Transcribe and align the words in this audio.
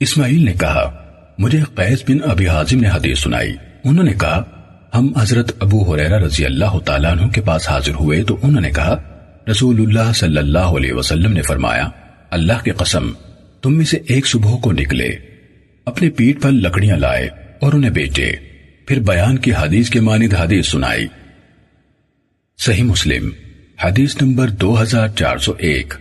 اسماعیل 0.00 0.44
نے 0.44 0.52
کہا، 0.52 1.04
مجھے 1.38 1.60
قیس 1.74 2.02
بن 2.08 2.30
ابی 2.30 2.48
حازم 2.48 2.80
نے 2.80 2.88
حدیث 2.88 3.18
سنائی۔ 3.18 3.52
انہوں 3.84 4.04
نے 4.04 4.12
کہا، 4.12 4.42
ہم 4.94 5.12
حضرت 5.18 5.52
ابو 5.60 5.94
حریرہ 5.94 6.18
رضی 6.18 6.44
اللہ 6.44 6.78
تعالیٰ 6.84 7.10
عنہ 7.10 7.28
کے 7.28 7.40
پاس 7.40 7.68
حاضر 7.68 7.94
ہوئے 7.94 8.22
تو 8.22 8.38
انہوں 8.42 8.60
نے 8.60 8.70
کہا، 8.70 8.96
رسول 9.50 9.80
اللہ 9.80 10.12
صلی 10.12 10.36
اللہ 10.36 10.58
علیہ 10.58 10.92
وسلم 10.92 11.32
نے 11.32 11.42
فرمایا، 11.42 11.88
اللہ 12.30 12.64
کی 12.64 12.70
قسم، 12.70 13.12
تم 13.62 13.76
میں 13.76 13.84
سے 13.84 13.98
ایک 14.06 14.26
صبح 14.26 14.56
کو 14.56 14.72
نکلے، 14.72 15.08
اپنے 15.84 16.10
پیٹ 16.10 16.42
پر 16.42 16.50
لکڑیاں 16.50 16.96
لائے 16.96 17.28
اور 17.60 17.72
انہیں 17.72 17.90
بیچے، 17.90 18.32
پھر 18.86 19.00
بیان 19.00 19.38
کی 19.38 19.52
حدیث 19.52 19.90
کے 19.90 20.00
مانند 20.00 20.34
حدیث 20.34 20.68
سنائی۔ 20.68 21.06
صحیح 22.58 22.82
مسلم، 22.82 23.30
حدیث 23.84 24.22
نمبر 24.22 24.48
دو 24.48 24.82
ہزار 24.82 25.08
چار 25.08 25.36
سو 25.36 25.52
ایک۔ 25.58 25.94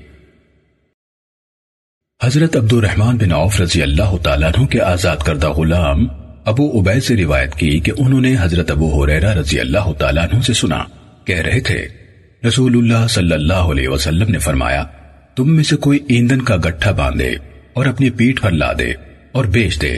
حضرت 2.23 2.55
عبد 2.55 2.73
الرحمن 2.73 3.17
بن 3.17 3.31
عوف 3.31 3.61
رضی 3.61 3.81
اللہ 3.81 4.17
تعالیٰ 4.23 4.49
عنہ 4.57 4.65
کے 4.65 4.81
آزاد 4.81 5.17
کردہ 5.17 5.49
غلام 5.49 6.05
ابو 6.45 6.80
عبید 6.80 7.03
سے 7.03 7.16
روایت 7.17 7.55
کی 7.55 7.80
کہ 7.80 7.91
انہوں 7.98 8.21
نے 8.21 8.35
حضرت 8.39 8.71
ابو 8.71 9.03
حریرہ 9.03 9.34
رضی 9.34 9.59
اللہ 9.59 9.91
تعالیٰ 9.98 10.23
عنہ 10.23 10.41
سے 10.41 10.53
سنا، 10.53 10.84
کہہ 11.25 11.38
رہے 11.38 11.59
تھے، 11.59 11.88
رسول 12.47 12.77
اللہ 12.77 13.08
صلی 13.08 13.34
اللہ 13.34 13.71
علیہ 13.71 13.89
وسلم 13.89 14.31
نے 14.31 14.39
فرمایا، 14.39 14.84
تم 15.35 15.55
میں 15.55 15.63
سے 15.63 15.75
کوئی 15.75 15.99
ایندھن 16.08 16.41
کا 16.41 16.55
گٹھا 16.55 16.91
باندھے 16.91 17.30
اور 17.73 17.85
اپنی 17.85 18.09
پیٹ 18.09 18.41
پر 18.41 18.52
لا 18.52 18.72
دے 18.80 18.91
اور 19.31 19.45
بیچ 19.45 19.81
دے۔ 19.81 19.97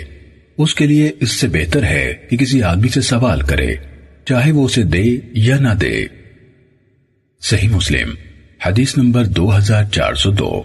اس 0.57 0.75
کے 0.75 0.87
لیے 0.87 1.11
اس 1.19 1.31
سے 1.31 1.47
بہتر 1.47 1.83
ہے 1.83 2.13
کہ 2.29 2.37
کسی 2.37 2.63
آدمی 2.63 2.89
سے 2.89 3.01
سوال 3.01 3.41
کرے، 3.41 3.75
چاہے 4.25 4.51
وہ 4.51 4.65
اسے 4.65 4.83
دے 4.83 5.03
یا 5.33 5.59
نہ 5.59 5.73
دے۔ 5.73 6.05
صحیح 7.41 7.69
مسلم، 7.69 8.13
حدیث 8.65 8.97
نمبر 8.97 9.25
دو 9.25 9.57
ہزار 9.57 9.83
چار 9.83 10.13
سو 10.13 10.31
دو۔ 10.31 10.63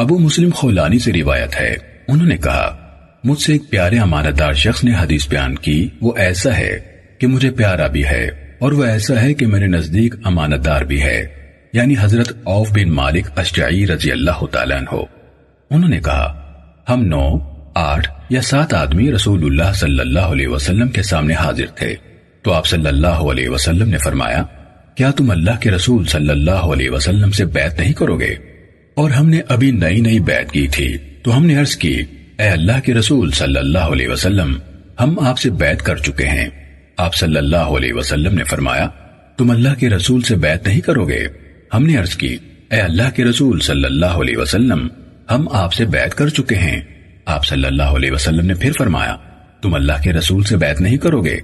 ابو 0.00 0.18
مسلم 0.18 0.50
خولانی 0.54 0.98
سے 0.98 1.12
روایت 1.12 1.60
ہے۔ 1.60 1.76
انہوں 2.08 2.26
نے 2.26 2.36
کہا، 2.36 2.76
مجھ 3.24 3.42
سے 3.42 3.52
ایک 3.52 3.62
پیارے 3.70 3.98
امانت 3.98 4.38
دار 4.38 4.52
شخص 4.52 4.84
نے 4.84 4.92
حدیث 5.00 5.28
بیان 5.28 5.54
کی، 5.54 5.88
وہ 6.00 6.12
ایسا 6.16 6.56
ہے 6.56 6.78
کہ 7.18 7.26
مجھے 7.26 7.50
پیارا 7.50 7.86
بھی 7.86 8.04
ہے 8.04 8.30
اور 8.58 8.72
وہ 8.72 8.84
ایسا 8.84 9.22
ہے 9.22 9.34
کہ 9.34 9.46
میرے 9.46 9.66
نزدیک 9.66 10.14
امانت 10.24 10.64
دار 10.64 10.80
بھی 10.80 11.02
ہے۔ 11.02 11.26
یعنی 11.72 11.94
حضرت 12.00 12.32
اوف 12.44 12.70
بن 12.72 12.90
مالک 12.90 13.26
اشجعی 13.36 13.86
رضی 13.86 14.12
اللہ 14.12 14.46
تعالیٰ 14.52 14.76
عنہ۔ 14.76 15.02
انہوں 15.70 15.90
نے 15.90 16.00
کہا، 16.00 16.52
ہم 16.88 17.04
نو، 17.04 17.38
آٹھ 17.74 18.10
یا 18.30 18.42
سات 18.42 18.74
آدمی 18.74 19.12
رسول 19.12 19.44
اللہ 19.44 19.72
صلی 19.72 20.00
اللہ 20.00 20.20
علیہ 20.20 20.48
وسلم 20.48 20.88
کے 20.88 21.02
سامنے 21.02 21.34
حاضر 21.34 21.66
تھے۔ 21.74 21.94
تو 22.42 22.52
آپ 22.52 22.66
صلی 22.66 22.86
اللہ 22.86 23.06
علیہ 23.06 23.48
وسلم 23.48 23.88
نے 23.88 23.98
فرمایا، 23.98 24.44
کیا 24.94 25.10
تم 25.10 25.30
اللہ 25.30 25.60
کے 25.60 25.70
رسول 25.70 26.04
صلی 26.04 26.30
اللہ 26.30 26.50
علیہ 26.50 26.90
وسلم 26.90 27.30
سے 27.30 27.44
بیعت 27.44 27.80
نہیں 27.80 27.92
کرو 27.92 28.20
گے؟ 28.20 28.49
اور 29.00 29.10
ہم 29.10 29.28
نے 29.28 29.40
ابھی 29.48 29.70
نئی 29.70 30.00
نئی 30.00 30.20
بیعت 30.20 30.52
کی 30.52 30.68
تھی۔ 30.68 30.96
تو 31.22 31.36
ہم 31.36 31.46
نے 31.46 31.56
عرض 31.56 31.76
کی، 31.76 32.02
اے 32.38 32.48
اللہ 32.48 32.80
کے 32.84 32.94
رسول 32.94 33.30
صلی 33.30 33.58
اللہ 33.58 33.78
علیہ 33.78 34.08
وسلم، 34.08 34.58
ہم 35.00 35.18
آپ 35.18 35.38
سے 35.38 35.50
بیعت 35.50 35.82
کر 35.82 35.96
چکے 35.96 36.26
ہیں۔ 36.26 36.48
آپ 36.96 37.14
صلی 37.14 37.36
اللہ 37.36 37.56
علیہ 37.56 37.92
وسلم 37.92 38.34
نے 38.34 38.44
فرمایا، 38.44 38.88
تم 39.36 39.50
اللہ 39.50 39.68
کے 39.78 39.88
رسول 39.88 40.22
سے 40.22 40.36
بیعت 40.36 40.66
نہیں 40.66 40.80
کرو 40.80 41.08
گے۔ 41.08 41.26
ہم 41.74 41.86
نے 41.86 41.96
عرض 41.96 42.14
کی، 42.14 42.36
اے 42.70 42.80
اللہ 42.80 43.10
کے 43.16 43.24
رسول 43.24 43.60
صلی 43.60 43.84
اللہ 43.84 44.06
علیہ 44.06 44.36
وسلم، 44.36 44.88
ہم 45.30 45.48
آپ 45.52 45.72
سے 45.72 45.84
بیعت 45.84 46.14
کر 46.14 46.28
چکے 46.28 46.54
ہیں۔ 46.54 46.80
آپ 47.24 47.46
صلی 47.46 47.64
اللہ 47.64 47.82
علیہ 47.82 48.12
وسلم 48.12 48.46
نے 48.46 48.54
پھر 48.54 48.72
فرمایا، 48.78 49.16
تم 49.62 49.74
اللہ 49.74 50.02
کے 50.02 50.12
رسول 50.12 50.44
سے 50.44 50.56
بیعت 50.56 50.80
نہیں 50.80 50.96
کرو 50.96 51.20
گے۔ 51.24 51.38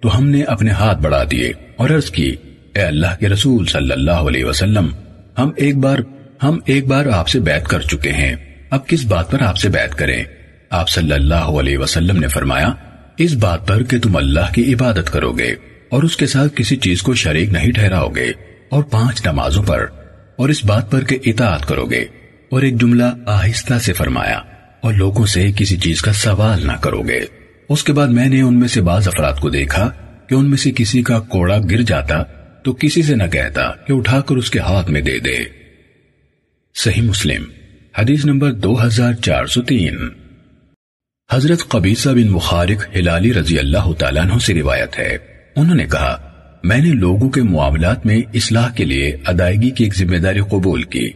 تو 0.00 0.18
ہم 0.18 0.28
نے 0.28 0.42
اپنے 0.42 0.70
ہاتھ 0.70 1.00
بڑھا 1.00 1.22
دیے 1.30 1.52
اور 1.76 1.90
عرض 1.90 2.10
کی، 2.10 2.34
اے 2.74 2.82
اللہ 2.82 3.16
کے 3.20 3.28
رسول 3.28 3.66
صلی 3.66 3.90
اللہ 3.90 4.10
علیہ 4.10 4.44
وسلم، 4.44 4.88
ہم 5.38 5.50
ایک 5.56 5.76
بار 5.76 5.98
ہم 6.42 6.58
ایک 6.66 6.86
بار 6.86 7.06
آپ 7.06 7.28
سے 7.28 7.40
بیعت 7.40 7.68
کر 7.68 7.80
چکے 7.80 8.12
ہیں۔ 8.12 8.36
اب 8.70 8.86
کس 8.88 9.04
بات 9.04 9.30
پر 9.30 9.42
آپ 9.42 9.56
سے 9.56 9.68
بیعت 9.68 9.94
کریں؟ 9.94 10.24
آپ 10.70 10.88
صلی 10.88 11.12
اللہ 11.12 11.34
علیہ 11.34 11.78
وسلم 11.78 12.18
نے 12.18 12.28
فرمایا، 12.28 12.68
اس 13.18 13.34
بات 13.34 13.66
پر 13.68 13.82
کہ 13.82 14.00
تم 14.00 14.16
اللہ 14.16 14.52
کی 14.54 14.74
عبادت 14.74 15.12
کرو 15.12 15.32
گے 15.32 15.54
اور 15.88 16.02
اس 16.02 16.16
کے 16.16 16.26
ساتھ 16.26 16.52
کسی 16.56 16.76
چیز 16.76 17.02
کو 17.02 17.14
شریک 17.14 17.52
نہیں 17.52 17.72
ٹھہراؤ 17.72 18.08
گے 18.08 18.32
اور 18.68 18.82
پانچ 18.82 19.26
نمازوں 19.26 19.62
پر، 19.62 19.86
اور 20.36 20.48
اس 20.48 20.64
بات 20.64 20.90
پر 20.90 21.04
کہ 21.04 21.18
اطاعت 21.24 21.66
کرو 21.66 21.84
گے۔ 21.84 22.04
اور 22.50 22.62
ایک 22.62 22.80
جملہ 22.80 23.04
آہستہ 23.26 23.78
سے 23.78 23.92
فرمایا، 23.92 24.38
اور 24.80 24.94
لوگوں 24.94 25.26
سے 25.26 25.50
کسی 25.56 25.76
چیز 25.76 26.02
کا 26.02 26.12
سوال 26.12 26.66
نہ 26.66 26.72
کرو 26.72 27.02
گے۔ 27.02 27.20
اس 27.68 27.84
کے 27.84 27.92
بعد 27.92 28.08
میں 28.08 28.28
نے 28.28 28.40
ان 28.40 28.58
میں 28.60 28.68
سے 28.68 28.80
بعض 28.80 29.08
افراد 29.08 29.40
کو 29.40 29.48
دیکھا 29.48 29.90
کہ 30.28 30.34
ان 30.34 30.50
میں 30.50 30.56
سے 30.56 30.70
کسی 30.76 31.02
کا 31.02 31.18
کوڑا 31.18 31.58
گر 31.70 31.82
جاتا 31.82 32.22
تو 32.64 32.72
کسی 32.72 33.02
سے 33.02 33.14
نہ 33.14 33.26
کہتا 33.32 33.70
کہ 33.86 33.92
اٹھا 33.92 34.20
کر 34.20 34.36
اس 34.36 34.50
کے 34.50 34.58
ہاتھ 34.58 34.90
میں 34.90 35.00
دے 35.00 35.18
دے۔ 35.18 35.65
صحیح 36.84 37.02
مسلم، 37.02 37.44
حدیث 37.98 38.24
نمبر 38.24 38.52
دو 38.52 38.86
ہزار 38.86 39.12
چار 39.12 39.46
سو 39.46 39.62
تین۔ 39.62 39.96
حضرت 41.32 41.68
قبیصہ 41.68 42.08
بن 42.08 42.28
مخارق 42.28 42.96
ہلالی 42.96 43.34
رضی 43.34 43.58
اللہ 43.58 43.92
تعالیٰ 43.98 44.22
عنہ 44.22 44.38
سے 44.38 44.54
روایت 44.54 44.98
ہے۔ 44.98 45.18
انہوں 45.56 45.74
نے 45.74 45.84
کہا، 45.84 46.30
میں 46.62 46.78
نے 46.78 46.92
لوگوں 46.92 47.30
کے 47.30 47.42
معاملات 47.42 48.06
میں 48.06 48.22
اصلاح 48.34 48.70
کے 48.70 48.84
لیے 48.84 49.16
ادائیگی 49.24 49.70
کی 49.70 49.84
ایک 49.84 49.94
ذمہ 49.94 50.16
داری 50.16 50.40
قبول 50.40 50.82
کی 50.82 51.10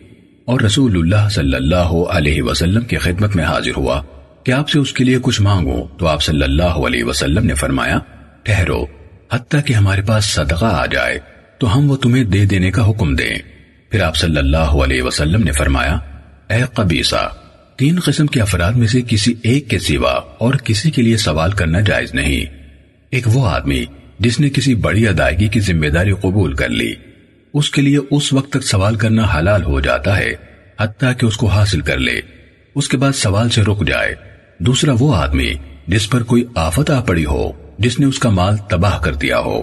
اور 0.45 0.61
رسول 0.61 0.97
اللہ 0.97 1.29
صلی 1.29 1.55
اللہ 1.55 2.05
علیہ 2.11 2.43
وسلم 2.43 2.85
کی 2.85 2.97
خدمت 2.97 3.37
میں 3.37 3.45
حاضر 3.45 3.77
ہوا۔ 3.77 4.03
کہ 4.45 4.53
آپ 4.53 4.69
سے 4.69 4.79
اس 4.79 4.93
کے 4.93 5.05
لیے 5.05 5.19
کچھ 5.23 5.43
مانگو 5.43 5.89
تو 5.99 6.07
آپ 6.07 6.23
صلی 6.23 6.43
اللہ 6.43 6.63
علیہ 6.63 7.05
وسلم 7.05 7.47
نے 7.47 7.55
فرمایا، 7.55 7.99
ٹھہرو، 8.43 8.85
حتیٰ 9.33 9.61
کہ 9.65 9.73
ہمارے 9.73 10.03
پاس 10.03 10.25
صدقہ 10.25 10.67
آ 10.67 10.87
جائے، 10.87 11.19
تو 11.59 11.79
ہم 11.79 11.91
وہ 11.91 11.97
تمہیں 11.97 12.25
دے 12.25 12.45
دینے 12.45 12.71
کا 12.71 12.91
حکم 12.91 13.15
دیں۔ 13.15 13.60
پھر 13.91 14.03
آپ 14.03 14.17
صلی 14.17 14.37
اللہ 14.37 14.57
علیہ 14.57 15.03
وسلم 15.03 15.43
نے 15.43 15.53
فرمایا، 15.53 15.95
اے 16.51 16.63
قبیصہ، 16.75 17.33
تین 17.77 18.01
قسم 18.01 18.27
کے 18.27 18.41
افراد 18.41 18.73
میں 18.73 18.87
سے 18.87 19.03
کسی 19.09 19.35
ایک 19.43 19.71
کے 19.71 19.79
سوا 19.79 20.13
اور 20.39 20.55
کسی 20.55 20.91
کے 20.91 21.03
لیے 21.03 21.17
سوال 21.17 21.53
کرنا 21.53 21.81
جائز 21.81 22.15
نہیں۔ 22.15 22.57
ایک 23.11 23.25
وہ 23.27 23.49
آدمی 23.49 23.85
جس 24.19 24.41
نے 24.41 24.51
کسی 24.51 24.75
بڑی 24.75 25.09
ادائیگی 25.09 25.49
کی 25.49 25.61
ذمہ 25.61 25.87
داری 25.87 26.13
قبول 26.13 26.55
کر 26.55 26.69
لی۔ 26.69 26.95
اس 27.55 27.71
کے 27.71 27.83
لیے 27.83 27.99
اس 28.11 28.33
وقت 28.33 28.51
تک 28.51 28.63
سوال 28.63 28.97
کرنا 28.97 29.27
حلال 29.39 29.63
ہو 29.63 29.81
جاتا 29.81 30.17
ہے، 30.17 30.31
حتیٰ 30.81 31.13
کہ 31.19 31.27
اس 31.27 31.37
کو 31.37 31.47
حاصل 31.47 31.81
کر 31.81 31.99
لے۔ 31.99 32.21
اس 32.75 32.89
کے 32.89 32.97
بعد 32.97 33.13
سوال 33.13 33.51
سے 33.51 33.63
رک 33.63 33.87
جائے۔ 33.87 34.15
دوسرا 34.59 34.93
وہ 34.99 35.17
آدمی 35.17 35.53
جس 35.89 36.11
پر 36.11 36.23
کوئی 36.23 36.45
آفت 36.55 36.91
آ 36.91 37.01
پڑی 37.01 37.25
ہو، 37.25 37.53
جس 37.79 38.01
نے 38.01 38.07
اس 38.07 38.19
کا 38.19 38.31
مال 38.31 38.57
تباہ 38.57 38.99
کر 38.99 39.15
دیا 39.15 39.39
ہو۔ 39.39 39.63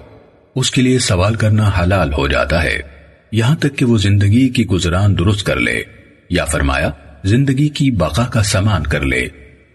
اس 0.55 0.71
کے 0.71 0.81
لیے 0.81 0.99
سوال 0.99 1.35
کرنا 1.35 1.71
حلال 1.79 2.13
ہو 2.13 2.27
جاتا 2.27 2.63
ہے۔ 2.63 2.96
یہاں 3.31 3.55
تک 3.55 3.77
کہ 3.77 3.85
وہ 3.85 3.97
زندگی 3.97 4.49
کی 4.49 4.65
گزران 4.65 5.17
درست 5.17 5.45
کر 5.45 5.59
لے، 5.59 5.83
یا 6.29 6.45
فرمایا، 6.45 6.89
زندگی 7.23 7.69
کی 7.69 7.91
بقا 7.91 8.25
کا 8.25 8.43
سامان 8.43 8.83
کر 8.83 9.01
لے۔ 9.01 9.27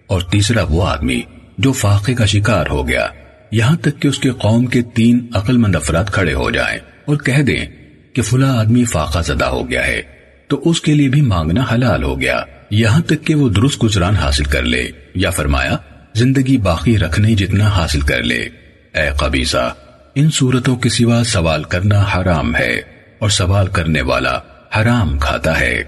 اور 0.07 0.21
تیسرا 0.21 0.63
وہ 0.63 0.89
آدمی 0.89 1.21
جو 1.59 1.73
فاقے 1.73 2.15
کا 2.15 2.27
شکار 2.27 2.67
ہو 2.71 2.89
گیا، 2.89 3.07
یہاں 3.51 3.77
تک 3.77 4.01
کہ 4.01 4.09
اس 4.09 4.19
کے 4.19 4.31
قوم 4.31 4.67
کے 4.67 4.83
تین 4.83 5.27
عقل 5.35 5.57
مند 5.57 5.77
افراد 5.77 6.05
کھڑے 6.05 6.35
ہو 6.35 6.51
جائیں 6.51 6.79
اور 7.05 7.17
کہہ 7.17 7.43
دیں 7.43 7.65
کہ 8.13 8.23
فلاں 8.23 8.57
آدمی 8.59 8.85
فاقہ 8.85 9.19
زدہ 9.23 9.45
ہو 9.45 9.71
گیا 9.71 9.87
ہے، 9.87 10.03
تو 10.49 10.63
اس 10.65 10.81
کے 10.81 10.95
لیے 10.95 11.09
بھی 11.09 11.21
مانگنا 11.21 11.65
حلال 11.75 12.03
ہو 12.03 12.21
گیا۔ 12.21 12.45
یہاں 12.71 13.03
تک 13.03 13.25
کہ 13.25 13.34
وہ 13.34 13.49
درست 13.49 13.83
گزران 13.83 14.15
حاصل 14.15 14.45
کر 14.45 14.63
لے، 14.63 14.91
یا 15.15 15.31
فرمایا، 15.31 15.77
زندگی 16.15 16.57
باقی 16.57 16.99
رکھنے 16.99 17.34
جتنا 17.34 17.69
حاصل 17.69 18.01
کر 18.01 18.23
لے۔ 18.23 18.49
اے 18.95 19.11
قبیصہ، 19.17 19.75
ان 20.15 20.31
صورتوں 20.31 20.77
کے 20.77 20.89
سوا 20.89 21.25
سوال 21.25 21.63
کرنا 21.63 22.05
حرام 22.17 22.57
ہے۔ 22.57 23.02
اور 23.22 23.31
سوال 23.31 23.66
کرنے 23.66 24.00
والا 24.03 24.38
حرام 24.77 25.19
کھاتا 25.19 25.60
ہے۔ 25.60 25.83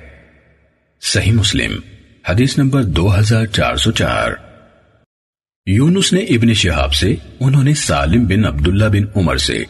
صحیح 1.03 1.33
مسلم، 1.33 1.73
حدیث 2.29 2.59
نمبر 2.59 2.83
دو 2.83 3.19
ہزار 3.19 3.47
چار 3.47 3.77
سو 3.77 3.91
چار۔ 3.91 4.33
یونس 5.67 6.13
نے 6.13 6.21
ابن 6.21 6.55
شہاب 6.55 6.95
سے، 6.95 7.15
انہوں 7.41 7.65
نے 7.65 7.75
سالم 7.75 8.27
بن 8.27 8.45
عبداللہ 8.45 8.85
بن 8.85 9.05
عمر 9.17 9.37
سے، 9.37 9.65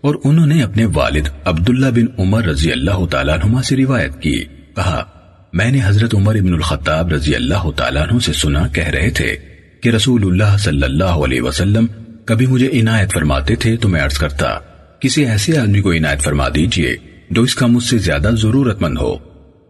اور 0.00 0.14
انہوں 0.24 0.46
نے 0.46 0.62
اپنے 0.62 0.84
والد 0.84 1.28
عبداللہ 1.44 1.86
بن 1.86 2.06
عمر 2.18 2.44
رضی 2.44 2.72
اللہ 2.72 3.04
تعالیٰ 3.06 3.38
عنہ 3.38 3.62
سے 3.62 3.76
روایت 3.76 4.20
کی۔ 4.22 4.44
کہا، 4.76 5.04
میں 5.52 5.70
نے 5.70 5.80
حضرت 5.84 6.14
عمر 6.14 6.34
ابن 6.34 6.54
الخطاب 6.54 7.12
رضی 7.12 7.34
اللہ 7.34 7.70
تعالیٰ 7.76 8.02
عنہ 8.02 8.18
سے 8.18 8.32
سنا، 8.32 8.66
کہہ 8.68 8.88
رہے 8.88 9.10
تھے 9.10 9.36
کہ 9.82 9.88
رسول 9.88 10.26
اللہ 10.26 10.56
صلی 10.58 10.82
اللہ 10.82 11.20
علیہ 11.24 11.40
وسلم 11.40 11.86
کبھی 12.24 12.46
مجھے 12.46 12.68
عنایت 12.80 13.12
فرماتے 13.12 13.54
تھے 13.54 13.76
تو 13.76 13.88
میں 13.88 14.00
عرض 14.00 14.18
کرتا، 14.18 14.58
کسی 15.00 15.24
ایسے 15.26 15.58
آدمی 15.58 15.80
کو 15.80 15.92
عنایت 15.92 16.22
فرما 16.22 16.48
دیجیے 16.48 16.96
جو 17.30 17.42
اس 17.42 17.54
کا 17.54 17.66
مجھ 17.66 17.84
سے 17.84 17.98
زیادہ 17.98 18.30
ضرورت 18.38 18.82
مند 18.82 18.98
ہو۔ 19.00 19.16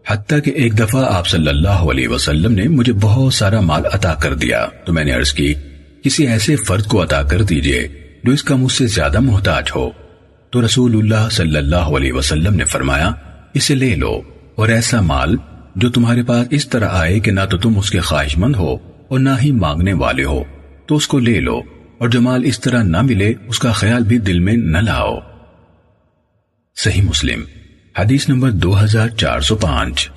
حتیٰ 0.07 0.43
کہ 0.43 0.51
ایک 0.51 0.79
دفعہ 0.79 1.05
آپ 1.05 1.27
صلی 1.27 1.47
اللہ 1.47 1.67
علیہ 1.67 2.07
وسلم 2.07 2.51
نے 2.51 2.67
مجھے 2.67 2.93
بہت 2.93 3.33
سارا 3.33 3.59
مال 3.59 3.81
عطا 3.93 4.13
کر 4.13 4.33
دیا۔ 4.33 4.65
تو 4.85 4.93
میں 4.93 5.03
نے 5.03 5.11
عرض 5.11 5.33
کی، 5.33 5.53
کسی 6.03 6.27
ایسے 6.27 6.55
فرد 6.55 6.85
کو 6.85 7.03
عطا 7.03 7.23
کر 7.23 7.41
دیجیے 7.41 7.87
جو 8.23 8.31
اس 8.31 8.43
کا 8.43 8.55
مجھ 8.55 8.71
سے 8.71 8.87
زیادہ 8.87 9.19
محتاج 9.19 9.63
ہو۔ 9.75 9.89
تو 10.49 10.65
رسول 10.65 10.95
اللہ 10.95 11.29
صلی 11.31 11.57
اللہ 11.57 11.75
علیہ 11.75 12.13
وسلم 12.13 12.55
نے 12.55 12.65
فرمایا، 12.65 13.11
اسے 13.53 13.75
لے 13.75 13.95
لو 13.95 14.21
اور 14.55 14.69
ایسا 14.69 15.01
مال 15.01 15.35
جو 15.75 15.89
تمہارے 15.89 16.23
پاس 16.23 16.47
اس 16.51 16.67
طرح 16.67 16.87
آئے 16.91 17.19
کہ 17.19 17.31
نہ 17.31 17.41
تو 17.49 17.57
تم 17.57 17.79
اس 17.79 17.89
کے 17.89 17.99
خواہش 17.99 18.37
مند 18.37 18.55
ہو 18.55 18.73
اور 19.07 19.19
نہ 19.19 19.29
ہی 19.43 19.51
مانگنے 19.51 19.93
والے 19.93 20.23
ہو۔ 20.23 20.43
تو 20.85 20.95
اس 20.95 21.07
کو 21.07 21.19
لے 21.19 21.39
لو 21.39 21.61
اور 21.97 22.09
جو 22.09 22.21
مال 22.21 22.41
اس 22.43 22.59
طرح 22.59 22.83
نہ 22.83 23.01
ملے، 23.01 23.33
اس 23.47 23.59
کا 23.59 23.71
خیال 23.71 24.03
بھی 24.03 24.17
دل 24.17 24.39
میں 24.39 24.53
نہ 24.53 24.77
لاؤ۔ 24.77 25.30
صحیح 26.77 27.01
مسلم، 27.01 27.41
حدیث 27.95 28.27
نمبر 28.29 28.51
دو 28.51 28.71
ہزار 28.79 29.09
چار 29.17 29.41
سو 29.41 29.55
پانچ۔ 29.55 30.07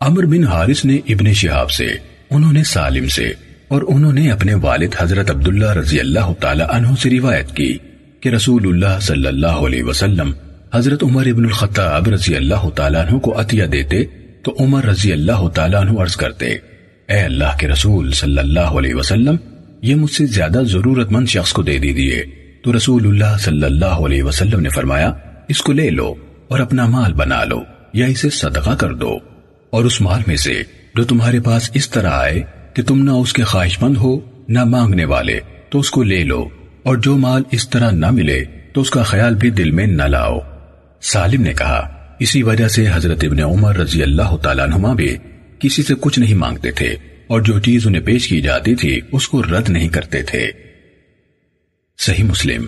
عمر 0.00 0.24
بن 0.24 0.44
حارث 0.44 0.84
نے 0.84 0.96
ابن 1.08 1.32
شہاب 1.32 1.70
سے، 1.70 1.86
انہوں 2.30 2.52
نے 2.52 2.64
سالم 2.64 3.06
سے، 3.08 3.32
اور 3.68 3.82
انہوں 3.88 4.12
نے 4.12 4.30
اپنے 4.30 4.54
والد 4.62 4.94
حضرت 4.98 5.30
عبداللہ 5.30 5.70
رضی 5.72 6.00
اللہ 6.00 6.32
تعالی 6.40 6.64
عنہ 6.68 6.94
سے 7.02 7.10
روایت 7.10 7.54
کی 7.56 7.76
کہ 8.22 8.28
رسول 8.28 8.66
اللہ 8.68 8.98
صلی 9.02 9.26
اللہ 9.26 9.62
علیہ 9.66 9.84
وسلم 9.84 10.32
حضرت 10.74 11.02
عمر 11.02 11.26
ابن 11.26 11.44
الخطاب 11.44 12.08
رضی 12.08 12.34
اللہ 12.36 12.68
تعالیٰ 12.76 13.06
عنہ 13.06 13.18
کو 13.18 13.38
عطیہ 13.40 13.64
دیتے 13.66 14.04
تو 14.44 14.54
عمر 14.58 14.84
رضی 14.84 15.12
اللہ 15.12 15.46
تعالیٰ 15.54 15.80
عنہ 15.80 15.98
عرض 16.00 16.16
کرتے، 16.16 16.46
اے 16.46 17.20
اللہ 17.20 17.56
کے 17.60 17.68
رسول 17.68 18.12
صلی 18.12 18.38
اللہ 18.38 18.76
علیہ 18.80 18.94
وسلم، 18.94 19.36
یہ 19.82 19.94
مجھ 19.94 20.12
سے 20.12 20.26
زیادہ 20.28 20.62
ضرورت 20.66 21.12
مند 21.12 21.28
شخص 21.28 21.52
کو 21.52 21.62
دے 21.62 21.78
دیجیے 21.78 22.22
تو 22.62 22.76
رسول 22.76 23.06
اللہ 23.06 23.38
صلی 23.38 23.64
اللہ 23.64 23.84
علیہ 23.84 24.22
وسلم 24.22 24.60
نے 24.60 24.68
فرمایا، 24.68 25.12
اس 25.48 25.62
کو 25.62 25.72
لے 25.72 25.90
لو 25.90 26.14
اور 26.48 26.60
اپنا 26.60 26.86
مال 26.86 27.12
بنا 27.12 27.44
لو 27.44 27.62
یا 27.92 28.06
اسے 28.06 28.30
صدقہ 28.30 28.70
کر 28.70 28.94
دو۔ 28.94 29.18
اور 29.70 29.84
اس 29.84 30.00
مال 30.00 30.22
میں 30.26 30.36
سے 30.36 30.62
جو 30.94 31.04
تمہارے 31.04 31.40
پاس 31.40 31.70
اس 31.74 31.90
طرح 31.90 32.10
آئے 32.10 32.42
کہ 32.74 32.82
تم 32.82 33.04
نہ 33.04 33.10
اس 33.10 33.32
کے 33.32 33.44
خواہش 33.44 33.82
مند 33.82 33.96
ہو، 33.96 34.20
نہ 34.48 34.64
مانگنے 34.64 35.04
والے، 35.04 35.40
تو 35.70 35.78
اس 35.78 35.90
کو 35.90 36.02
لے 36.02 36.24
لو۔ 36.24 36.48
اور 36.82 36.96
جو 36.96 37.16
مال 37.16 37.42
اس 37.50 37.68
طرح 37.68 37.90
نہ 37.90 38.10
ملے، 38.10 38.44
تو 38.72 38.80
اس 38.80 38.90
کا 38.90 39.02
خیال 39.02 39.34
بھی 39.34 39.50
دل 39.50 39.70
میں 39.70 39.86
نہ 39.86 40.02
لاؤ۔ 40.02 40.38
سالم 41.02 41.42
نے 41.42 41.52
کہا، 41.52 42.06
اسی 42.18 42.42
وجہ 42.42 42.68
سے 42.68 42.86
حضرت 42.92 43.24
ابن 43.24 43.40
عمر 43.40 43.76
رضی 43.76 44.02
اللہ 44.02 44.36
تعالیٰ 44.36 44.66
نما 44.66 44.92
بھی 44.92 45.16
کسی 45.58 45.82
سے 45.82 45.94
کچھ 46.00 46.18
نہیں 46.18 46.34
مانگتے 46.34 46.70
تھے، 46.70 46.96
اور 47.26 47.40
جو 47.40 47.58
چیز 47.58 47.86
انہیں 47.86 48.02
پیش 48.02 48.28
کی 48.28 48.40
جاتی 48.40 48.74
تھی، 48.74 49.00
اس 49.12 49.28
کو 49.28 49.42
رد 49.42 49.68
نہیں 49.68 49.88
کرتے 49.88 50.22
تھے۔ 50.22 50.69
صحیح 52.00 52.24
مسلم، 52.24 52.66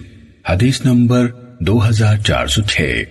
حدیث 0.49 0.85
نمبر 0.85 1.27
دو 1.61 1.89
ہزار 1.89 2.17
چار 2.17 2.47
سو 2.47 2.63
چھ۔ 2.63 3.03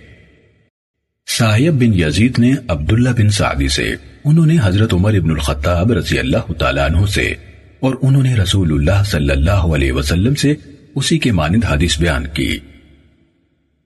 صاحب 1.38 1.80
بن 1.80 1.94
یزید 1.94 2.38
نے 2.38 2.52
عبداللہ 2.68 3.10
بن 3.10 3.30
سعدی 3.30 3.68
سے، 3.68 3.94
انہوں 4.24 4.46
نے 4.46 4.56
حضرت 4.62 4.94
عمر 4.94 5.14
ابن 5.14 5.30
الخطاب 5.30 5.92
رضی 5.92 6.18
اللہ 6.18 6.52
تعالیٰ 6.52 6.84
عنہ 6.90 7.06
سے، 7.06 7.34
اور 7.80 7.94
انہوں 8.02 8.22
نے 8.22 8.34
رسول 8.34 8.72
اللہ 8.72 9.02
صلی 9.04 9.30
اللہ 9.30 9.50
علیہ 9.50 9.92
وسلم 9.92 10.34
سے 10.34 10.54
اسی 10.94 11.18
کے 11.18 11.32
مانند 11.32 11.64
حدیث 11.64 11.98
بیان 11.98 12.26
کی۔ 12.26 12.58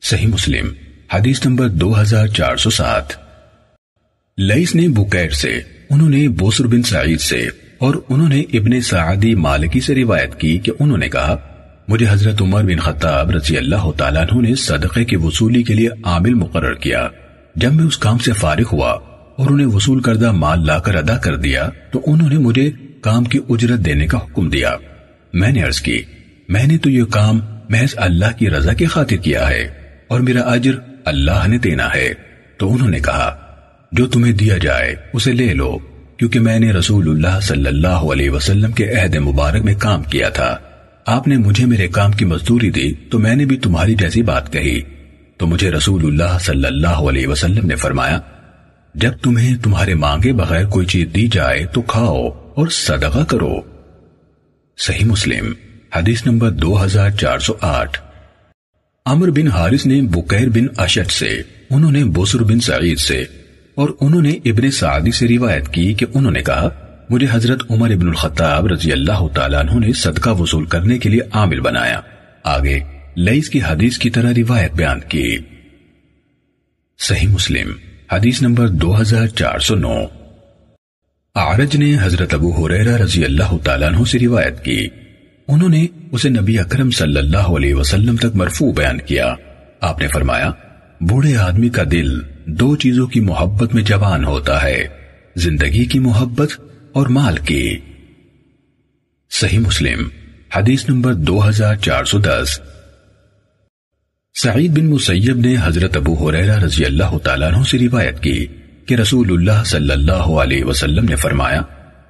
صحیح 0.02 0.26
مسلم، 0.26 0.72
حدیث 1.12 1.46
نمبر 1.46 1.68
دو 1.68 2.00
ہزار 2.00 2.26
چار 2.26 2.56
سو 2.56 2.70
سات۔ 2.70 3.12
لئیس 4.38 4.74
نے 4.74 4.88
بکیر 4.88 5.30
سے، 5.30 5.60
انہوں 5.90 6.10
نے 6.10 6.28
بوسر 6.28 6.66
بن 6.66 6.82
سعید 6.82 7.20
سے، 7.20 7.48
اور 7.78 7.94
انہوں 8.08 8.28
نے 8.28 8.40
ابن 8.40 8.80
سعادی 8.80 9.34
مالکی 9.34 9.80
سے 9.80 9.94
روایت 9.94 10.40
کی 10.40 10.58
کہ 10.58 10.72
انہوں 10.78 10.98
نے 10.98 11.08
کہا 11.08 11.36
مجھے 11.88 12.06
حضرت 12.10 12.42
عمر 12.42 12.62
بن 12.62 12.76
خطاب 12.76 13.30
رضی 13.30 13.56
اللہ 13.58 13.90
تعالیٰ 13.96 14.22
عنہ 14.22 14.48
نے 14.48 14.54
صدقے 14.54 15.04
کی 15.04 15.16
وصولی 15.16 15.62
کے 15.62 15.74
لیے 15.74 15.88
عامل 16.04 16.34
مقرر 16.34 16.74
کیا۔ 16.74 17.08
جب 17.56 17.72
میں 17.72 17.84
اس 17.84 17.98
کام 17.98 18.18
سے 18.18 18.32
فارغ 18.32 18.64
ہوا 18.72 18.90
اور 19.36 19.50
انہیں 19.50 19.66
وصول 19.66 20.00
کردہ 20.00 20.32
مال 20.32 20.66
لا 20.66 20.78
کر 20.78 20.94
ادا 20.94 21.16
کر 21.16 21.36
دیا 21.36 21.70
تو 21.92 22.00
انہوں 22.06 22.28
نے 22.28 22.38
مجھے 22.38 22.70
کام 23.00 23.24
کی 23.24 23.38
اجرت 23.48 23.78
دینے 23.78 24.06
کا 24.06 24.18
حکم 24.18 24.48
دیا۔ 24.48 24.74
میں 25.32 25.52
نے 25.52 25.62
عرض 25.62 25.80
کی، 25.80 26.02
میں 26.48 26.66
نے 26.66 26.78
تو 26.78 26.90
یہ 26.90 27.04
کام 27.04 27.40
محض 27.68 27.94
اللہ 27.96 28.38
کی 28.38 28.50
رضا 28.50 28.72
کی 28.72 28.86
خاطر 28.86 29.16
کیا 29.16 29.48
ہے 29.48 29.68
اور 30.08 30.20
میرا 30.20 30.40
اجر 30.40 30.72
اللہ 31.04 31.48
نے 31.48 31.58
دینا 31.58 31.88
ہے۔ 31.94 32.14
تو 32.56 32.74
انہوں 32.74 32.90
نے 32.90 33.00
کہا، 33.00 33.36
جو 33.92 34.06
تمہیں 34.06 34.32
دیا 34.32 34.58
جائے، 34.58 34.94
اسے 35.12 35.32
لے 35.32 35.54
لو، 35.54 35.78
کیونکہ 36.16 36.40
میں 36.40 36.58
نے 36.58 36.72
رسول 36.72 37.10
اللہ 37.10 37.40
صلی 37.40 37.66
اللہ 37.66 37.86
علیہ 37.88 38.30
وسلم 38.30 38.72
کے 38.72 38.90
عہد 38.90 39.16
مبارک 39.16 39.62
میں 39.62 39.74
کام 39.78 40.02
کیا 40.02 40.28
تھا۔ 40.28 40.58
آپ 41.06 41.28
نے 41.28 41.36
مجھے 41.36 41.66
میرے 41.66 41.88
کام 41.88 42.12
کی 42.12 42.24
مزدوری 42.24 42.70
دی 42.70 42.92
تو 42.92 43.18
میں 43.18 43.36
نے 43.36 43.44
بھی 43.44 43.56
تمہاری 43.56 43.94
جیسی 43.94 44.22
بات 44.22 44.52
کہی۔ 44.52 44.80
تو 45.36 45.46
مجھے 45.46 45.70
رسول 45.70 46.04
اللہ 46.06 46.38
صلی 46.40 46.66
اللہ 46.66 46.86
علیہ 46.86 47.26
وسلم 47.26 47.66
نے 47.66 47.76
فرمایا، 47.76 48.20
جب 48.94 49.12
تمہیں 49.22 49.56
تمہارے 49.56 49.94
مانگے 49.94 50.32
بغیر 50.32 50.66
کوئی 50.66 50.86
چیز 50.86 51.08
دی 51.14 51.28
جائے 51.28 51.66
تو 51.66 51.82
کھاؤ 51.82 52.28
اور 52.28 52.68
صدقہ 52.68 53.24
کرو۔ 53.24 53.60
صحیح 54.78 55.04
مسلم، 55.04 55.52
حدیث 55.96 56.26
نمبر 56.26 56.50
دو 56.50 56.84
ہزار 56.84 57.10
چار 57.10 57.38
سو 57.38 57.54
آٹھ۔ 57.60 58.00
عمر 59.06 59.30
بن 59.30 59.48
حارث 59.48 59.86
نے 59.86 60.02
بکیر 60.02 60.48
بن 60.48 60.66
اشد 60.76 61.10
سے، 61.10 61.42
انہوں 61.70 61.92
نے 61.92 62.04
بسر 62.04 62.42
بن 62.42 62.60
سعید 62.60 62.98
سے، 62.98 63.24
اور 63.74 63.88
انہوں 64.00 64.22
نے 64.22 64.30
ابن 64.44 64.70
سعدی 64.70 65.10
سے 65.10 65.28
روایت 65.28 65.68
کی 65.68 65.94
کہ 65.94 66.06
انہوں 66.14 66.32
نے 66.32 66.42
کہا 66.42 66.68
مجھے 67.10 67.26
حضرت 67.30 67.62
عمر 67.70 67.90
ابن 67.90 68.08
الخطاب 68.08 68.66
رضی 68.66 68.92
اللہ 68.92 69.28
تعالیٰ 69.34 69.60
عنہ 69.60 69.86
نے 69.86 69.92
صدقہ 69.92 70.30
وصول 70.30 70.64
کرنے 70.64 70.98
کے 70.98 71.08
لیے 71.08 71.20
عامل 71.32 71.60
بنایا۔ 71.60 72.00
آگے 72.44 72.80
لئیس 73.16 73.50
کی 73.50 73.60
حدیث 73.68 73.98
کی 73.98 74.10
طرح 74.10 74.32
روایت 74.36 74.72
بیان 74.72 75.00
کی۔ 75.00 75.38
صحیح 76.98 77.28
مسلم، 77.28 77.72
حدیث 78.12 78.42
نمبر 78.42 78.68
دو 78.68 79.00
ہزار 79.00 79.26
چار 79.26 79.58
سو 79.58 79.74
نو۔ 79.74 80.04
آرج 81.34 81.76
نے 81.76 81.96
حضرت 82.02 82.34
ابو 82.34 82.66
حریرہ 82.66 82.96
رضی 82.96 83.24
اللہ 83.24 83.56
تعالیٰ 83.64 83.88
عنہ 83.88 84.04
سے 84.04 84.18
روایت 84.18 84.64
کی۔ 84.64 84.88
انہوں 85.48 85.68
نے 85.68 85.86
اسے 86.12 86.28
نبی 86.28 86.58
اکرم 86.58 86.90
صلی 86.90 87.18
اللہ 87.18 87.36
علیہ 87.36 87.74
وسلم 87.74 88.16
تک 88.16 88.36
مرفوع 88.36 88.72
بیان 88.72 88.98
کیا۔ 88.98 89.34
آپ 89.80 90.00
نے 90.00 90.08
فرمایا، 90.08 90.50
بوڑھے 91.00 91.36
آدمی 91.36 91.68
کا 91.68 91.82
دل 91.90 92.20
دو 92.46 92.76
چیزوں 92.76 93.06
کی 93.06 93.20
محبت 93.20 93.74
میں 93.74 93.82
جوان 93.82 94.24
ہوتا 94.24 94.62
ہے۔ 94.62 94.88
زندگی 95.36 95.84
کی 95.84 95.98
محبت 95.98 96.48
اور 96.96 97.06
مال 97.06 97.36
کی۔ 97.36 97.78
صحیح 99.30 99.58
مسلم، 99.58 100.08
حدیث 100.56 100.88
نمبر 100.88 101.14
دو 101.14 101.48
ہزار 101.48 101.74
چار 101.74 102.04
سو 102.04 102.18
دس۔ 102.18 102.60
سعید 104.42 104.78
بن 104.78 104.86
مسیب 104.86 105.36
نے 105.36 105.56
حضرت 105.62 105.96
ابو 105.96 106.28
حریرہ 106.28 106.58
رضی 106.58 106.84
اللہ 106.84 107.18
تعالیٰ 107.18 107.52
عنہ 107.52 107.64
سے 107.64 107.78
روایت 107.78 108.20
کی 108.20 108.46
کہ 108.86 108.94
رسول 108.94 109.32
اللہ 109.32 109.64
صلی 109.64 109.92
اللہ 109.92 110.12
علیہ 110.12 110.64
وسلم 110.64 111.04
نے 111.04 111.16
فرمایا، 111.16 111.62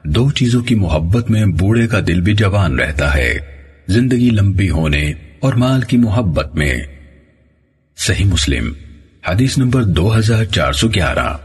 دو 0.04 0.30
چیزوں 0.30 0.62
کی 0.62 0.74
محبت 0.74 1.30
میں 1.30 1.44
بوڑھے 1.44 1.86
کا 1.86 2.00
دل 2.06 2.20
بھی 2.20 2.34
جوان 2.34 2.78
رہتا 2.78 3.14
ہے، 3.14 3.38
زندگی 3.88 4.30
لمبی 4.30 4.70
ہونے 4.70 5.12
اور 5.40 5.54
مال 5.54 5.80
کی 5.80 5.96
محبت 5.96 6.54
میں۔ 6.54 6.76
صحیح 7.96 8.24
مسلم، 8.24 8.72
حدیث 9.28 9.58
نمبر 9.58 9.82
دو 9.82 10.18
ہزار 10.18 10.44
چار 10.44 10.72
سو 10.72 10.88
گیارہ۔ 10.88 11.36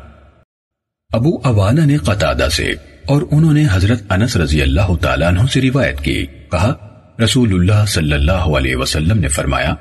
ابو 1.10 1.38
اوانا 1.44 1.86
نے 1.86 1.98
قطادہ 1.98 2.48
سے 2.52 2.74
اور 3.06 3.22
انہوں 3.32 3.54
نے 3.54 3.66
حضرت 3.72 4.12
انس 4.12 4.38
رضی 4.38 4.62
اللہ 4.62 4.96
تعالیٰ 5.02 5.28
عنہ 5.28 5.40
سے 5.54 5.62
روایت 5.62 6.02
کی۔ 6.02 6.26
کہا 6.52 6.74
رسول 7.24 7.54
اللہ 7.54 7.86
صلی 7.88 8.14
اللہ 8.14 8.32
علیہ 8.32 8.76
وسلم 8.76 9.20
نے 9.20 9.28
فرمایا، 9.28 9.74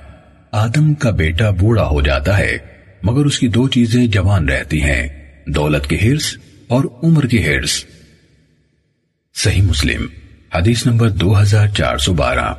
آدم 0.53 0.95
کا 0.95 1.11
بیٹا 1.11 1.51
بوڑھا 1.51 1.85
ہو 1.85 2.01
جاتا 2.01 2.39
ہے، 2.39 2.59
مگر 3.03 3.25
اس 3.25 3.39
کی 3.39 3.49
دو 3.49 3.69
چیزیں 3.69 4.07
جوان 4.07 4.49
رہتی 4.49 4.83
ہیں، 4.83 5.09
دولت 5.47 5.87
کی 5.87 5.97
ہرس 5.97 6.37
اور 6.69 6.85
عمر 7.03 7.27
کی 7.27 7.47
ہرس۔ 7.47 7.85
صحیح 9.35 9.63
مسلم، 9.63 10.07
حدیث 10.55 10.87
نمبر 10.87 11.11
دو 11.11 11.41
ہزار 11.41 11.67
چار 11.67 11.97
سو 11.97 12.15
بارہ۔ 12.15 12.55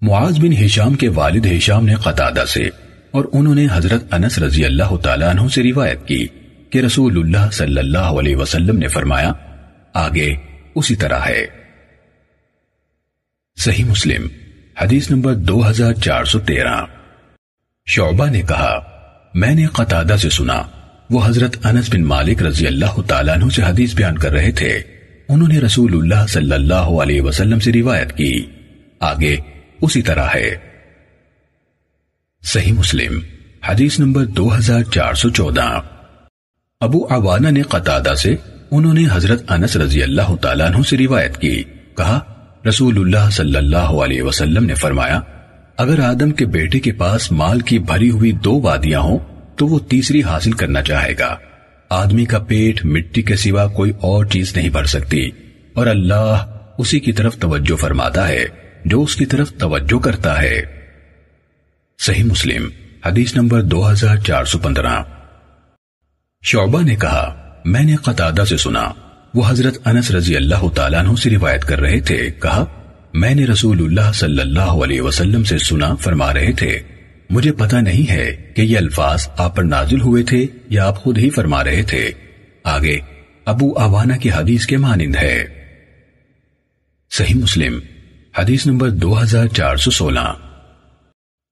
معاذ 0.00 0.38
بن 0.38 0.64
ہشام 0.64 0.94
کے 0.94 1.08
والد 1.08 1.46
ہشام 1.46 1.84
نے 1.84 1.94
قطادہ 1.94 2.44
سے 2.48 2.68
اور 3.10 3.24
انہوں 3.32 3.54
نے 3.54 3.66
حضرت 3.72 4.14
انس 4.14 4.38
رضی 4.38 4.64
اللہ 4.64 4.96
تعالیٰ 4.96 5.28
عنہ 5.28 5.48
سے 5.48 5.62
روایت 5.62 6.06
کی۔ 6.06 6.26
کہ 6.72 6.78
رسول 6.78 7.18
اللہ 7.18 7.50
صلی 7.52 7.78
اللہ 7.78 7.98
علیہ 7.98 8.36
وسلم 8.36 8.78
نے 8.78 8.88
فرمایا، 8.88 9.32
آگے 9.94 10.34
اسی 10.74 10.96
طرح 10.96 11.18
ہے۔ 11.18 11.46
صحیح 13.56 13.84
مسلم، 13.84 14.26
حدیث 14.80 15.10
نمبر 15.10 15.34
دو 15.34 15.70
ہزار 15.70 15.92
چار 15.92 16.24
سو 16.24 16.38
تیرہ۔ 16.38 16.84
شعبہ 17.86 18.26
نے 18.26 18.42
کہا، 18.42 18.80
میں 19.34 19.54
نے 19.54 19.66
قطادہ 19.66 20.16
سے 20.16 20.30
سنا، 20.30 20.62
وہ 21.10 21.26
حضرت 21.26 21.66
انس 21.66 21.94
بن 21.94 22.04
مالک 22.04 22.42
رضی 22.42 22.66
اللہ 22.66 23.00
تعالیٰ 23.06 23.34
عنہ 23.34 23.48
سے 23.48 23.62
حدیث 23.62 23.94
بیان 23.94 24.18
کر 24.18 24.32
رہے 24.32 24.52
تھے۔ 24.52 24.82
انہوں 25.28 25.48
نے 25.48 25.58
رسول 25.58 25.96
اللہ 25.96 26.26
صلی 26.26 26.52
اللہ 26.52 26.74
علیہ 26.74 27.20
وسلم 27.20 27.60
سے 27.60 27.72
روایت 27.72 28.16
کی۔ 28.16 28.46
آگے 29.00 29.36
اسی 29.80 30.02
طرح 30.02 30.26
ہے۔ 30.34 30.56
صحیح 32.42 32.72
مسلم، 32.72 33.20
حدیث 33.68 33.98
نمبر 33.98 34.24
دو 34.24 34.56
ہزار 34.56 34.82
چار 34.82 35.14
سو 35.14 35.30
چودہ۔ 35.30 35.80
ابو 36.82 37.06
عوانہ 37.10 37.48
نے 37.48 37.62
قطادہ 37.62 38.14
سے 38.14 38.34
انہوں 38.70 38.94
نے 38.94 39.04
حضرت 39.12 39.50
انس 39.52 39.76
رضی 39.76 40.02
اللہ 40.02 40.34
تعالیٰ 40.36 40.66
عنہ 40.66 40.82
سے 40.82 40.96
روایت 40.98 41.36
کی۔ 41.36 41.62
کہا، 41.96 42.18
رسول 42.68 42.98
اللہ 42.98 43.30
صلی 43.30 43.56
اللہ 43.56 43.76
علیہ 43.76 44.22
وسلم 44.22 44.64
نے 44.64 44.74
فرمایا، 44.74 45.20
اگر 45.76 46.00
آدم 46.00 46.30
کے 46.30 46.46
بیٹے 46.46 46.80
کے 46.80 46.92
پاس 46.92 47.32
مال 47.32 47.60
کی 47.60 47.78
بھری 47.78 48.10
ہوئی 48.10 48.32
دو 48.32 48.60
وادیاں 48.60 49.00
ہوں، 49.00 49.18
تو 49.56 49.66
وہ 49.66 49.78
تیسری 49.78 50.22
حاصل 50.22 50.52
کرنا 50.52 50.82
چاہے 50.82 51.14
گا۔ 51.18 51.36
آدمی 51.90 52.24
کا 52.24 52.38
پیٹ 52.38 52.84
مٹی 52.84 53.22
کے 53.22 53.36
سوا 53.36 53.66
کوئی 53.66 53.92
اور 54.00 54.24
چیز 54.24 54.56
نہیں 54.56 54.68
بھر 54.68 54.84
سکتی، 54.84 55.30
اور 55.72 55.86
اللہ 55.86 56.44
اسی 56.78 57.00
کی 57.00 57.12
طرف 57.12 57.36
توجہ 57.36 57.76
فرماتا 57.76 58.28
ہے، 58.28 58.44
جو 58.84 59.02
اس 59.02 59.16
کی 59.16 59.26
طرف 59.26 59.52
توجہ 59.52 59.98
کرتا 59.98 60.42
ہے۔ 60.42 60.62
صحیح 61.98 62.24
مسلم، 62.24 62.68
حدیث 63.06 63.36
نمبر 63.36 63.62
دو 63.62 63.90
ہزار 63.90 64.16
چار 64.16 64.44
سو 64.44 64.58
پندرہ۔ 64.58 65.02
شعبہ 66.42 66.82
نے 66.82 66.96
کہا، 66.96 67.52
میں 67.64 67.82
نے 67.82 67.96
قطادہ 67.96 68.44
سے 68.44 68.56
سنا، 68.56 68.90
وہ 69.34 69.42
حضرت 69.48 69.78
انس 69.84 70.10
رضی 70.10 70.36
اللہ 70.36 70.68
تعالیٰ 70.74 70.98
عنہ 70.98 71.14
سے 71.14 71.30
روایت 71.30 71.64
کر 71.64 71.80
رہے 71.80 72.00
تھے، 72.00 72.30
کہا، 72.30 72.64
میں 73.14 73.34
نے 73.34 73.44
رسول 73.44 73.84
اللہ 73.84 74.12
صلی 74.14 74.40
اللہ 74.40 74.60
علیہ 74.60 75.00
وسلم 75.00 75.44
سے 75.44 75.58
سنا، 75.58 75.94
فرما 75.94 76.34
رہے 76.34 76.52
تھے، 76.52 76.80
مجھے 77.30 77.52
پتا 77.52 77.80
نہیں 77.80 78.10
ہے 78.10 78.52
کہ 78.56 78.62
یہ 78.62 78.76
الفاظ 78.76 79.28
آپ 79.36 79.56
پر 79.56 79.62
نازل 79.62 80.00
ہوئے 80.00 80.22
تھے 80.22 80.46
یا 80.68 80.86
آپ 80.86 80.96
خود 80.96 81.18
ہی 81.18 81.30
فرما 81.30 81.64
رہے 81.64 81.82
تھے۔ 81.82 82.10
آگے، 82.64 82.98
ابو 83.44 83.78
آوانا 83.78 84.16
کی 84.16 84.30
حدیث 84.30 84.66
کے 84.66 84.76
مانند 84.76 85.16
ہے۔ 85.16 85.44
صحیح 87.10 87.34
مسلم، 87.34 87.78
حدیث 88.38 88.66
نمبر 88.66 88.90
دو 88.90 89.22
ہزار 89.22 89.46
چار 89.46 89.76
سو 89.76 89.90
سولہ۔ 89.90 90.34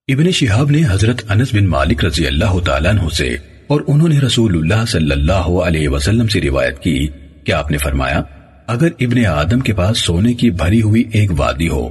ابن 0.09 0.31
شہاب 0.31 0.71
نے 0.71 0.83
حضرت 0.91 1.23
انس 1.29 1.55
بن 1.55 1.67
مالک 1.67 2.05
رضی 2.05 2.27
اللہ 2.27 2.61
تعالیٰ 2.65 2.91
عنہ 2.91 3.09
سے 3.09 3.37
اور 3.71 3.81
انہوں 3.87 4.09
نے 4.09 4.19
رسول 4.19 4.57
اللہ 4.57 4.85
صلی 4.85 5.13
اللہ 5.13 5.33
علیہ 5.33 5.89
وسلم 5.89 6.29
سے 6.29 6.41
روایت 6.41 6.79
کی 6.79 7.09
کہ 7.45 7.53
آپ 7.53 7.71
نے 7.71 7.79
فرمایا، 7.79 8.23
اگر 8.67 8.89
ابن 9.01 9.27
آدم 9.27 9.61
کے 9.61 9.73
پاس 9.73 9.99
سونے 9.99 10.35
کی 10.35 10.51
بھری 10.51 10.83
ہوئی 10.83 11.05
ایک 11.13 11.31
وادی 11.37 11.69
ہو، 11.69 11.89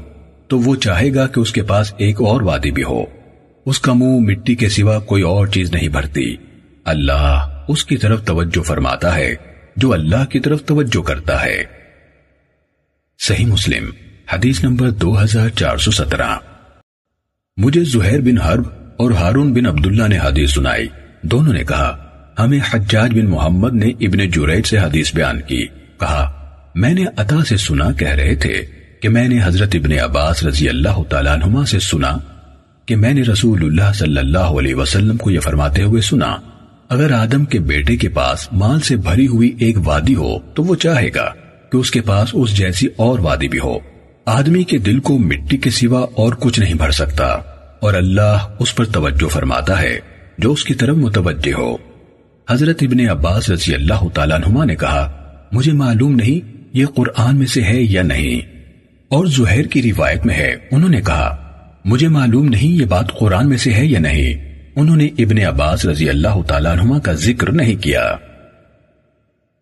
تو 0.47 0.59
وہ 0.59 0.75
چاہے 0.75 1.13
گا 1.13 1.27
کہ 1.27 1.39
اس 1.39 1.51
کے 1.51 1.63
پاس 1.63 1.93
ایک 1.97 2.21
اور 2.21 2.41
وادی 2.41 2.71
بھی 2.71 2.83
ہو۔ 2.83 3.03
اس 3.65 3.79
کا 3.79 3.93
منہ 3.93 4.19
مٹی 4.19 4.55
کے 4.55 4.69
سوا 4.69 4.99
کوئی 4.99 5.23
اور 5.23 5.47
چیز 5.47 5.73
نہیں 5.73 5.87
بھرتی۔ 5.87 6.35
اللہ 6.85 7.59
اس 7.67 7.85
کی 7.85 7.97
طرف 7.97 8.25
توجہ 8.25 8.61
فرماتا 8.61 9.15
ہے، 9.15 9.35
جو 9.75 9.93
اللہ 9.93 10.25
کی 10.25 10.39
طرف 10.39 10.63
توجہ 10.65 11.01
کرتا 11.01 11.43
ہے۔ 11.43 11.63
صحیح 13.19 13.45
مسلم، 13.45 13.89
حدیث 14.33 14.63
نمبر 14.63 14.89
دو 14.89 15.23
ہزار 15.23 15.49
چار 15.49 15.77
سو 15.77 15.91
سترہ۔ 15.91 16.35
مجھے 17.57 17.83
زہیر 17.83 18.21
بن 18.21 18.37
حرب 18.37 18.63
اور 18.97 19.11
ہارون 19.11 19.53
بن 19.53 19.65
عبداللہ 19.65 20.07
نے 20.07 20.17
حدیث 20.17 20.53
سنائی۔ 20.53 20.87
دونوں 21.21 21.53
نے 21.53 21.63
کہا، 21.63 22.05
ہمیں 22.39 22.59
حجاج 22.73 23.11
بن 23.13 23.25
محمد 23.25 23.73
نے 23.73 23.87
ابن 23.87 24.29
جوریج 24.29 24.65
سے 24.65 24.77
حدیث 24.77 25.15
بیان 25.15 25.41
کی۔ 25.41 25.65
کہا، 25.99 26.31
میں 26.75 26.93
نے 26.93 27.05
عطا 27.17 27.43
سے 27.49 27.57
سنا، 27.57 27.91
کہہ 27.91 28.07
رہے 28.07 28.35
تھے 28.35 28.65
کہ 29.01 29.09
میں 29.09 29.27
نے 29.27 29.39
حضرت 29.43 29.69
ابن 29.73 29.91
عباس 30.03 30.43
رضی 30.43 30.69
اللہ 30.69 31.03
تعالیٰ 31.09 31.33
عنہما 31.33 31.65
سے 31.65 31.79
سنا 31.79 32.17
کہ 32.85 32.95
میں 32.95 33.13
نے 33.13 33.21
رسول 33.21 33.63
اللہ 33.63 33.93
صلی 33.93 34.17
اللہ 34.17 34.37
علیہ 34.37 34.75
وسلم 34.75 35.17
کو 35.17 35.31
یہ 35.31 35.39
فرماتے 35.39 35.83
ہوئے 35.83 36.01
سنا، 36.01 36.35
اگر 36.89 37.11
آدم 37.11 37.45
کے 37.45 37.59
بیٹے 37.59 37.95
کے 37.95 38.09
پاس 38.09 38.47
مال 38.51 38.79
سے 38.79 38.95
بھری 38.95 39.27
ہوئی 39.27 39.55
ایک 39.59 39.77
وادی 39.87 40.15
ہو 40.15 40.39
تو 40.39 40.63
وہ 40.63 40.75
چاہے 40.75 41.09
گا 41.15 41.33
کہ 41.71 41.77
اس 41.77 41.91
کے 41.91 42.01
پاس 42.01 42.29
اس 42.33 42.57
جیسی 42.57 42.87
اور 42.95 43.19
وادی 43.19 43.47
بھی 43.47 43.59
ہو۔ 43.59 43.77
آدمی 44.25 44.63
کے 44.63 44.77
دل 44.77 44.99
کو 44.99 45.17
مٹی 45.17 45.57
کے 45.57 45.69
سوا 45.69 46.01
اور 46.15 46.33
کچھ 46.33 46.59
نہیں 46.59 46.73
بھر 46.73 46.91
سکتا 46.91 47.25
اور 47.79 47.93
اللہ 47.93 48.47
اس 48.59 48.75
پر 48.75 48.85
توجہ 48.85 49.27
فرماتا 49.27 49.81
ہے۔ 49.81 49.99
جو 50.39 50.51
اس 50.51 50.63
کی 50.63 50.73
طرف 50.73 50.95
متوجہ 50.95 51.53
ہو۔ 51.53 51.77
حضرت 52.49 52.77
ابن 52.81 53.09
عباس 53.09 53.49
رضی 53.49 53.75
اللہ 53.75 54.07
تعالیٰ 54.13 54.39
نما 54.39 54.65
نے 54.65 54.75
کہا، 54.75 55.33
مجھے 55.51 55.71
معلوم 55.71 56.15
نہیں 56.15 56.67
یہ 56.73 56.85
قرآن 56.85 57.37
میں 57.37 57.47
سے 57.47 57.63
ہے 57.63 57.81
یا 57.81 58.01
نہیں۔ 58.01 58.59
اور 59.07 59.25
زہیر 59.25 59.65
کی 59.65 59.81
روایت 59.81 60.25
میں 60.25 60.35
ہے، 60.35 60.55
انہوں 60.71 60.89
نے 60.89 61.01
کہا، 61.01 61.51
مجھے 61.85 62.07
معلوم 62.07 62.45
نہیں 62.45 62.81
یہ 62.81 62.85
بات 62.85 63.11
قرآن 63.19 63.49
میں 63.49 63.57
سے 63.57 63.73
ہے 63.73 63.85
یا 63.85 63.99
نہیں۔ 63.99 64.59
انہوں 64.75 64.95
نے 64.95 65.05
ابن 65.05 65.37
عباس 65.37 65.85
رضی 65.85 66.09
اللہ 66.09 66.41
تعالیٰ 66.47 66.75
نما 66.75 66.99
کا 66.99 67.13
ذکر 67.13 67.51
نہیں 67.51 67.75
کیا۔ 67.75 68.15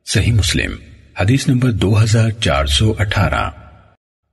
صحیح 0.05 0.33
مسلم، 0.33 0.71
حدیث 1.19 1.47
نمبر 1.47 1.71
دو 1.71 2.03
ہزار 2.03 2.29
چار 2.29 2.65
سو 2.65 2.93
اٹھارہ۔ 2.99 3.49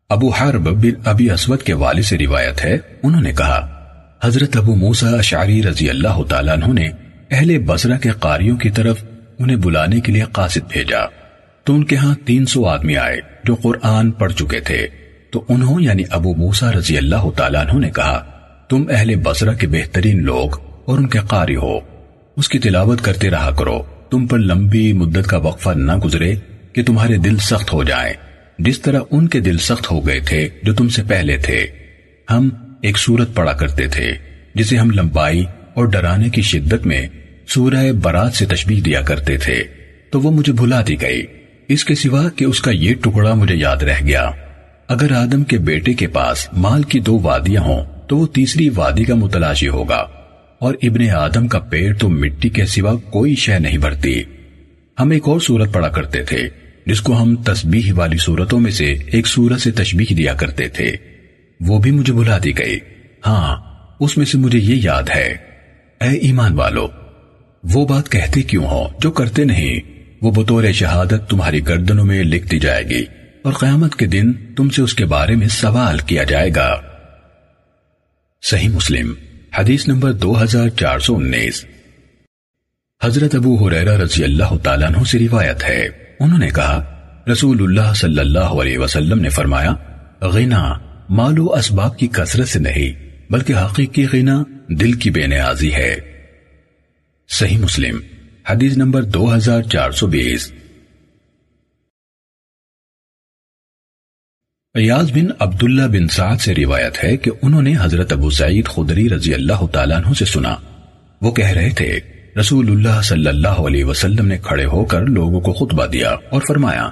ابو 0.09 0.29
حرب 0.29 0.83
بن 0.83 0.91
ابی 1.05 1.31
اسود 1.31 1.63
کے 1.63 1.75
والد 1.75 2.03
سے 2.03 2.19
روایت 2.19 2.65
ہے، 2.65 2.79
انہوں 3.03 3.23
نے 3.23 3.33
کہا 3.33 3.74
حضرت 4.23 4.57
ابو 4.57 4.75
موسا 4.75 5.21
شعری 5.21 5.63
رضی 5.63 5.91
اللہ 5.91 6.23
تعالیٰ 6.29 6.55
عنہ 6.55 6.81
نے 6.81 6.89
اہل 7.31 7.59
بصرہ 7.59 7.99
کے 7.99 8.11
قاریوں 8.11 8.57
کی 8.57 8.71
طرف 8.71 9.05
انہیں 9.39 9.57
بلانے 9.57 10.01
کے 10.01 10.13
لیے 10.13 10.25
قاصد 10.33 10.59
بھیجا۔ 10.69 11.01
تو 11.65 11.75
ان 11.75 11.85
کے 11.85 11.97
ہاں 11.97 12.15
تین 12.25 12.47
سو 12.47 12.67
آدمی 12.67 12.97
آئے 12.97 13.21
جو 13.45 13.55
قرآن 13.55 14.11
پڑھ 14.11 14.33
چکے 14.33 14.61
تھے۔ 14.61 14.87
تو 15.31 15.45
انہوں 15.49 15.81
یعنی 15.81 16.03
ابو 16.11 16.35
موسا 16.35 16.73
رضی 16.73 16.97
اللہ 16.97 17.31
تعالیٰ 17.37 17.67
عنہ 17.67 17.79
نے 17.79 17.91
کہا، 17.91 18.25
تم 18.69 18.85
اہل 18.91 19.15
بصرہ 19.15 19.53
کے 19.53 19.67
بہترین 19.67 20.23
لوگ 20.23 20.51
اور 20.85 20.99
ان 20.99 21.09
کے 21.09 21.19
قاری 21.29 21.57
ہو۔ 21.57 21.81
اس 22.37 22.49
کی 22.49 22.59
تلاوت 22.59 23.01
کرتے 23.01 23.31
رہا 23.31 23.51
کرو۔ 23.51 23.83
تم 24.11 24.27
پر 24.27 24.39
لمبی 24.39 24.93
مدت 24.93 25.27
کا 25.27 25.37
وقفہ 25.37 25.71
نہ 25.71 25.97
گزرے 25.97 26.35
کہ 26.73 26.85
تمہارے 26.85 27.17
دل 27.17 27.37
سخت 27.37 27.73
ہو 27.73 27.85
جائیں۔ 27.85 28.15
جس 28.59 28.81
طرح 28.81 29.01
ان 29.11 29.29
کے 29.29 29.41
دل 29.41 29.59
سخت 29.59 29.91
ہو 29.91 30.07
گئے 30.07 30.21
تھے 30.21 30.49
جو 30.63 30.75
تم 30.75 30.89
سے 30.89 31.03
پہلے 31.09 31.37
تھے۔ 31.37 31.67
ہم 32.31 32.49
ایک 32.85 32.99
سورت 32.99 33.35
پڑا 33.35 33.53
کرتے 33.53 33.87
تھے، 33.87 34.13
جسے 34.55 34.77
ہم 34.77 34.91
لمبائی 34.91 35.45
اور 35.75 35.85
ڈرانے 35.85 36.29
کی 36.29 36.43
شدت 36.43 36.87
میں 36.87 37.07
سورہ 37.49 37.93
برات 37.93 38.35
سے 38.35 38.47
تشبیح 38.47 38.81
دیا 38.85 39.01
کرتے 39.01 39.37
تھے، 39.37 39.65
تو 40.11 40.21
وہ 40.21 40.31
مجھے 40.31 40.53
بھلا 40.53 40.83
دی 40.89 41.01
گئی۔ 41.01 41.23
اس 41.69 41.85
کے 41.85 41.95
سوا 41.95 42.29
کہ 42.29 42.45
اس 42.45 42.61
کا 42.61 42.71
یہ 42.71 42.95
ٹکڑا 42.95 43.35
مجھے 43.35 43.55
یاد 43.55 43.77
رہ 43.77 44.07
گیا۔ 44.07 44.31
اگر 44.89 45.13
آدم 45.13 45.45
کے 45.45 45.59
بیٹے 45.59 45.93
کے 45.93 46.07
پاس 46.07 46.49
مال 46.53 46.83
کی 46.83 47.01
دو 47.01 47.19
وادیاں 47.19 47.63
ہوں، 47.63 47.85
تو 48.09 48.17
وہ 48.17 48.27
تیسری 48.27 48.69
وادی 48.75 49.05
کا 49.05 49.15
متلاشی 49.15 49.69
ہوگا۔ 49.69 50.07
اور 50.59 50.75
ابن 50.83 51.11
آدم 51.11 51.49
کا 51.49 51.59
پیڑ 51.59 51.95
تو 51.95 52.09
مٹی 52.09 52.49
کے 52.49 52.67
سوا 52.67 52.95
کوئی 52.97 53.35
شہ 53.35 53.53
نہیں 53.53 53.79
بھرتی۔ 53.79 54.23
ہم 55.01 55.11
ایک 55.11 55.23
اور 55.27 55.41
صورت 55.41 55.73
پڑا 55.73 55.89
کرتے 55.89 56.23
تھے، 56.23 56.43
جس 56.87 57.01
کو 57.01 57.23
ہم 57.23 57.37
تسبیح 57.37 57.93
والی 57.97 58.17
صورتوں 58.19 58.61
میں 58.61 58.71
سے 58.71 58.95
ایک 59.07 59.27
صورت 59.27 59.61
سے 59.61 59.71
تشبیح 59.71 60.15
دیا 60.19 60.35
کرتے 60.35 60.69
تھے۔ 60.69 61.14
وہ 61.67 61.79
بھی 61.79 61.91
مجھے 61.91 62.13
بلا 62.13 62.39
دی 62.45 62.59
گئی۔ 62.59 62.79
ہاں 63.27 63.57
اس 64.01 64.17
میں 64.17 64.27
سے 64.27 64.39
مجھے 64.39 64.59
یہ 64.59 64.81
یاد 64.85 65.03
ہے۔ 65.15 65.37
اے 66.01 66.09
ایمان 66.09 66.53
والو، 66.53 66.89
وہ 67.65 67.87
بات 67.87 68.09
کہتے 68.09 68.43
کیوں 68.43 68.67
ہو 68.67 68.89
جو 69.01 69.11
کرتے 69.11 69.45
نہیں؟ 69.45 69.81
وہ 70.23 70.31
بطور 70.31 70.65
شہادت 70.73 71.31
تمہاری 71.31 71.69
گردنوں 71.69 72.05
میں 72.05 72.25
لکھ 72.25 72.47
دی 72.47 72.59
جائے 72.59 72.85
گی 72.85 73.05
اور 73.45 73.53
قیامت 73.53 73.97
کے 73.97 74.07
دن 74.07 74.33
تم 74.33 74.69
سے 74.69 74.83
اس 74.83 74.95
کے 74.95 75.05
بارے 75.05 75.37
میں 75.37 75.49
سوال 75.49 75.99
کیا 75.99 76.25
جائے 76.25 76.51
گا۔ 76.57 76.81
صحیح 78.43 78.69
مسلم، 78.69 79.15
حدیث 79.59 79.89
نمبر 79.89 80.13
دو 80.13 80.43
ہزار 80.43 80.69
چار 80.69 80.99
سو 80.99 81.17
انیس۔ 81.17 81.65
حضرت 83.03 83.35
ابو 83.35 83.69
حریرہ 83.69 83.97
رضی 83.97 84.25
اللہ 84.25 84.57
تعالیٰ 84.63 84.89
عنہ 84.89 85.05
سے 85.05 85.19
روایت 85.19 85.65
ہے۔ 85.65 85.89
انہوں 86.21 86.39
نے 86.39 86.49
کہا، 86.49 87.01
رسول 87.33 87.63
اللہ 87.63 87.95
صلی 87.95 88.19
اللہ 88.19 88.39
علیہ 88.39 88.79
وسلم 88.79 89.21
نے 89.21 89.29
فرمایا، 89.29 89.75
غنا 90.21 90.75
مال 91.09 91.39
و 91.39 91.53
اسباب 91.53 91.99
کی 91.99 92.07
کثرت 92.07 92.49
سے 92.49 92.59
نہیں، 92.59 92.93
بلکہ 93.33 93.53
حقیقی 93.53 94.07
غنا 94.13 94.43
دل 94.69 94.93
کی 94.93 95.11
بے 95.11 95.27
نیازی 95.27 95.75
ہے۔ 95.75 95.97
صحیح 97.29 97.59
مسلم، 97.59 98.01
حدیث 98.51 98.77
نمبر 98.77 99.03
دو 99.03 99.37
ہزار 99.37 99.63
چار 99.63 99.91
سو 99.91 100.07
بیس۔ 100.07 100.53
ایاز 104.75 105.13
بن 105.13 105.27
عبداللہ 105.39 105.83
بن 105.83 106.09
سعد 106.09 106.37
سے 106.37 106.55
روایت 106.55 107.05
ہے 107.05 107.17
کہ 107.17 107.31
انہوں 107.43 107.63
نے 107.63 107.75
حضرت 107.81 108.13
ابو 108.13 108.31
سعید 108.31 108.67
خدری 108.67 109.09
رضی 109.09 109.35
اللہ 109.35 109.67
تعالیٰ 109.73 109.97
عنہ 109.97 110.13
سے 110.13 110.25
سنا۔ 110.25 110.57
وہ 111.21 111.33
کہہ 111.33 111.51
رہے 111.51 111.71
تھے، 111.71 112.01
رسول 112.41 112.71
اللہ 112.71 113.03
صلی 113.03 113.27
اللہ 113.27 113.49
علیہ 113.49 113.85
وسلم 113.85 114.27
نے 114.27 114.39
کھڑے 114.39 114.65
ہو 114.65 114.85
کر 114.85 115.07
لوگوں 115.07 115.41
کو 115.41 115.53
خطبہ 115.53 115.87
دیا 115.87 116.11
اور 116.11 116.43
فرمایا، 116.49 116.91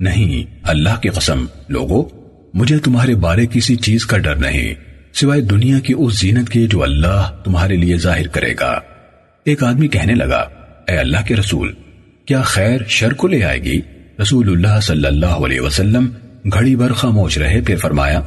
نہیں، 0.00 0.60
اللہ 0.62 1.00
کی 1.02 1.08
قسم، 1.08 1.46
لوگوں 1.68 2.23
مجھے 2.54 2.78
تمہارے 2.78 3.14
بارے 3.14 3.46
کسی 3.46 3.76
چیز 3.76 4.06
کا 4.06 4.18
ڈر 4.18 4.36
نہیں، 4.36 4.74
سوائے 5.14 5.40
دنیا 5.40 5.78
کی 5.78 5.94
اس 5.98 6.20
زینت 6.20 6.48
کے 6.48 6.66
جو 6.66 6.82
اللہ 6.82 7.30
تمہارے 7.44 7.76
لیے 7.76 7.96
ظاہر 7.96 8.26
کرے 8.26 8.54
گا۔ 8.60 8.80
ایک 9.44 9.62
آدمی 9.62 9.88
کہنے 9.88 10.14
لگا، 10.14 10.48
اے 10.88 10.96
اللہ 10.96 11.16
کے 11.26 11.36
رسول، 11.36 11.72
کیا 12.26 12.42
خیر 12.42 12.80
شر 12.88 13.12
کو 13.12 13.26
لے 13.26 13.44
آئے 13.44 13.62
گی؟ 13.62 13.80
رسول 14.22 14.48
اللہ 14.48 14.80
صلی 14.80 15.06
اللہ 15.06 15.26
علیہ 15.26 15.60
وسلم 15.60 16.08
گھڑی 16.52 16.76
بھر 16.76 16.92
خاموش 16.92 17.38
رہے، 17.38 17.60
پھر 17.60 17.76
فرمایا، 17.76 18.20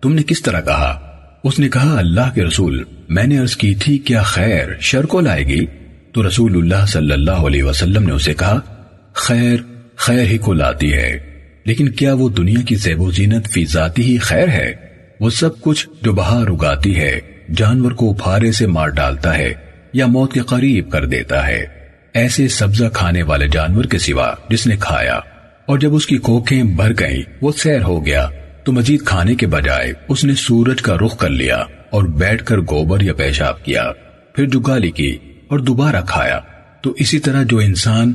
تم 0.00 0.14
نے 0.14 0.22
کس 0.22 0.42
طرح 0.42 0.60
کہا؟ 0.60 1.00
اس 1.44 1.58
نے 1.58 1.68
کہا، 1.68 1.98
اللہ 1.98 2.34
کے 2.34 2.44
رسول، 2.44 2.84
میں 3.08 3.26
نے 3.26 3.38
عرض 3.38 3.56
کی 3.56 3.74
تھی، 3.74 3.98
کیا 3.98 4.22
خیر 4.22 4.68
شر 4.80 5.06
کو 5.06 5.20
لائے 5.20 5.46
گی؟ 5.46 5.66
تو 6.12 6.28
رسول 6.28 6.56
اللہ 6.56 6.86
صلی 6.86 7.12
اللہ 7.12 7.46
علیہ 7.46 7.62
وسلم 7.62 8.02
نے 8.02 8.12
اسے 8.12 8.34
کہا، 8.34 8.60
خیر 9.12 9.56
خیر 9.96 10.22
ہی 10.22 10.38
کو 10.38 10.52
لاتی 10.52 10.92
ہے۔ 10.92 11.27
لیکن 11.68 11.88
کیا 11.88 12.14
وہ 12.14 12.28
دنیا 12.28 12.60
کی 12.60 12.74
زیب 12.74 13.00
و 13.00 13.10
زینت 13.10 13.48
فی 13.48 13.64
ذاتی 13.64 14.02
ہی 14.02 14.18
خیر 14.18 14.48
ہے؟ 14.48 14.74
وہ 15.20 15.30
سب 15.30 15.60
کچھ 15.60 15.88
جو 16.02 16.12
بہار 16.12 16.46
اگاتی 16.46 16.96
ہے، 16.96 17.20
جانور 17.56 17.92
کو 17.92 18.14
پھارے 18.14 18.52
سے 18.52 18.66
مار 18.66 18.88
ڈالتا 18.88 19.38
ہے 19.38 19.54
یا 19.92 20.06
موت 20.06 20.32
کے 20.32 20.40
قریب 20.40 20.90
کر 20.90 21.06
دیتا 21.06 21.46
ہے۔ 21.46 21.66
ایسے 22.14 22.48
سبزہ 22.48 22.84
کھانے 22.92 23.22
والے 23.22 23.48
جانور 23.48 23.84
کے 23.84 23.98
سوا 23.98 24.34
جس 24.48 24.66
نے 24.66 24.76
کھایا۔ 24.80 25.14
اور 25.66 25.78
جب 25.78 25.94
اس 25.94 26.06
کی 26.06 26.16
کوکھیں 26.16 26.62
بھر 26.62 26.92
گئیں، 26.98 27.22
وہ 27.40 27.52
سیر 27.56 27.82
ہو 27.82 28.06
گیا۔ 28.06 28.28
تو 28.64 28.72
مزید 28.72 29.00
کھانے 29.04 29.34
کے 29.34 29.46
بجائے 29.46 29.92
اس 30.08 30.24
نے 30.24 30.34
سورج 30.34 30.82
کا 30.82 30.96
رخ 30.96 31.18
کر 31.18 31.30
لیا 31.30 31.64
اور 31.90 32.02
بیٹھ 32.02 32.44
کر 32.44 32.58
گوبر 32.58 33.00
یا 33.00 33.14
پیشاب 33.14 33.64
کیا۔ 33.64 33.92
پھر 34.34 34.46
جو 34.46 34.60
گالی 34.60 34.90
کی 34.90 35.18
اور 35.48 35.58
دوبارہ 35.58 36.00
کھایا۔ 36.08 36.40
تو 36.82 36.94
اسی 36.96 37.18
طرح 37.18 37.42
جو 37.42 37.58
انسان 37.58 38.12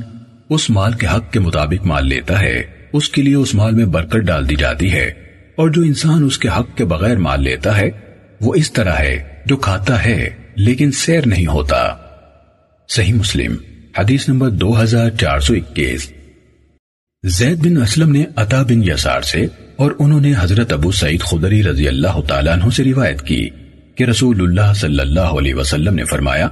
اس 0.50 0.70
مال 0.70 0.92
کے 0.92 1.06
حق 1.06 1.32
کے 1.32 1.40
مطابق 1.40 1.86
مال 1.86 2.06
لیتا 2.06 2.40
ہے 2.40 2.83
اس 2.94 3.08
کے 3.08 3.22
لیے 3.22 3.34
اس 3.34 3.54
مال 3.54 3.72
میں 3.74 3.84
برکت 3.84 4.16
ڈال 4.16 4.48
دی 4.48 4.54
جاتی 4.54 4.92
ہے 4.92 5.12
اور 5.56 5.70
جو 5.70 5.82
انسان 5.82 6.24
اس 6.24 6.38
کے 6.38 6.48
حق 6.48 6.76
کے 6.76 6.84
بغیر 6.84 7.16
مال 7.16 7.42
لیتا 7.42 7.78
ہے، 7.78 7.90
وہ 8.40 8.54
اس 8.54 8.72
طرح 8.72 8.92
ہے 8.92 9.22
جو 9.46 9.56
کھاتا 9.56 10.04
ہے، 10.04 10.30
لیکن 10.56 10.92
سیر 10.92 11.26
نہیں 11.26 11.46
ہوتا۔ 11.46 11.94
صحیح 12.88 13.14
مسلم، 13.14 13.56
حدیث 13.98 14.28
نمبر 14.28 14.50
دو 14.50 14.82
ہزار 14.82 15.10
چار 15.10 15.40
سو 15.40 15.54
اکیس۔ 15.54 16.12
زید 17.24 17.58
بن 17.58 17.82
اسلم 17.82 18.12
نے 18.12 18.24
عطا 18.36 18.62
بن 18.62 18.84
یسار 18.84 19.20
سے 19.20 19.46
اور 19.76 19.92
انہوں 19.98 20.20
نے 20.20 20.32
حضرت 20.38 20.72
ابو 20.72 20.92
سعید 20.92 21.20
خدری 21.20 21.62
رضی 21.62 21.88
اللہ 21.88 22.20
تعالیٰ 22.28 22.52
عنہ 22.52 22.70
سے 22.70 22.84
روایت 22.84 23.22
کی 23.22 23.48
کہ 23.94 24.04
رسول 24.04 24.40
اللہ 24.40 24.72
صلی 24.74 25.00
اللہ 25.00 25.34
علیہ 25.38 25.54
وسلم 25.54 25.94
نے 25.94 26.04
فرمایا، 26.04 26.48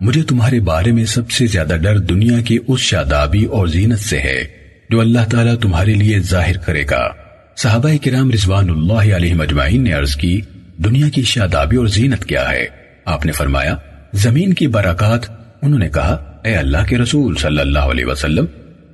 مجھے 0.00 0.22
تمہارے 0.22 0.60
بارے 0.60 0.92
میں 0.92 1.04
سب 1.04 1.30
سے 1.30 1.46
زیادہ 1.46 1.76
ڈر 1.82 1.98
دنیا 1.98 2.40
کی 2.40 2.58
اس 2.68 2.80
شادابی 2.80 3.44
اور 3.44 3.66
زینت 3.66 3.98
سے 3.98 4.18
ہے۔ 4.18 4.65
جو 4.90 5.00
اللہ 5.00 5.30
تعالیٰ 5.30 5.56
تمہارے 5.56 5.94
لیے 5.94 6.18
ظاہر 6.18 6.56
کرے 6.56 6.84
گا۔ 6.90 7.08
صحابہ 7.56 7.90
کرام 8.04 8.30
رضوان 8.30 8.70
اللہ 8.70 9.16
علیہ 9.16 9.34
مجمعین 9.34 9.84
نے 9.84 9.92
عرض 9.92 10.16
کی، 10.16 10.40
دنیا 10.76 11.08
کی 11.08 11.22
شادابی 11.22 11.76
اور 11.76 11.86
زینت 11.86 12.24
کیا 12.24 12.50
ہے؟ 12.50 12.66
آپ 13.04 13.26
نے 13.26 13.32
فرمایا، 13.32 13.76
زمین 14.12 14.54
کی 14.54 14.66
برکات۔ 14.66 15.30
انہوں 15.62 15.78
نے 15.78 15.88
کہا، 15.88 16.40
اے 16.44 16.56
اللہ 16.56 16.78
کے 16.88 16.98
رسول 16.98 17.36
صلی 17.36 17.60
اللہ 17.60 17.78
علیہ 17.78 18.04
وسلم، 18.04 18.44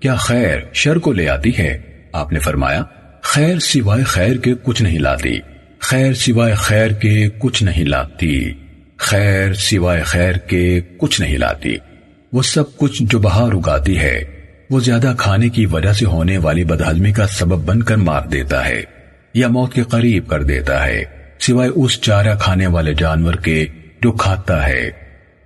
کیا 0.01 0.15
خیر 0.15 0.59
شر 0.73 0.97
کو 0.97 1.13
لے 1.13 1.29
آتی 1.29 1.51
ہے؟ 1.59 1.79
آپ 2.13 2.33
نے 2.33 2.39
فرمایا، 2.39 2.83
خیر 3.23 3.59
سوائے 3.59 4.05
خیر 4.05 4.37
کے 4.37 4.55
کچھ 4.63 4.83
نہیں 4.83 4.99
لاتی۔ 4.99 5.39
خیر 5.79 6.13
سوائے 6.13 6.55
خیر 6.55 6.91
کے 6.91 7.29
کچھ 7.39 7.63
نہیں 7.63 7.85
لاتی۔ 7.85 8.53
خیر 8.97 9.55
سوائے 9.55 10.03
خیر 10.03 10.33
کے 10.33 10.81
کچھ 10.99 11.21
نہیں 11.21 11.39
لاتی۔ 11.39 11.77
وہ 12.33 12.43
سب 12.43 12.77
کچھ 12.77 13.03
جو 13.03 13.19
بہار 13.19 13.53
اگاتی 13.53 13.99
ہے۔ 13.99 14.42
وہ 14.73 14.81
زیادہ 14.81 15.13
کھانے 15.19 15.49
کی 15.49 15.67
وجہ 15.67 15.93
سے 15.93 16.05
ہونے 16.07 16.39
والی 16.39 16.65
بدہضمی 16.65 17.13
کا 17.13 17.27
سبب 17.27 17.65
بن 17.65 17.83
کر 17.83 17.97
مار 17.97 18.23
دیتا 18.23 18.67
ہے 18.67 18.83
یا 19.35 19.49
موت 19.49 19.75
کے 19.75 19.83
قریب 19.83 20.29
کر 20.29 20.43
دیتا 20.43 20.87
ہے، 20.87 21.05
سوائے 21.41 21.71
اس 21.75 22.01
چارہ 22.01 22.35
کھانے 22.41 22.67
والے 22.67 22.95
جانور 22.95 23.35
کے 23.35 23.67
جو 24.03 24.13
کھاتا 24.13 24.67
ہے۔ 24.67 24.91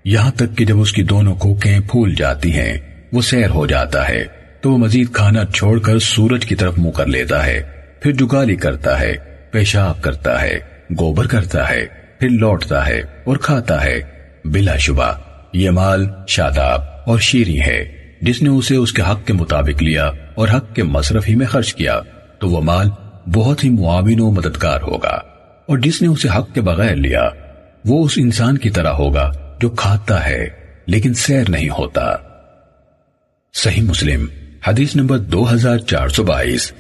یہاں 0.05 0.31
تک 0.31 0.59
کہ 0.59 0.65
جب 0.65 0.81
اس 0.81 0.93
کی 0.93 1.03
دونوں 1.03 1.35
کوکیں 1.35 1.81
پھول 1.81 2.15
جاتی 2.15 2.53
ہیں، 2.53 2.79
وہ 3.13 3.23
سیر 3.23 3.51
ہو 3.51 3.67
جاتا 3.67 4.09
ہے۔ 4.09 4.25
تو 4.61 4.73
وہ 4.73 4.79
مزید 4.79 5.13
کھانا 5.13 5.45
چھوڑ 5.55 5.79
کر 5.79 5.99
سورج 5.99 6.47
کی 6.47 6.55
طرف 6.55 6.79
منہ 6.79 6.91
کر 6.91 7.07
لیتا 7.07 7.47
ہے، 7.47 7.63
پھر 8.01 8.13
جگالی 8.13 8.57
کرتا 8.57 9.01
ہے، 9.01 9.15
پیشاب 9.51 10.03
کرتا 10.03 10.43
ہے، 10.43 10.59
گوبر 10.91 11.27
کرتا 11.27 11.71
ہے، 11.71 11.87
پھر 12.21 12.29
لوٹتا 12.29 12.87
ہے 12.87 12.99
اور 12.99 13.37
کھاتا 13.37 13.85
ہے۔ 13.85 14.01
بلا 14.45 14.77
شبہ، 14.77 15.13
یہ 15.53 15.71
مال 15.71 16.07
شاداب 16.29 16.81
اور 17.07 17.19
شیریں 17.19 17.61
ہے 17.61 17.96
جس 18.21 18.43
نے 18.43 18.49
اسے 18.49 18.77
اس 18.77 18.93
کے 18.93 19.03
حق 19.03 19.27
کے 19.27 19.33
مطابق 19.33 19.83
لیا 19.83 20.11
اور 20.35 20.49
حق 20.49 20.75
کے 20.75 20.83
مصرف 20.83 21.29
ہی 21.29 21.35
میں 21.35 21.47
خرچ 21.47 21.75
کیا، 21.75 22.01
تو 22.39 22.49
وہ 22.49 22.61
مال 22.61 22.91
بہت 23.35 23.65
ہی 23.65 23.71
معاون 23.71 24.21
و 24.21 24.31
مددگار 24.31 24.81
ہوگا۔ 24.81 25.21
اور 25.67 25.79
جس 25.79 26.03
نے 26.03 26.09
اسے 26.09 26.29
حق 26.29 26.55
کے 26.55 26.61
بغیر 26.61 26.97
لیا، 26.97 27.29
وہ 27.85 28.05
اس 28.05 28.13
انسان 28.17 28.59
کی 28.59 28.71
طرح 28.71 28.91
ہوگا 28.91 29.57
جو 29.61 29.69
کھاتا 29.71 30.29
ہے، 30.29 30.47
لیکن 30.87 31.15
سیر 31.15 31.45
نہیں 31.49 31.69
ہوتا۔ 31.69 32.17
صحیح 33.55 33.83
مسلم، 33.83 34.27
حدیث 34.67 34.97
نمبر 34.97 35.19
دو 35.19 35.55
ہزار 35.55 35.79
چار 35.79 36.09
سو 36.09 36.25
بائیس۔ 36.25 36.73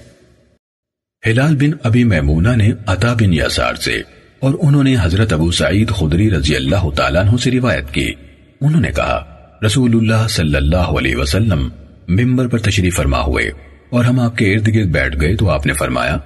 ہلال 1.26 1.57
بن 1.57 1.71
ابی 1.83 2.05
میمونہ 2.05 2.57
نے 2.57 2.71
عطا 2.87 3.12
بن 3.12 3.35
یسار 3.35 3.75
سے 3.75 4.02
اور 4.40 4.55
انہوں 4.62 4.85
نے 4.85 4.97
حضرت 5.00 5.33
ابو 5.33 5.50
سعید 5.50 5.90
خدری 5.90 6.31
رضی 6.31 6.57
اللہ 6.57 6.90
تعالیٰ 6.97 7.25
عنہ 7.25 7.37
سے 7.37 7.50
روایت 7.50 7.90
کی۔ 7.90 8.12
انہوں 8.61 8.81
نے 8.81 8.90
کہا 8.97 9.36
رسول 9.64 9.96
اللہ 9.96 10.28
صلی 10.28 10.56
اللہ 10.56 10.76
علیہ 10.76 11.16
وسلم 11.16 11.68
ممبر 12.08 12.48
پر 12.48 12.58
تشریف 12.58 12.96
فرما 12.96 13.20
ہوئے 13.20 13.50
اور 13.90 14.04
ہم 14.04 14.20
آپ 14.20 14.38
کے 14.38 14.54
ارد 14.54 14.68
گرد 14.68 14.88
بیٹھ 14.88 15.20
گئے 15.20 15.36
تو 15.36 15.50
آپ 15.50 15.66
نے 15.66 15.72
فرمایا، 15.72 16.16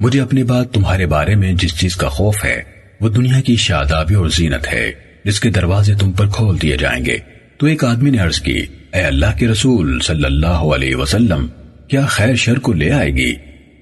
مجھے 0.00 0.20
اپنی 0.20 0.42
بات 0.42 0.72
تمہارے 0.72 1.06
بارے 1.06 1.34
میں 1.34 1.52
جس 1.52 1.80
چیز 1.80 1.96
کا 1.96 2.08
خوف 2.08 2.44
ہے، 2.44 2.62
وہ 3.00 3.08
دنیا 3.08 3.40
کی 3.40 3.56
شادابی 3.56 4.14
اور 4.14 4.28
زینت 4.28 4.72
ہے، 4.72 4.92
جس 5.24 5.40
کے 5.40 5.50
دروازے 5.50 5.94
تم 5.94 6.12
پر 6.12 6.26
کھول 6.28 6.62
دیے 6.62 6.76
جائیں 6.76 7.04
گے۔ 7.04 7.18
تو 7.58 7.66
ایک 7.66 7.84
آدمی 7.84 8.10
نے 8.10 8.18
عرض 8.18 8.40
کی، 8.40 8.62
اے 8.94 9.00
اللہ 9.00 9.38
کے 9.38 9.48
رسول 9.48 10.00
صلی 10.00 10.24
اللہ 10.24 10.46
علیہ 10.46 10.96
وسلم، 10.96 11.46
کیا 11.88 12.06
خیر 12.06 12.34
شر 12.34 12.58
کو 12.58 12.72
لے 12.72 12.90
آئے 12.90 13.10
گی؟ 13.10 13.34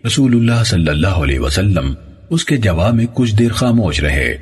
رسول 0.06 0.34
اللہ 0.36 0.64
صلی 0.64 0.88
اللہ 0.88 1.06
علیہ 1.06 1.40
وسلم 1.40 1.94
اس 2.30 2.44
کے 2.44 2.56
جواب 2.56 2.94
میں 2.94 3.06
کچھ 3.14 3.34
دیر 3.34 3.52
خاموش 3.52 4.00
رہے۔ 4.00 4.36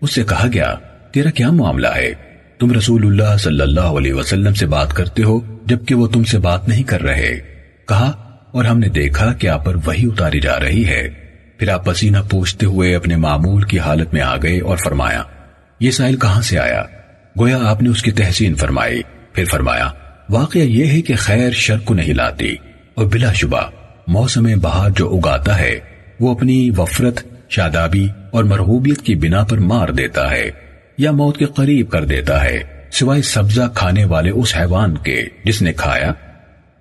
اس 0.00 0.14
سے 0.14 0.22
کہا 0.28 0.48
گیا، 0.52 0.74
تیرا 1.12 1.30
کیا 1.30 1.50
معاملہ 1.50 1.88
ہے؟ 1.96 2.29
تم 2.60 2.72
رسول 2.72 3.06
اللہ 3.06 3.36
صلی 3.36 3.60
اللہ 3.60 3.80
علیہ 3.80 4.12
وسلم 4.12 4.54
سے 4.54 4.66
بات 4.66 4.92
کرتے 4.94 5.22
ہو 5.22 5.40
جبکہ 5.66 5.94
وہ 5.94 6.06
تم 6.06 6.24
سے 6.24 6.38
بات 6.38 6.68
نہیں 6.68 6.82
کر 6.82 7.02
رہے۔ 7.02 7.40
کہا، 7.88 8.10
اور 8.52 8.64
ہم 8.64 8.78
نے 8.78 8.88
دیکھا 8.88 9.32
کہ 9.32 9.48
آپ 9.48 9.64
پر 9.64 9.76
وہی 9.84 10.06
اتاری 10.06 10.40
جا 10.40 10.60
رہی 10.60 10.86
ہے۔ 10.86 11.08
پھر 11.58 11.68
آپ 11.68 11.84
پسینہ 11.84 12.18
پوچھتے 12.30 12.66
ہوئے 12.66 12.94
اپنے 12.96 13.16
معمول 13.16 13.62
کی 13.62 13.78
حالت 13.78 14.12
میں 14.12 14.22
آ 14.22 14.36
گئے 14.36 14.60
اور 14.60 14.76
فرمایا، 14.76 15.22
یہ 15.80 15.90
سائل 15.90 16.16
کہاں 16.16 16.42
سے 16.42 16.58
آیا؟ 16.58 16.82
گویا 17.38 17.58
آپ 17.62 17.82
نے 17.82 17.88
اس 17.88 18.02
کی 18.02 18.10
تحسین 18.10 18.54
فرمائی۔ 18.54 19.02
پھر 19.32 19.44
فرمایا، 19.44 19.88
واقعہ 20.30 20.60
یہ 20.60 20.86
ہے 20.86 21.02
کہ 21.02 21.14
خیر 21.16 21.50
شر 21.50 21.78
کو 21.78 21.94
نہیں 21.94 22.14
لاتی، 22.14 22.54
اور 22.94 23.06
بلا 23.06 23.32
شبہ 23.32 23.62
موسم 24.06 24.48
بہار 24.62 24.90
جو 24.90 25.14
اگاتا 25.16 25.58
ہے، 25.58 25.78
وہ 26.20 26.34
اپنی 26.34 26.70
وفرت، 26.78 27.20
شادابی 27.48 28.08
اور 28.30 28.44
مرحوبیت 28.44 29.00
کی 29.02 29.14
بنا 29.14 29.44
پر 29.44 29.58
مار 29.58 29.88
دیتا 29.88 30.30
ہے۔ 30.30 30.69
یا 31.00 31.10
موت 31.10 31.36
کے 31.36 31.44
قریب 31.44 31.90
کر 31.90 32.04
دیتا 32.04 32.44
ہے، 32.44 32.62
سوائے 32.92 33.22
سبزہ 33.22 33.62
کھانے 33.74 34.04
والے 34.04 34.30
اس 34.30 34.56
حیوان 34.56 34.98
کے 34.98 35.22
جس 35.44 35.62
نے 35.62 35.72
کھایا۔ 35.72 36.12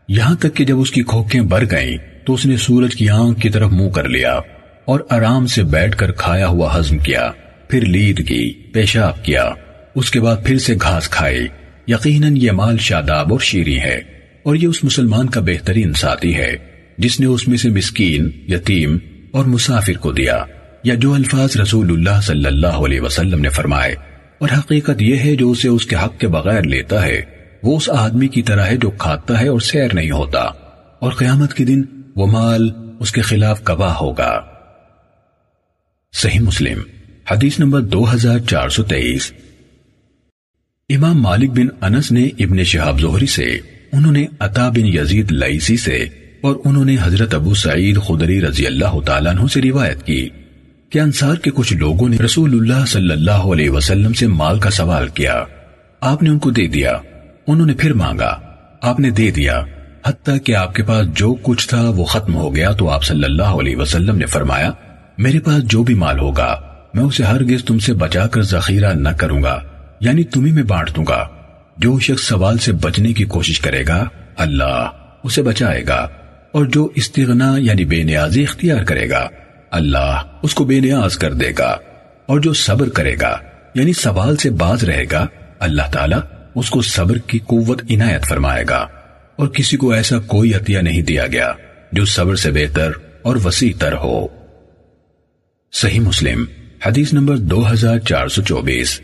یہاں 0.08 0.36
تک 0.36 0.56
کہ 0.56 0.66
جب 0.66 0.80
اس 0.80 0.92
کی 0.92 1.04
کھوکھیں 1.04 1.42
بر 1.42 1.64
گئیں، 1.72 1.98
تو 2.26 2.34
اس 2.34 2.46
نے 2.46 2.58
سورج 2.58 2.96
کی 2.96 3.10
آنکھ 3.10 3.42
کی 3.42 3.50
طرف 3.50 3.72
منہ 3.72 3.90
کر 3.90 4.10
لیا 4.10 4.40
اور 4.86 5.00
آرام 5.10 5.48
سے 5.48 5.64
بیٹھ 5.64 5.98
کر 5.98 6.12
کھایا 6.12 6.48
ہوا 6.48 6.78
ہضم 6.78 6.98
کیا، 6.98 7.32
پھر 7.68 7.82
لید 7.82 8.28
کی، 8.28 8.54
پیشاب 8.74 9.26
کیا۔ 9.26 9.50
اس 9.96 10.12
کے 10.12 10.20
بعد 10.20 10.36
پھر 10.46 10.58
سے 10.58 10.76
گھاس 10.82 11.10
کھائی۔ 11.10 11.48
یقیناً 11.88 12.38
یہ 12.38 12.52
مال 12.52 12.78
شاداب 12.78 13.32
اور 13.32 13.40
شیریں 13.40 13.80
ہے 13.80 14.02
اور 14.44 14.56
یہ 14.56 14.68
اس 14.68 14.84
مسلمان 14.84 15.30
کا 15.30 15.42
بہترین 15.42 15.94
ساتھی 15.94 16.36
ہے، 16.36 16.56
جس 16.98 17.20
نے 17.20 17.26
اس 17.26 17.48
میں 17.48 17.58
سے 17.58 17.70
مسکین، 17.70 18.30
یتیم 18.48 18.98
اور 19.32 19.46
مسافر 19.46 19.94
کو 19.94 20.12
دیا۔ 20.12 20.44
یا 20.84 20.94
جو 20.94 21.14
الفاظ 21.14 21.58
رسول 21.58 21.92
اللہ 21.92 22.22
صلی 22.22 22.46
اللہ 22.46 22.68
علیہ 22.68 23.02
وسلم 23.02 23.42
نے 23.42 23.50
فرمائے 23.50 23.96
اور 24.40 24.50
حقیقت 24.58 25.02
یہ 25.02 25.16
ہے 25.16 25.36
جو 25.36 25.52
اسے 25.52 25.68
اس 25.70 25.86
کے 25.86 25.96
حق 25.96 26.20
کے 26.20 26.28
بغیر 26.28 26.62
لیتا 26.62 27.06
ہے، 27.06 27.22
وہ 27.64 27.78
اس 27.78 27.90
آدمی 27.90 28.28
کی 28.28 28.42
طرح 28.42 28.66
ہے 28.66 28.78
جو 28.78 28.90
کھاتا 28.90 29.42
ہے 29.42 29.48
اور 29.48 29.60
سیر 29.60 29.94
نہیں 29.94 30.12
ہوتا۔ 30.12 30.40
اور 31.00 31.12
قیامت 31.12 31.54
کے 31.54 31.66
دن 31.66 31.84
وہ 32.16 32.28
مال 32.28 32.70
اس 33.00 33.12
کے 33.12 33.22
خلاف 33.22 33.62
گواہ 33.70 33.94
ہوگا۔ 33.94 34.42
صحیح 36.14 36.40
مسلم، 36.40 36.80
حدیث 37.32 37.60
نمبر 37.60 37.82
دو 37.82 38.14
ہزار 38.14 38.40
چار 38.40 38.70
سو 38.70 38.84
تیئیس۔ 38.84 39.34
امام 40.90 41.22
مالک 41.22 41.50
بن 41.50 41.68
انس 41.82 42.12
نے 42.12 42.24
ابن 42.40 42.64
شہاب 42.64 43.00
زہری 43.00 43.26
سے، 43.26 43.60
انہوں 43.92 44.12
نے 44.12 44.26
عطا 44.40 44.70
بن 44.70 44.86
یزید 44.86 45.32
لئیسی 45.32 45.78
سے، 45.78 45.98
اور 46.42 46.56
انہوں 46.66 46.86
نے 46.86 46.96
حضرت 47.02 47.34
ابو 47.34 47.54
سعید 47.54 48.02
خدری 48.02 48.42
رضی 48.42 48.68
اللہ 48.68 49.02
تعالیٰ 49.06 49.36
عنہ 49.36 49.48
سے 49.54 49.62
روایت 49.62 50.04
کی۔ 50.04 50.30
کہ 50.90 51.00
انصار 51.00 51.36
کے 51.36 51.52
کچھ 51.52 51.74
لوگوں 51.74 52.10
نے 52.10 52.18
رسول 52.18 52.54
اللہ 52.54 52.86
صلی 52.86 53.12
اللہ 53.12 53.32
علیہ 53.32 53.70
وسلم 53.70 54.14
سے 54.14 54.28
مال 54.28 54.60
کا 54.60 54.70
سوال 54.70 55.08
کیا۔ 55.08 55.44
آپ 56.02 56.24
نے 56.24 56.30
ان 56.30 56.40
کو 56.40 56.52
دے 56.52 56.68
دیا۔ 56.68 56.98
انہوں 57.48 57.68
نے 57.68 57.74
پھر 57.74 57.94
مانگا۔ 57.94 58.40
آپ 58.82 59.00
نے 59.00 59.10
دے 59.10 59.32
دیا۔ 59.32 59.64
حتیٰ 60.06 60.38
کہ 60.44 60.56
آپ 60.56 60.76
کے 60.76 60.84
پاس 60.84 61.08
جو 61.16 61.36
کچھ 61.44 61.70
تھا 61.70 61.90
وہ 61.90 62.04
ختم 62.04 62.36
ہو 62.36 62.56
گیا 62.56 62.72
تو 62.72 62.90
آپ 62.90 63.04
صلی 63.04 63.24
اللہ 63.24 63.44
علیہ 63.44 63.76
وسلم 63.76 64.18
نے 64.18 64.26
فرمایا، 64.26 64.72
میرے 65.18 65.40
پاس 65.40 65.64
جو 65.64 65.84
بھی 65.84 65.94
مال 65.94 66.20
ہوگا، 66.20 66.62
میں 66.94 67.04
اسے 67.04 67.24
ہرگز 67.24 67.64
تم 67.64 67.80
سے 67.80 67.94
بچا 67.94 68.28
کر 68.28 68.42
ذخیرہ 68.42 68.94
نہ 68.94 69.10
کروں 69.10 69.44
گا 69.44 69.64
یعنی 70.00 70.24
تمہیں 70.24 70.54
میں 70.54 70.64
بانٹ 70.64 70.96
دوں 70.96 71.06
گا۔ 71.08 71.28
جو 71.78 72.00
شخص 72.00 72.24
سوال 72.24 72.58
سے 72.58 72.72
بچنے 72.72 73.14
کی 73.14 73.24
کوشش 73.24 73.60
کرے 73.60 73.84
گا، 73.88 74.06
اللہ 74.38 74.90
اسے 75.24 75.42
بچائے 75.42 75.84
گا، 75.88 76.08
اور 76.52 76.66
جو 76.66 76.90
استغنا 76.96 77.58
یعنی 77.58 77.86
بے 77.86 78.04
نیازی 78.04 78.44
اختیار 78.44 78.84
کرے 78.84 79.10
گا 79.10 79.30
اللہ 79.72 80.22
اس 80.44 80.54
کو 80.54 80.66
بے 80.66 80.80
نیاز 80.80 81.18
کر 81.18 81.34
دے 81.34 81.52
گا 81.58 81.78
اور 82.26 82.40
جو 82.40 82.54
صبر 82.54 82.90
کرے 82.90 83.16
گا 83.22 83.38
یعنی 83.76 83.94
سوال 83.94 84.38
سے 84.38 84.50
باز 84.50 84.84
رہے 84.84 85.06
گا، 85.12 85.28
اللہ 85.60 85.82
تعالیٰ 85.92 86.20
اس 86.56 86.70
کو 86.70 86.82
صبر 86.82 87.18
کی 87.18 87.40
قوت 87.40 87.82
عنایت 87.90 88.26
فرمائے 88.26 88.64
گا۔ 88.70 88.88
اور 89.36 89.48
کسی 89.48 89.78
کو 89.78 89.92
ایسا 89.92 90.20
کوئی 90.20 90.54
عطیہ 90.54 90.80
نہیں 90.80 91.02
دیا 91.02 91.28
گیا 91.28 91.54
جو 91.92 92.06
صبر 92.06 92.36
سے 92.36 92.52
بہتر 92.52 92.92
اور 93.22 93.36
وسیع 93.46 93.74
تر 93.80 93.94
ہو۔ 93.94 94.28
صحیح 95.72 96.00
مسلم، 96.00 96.46
حدیث 96.86 97.14
نمبر 97.14 97.38
دو 97.38 97.72
ہزار 97.72 98.00
چار 98.00 98.28
سو 98.28 98.42
چوبیس۔ 98.42 99.02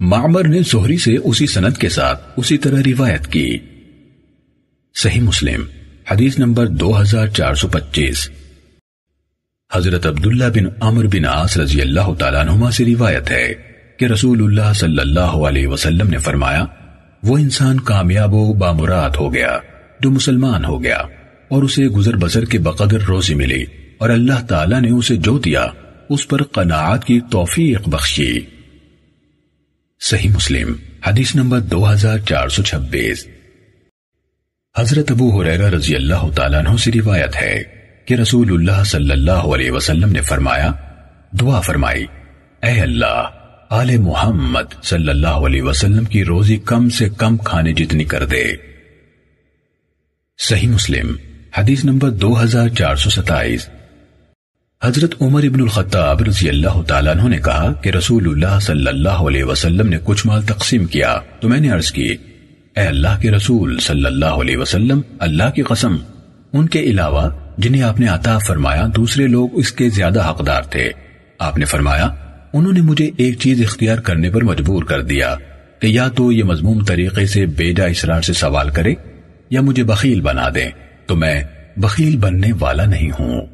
معمر 0.00 0.48
نے 0.48 0.58
زہری 0.60 0.98
سے 0.98 1.16
اسی 1.16 1.46
سند 1.46 1.76
کے 1.76 1.88
ساتھ 1.88 2.22
اسی 2.36 2.58
طرح 2.58 2.80
روایت 2.86 3.26
کی۔ 3.26 3.58
صحیح 4.94 5.20
مسلم، 5.20 5.64
حدیث 6.10 6.38
نمبر 6.38 6.66
دو 6.66 7.00
ہزار 7.00 7.26
چار 7.26 7.54
سو 7.54 7.68
پچیس۔ 7.68 8.30
حضرت 9.74 10.06
عبداللہ 10.06 10.44
بن 10.54 10.66
عمر 10.80 11.06
بن 11.06 11.24
آس 11.24 11.56
رضی 11.56 11.80
اللہ 11.80 12.12
تعالیٰ 12.18 12.44
نما 12.44 12.70
سے 12.70 12.84
روایت 12.84 13.30
ہے 13.30 13.54
کہ 13.96 14.04
رسول 14.04 14.42
اللہ 14.42 14.72
صلی 14.72 15.00
اللہ 15.00 15.34
علیہ 15.48 15.66
وسلم 15.66 16.08
نے 16.08 16.18
فرمایا، 16.18 16.64
وہ 17.22 17.38
انسان 17.38 17.80
کامیاب 17.80 18.34
و 18.34 18.52
بامراد 18.52 19.10
ہو 19.10 19.34
گیا 19.34 19.58
جو 20.00 20.10
مسلمان 20.10 20.64
ہو 20.64 20.82
گیا، 20.82 20.96
اور 21.48 21.62
اسے 21.62 21.86
گزر 21.86 22.16
بسر 22.16 22.44
کے 22.44 22.58
بقدر 22.58 23.00
روزی 23.00 23.34
ملی، 23.34 23.64
اور 23.98 24.10
اللہ 24.10 24.46
تعالیٰ 24.48 24.80
نے 24.80 24.90
اسے 24.90 25.16
جو 25.16 25.38
دیا، 25.38 25.66
اس 26.08 26.28
پر 26.28 26.42
قناعت 26.42 27.04
کی 27.04 27.20
توفیق 27.30 27.88
بخشی۔ 27.88 28.40
صحیح 30.00 30.30
مسلم، 30.30 30.72
حدیث 31.06 31.34
نمبر 31.34 31.60
دو 31.60 31.92
ہزار 31.92 32.18
چار 32.18 32.48
سو 32.48 32.62
چھبیس۔ 32.62 33.26
حضرت 34.78 35.10
ابو 35.10 35.40
حریرہ 35.40 35.70
رضی 35.70 35.94
اللہ 35.94 36.30
تعالیٰ 36.36 36.64
عنہ 36.64 36.76
سے 36.76 36.90
روایت 36.92 37.36
ہے 37.36 37.62
کہ 38.06 38.14
رسول 38.14 38.52
اللہ 38.52 38.84
صلی 38.84 39.10
اللہ 39.10 39.30
علیہ 39.30 39.70
وسلم 39.70 40.12
نے 40.12 40.20
فرمایا، 40.20 40.72
دعا 41.40 41.60
فرمائی، 41.60 42.06
اے 42.62 42.80
اللہ، 42.80 43.24
آل 43.70 43.96
محمد 43.96 44.84
صلی 44.84 45.08
اللہ 45.08 45.26
علیہ 45.26 45.62
وسلم 45.62 46.04
کی 46.04 46.24
روزی 46.24 46.56
کم 46.56 46.88
سے 46.88 47.08
کم 47.08 47.36
کھانے 47.36 47.72
جتنی 47.72 48.04
کر 48.04 48.24
دے۔ 48.24 48.44
صحیح 50.38 50.68
مسلم، 50.68 51.16
حدیث 51.58 51.84
نمبر 51.84 52.10
دو 52.10 52.42
ہزار 52.42 52.68
چار 52.68 52.96
سو 52.96 53.10
ستائیس۔ 53.10 53.68
حضرت 54.84 55.14
عمر 55.20 55.42
ابن 55.42 55.60
الخطاب 55.60 56.22
رضی 56.22 56.48
اللہ 56.48 56.82
تعالیٰ 56.82 57.16
عنہ 57.16 57.28
نے 57.28 57.38
کہا 57.38 57.72
کہ 57.72 57.90
رسول 57.90 58.28
اللہ 58.28 58.58
صلی 58.60 58.86
اللہ 58.86 59.24
علیہ 59.28 59.44
وسلم 59.44 59.88
نے 59.88 59.96
کچھ 60.04 60.26
مال 60.26 60.42
تقسیم 60.42 60.84
کیا۔ 60.84 61.18
تو 61.40 61.48
میں 61.48 61.60
نے 61.60 61.70
عرض 61.70 61.92
کی، 61.92 62.16
اے 62.76 62.82
اللہ 62.82 63.20
کے 63.20 63.30
رسول 63.30 63.78
صلی 63.78 64.06
اللہ 64.06 64.40
علیہ 64.40 64.56
وسلم، 64.56 65.00
اللہ 65.18 65.50
کی 65.54 65.62
قسم، 65.62 65.96
ان 66.52 66.68
کے 66.68 66.80
علاوہ 66.80 67.30
جنہیں 67.58 67.82
آپ 67.82 68.00
نے 68.00 68.06
عطا 68.06 68.38
فرمایا، 68.38 68.86
دوسرے 68.96 69.26
لوگ 69.26 69.48
اس 69.52 69.72
کے 69.72 69.90
زیادہ 69.90 70.30
حقدار 70.30 70.62
تھے۔ 70.62 70.90
آپ 71.38 71.58
نے 71.58 71.64
فرمایا، 71.64 72.06
انہوں 72.52 72.72
نے 72.72 72.80
مجھے 72.80 73.10
ایک 73.16 73.38
چیز 73.38 73.62
اختیار 73.62 73.98
کرنے 73.98 74.30
پر 74.30 74.44
مجبور 74.44 74.84
کر 74.84 75.02
دیا 75.02 75.34
کہ 75.78 75.86
یا 75.86 76.08
تو 76.08 76.32
یہ 76.32 76.44
مضموم 76.44 76.84
طریقے 76.84 77.26
سے 77.26 77.46
بیجا 77.46 77.84
اسرار 77.84 78.22
سے 78.22 78.32
سوال 78.32 78.70
کرے 78.70 78.94
یا 79.50 79.60
مجھے 79.60 79.84
بخیل 79.84 80.20
بنا 80.20 80.48
دیں۔ 80.54 80.70
تو 81.06 81.16
میں 81.16 81.44
بخیل 81.76 82.16
بننے 82.16 82.46
والا 82.60 82.84
نہیں 82.84 83.10
ہوں۔ 83.10 83.46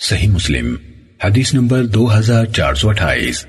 صحیح 0.00 0.28
مسلم، 0.28 0.74
حدیث 1.24 1.54
نمبر 1.54 1.84
دو 1.84 2.18
ہزار 2.18 2.44
چار 2.44 2.74
سو 2.74 2.88
اٹھائیس۔ 2.88 3.46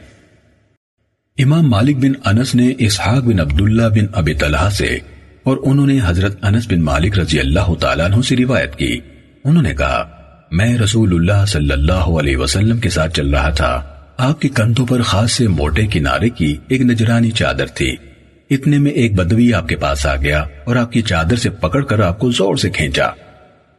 امام 1.37 1.69
مالک 1.69 1.97
بن 1.97 2.11
انس 2.25 2.55
نے 2.55 2.73
اسحاق 2.77 3.23
بن 3.23 3.39
عبداللہ 3.39 3.89
بن 3.89 4.05
ابی 4.13 4.33
طلحہ 4.33 4.69
سے 4.69 4.97
اور 5.43 5.57
انہوں 5.61 5.87
نے 5.87 5.99
حضرت 6.05 6.45
انس 6.45 6.67
بن 6.67 6.81
مالک 6.81 7.19
رضی 7.19 7.39
اللہ 7.39 7.73
تعالیٰ 7.79 8.05
عنہ 8.05 8.21
سے 8.21 8.35
روایت 8.35 8.75
کی۔ 8.75 8.99
انہوں 9.43 9.63
نے 9.63 9.75
کہا، 9.75 10.09
میں 10.51 10.77
رسول 10.77 11.13
اللہ 11.13 11.45
صلی 11.45 11.71
اللہ 11.71 11.91
علیہ 11.93 12.37
وسلم 12.37 12.77
کے 12.77 12.89
ساتھ 12.89 13.13
چل 13.13 13.29
رہا 13.29 13.49
تھا۔ 13.49 13.81
آپ 14.17 14.41
کے 14.41 14.49
کندھوں 14.49 14.85
پر 14.85 15.01
خاص 15.01 15.31
سے 15.31 15.47
موٹے 15.47 15.87
کنارے 15.87 16.29
کی 16.29 16.55
ایک 16.67 16.81
نجرانی 16.81 17.31
چادر 17.31 17.65
تھی۔ 17.65 17.95
اتنے 18.49 18.77
میں 18.77 18.91
ایک 18.91 19.15
بدوی 19.15 19.53
آپ 19.53 19.67
کے 19.67 19.75
پاس 19.75 20.05
آ 20.05 20.15
گیا 20.15 20.45
اور 20.63 20.75
آپ 20.75 20.91
کی 20.91 21.01
چادر 21.01 21.35
سے 21.35 21.49
پکڑ 21.49 21.83
کر 21.83 21.99
آپ 21.99 22.19
کو 22.19 22.31
زور 22.31 22.55
سے 22.55 22.69
کھینچا۔ 22.69 23.09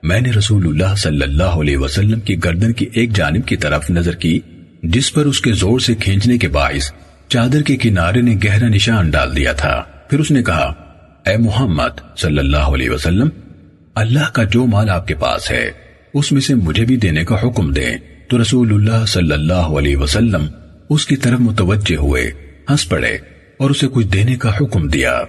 میں 0.03 0.21
نے 0.21 0.31
رسول 0.31 0.67
اللہ 0.67 0.95
صلی 0.97 1.23
اللہ 1.23 1.43
علیہ 1.43 1.77
وسلم 1.77 2.21
کی 2.21 2.45
گردن 2.45 2.73
کی 2.73 2.87
ایک 2.93 3.17
جانب 3.17 3.47
کی 3.47 3.57
طرف 3.57 3.91
نظر 3.91 4.15
کی، 4.15 4.41
جس 4.83 5.13
پر 5.13 5.25
اس 5.25 5.41
کے 5.41 5.53
زور 5.53 5.81
سے 5.81 5.95
کھینچنے 5.95 6.39
کے 6.39 6.49
باعث 6.49 6.91
چادر 7.29 7.63
کے 7.63 7.77
کنارے 7.77 8.21
نے 8.21 8.37
گہرا 8.45 8.69
نشان 8.69 9.11
ڈال 9.11 9.37
دیا 9.37 9.53
تھا۔ 9.53 9.83
پھر 10.11 10.19
اس 10.19 10.31
نے 10.31 10.43
کہا، 10.43 10.73
اے 11.27 11.37
محمد 11.37 12.19
صلی 12.19 12.39
اللہ 12.39 12.57
علیہ 12.57 12.91
وسلم 12.91 13.29
اللہ 13.95 14.31
کا 14.33 14.45
جو 14.45 14.67
مال 14.67 14.91
آپ 14.91 15.07
کے 15.07 15.15
پاس 15.15 15.51
ہے، 15.51 15.71
اس 16.15 16.33
میں 16.33 16.41
سے 16.41 16.55
مجھے 16.55 16.85
بھی 16.85 16.97
دینے 16.97 17.25
کا 17.25 17.37
حکم 17.43 17.73
دیں۔ 17.73 17.97
تو 18.29 18.43
رسول 18.43 18.73
اللہ 18.73 19.07
صلی 19.07 19.33
اللہ 19.33 19.53
علیہ 19.53 19.97
وسلم 19.97 20.47
اس 20.91 21.07
کی 21.07 21.17
طرف 21.17 21.41
متوجہ 21.41 21.97
ہوئے، 21.97 22.31
ہنس 22.71 22.89
پڑے 22.89 23.19
اور 23.59 23.71
اسے 23.71 23.87
کچھ 23.93 24.07
دینے 24.07 24.37
کا 24.37 24.57
حکم 24.61 24.89
دیا۔ 24.89 25.21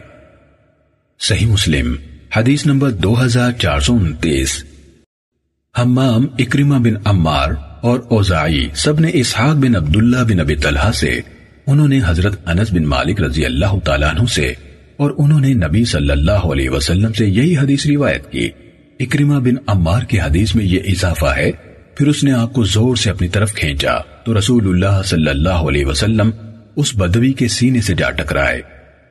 صحیح 1.20 1.48
مسلم، 1.48 1.96
حدیث 2.36 2.66
نمبر 2.66 2.90
دو 2.90 3.26
ہزار 3.26 3.52
چار 3.52 3.80
سو 3.80 3.94
انتیس۔ 3.94 4.64
حمام 5.80 6.26
اکریمہ 6.40 6.76
بن 6.76 6.94
عمار 7.06 7.50
اور 7.82 8.00
اوزائی 8.10 8.70
سب 8.76 9.00
نے 9.00 9.10
اسحاق 9.14 9.56
بن 9.56 9.76
عبداللہ 9.76 10.18
بن 10.18 10.40
ابی 10.40 10.56
طلحہ 10.56 10.92
سے، 10.92 11.20
انہوں 11.68 11.88
نے 11.88 12.00
حضرت 12.06 12.48
انس 12.48 12.74
بن 12.74 12.84
مالک 12.84 13.22
رضی 13.22 13.46
اللہ 13.46 13.80
تعالیٰ 13.84 14.10
عنہ 14.10 14.26
سے 14.26 14.54
اور 14.98 15.12
انہوں 15.18 15.40
نے 15.40 15.54
نبی 15.54 15.86
صلی 15.86 16.12
اللہ 16.12 16.32
علیہ 16.32 16.70
وسلم 16.70 17.14
سے 17.14 17.26
یہی 17.26 17.58
حدیث 17.58 17.86
روایت 17.86 18.32
کی۔ 18.32 18.50
اکریمہ 19.00 19.40
بن 19.40 19.54
عمار 19.68 20.04
کی 20.04 20.20
حدیث 20.20 20.56
میں 20.56 20.66
یہ 20.66 20.80
اضافہ 20.86 21.26
ہے، 21.26 21.52
پھر 21.96 22.08
اس 22.08 22.24
نے 22.24 22.32
آپ 22.32 22.54
کو 22.54 22.64
زور 22.64 22.96
سے 22.96 23.10
اپنی 23.10 23.28
طرف 23.28 23.54
کھینچا۔ 23.54 23.98
تو 24.26 24.40
رسول 24.40 24.68
اللہ 24.68 25.02
صلی 25.06 25.30
اللہ 25.30 25.50
علیہ 25.50 25.86
وسلم 25.86 26.30
اس 26.76 26.96
بدوی 26.96 27.34
کے 27.34 27.48
سینے 27.48 27.82
سے 27.82 27.96
جا 27.96 28.10
ٹکرائے۔ 28.10 28.62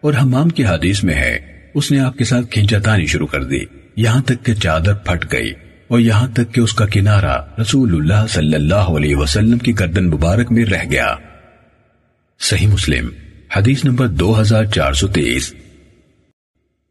اور 0.01 0.13
حمام 0.23 0.49
کی 0.49 0.65
حدیث 0.65 1.05
میں 1.05 1.15
ہے، 1.15 1.39
اس 1.75 1.91
نے 1.91 2.01
آپ 2.01 2.17
کے 2.17 2.25
ساتھ 2.25 2.47
کھینچا 2.51 2.79
تانی 2.79 3.07
شروع 3.07 3.27
کر 3.27 3.45
دی۔ 3.45 3.59
یہاں 3.97 4.23
تک 4.23 4.47
کہ 4.47 4.55
چادر 4.55 4.95
پھٹ 4.95 5.33
گئی۔ 5.33 5.53
اور 5.89 6.01
یہاں 6.01 6.29
تک 6.29 6.55
کہ 6.55 6.61
اس 6.61 6.75
کا 6.75 6.87
کنارہ 6.87 7.61
رسول 7.61 7.95
اللہ 7.95 8.27
صلی 8.29 8.55
اللہ 8.55 8.75
علیہ 8.75 9.17
وسلم 9.17 9.59
کی 9.59 9.79
گردن 9.79 10.07
مبارک 10.07 10.53
میں 10.53 10.65
رہ 10.65 10.91
گیا۔ 10.91 11.15
صحیح 12.41 12.67
مسلم، 12.67 13.09
حدیث 13.57 13.85
نمبر 13.85 14.09
دو 14.09 14.41
ہزار 14.41 14.65
چار 14.65 14.93
سو 14.93 15.09
تیئیس۔ 15.09 15.55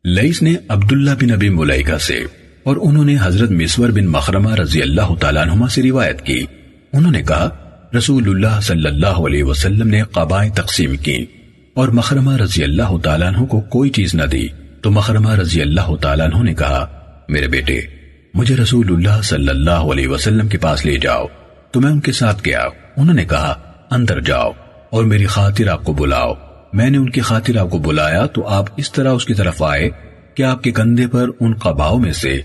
لئیس 0.05 0.41
نے 0.41 0.55
عبداللہ 0.67 1.11
بن 1.11 1.31
ابی 1.31 1.49
ملائکہ 1.49 1.97
سے 1.97 2.17
اور 2.63 2.77
انہوں 2.81 3.05
نے 3.05 3.15
حضرت 3.21 3.51
مسور 3.51 3.89
بن 3.89 4.07
مخرمہ 4.07 4.55
رضی 4.55 4.81
اللہ 4.81 5.15
تعالیٰ 5.19 5.41
عنہما 5.41 5.67
سے 5.67 5.83
روایت 5.83 6.21
کی۔ 6.21 6.45
انہوں 6.93 7.11
نے 7.11 7.21
کہا، 7.21 7.49
رسول 7.97 8.29
اللہ 8.29 8.61
صلی 8.61 8.87
اللہ 8.87 9.07
علیہ 9.07 9.43
وسلم 9.43 9.87
نے 9.87 10.01
قبائیں 10.01 10.51
تقسیم 10.51 10.95
کی 10.95 11.25
اور 11.73 11.87
مخرمہ 11.87 12.35
رضی 12.35 12.63
اللہ 12.63 12.97
تعالیٰ 13.03 13.27
عنہ 13.27 13.45
کو 13.45 13.61
کوئی 13.61 13.89
چیز 13.89 14.15
نہ 14.15 14.23
دی۔ 14.23 14.47
تو 14.81 14.91
مخرمہ 14.91 15.29
رضی 15.29 15.61
اللہ 15.61 15.95
تعالیٰ 15.95 16.29
عنہ 16.33 16.43
نے 16.43 16.53
کہا، 16.53 16.85
میرے 17.29 17.47
بیٹے، 17.47 17.81
مجھے 18.33 18.55
رسول 18.55 18.87
اللہ 18.89 19.21
صلی 19.21 19.49
اللہ 19.49 19.71
علیہ 19.71 20.07
وسلم 20.07 20.47
کے 20.47 20.57
پاس 20.57 20.85
لے 20.85 20.97
جاؤ، 20.97 21.25
تو 21.71 21.81
میں 21.81 21.91
ان 21.91 21.99
کے 21.99 22.11
ساتھ 22.11 22.41
گیا۔ 22.45 22.61
انہوں 22.97 23.15
نے 23.15 23.25
کہا، 23.25 23.61
اندر 23.91 24.21
جاؤ 24.21 24.51
اور 24.89 25.03
میری 25.03 25.25
خاطر 25.25 25.67
آپ 25.67 25.83
کو 25.83 25.93
بلاؤ۔ 25.93 26.33
میں 26.73 26.89
نے 26.89 26.97
ان 26.97 27.09
کی 27.09 27.21
خاطر 27.21 27.57
آپ 27.57 27.69
کو 27.69 27.77
بلایا 27.77 28.25
تو 28.25 28.47
آپ 28.47 28.65
اس 28.77 28.91
طرح 28.91 29.11
اس 29.11 29.25
کی 29.25 29.33
طرف 29.33 29.63
آئے 29.63 29.89
کہ 30.35 30.43
آپ 30.43 30.63
کے 30.63 30.71
کندھے 30.71 31.07
پر 31.07 31.27
ان 31.39 31.53
قباؤں 31.53 31.99
میں 31.99 32.13
سے 32.13 32.41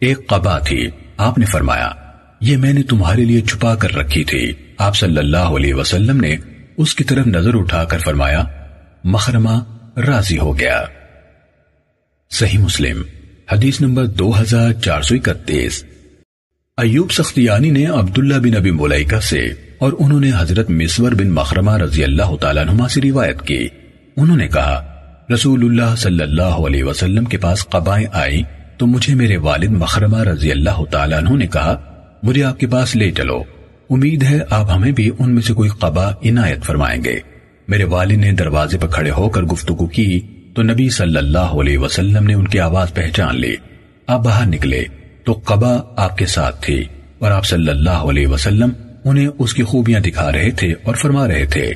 ایک 0.00 0.26
قبا 0.26 0.58
تھی۔ 0.58 0.88
آپ 1.16 1.38
نے 1.38 1.46
فرمایا، 1.46 1.90
یہ 2.40 2.56
میں 2.56 2.72
نے 2.72 2.82
تمہارے 2.82 3.24
لیے 3.24 3.40
چھپا 3.40 3.74
کر 3.74 3.94
رکھی 3.94 4.24
تھی۔ 4.24 4.52
آپ 4.78 4.96
صلی 4.96 5.18
اللہ 5.18 5.36
علیہ 5.36 5.74
وسلم 5.74 6.20
نے 6.20 6.36
اس 6.76 6.94
کی 6.94 7.04
طرف 7.04 7.26
نظر 7.26 7.54
اٹھا 7.54 7.84
کر 7.84 7.98
فرمایا، 7.98 8.44
مخرمہ 9.04 9.64
راضی 9.96 10.38
ہو 10.38 10.58
گیا۔ 10.58 10.84
صحیح 12.30 12.58
مسلم، 12.58 13.02
حدیث 13.52 13.80
نمبر 13.80 14.06
دو 14.06 14.40
ہزار 14.40 14.72
چار 14.72 15.02
سو 15.02 15.14
اکتیس۔ 15.14 15.84
ایوب 16.76 17.10
سختیانی 17.10 17.70
نے 17.70 17.86
عبداللہ 17.86 18.34
بن 18.34 18.56
ابی 18.56 18.70
ملائکہ 18.70 19.20
سے 19.20 19.40
اور 19.78 19.92
انہوں 19.98 20.20
نے 20.20 20.30
حضرت 20.38 20.70
مسور 20.70 21.12
بن 21.12 21.30
مخرمہ 21.30 21.76
رضی 21.76 22.04
اللہ 22.04 22.36
تعالیٰ 22.36 22.64
نما 22.64 22.88
سے 22.88 23.00
روایت 23.00 23.42
کی۔ 23.42 23.68
انہوں 24.16 24.36
نے 24.36 24.48
کہا، 24.48 24.84
رسول 25.34 25.64
اللہ 25.64 25.94
صلی 25.96 26.22
اللہ 26.22 26.42
علیہ 26.42 26.84
وسلم 26.84 27.24
کے 27.24 27.38
پاس 27.38 27.68
قبائیں 27.68 28.06
آئی 28.12 28.42
تو 28.76 28.86
مجھے 28.86 29.14
میرے 29.14 29.36
والد 29.36 29.70
مخرمہ 29.70 30.18
رضی 30.18 30.50
اللہ 30.50 30.84
تعالیٰ 30.90 31.18
عنہ 31.18 31.30
نے 31.30 31.46
کہا، 31.46 31.76
مجھے 32.22 32.44
آپ 32.44 32.60
کے 32.60 32.66
پاس 32.66 32.96
لے 32.96 33.10
چلو۔ 33.10 33.42
امید 33.90 34.22
ہے 34.22 34.38
آپ 34.50 34.70
ہمیں 34.70 34.92
بھی 34.92 35.10
ان 35.18 35.34
میں 35.34 35.42
سے 35.42 35.54
کوئی 35.54 35.68
قبا 35.68 36.10
عنایت 36.10 36.64
فرمائیں 36.64 37.04
گے۔ 37.04 37.18
میرے 37.68 37.84
والد 37.84 38.12
نے 38.12 38.32
دروازے 38.32 38.78
پر 38.78 38.88
کھڑے 38.88 39.10
ہو 39.10 39.28
کر 39.28 39.42
گفتگو 39.42 39.86
کی 39.86 40.20
تو 40.54 40.62
نبی 40.62 40.90
صلی 40.90 41.16
اللہ 41.16 41.38
علیہ 41.38 41.78
وسلم 41.78 42.26
نے 42.26 42.34
ان 42.34 42.48
کی 42.48 42.60
آواز 42.60 42.94
پہچان 42.94 43.40
لی۔ 43.40 43.56
آپ 44.06 44.24
باہر 44.24 44.46
نکلے۔ 44.46 44.84
تو 45.24 45.40
قبا 45.44 45.94
آپ 45.96 46.18
کے 46.18 46.26
ساتھ 46.26 46.64
تھی 46.64 46.84
اور 47.18 47.30
آپ 47.30 47.46
صلی 47.46 47.68
اللہ 47.68 47.90
علیہ 47.90 48.26
وسلم 48.26 48.70
انہیں 49.04 49.28
اس 49.38 49.54
کی 49.54 49.62
خوبیاں 49.62 50.00
دکھا 50.00 50.32
رہے 50.32 50.50
تھے 50.50 50.74
اور 50.82 50.94
فرما 50.94 51.28
رہے 51.28 51.46
تھے، 51.46 51.72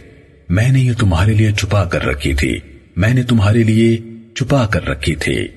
میں 0.49 0.69
نے 0.69 0.81
یہ 0.81 0.93
تمہارے 0.99 1.33
لیے 1.33 1.53
چھپا 1.53 1.85
کر 1.85 2.03
رکھی 2.03 2.35
تھی، 2.35 2.59
میں 2.97 3.15
نے 3.15 3.23
تمہارے 3.23 3.63
لیے 3.63 3.97
چھپا 4.37 4.67
کر 4.67 4.89
رکھی 4.89 5.15
تھی۔ 5.15 5.49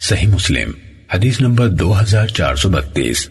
صحیح 0.00 0.28
مسلم، 0.28 0.70
حدیث 1.14 1.40
نمبر 1.40 1.68
دو 1.68 2.00
ہزار 2.00 2.26
چار 2.26 2.54
سو 2.54 2.68
بتیس۔ 2.68 3.30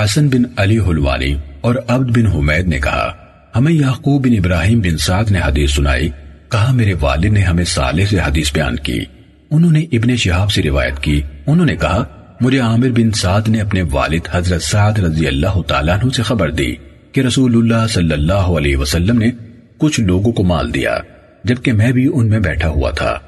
حسن 0.00 0.28
بن 0.28 0.42
علی 0.56 0.78
حلوانی 0.78 1.34
اور 1.60 1.74
عبد 1.88 2.18
بن 2.18 2.26
حمید 2.26 2.68
نے 2.68 2.78
کہا، 2.78 3.12
ہمیں 3.56 3.72
یعقوب 3.72 4.26
بن 4.26 4.32
ابراہیم 4.38 4.80
بن 4.80 4.98
سعد 4.98 5.30
نے 5.30 5.40
حدیث 5.44 5.70
سنائی، 5.70 6.08
کہا، 6.48 6.72
میرے 6.72 6.94
والد 7.00 7.24
نے 7.24 7.40
ہمیں 7.40 7.64
صالح 7.64 8.04
سے 8.10 8.18
حدیث 8.18 8.52
بیان 8.52 8.76
کی۔ 8.76 9.04
انہوں 9.50 9.72
نے 9.72 9.80
ابن 9.92 10.16
شہاب 10.16 10.50
سے 10.50 10.62
روایت 10.62 10.98
کی۔ 10.98 11.20
انہوں 11.46 11.66
نے 11.66 11.76
کہا، 11.76 12.04
مجھے 12.40 12.58
عامر 12.58 12.88
بن 12.88 13.10
سعد 13.10 13.48
نے 13.48 13.60
اپنے 13.60 13.82
والد 13.82 14.20
حضرت 14.30 14.62
سعد 14.62 14.98
رضی 14.98 15.26
اللہ 15.26 15.62
تعالیٰ 15.66 15.98
عنہ 16.02 16.10
سے 16.10 16.22
خبر 16.22 16.50
دی 16.50 16.74
کہ 17.12 17.20
رسول 17.20 17.56
اللہ 17.56 17.86
صلی 17.86 18.12
اللہ 18.12 18.32
علیہ 18.32 18.76
وسلم 18.76 19.18
نے 19.18 19.30
کچھ 19.78 20.00
لوگوں 20.00 20.32
کو 20.32 20.42
مال 20.42 20.74
دیا، 20.74 20.98
جبکہ 21.44 21.72
میں 21.72 21.92
بھی 21.92 22.10
ان 22.14 22.28
میں 22.28 22.40
بیٹھا 22.40 22.68
ہوا 22.68 22.90
تھا۔ 22.90 23.18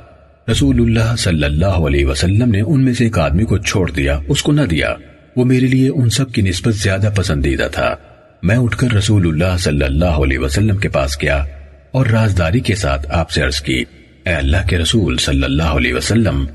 رسول 0.50 0.80
اللہ 0.80 1.16
صلی 1.16 1.44
اللہ 1.44 1.66
علیہ 1.66 2.06
وسلم 2.06 2.50
نے 2.50 2.60
ان 2.60 2.84
میں 2.84 2.94
سے 2.94 3.04
ایک 3.04 3.18
آدمی 3.18 3.44
کو 3.44 3.58
چھوڑ 3.58 3.90
دیا، 3.90 4.18
اس 4.28 4.42
کو 4.42 4.52
نہ 4.52 4.60
دیا۔ 4.60 4.94
وہ 5.36 5.44
میرے 5.44 5.66
لیے 5.66 5.88
ان 5.88 6.10
سب 6.10 6.32
کی 6.32 6.42
نسبت 6.42 6.74
زیادہ 6.74 7.10
پسندیدہ 7.16 7.68
تھا۔ 7.72 7.94
میں 8.42 8.56
اٹھ 8.56 8.76
کر 8.76 8.92
رسول 8.92 9.26
اللہ 9.26 9.56
صلی 9.58 9.84
اللہ 9.84 10.04
علیہ 10.04 10.38
وسلم 10.38 10.76
کے 10.76 10.88
پاس 10.88 11.22
گیا 11.22 11.44
اور 11.90 12.06
رازداری 12.06 12.60
کے 12.60 12.74
ساتھ 12.74 13.06
آپ 13.10 13.30
سے 13.30 13.42
عرض 13.42 13.60
کی۔ 13.60 13.84
اے 14.26 14.34
اللہ 14.34 14.66
کے 14.68 14.78
رسول 14.78 15.16
صلی 15.16 15.44
اللہ 15.44 15.62
علیہ 15.62 15.94
وسلم، 15.94 16.46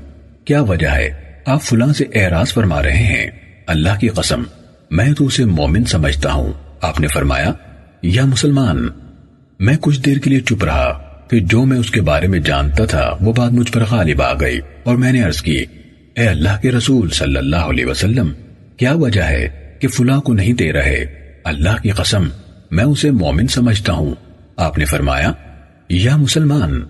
کیا 0.44 0.62
وجہ 0.62 0.86
ہے 0.86 1.10
آپ 1.46 1.62
فلاں 1.62 1.92
سے 1.92 2.04
اعراض 2.14 2.52
فرما 2.52 2.82
رہے 2.82 3.02
ہیں؟ 3.04 3.30
اللہ 3.66 3.98
کی 4.00 4.08
قسم، 4.08 4.42
میں 4.90 5.12
تو 5.12 5.26
اسے 5.26 5.44
مومن 5.44 5.84
سمجھتا 5.84 6.32
ہوں۔ 6.32 6.52
آپ 6.80 7.00
نے 7.00 7.08
فرمایا، 7.08 7.52
یا 8.02 8.24
مسلمان، 8.24 8.88
میں 9.58 9.76
کچھ 9.80 10.00
دیر 10.00 10.18
کے 10.18 10.30
لیے 10.30 10.40
چپ 10.40 10.64
رہا، 10.64 10.92
پھر 11.30 11.38
جو 11.38 11.64
میں 11.64 11.78
اس 11.78 11.90
کے 11.90 12.00
بارے 12.00 12.26
میں 12.26 12.40
جانتا 12.40 12.84
تھا، 12.84 13.16
وہ 13.20 13.32
بات 13.32 13.52
مجھ 13.52 13.72
پر 13.72 13.84
غالب 13.90 14.22
آ 14.22 14.32
گئی، 14.32 14.60
اور 14.84 14.96
میں 14.96 15.12
نے 15.12 15.22
عرض 15.22 15.42
کی، 15.42 15.64
اے 16.14 16.26
اللہ 16.26 16.60
کے 16.62 16.72
رسول 16.72 17.10
صلی 17.10 17.36
اللہ 17.36 17.56
علیہ 17.56 17.86
وسلم، 17.86 18.32
کیا 18.76 18.92
وجہ 18.92 19.22
ہے 19.22 19.76
کہ 19.80 19.88
فلاں 19.88 20.20
کو 20.20 20.32
نہیں 20.32 20.52
دے 20.52 20.72
رہے؟ 20.72 21.04
اللہ 21.44 21.82
کی 21.82 21.90
قسم، 21.90 22.28
میں 22.70 22.84
اسے 22.84 23.10
مومن 23.10 23.46
سمجھتا 23.46 23.92
ہوں۔ 23.92 24.14
آپ 24.56 24.78
نے 24.78 24.84
فرمایا، 24.84 25.32
یا 25.88 26.16
مسلمان 26.16 26.80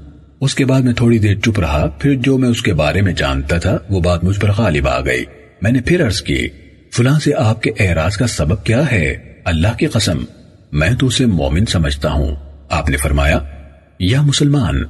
اس 0.42 0.54
کے 0.54 0.64
بعد 0.64 0.80
میں 0.80 0.92
تھوڑی 0.92 1.18
دیر 1.18 1.34
چپ 1.34 1.60
رہا، 1.60 1.86
پھر 1.98 2.14
جو 2.14 2.38
میں 2.38 2.48
اس 2.48 2.62
کے 2.62 2.74
بارے 2.74 3.02
میں 3.02 3.12
جانتا 3.12 3.58
تھا، 3.58 3.78
وہ 3.90 4.00
بات 4.00 4.24
مجھ 4.24 4.40
پر 4.40 4.52
غالب 4.52 4.88
آ 4.88 5.00
گئی۔ 5.00 5.24
میں 5.62 5.72
نے 5.72 5.80
پھر 5.80 6.06
عرض 6.06 6.22
کی، 6.22 6.48
فلاں 6.92 7.18
سے 7.18 7.30
آپ 7.36 7.62
کے 7.62 7.70
اعراض 7.78 8.16
کا 8.16 8.26
سبب 8.26 8.64
کیا 8.64 8.92
ہے؟ 8.92 9.14
اللہ 9.44 9.68
کی 9.78 9.86
قسم، 9.86 10.24
میں 10.72 10.90
تو 10.98 11.06
اسے 11.06 11.26
مومن 11.26 11.66
سمجھتا 11.66 12.12
ہوں۔ 12.12 12.34
آپ 12.70 12.88
نے 12.88 12.96
فرمایا، 12.96 13.38
یا 13.98 14.22
مسلمان۔ 14.22 14.84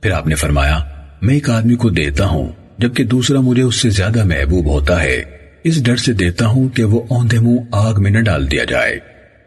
پھر 0.00 0.10
آپ 0.10 0.26
نے 0.26 0.34
فرمایا، 0.34 0.78
میں 1.22 1.34
ایک 1.34 1.50
آدمی 1.50 1.74
کو 1.74 1.90
دیتا 1.90 2.26
ہوں، 2.26 2.48
جبکہ 2.78 3.04
دوسرا 3.04 3.40
مجھے 3.40 3.62
اس 3.62 3.74
سے 3.74 3.90
زیادہ 3.90 4.24
محبوب 4.24 4.66
ہوتا 4.66 5.02
ہے۔ 5.02 5.22
اس 5.64 5.84
ڈر 5.84 5.96
سے 5.96 6.12
دیتا 6.12 6.46
ہوں 6.46 6.68
کہ 6.68 6.84
وہ 6.84 7.02
اوندے 7.08 7.38
منہ 7.38 7.60
آگ 7.72 7.94
میں 8.02 8.10
نہ 8.10 8.18
ڈال 8.18 8.50
دیا 8.50 8.64
جائے۔ 8.64 8.98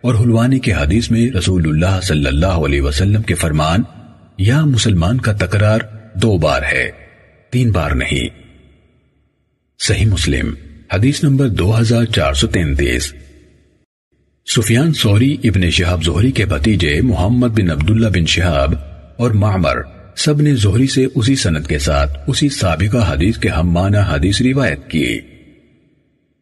اور 0.01 0.15
حلوانی 0.15 0.59
کے 0.59 0.73
حدیث 0.73 1.11
میں 1.11 1.31
رسول 1.31 1.67
اللہ 1.67 1.99
صلی 2.03 2.25
اللہ 2.25 2.45
علیہ 2.45 2.81
وسلم 2.81 3.21
کے 3.21 3.33
فرمان 3.33 3.79
یا 4.37 4.65
مسلمان 4.65 5.21
کا 5.21 5.33
تکرار 5.33 5.79
دو 6.13 6.37
بار 6.37 6.61
ہے، 6.71 6.91
تین 7.51 7.71
بار 7.71 7.91
نہیں۔ 7.91 8.29
صحیح 9.79 10.05
مسلم، 10.05 10.53
حدیث 10.93 11.23
نمبر 11.23 11.47
دو 11.47 11.79
ہزار 11.79 12.05
چار 12.05 12.33
سو 12.33 12.47
تینتیس۔ 12.47 13.13
سفیان 14.55 14.93
سوری 14.93 15.37
ابن 15.43 15.69
شہاب 15.69 16.03
زہری 16.03 16.31
کے 16.31 16.45
بھتیجے 16.45 17.01
محمد 17.01 17.47
بن 17.47 17.71
عبداللہ 17.71 18.07
بن 18.07 18.25
شہاب 18.25 18.73
اور 19.17 19.31
معمر 19.31 19.77
سب 20.15 20.41
نے 20.41 20.55
زہری 20.55 20.87
سے 20.87 21.05
اسی 21.15 21.35
سند 21.35 21.67
کے 21.67 21.79
ساتھ 21.79 22.17
اسی 22.27 22.49
سابقہ 22.49 23.13
حدیث 23.13 23.37
کے 23.37 23.49
ہم 23.49 23.69
معنی 23.69 23.97
حدیث 23.97 24.41
روایت 24.41 24.87
کی۔ 24.87 25.19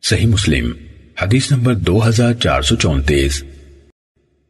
صحیح 0.01 0.27
مسلم، 0.27 0.71
حدیث 1.21 1.51
نمبر 1.51 1.75
دو 1.75 2.07
ہزار 2.07 2.33
چار 2.33 2.61
سو 2.61 2.75
چونتیس۔ 2.75 3.43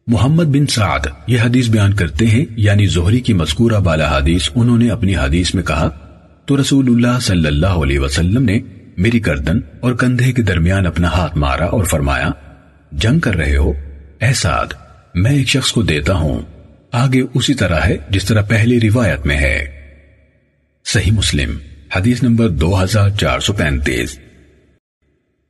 محمد 0.08 0.44
بن 0.44 0.66
سعد 0.66 1.00
یہ 1.28 1.40
حدیث 1.42 1.70
بیان 1.70 1.94
کرتے 1.94 2.28
ہیں 2.28 2.46
یعنی 2.56 2.86
زہری 2.88 3.20
کی 3.20 3.34
مذکورہ 3.34 3.80
بالا 3.80 4.18
حدیث، 4.18 4.50
انہوں 4.56 4.78
نے 4.78 4.90
اپنی 4.90 5.16
حدیث 5.16 5.56
میں 5.56 5.64
کہا، 5.64 5.90
تو 6.46 6.62
رسول 6.62 6.86
اللہ 6.88 7.20
صلی 7.20 7.48
اللہ 7.48 7.66
علیہ 7.66 8.00
وسلم 8.00 8.44
نے 8.44 8.60
میری 8.98 9.26
گردن 9.26 9.60
اور 9.80 9.94
کندھے 9.94 10.32
کے 10.34 10.42
درمیان 10.42 10.86
اپنا 10.86 11.08
ہاتھ 11.08 11.38
مارا 11.38 11.66
اور 11.66 11.84
فرمایا، 11.84 12.30
جنگ 12.92 13.20
کر 13.20 13.36
رہے 13.36 13.56
ہو، 13.58 13.72
اے 14.20 14.34
سعد، 14.34 14.66
میں 15.16 15.32
ایک 15.32 15.48
شخص 15.48 15.72
کو 15.72 15.82
دیتا 15.82 16.14
ہوں، 16.14 16.42
آگے 16.92 17.22
اسی 17.34 17.54
طرح 17.54 17.80
ہے 17.80 17.98
جس 18.10 18.26
طرح 18.26 18.42
پہلی 18.42 18.80
روایت 18.82 19.26
میں 19.26 19.38
ہے۔ 19.38 19.66
صحیح 20.86 21.12
مسلم، 21.12 21.58
حدیث 21.96 22.24
نمبر 22.24 22.50
دو 22.50 22.84
ہزار 22.84 23.10
چار 23.10 23.40
سو 23.40 23.54
پینتیس۔ 23.54 24.20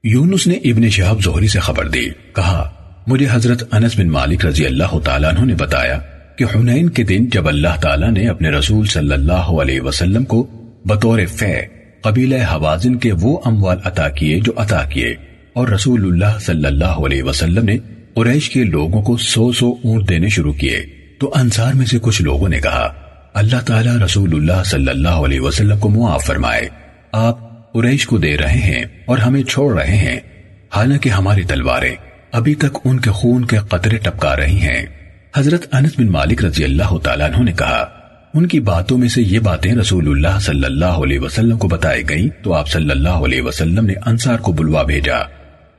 یونس 0.03 0.47
نے 0.47 0.53
ابن 0.53 0.89
شہاب 0.89 1.21
زہری 1.23 1.47
سے 1.47 1.59
خبر 1.59 1.87
دی، 1.87 2.09
کہا 2.35 2.80
مجھے 3.07 3.27
حضرت 3.31 3.63
انس 3.71 3.97
بن 3.99 4.07
مالک 4.07 4.45
رضی 4.45 4.65
اللہ 4.65 4.97
تعالیٰ 5.03 5.29
عنہ 5.29 5.45
نے 5.45 5.53
بتایا 5.53 5.97
کہ 6.37 6.45
حنین 6.55 6.89
کے 6.89 7.03
دن 7.03 7.25
جب 7.25 7.47
اللہ 7.47 7.79
تعالیٰ 7.81 8.09
نے 8.11 8.27
اپنے 8.29 8.49
رسول 8.49 8.85
صلی 8.85 9.13
اللہ 9.13 9.49
علیہ 9.61 9.81
وسلم 9.81 10.23
کو 10.23 10.45
بطور 10.85 11.19
فے 11.35 11.53
قبیلہ 12.01 12.35
حوازن 12.51 12.95
کے 12.95 13.11
وہ 13.11 13.37
اموال 13.45 13.77
عطا 13.85 14.07
کیے 14.09 14.39
جو 14.39 14.51
عطا 14.55 14.83
کیے، 14.83 15.13
اور 15.53 15.67
رسول 15.67 16.05
اللہ 16.05 16.37
صلی 16.39 16.65
اللہ 16.65 17.01
علیہ 17.05 17.23
وسلم 17.23 17.65
نے 17.65 17.77
قریش 18.13 18.49
کے 18.49 18.63
لوگوں 18.63 19.01
کو 19.01 19.17
سو 19.17 19.51
سو 19.51 19.69
اونٹ 19.83 20.09
دینے 20.09 20.29
شروع 20.29 20.53
کیے۔ 20.53 20.81
تو 21.19 21.31
انصار 21.35 21.73
میں 21.73 21.85
سے 21.85 21.97
کچھ 22.01 22.21
لوگوں 22.21 22.49
نے 22.49 22.59
کہا، 22.59 22.87
اللہ 23.33 23.61
تعالیٰ 23.65 23.95
رسول 23.95 24.33
اللہ 24.33 24.63
صلی 24.65 24.89
اللہ 24.89 25.25
علیہ 25.25 25.41
وسلم 25.41 25.79
کو 25.79 25.89
معاف 25.89 26.25
فرمائے۔ 26.25 26.67
آپ 27.13 27.73
قریش 27.73 28.05
کو 28.05 28.17
دے 28.17 28.37
رہے 28.37 28.59
ہیں 28.59 28.83
اور 29.05 29.17
ہمیں 29.17 29.41
چھوڑ 29.43 29.73
رہے 29.73 29.97
ہیں، 29.97 30.19
حالانکہ 30.75 31.09
ہماری 31.09 31.43
تلواریں 31.43 31.95
ابھی 32.31 32.53
تک 32.55 32.77
ان 32.85 32.99
کے 32.99 33.11
خون 33.11 33.45
کے 33.45 33.57
قطرے 33.69 33.97
ٹپکا 33.97 34.35
رہی 34.35 34.61
ہیں۔ 34.61 34.85
حضرت 35.37 35.65
انس 35.71 35.97
بن 35.97 36.11
مالک 36.11 36.43
رضی 36.45 36.63
اللہ 36.63 36.97
تعالیٰ 37.03 37.29
عنہ 37.29 37.43
نے 37.43 37.51
کہا، 37.53 37.85
ان 38.33 38.45
کی 38.47 38.59
باتوں 38.59 38.97
میں 38.97 39.09
سے 39.09 39.21
یہ 39.21 39.39
باتیں 39.39 39.73
رسول 39.75 40.07
اللہ 40.07 40.39
صلی 40.39 40.65
اللہ 40.65 41.01
علیہ 41.03 41.19
وسلم 41.19 41.57
کو 41.57 41.67
بتائی 41.67 42.03
گئیں 42.09 42.27
تو 42.43 42.53
آپ 42.53 42.69
صلی 42.69 42.91
اللہ 42.91 43.25
علیہ 43.25 43.41
وسلم 43.41 43.85
نے 43.85 43.93
انصار 44.05 44.37
کو 44.37 44.51
بلوا 44.51 44.83
بھیجا 44.83 45.17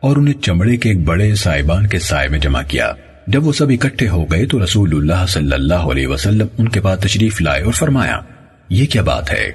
اور 0.00 0.16
انہیں 0.16 0.42
چمڑے 0.42 0.76
کے 0.76 0.88
ایک 0.88 1.00
بڑے 1.04 1.34
سائبان 1.34 1.86
کے 1.86 1.98
سائے 1.98 2.28
میں 2.28 2.38
جمع 2.38 2.62
کیا۔ 2.68 2.92
جب 3.26 3.46
وہ 3.46 3.52
سب 3.52 3.70
اکٹھے 3.70 4.08
ہو 4.08 4.24
گئے 4.24 4.46
تو 4.46 4.62
رسول 4.64 4.96
اللہ 4.96 5.26
صلی 5.28 5.52
اللہ 5.52 5.90
علیہ 5.90 6.06
وسلم 6.06 6.46
ان 6.58 6.68
کے 6.68 6.80
بعد 6.80 6.96
تشریف 6.96 7.40
لائے 7.42 7.62
اور 7.62 7.72
فرمایا، 7.72 8.20
یہ 8.68 8.86
کیا 8.86 9.02
بات 9.02 9.32
ہے 9.32 9.50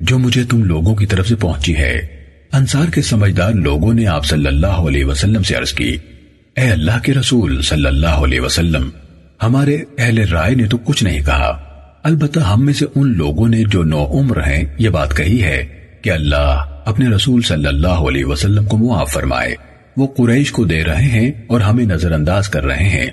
جو 0.00 0.18
مجھے 0.18 0.44
تم 0.44 0.62
لوگوں 0.64 0.94
کی 0.94 1.06
طرف 1.06 1.28
سے 1.28 1.36
پہنچی 1.36 1.76
ہے؟ 1.76 1.94
انصار 2.52 2.90
کے 2.90 3.02
سمجھدار 3.02 3.52
لوگوں 3.52 3.92
نے 3.94 4.06
آپ 4.06 4.26
صلی 4.26 4.46
اللہ 4.46 4.80
علیہ 4.86 5.04
وسلم 5.04 5.42
سے 5.42 5.54
عرض 5.54 5.72
کی 5.72 5.96
اے 6.56 6.70
اللہ 6.70 6.98
کے 7.02 7.14
رسول 7.14 7.62
صلی 7.62 7.86
اللہ 7.86 8.06
علیہ 8.06 8.40
وسلم، 8.40 8.90
ہمارے 9.42 9.78
اہل 9.98 10.18
رائے 10.18 10.54
نے 10.54 10.66
تو 10.66 10.76
کچھ 10.76 11.04
نہیں 11.04 11.20
کہا۔ 11.20 11.58
البتہ 12.02 12.40
ہم 12.40 12.64
میں 12.64 12.72
سے 12.72 12.86
ان 12.94 13.16
لوگوں 13.16 13.48
نے 13.48 13.62
جو 13.64 13.82
نو 13.82 14.06
عمر 14.06 14.46
ہیں، 14.46 14.64
یہ 14.78 14.88
بات 14.88 15.16
کہی 15.16 15.42
ہے 15.42 15.66
کہ 16.02 16.10
اللہ 16.10 16.80
اپنے 16.84 17.08
رسول 17.08 17.42
صلی 17.42 17.66
اللہ 17.66 17.88
علیہ 17.88 18.24
وسلم 18.24 18.64
کو 18.64 18.76
معاف 18.76 19.12
فرمائے۔ 19.12 19.54
وہ 19.96 20.06
قریش 20.06 20.52
کو 20.52 20.64
دے 20.64 20.84
رہے 20.84 21.02
ہیں 21.02 21.32
اور 21.46 21.60
ہمیں 21.60 21.84
نظر 21.84 22.12
انداز 22.12 22.48
کر 22.48 22.64
رہے 22.64 22.88
ہیں۔ 22.88 23.06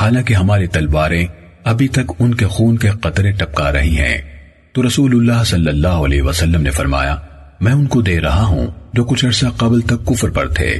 حالانکہ 0.00 0.34
ہماری 0.34 0.66
تلواریں 0.66 1.26
ابھی 1.64 1.88
تک 1.88 2.12
ان 2.18 2.34
کے 2.34 2.46
خون 2.46 2.76
کے 2.78 2.90
قطرے 3.00 3.30
ٹپکا 3.30 3.72
رہی 3.72 3.98
ہیں۔ 3.98 4.18
تو 4.72 4.86
رسول 4.86 5.12
اللہ 5.14 5.44
صلی 5.44 5.68
اللہ 5.68 5.88
علیہ 5.88 6.22
وسلم 6.22 6.62
نے 6.62 6.70
فرمایا، 6.70 7.16
میں 7.60 7.72
ان 7.72 7.86
کو 7.86 8.02
دے 8.02 8.20
رہا 8.20 8.42
ہوں 8.42 8.66
جو 8.94 9.04
کچھ 9.04 9.24
عرصہ 9.24 9.46
قبل 9.56 9.80
تک 9.80 10.06
کفر 10.06 10.30
پر 10.30 10.48
تھے۔ 10.48 10.78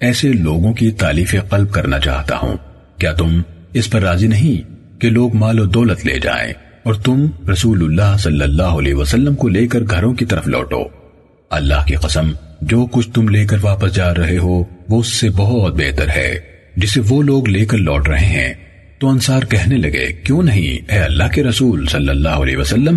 ایسے 0.00 0.32
لوگوں 0.32 0.72
کی 0.72 0.90
تعلیف 0.90 1.34
قلب 1.50 1.70
کرنا 1.70 1.98
چاہتا 1.98 2.36
ہوں۔ 2.42 2.56
کیا 2.98 3.12
تم 3.12 3.42
اس 3.72 3.90
پر 3.90 4.02
راضی 4.02 4.26
نہیں 4.26 4.70
کہ 5.00 5.10
لوگ 5.10 5.36
مال 5.36 5.60
و 5.60 5.64
دولت 5.64 6.06
لے 6.06 6.18
جائیں 6.18 6.52
اور 6.82 6.94
تم 6.94 7.26
رسول 7.52 7.84
اللہ 7.84 8.16
صلی 8.16 8.42
اللہ 8.42 8.62
علیہ 8.62 8.94
وسلم 8.94 9.34
کو 9.34 9.48
لے 9.48 9.66
کر 9.66 9.80
گھروں 9.90 10.14
کی 10.14 10.24
طرف 10.24 10.46
لوٹو؟ 10.46 10.84
اللہ 11.50 11.86
کی 11.86 11.94
قسم، 11.94 12.32
جو 12.60 12.86
کچھ 12.86 13.10
تم 13.10 13.28
لے 13.28 13.46
کر 13.46 13.56
واپس 13.62 13.94
جا 13.94 14.14
رہے 14.14 14.38
ہو، 14.38 14.64
وہ 14.88 15.00
اس 15.00 15.06
سے 15.06 15.30
بہت 15.30 15.74
بہتر 15.74 16.08
ہے، 16.08 16.40
جسے 16.76 17.00
وہ 17.08 17.22
لوگ 17.22 17.48
لے 17.48 17.64
کر 17.64 17.78
لوٹ 17.78 18.08
رہے 18.08 18.26
ہیں۔ 18.26 18.54
تو 18.98 19.08
انصار 19.08 19.42
کہنے 19.42 19.76
لگے، 19.76 20.12
کیوں 20.12 20.42
نہیں؟ 20.42 20.92
اے 20.92 20.98
اللہ 20.98 21.24
کے 21.32 21.42
رسول 21.42 21.86
صلی 21.86 22.08
اللہ 22.08 22.28
علیہ 22.28 22.56
وسلم، 22.56 22.96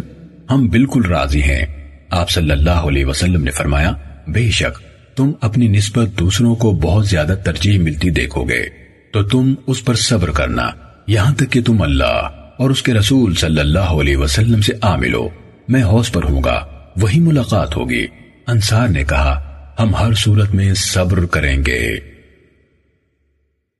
ہم 0.52 0.68
بالکل 0.68 1.06
راضی 1.06 1.42
ہیں۔ 1.42 1.66
آپ 2.10 2.30
صلی 2.30 2.52
اللہ 2.52 2.70
علیہ 2.70 3.06
وسلم 3.06 3.44
نے 3.44 3.52
فرمایا، 3.52 3.92
بے 4.28 4.50
شک 4.52 4.93
تم 5.16 5.32
اپنی 5.42 5.68
نسبت 5.68 6.20
دوسروں 6.20 6.56
کو 6.56 6.72
بہت 6.72 7.08
زیادہ 7.08 7.36
ترجیح 7.46 7.80
ملتی 7.80 8.10
دیکھو 8.10 8.44
گے، 8.44 8.66
تو 9.12 9.24
تم 9.24 9.54
اس 9.68 9.86
پر 9.86 9.96
صبر 9.96 10.32
کرنا، 10.32 10.70
یہاں 11.08 11.36
تک 11.36 11.52
کہ 11.52 11.64
تم 11.64 11.82
اللہ 11.82 12.30
اور 12.58 12.70
اس 12.70 12.82
کے 12.82 12.94
رسول 12.94 13.36
صلی 13.36 13.60
اللہ 13.60 13.80
علیہ 13.80 14.18
وسلم 14.18 14.62
سے 14.62 14.74
آ 14.82 14.96
ملو۔ 14.96 15.30
میں 15.68 15.84
حوص 15.84 16.12
پر 16.12 16.24
ہوں 16.24 16.44
گا، 16.44 16.66
وہی 16.96 17.20
ملاقات 17.20 17.78
ہوگی۔ 17.78 18.08
انصار 18.48 18.88
نے 18.88 19.04
کہا، 19.04 19.50
ہم 19.80 19.96
ہر 19.96 20.14
صورت 20.14 20.56
میں 20.56 20.74
صبر 20.74 21.26
کریں 21.26 21.58
گے۔ 21.68 22.00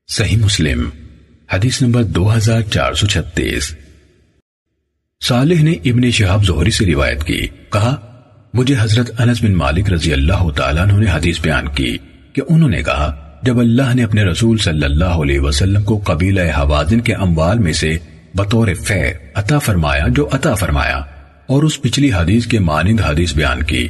صحیح 0.08 0.38
مسلم، 0.38 0.90
حدیث 1.54 1.82
نمبر 1.82 2.04
دو 2.04 2.38
ہزار 2.38 2.62
چار 2.62 2.94
سو 2.94 3.08
چھتیس۔ 3.08 3.76
صالح 5.24 5.64
نے 5.64 5.72
ابن 5.72 6.12
شہاب 6.12 6.46
زہری 6.46 6.72
سے 6.72 6.86
روایت 6.86 7.24
کی، 7.24 7.48
کہا 7.70 8.13
مجھے 8.54 8.76
حضرت 8.80 9.22
انس 9.22 9.44
بن 9.44 9.54
مالک 9.54 9.92
رضی 9.94 10.14
اللہ 10.14 10.50
تعالیٰ 10.56 10.86
نے 10.86 11.06
حدیث 11.12 11.42
بیان 11.42 11.68
کی 11.68 11.98
کہ 12.34 12.42
انہوں 12.50 12.70
نے 12.70 12.82
کہا، 12.84 13.40
جب 13.44 13.60
اللہ 13.60 13.94
نے 13.96 14.04
اپنے 14.04 14.24
رسول 14.24 14.58
صلی 14.58 14.84
اللہ 14.84 15.22
علیہ 15.22 15.40
وسلم 15.40 15.84
کو 15.84 16.00
قبیلہ 16.04 16.42
حوازن 16.42 17.02
کے 17.02 17.14
اموال 17.14 17.60
میں 17.60 17.74
سے 17.74 17.98
بطور 18.36 18.68
فے 18.84 19.14
عطا 19.34 19.60
فرمایا 19.60 20.08
جو 20.08 20.28
عطا 20.32 20.54
فرمایا 20.54 20.98
اور 21.48 21.64
اس 21.64 21.82
پچھلی 21.82 22.12
حدیث 22.14 22.48
کے 22.48 22.60
مانند 22.60 23.02
حدیث 23.02 23.34
بیان 23.34 23.64
کی، 23.64 23.88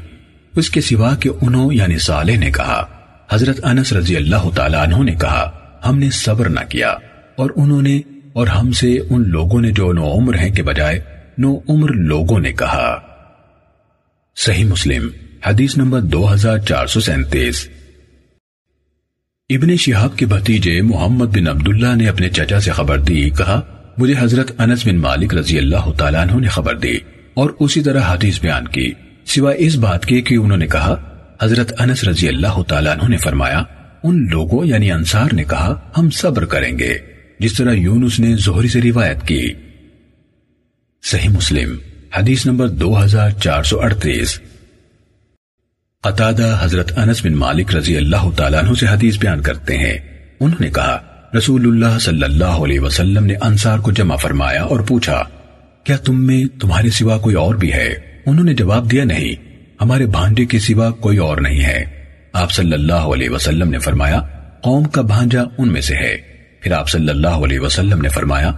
اس 0.55 0.69
کے 0.69 0.81
سوا 0.81 1.15
کہ 1.15 1.29
انہوں 1.41 1.73
یعنی 1.73 1.97
صالح 1.97 2.37
نے 2.37 2.51
کہا، 2.51 2.83
حضرت 3.31 3.59
انس 3.63 3.93
رضی 3.93 4.15
اللہ 4.15 4.49
تعالیٰ 4.55 4.87
عنہ 4.87 5.03
نے 5.03 5.15
کہا، 5.15 5.49
ہم 5.85 5.99
نے 5.99 6.09
صبر 6.09 6.49
نہ 6.49 6.59
کیا 6.69 6.95
اور 7.35 7.49
انہوں 7.55 7.81
نے 7.81 8.01
اور 8.33 8.47
ہم 8.47 8.71
سے 8.71 8.97
ان 9.09 9.29
لوگوں 9.29 9.61
نے 9.61 9.71
جو 9.71 9.93
نو 9.93 10.13
عمر 10.13 10.37
ہیں 10.37 10.53
کے 10.53 10.63
بجائے 10.63 10.99
نو 11.37 11.57
عمر 11.69 11.89
لوگوں 11.89 12.39
نے 12.39 12.51
کہا۔ 12.53 13.12
صحیح 14.35 14.65
مسلم، 14.65 15.09
حدیث 15.45 15.77
نمبر 15.77 16.01
دو 16.01 16.33
ہزار 16.33 16.57
چار 16.57 16.87
سو 16.87 16.99
سینتیس۔ 16.99 17.69
ابن 19.49 19.75
شہاب 19.75 20.17
کے 20.17 20.25
بھتیجے 20.25 20.81
محمد 20.81 21.25
بن 21.25 21.47
عبداللہ 21.47 21.95
نے 21.95 22.07
اپنے 22.07 22.29
چچا 22.29 22.59
سے 22.59 22.71
خبر 22.71 22.99
دی، 22.99 23.29
کہا، 23.29 23.61
مجھے 23.97 24.13
حضرت 24.17 24.61
انس 24.61 24.87
بن 24.87 24.97
مالک 24.97 25.33
رضی 25.33 25.57
اللہ 25.57 25.91
تعالیٰ 25.97 26.27
عنہ 26.27 26.39
نے 26.39 26.47
خبر 26.47 26.77
دی 26.77 26.97
اور 27.33 27.49
اسی 27.59 27.81
طرح 27.81 28.01
حدیث 28.01 28.41
بیان 28.41 28.67
کی۔ 28.67 28.91
سوائے 29.25 29.57
اس 29.59 29.75
بات 29.75 30.05
کے 30.05 30.21
کہ 30.21 30.35
انہوں 30.35 30.57
نے 30.57 30.67
کہا، 30.67 31.19
حضرت 31.41 31.81
انس 31.81 32.03
رضی 32.03 32.27
اللہ 32.27 32.61
تعالیٰ 32.67 32.97
عنہ 32.97 33.09
نے 33.09 33.17
فرمایا، 33.17 33.63
ان 34.03 34.27
لوگوں 34.31 34.65
یعنی 34.65 34.91
انصار 34.91 35.33
نے 35.33 35.43
کہا، 35.43 35.91
ہم 35.97 36.09
صبر 36.09 36.45
کریں 36.45 36.79
گے۔ 36.79 36.93
جس 37.39 37.53
طرح 37.53 37.73
یونس 37.73 38.19
نے 38.19 38.35
زہری 38.35 38.67
سے 38.67 38.81
روایت 38.81 39.27
کی۔ 39.27 39.53
صحیح 41.03 41.29
مسلم 41.29 41.77
حدیث 42.17 42.45
نمبر 42.45 42.67
دو 42.67 43.03
ہزار 43.03 43.29
چار 43.29 43.63
سو 43.63 43.81
اڑتیس۔ 43.81 44.41
قطادہ 46.03 46.57
حضرت 46.61 46.99
انس 46.99 47.25
بن 47.25 47.33
مالک 47.33 47.75
رضی 47.75 47.97
اللہ 47.97 48.29
تعالیٰ 48.35 48.63
عنہ 48.63 48.73
سے 48.73 48.85
حدیث 48.85 49.17
بیان 49.17 49.41
کرتے 49.41 49.77
ہیں۔ 49.77 49.97
انہوں 50.39 50.61
نے 50.61 50.69
کہا، 50.69 50.99
رسول 51.37 51.67
اللہ 51.67 51.99
صلی 51.99 52.23
اللہ 52.23 52.43
علیہ 52.45 52.79
وسلم 52.79 53.25
نے 53.25 53.33
انصار 53.41 53.77
کو 53.77 53.91
جمع 53.91 54.15
فرمایا 54.15 54.63
اور 54.63 54.79
پوچھا، 54.79 55.23
کیا 55.83 55.97
تم 55.97 56.27
میں 56.27 56.59
تمہارے 56.59 56.89
سوا 56.89 57.17
کوئی 57.17 57.35
اور 57.35 57.55
بھی 57.55 57.73
ہے؟ 57.73 57.93
انہوں 58.25 58.45
نے 58.45 58.53
جواب 58.53 58.91
دیا، 58.91 59.03
نہیں، 59.03 59.59
ہمارے 59.81 60.05
بھانجے 60.05 60.45
کے 60.45 60.59
سوا 60.59 60.91
کوئی 60.91 61.17
اور 61.17 61.37
نہیں 61.37 61.63
ہے۔ 61.63 61.85
آپ 62.33 62.51
صلی 62.51 62.73
اللہ 62.73 62.93
علیہ 62.93 63.29
وسلم 63.29 63.69
نے 63.69 63.79
فرمایا، 63.79 64.21
قوم 64.61 64.83
کا 64.83 65.01
بھانجا 65.01 65.43
ان 65.57 65.71
میں 65.71 65.81
سے 65.81 65.95
ہے۔ 65.95 66.17
پھر 66.61 66.71
آپ 66.71 66.89
صلی 66.89 67.09
اللہ 67.09 67.27
علیہ 67.27 67.59
وسلم 67.59 68.01
نے 68.01 68.09
فرمایا 68.09 68.51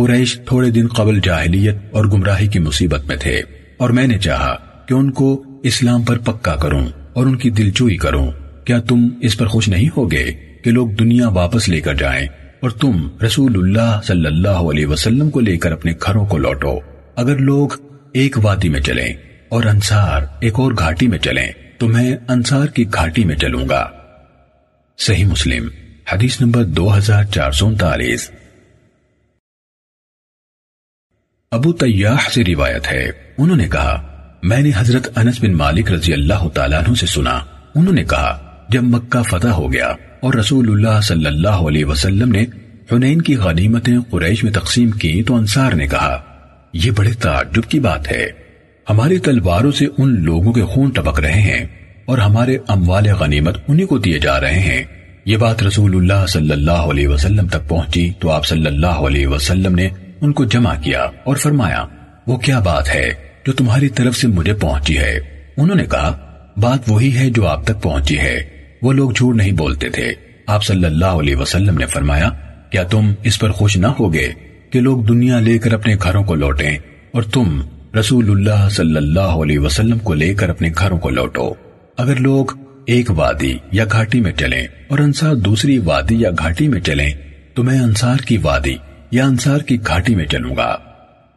قریش 0.00 0.40
تھوڑے 0.46 0.70
دن 0.70 0.86
قبل 0.88 1.20
جاہلیت 1.20 1.74
اور 1.90 2.04
گمراہی 2.04 2.46
کی 2.46 2.58
مصیبت 2.58 3.04
میں 3.04 3.16
تھے۔ 3.16 3.42
اور 3.76 3.90
میں 3.90 4.06
نے 4.06 4.18
چاہا 4.18 4.56
کہ 4.88 4.94
ان 4.94 5.10
کو 5.10 5.44
اسلام 5.62 6.02
پر 6.02 6.18
پکا 6.18 6.56
کروں 6.56 6.86
اور 7.12 7.26
ان 7.26 7.36
کی 7.36 7.50
دلچوئی 7.50 7.96
کروں۔ 7.96 8.30
کیا 8.64 8.80
تم 8.80 9.08
اس 9.20 9.38
پر 9.38 9.46
خوش 9.46 9.68
نہیں 9.68 9.88
ہوگے 9.96 10.32
کہ 10.64 10.70
لوگ 10.70 10.88
دنیا 10.88 11.28
واپس 11.28 11.68
لے 11.68 11.80
کر 11.80 11.94
جائیں 11.94 12.26
اور 12.60 12.70
تم 12.70 13.08
رسول 13.26 13.52
اللہ 13.56 14.00
صلی 14.04 14.26
اللہ 14.26 14.48
علیہ 14.48 14.86
وسلم 14.86 15.30
کو 15.30 15.40
لے 15.40 15.56
کر 15.56 15.72
اپنے 15.72 15.92
گھروں 16.06 16.26
کو 16.26 16.38
لوٹو؟ 16.38 16.78
اگر 17.16 17.36
لوگ 17.36 17.68
ایک 18.12 18.38
وادی 18.42 18.68
میں 18.68 18.80
چلیں 18.80 19.12
اور 19.48 19.64
انصار 19.64 20.22
ایک 20.40 20.54
اور 20.56 20.72
گھاٹی 20.78 21.08
میں 21.08 21.18
چلیں، 21.18 21.52
تو 21.78 21.88
میں 21.88 22.16
انصار 22.28 22.66
کی 22.66 22.84
گھاٹی 22.94 23.24
میں 23.24 23.36
چلوں 23.36 23.68
گا۔ 23.68 23.90
صحیح 24.98 25.24
مسلم، 25.24 25.68
حدیث 26.12 26.40
نمبر 26.40 26.64
دو 26.64 26.96
ہزار 26.96 27.24
چار 27.24 27.52
سو 27.52 27.66
انتالیس۔ 27.66 28.30
ابو 31.52 31.72
تیاح 31.72 32.16
سے 32.34 32.42
روایت 32.44 32.92
ہے۔ 32.92 33.10
انہوں 33.38 33.56
نے 33.56 33.68
کہا، 33.68 34.02
میں 34.42 34.60
نے 34.60 34.70
حضرت 34.76 35.18
انس 35.18 35.42
بن 35.42 35.52
مالک 35.52 35.92
رضی 35.92 36.12
اللہ 36.12 36.48
تعالیٰ 36.48 36.78
عنہ 36.78 36.94
سے 36.94 37.06
سنا۔ 37.06 37.38
انہوں 37.74 37.92
نے 37.92 38.04
کہا، 38.04 38.38
جب 38.68 38.82
مکہ 38.82 39.22
فتح 39.22 39.48
ہو 39.48 39.72
گیا 39.72 39.86
اور 40.20 40.34
رسول 40.34 40.70
اللہ 40.70 41.00
صلی 41.00 41.26
اللہ 41.26 41.48
علیہ 41.48 41.84
وسلم 41.84 42.32
نے 42.32 42.44
حنین 42.92 43.22
کی 43.22 43.36
غنیمتیں 43.36 43.98
قریش 44.10 44.44
میں 44.44 44.52
تقسیم 44.52 44.90
کی 44.90 45.22
تو 45.22 45.34
انصار 45.34 45.72
نے 45.72 45.86
کہا، 45.86 46.20
یہ 46.72 46.90
بڑے 46.90 47.10
تعجب 47.12 47.70
کی 47.70 47.80
بات 47.80 48.12
ہے۔ 48.12 48.26
ہماری 48.90 49.18
تلواروں 49.18 49.72
سے 49.72 49.86
ان 49.98 50.24
لوگوں 50.24 50.52
کے 50.52 50.62
خون 50.62 50.90
ٹپک 50.90 51.20
رہے 51.20 51.40
ہیں 51.40 51.66
اور 52.04 52.18
ہمارے 52.18 52.58
اموال 52.68 53.06
غنیمت 53.06 53.56
انہی 53.68 53.84
کو 53.84 53.98
دیے 53.98 54.18
جا 54.18 54.40
رہے 54.40 54.58
ہیں۔ 54.58 54.82
یہ 55.24 55.36
بات 55.36 55.62
رسول 55.62 55.96
اللہ 55.96 56.26
صلی 56.26 56.52
اللہ 56.52 56.86
علیہ 56.92 57.08
وسلم 57.08 57.46
تک 57.46 57.68
پہنچی 57.68 58.10
تو 58.18 58.30
آپ 58.30 58.46
صلی 58.46 58.66
اللہ 58.66 59.02
علیہ 59.06 59.26
وسلم 59.26 59.74
نے 59.74 59.88
ان 60.20 60.32
کو 60.32 60.44
جمع 60.44 60.74
کیا 60.84 61.00
اور 61.24 61.36
فرمایا، 61.36 61.86
وہ 62.26 62.36
کیا 62.36 62.58
بات 62.58 62.94
ہے 62.94 63.10
جو 63.46 63.52
تمہاری 63.52 63.88
طرف 63.88 64.16
سے 64.16 64.28
مجھے 64.28 64.54
پہنچی 64.54 64.98
ہے؟ 64.98 65.18
انہوں 65.56 65.76
نے 65.76 65.84
کہا، 65.84 66.18
بات 66.56 66.78
وہی 66.88 67.16
ہے 67.16 67.30
جو 67.30 67.46
آپ 67.46 67.64
تک 67.64 67.82
پہنچی 67.82 68.18
ہے۔ 68.18 68.40
وہ 68.82 68.92
لوگ 68.92 69.10
جھوٹ 69.10 69.36
نہیں 69.36 69.52
بولتے 69.52 69.88
تھے۔ 69.88 70.12
آپ 70.46 70.64
صلی 70.64 70.84
اللہ 70.84 71.04
علیہ 71.04 71.36
وسلم 71.36 71.78
نے 71.78 71.86
فرمایا، 71.86 72.30
کیا 72.70 72.82
تم 72.82 73.12
اس 73.22 73.38
پر 73.38 73.50
خوش 73.50 73.76
نہ 73.76 73.86
ہوگے 73.86 74.28
کہ 74.70 74.80
لوگ 74.80 75.02
دنیا 75.02 75.40
لے 75.40 75.58
کر 75.58 75.72
اپنے 75.72 75.94
گھروں 76.02 76.24
کو 76.24 76.34
لوٹیں 76.34 76.78
اور 77.12 77.22
تم 77.22 77.60
رسول 77.98 78.30
اللہ 78.30 78.68
صلی 78.68 78.96
اللہ 78.96 79.20
علیہ 79.20 79.58
وسلم 79.58 79.98
کو 79.98 80.14
لے 80.14 80.34
کر 80.34 80.48
اپنے 80.48 80.70
گھروں 80.78 80.98
کو 80.98 81.10
لوٹو؟ 81.10 81.54
اگر 81.96 82.16
لوگ 82.16 82.46
ایک 82.86 83.10
وادی 83.10 83.58
یا 83.72 83.84
گھاٹی 83.92 84.20
میں 84.20 84.32
چلیں 84.32 84.66
اور 84.88 84.98
انصار 84.98 85.34
دوسری 85.34 85.78
وادی 85.78 86.20
یا 86.20 86.30
گھاٹی 86.38 86.68
میں 86.68 86.80
چلیں، 86.80 87.12
تو 87.54 87.62
میں 87.62 87.80
انصار 87.80 88.16
کی 88.16 88.36
وادی 88.36 88.74
یا 89.10 89.26
انصار 89.26 89.58
کی 89.58 89.76
گھاٹی 89.86 90.14
میں 90.14 90.26
چلوں 90.26 90.56
گا۔ 90.56 90.78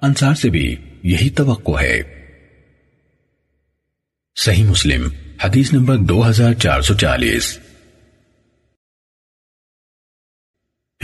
انصار 0.02 0.34
سے 0.34 0.50
بھی 0.50 0.76
یہی 1.04 1.30
توقع 1.30 1.82
ہے۔ 1.82 2.02
صحیح 4.36 4.64
مسلم، 4.64 5.08
حدیث 5.44 5.74
نمبر 5.74 5.98
دو 5.98 6.30
ہزار 6.30 6.54
چار 6.54 6.82
سو 6.82 6.94
چالیس۔ 6.94 7.60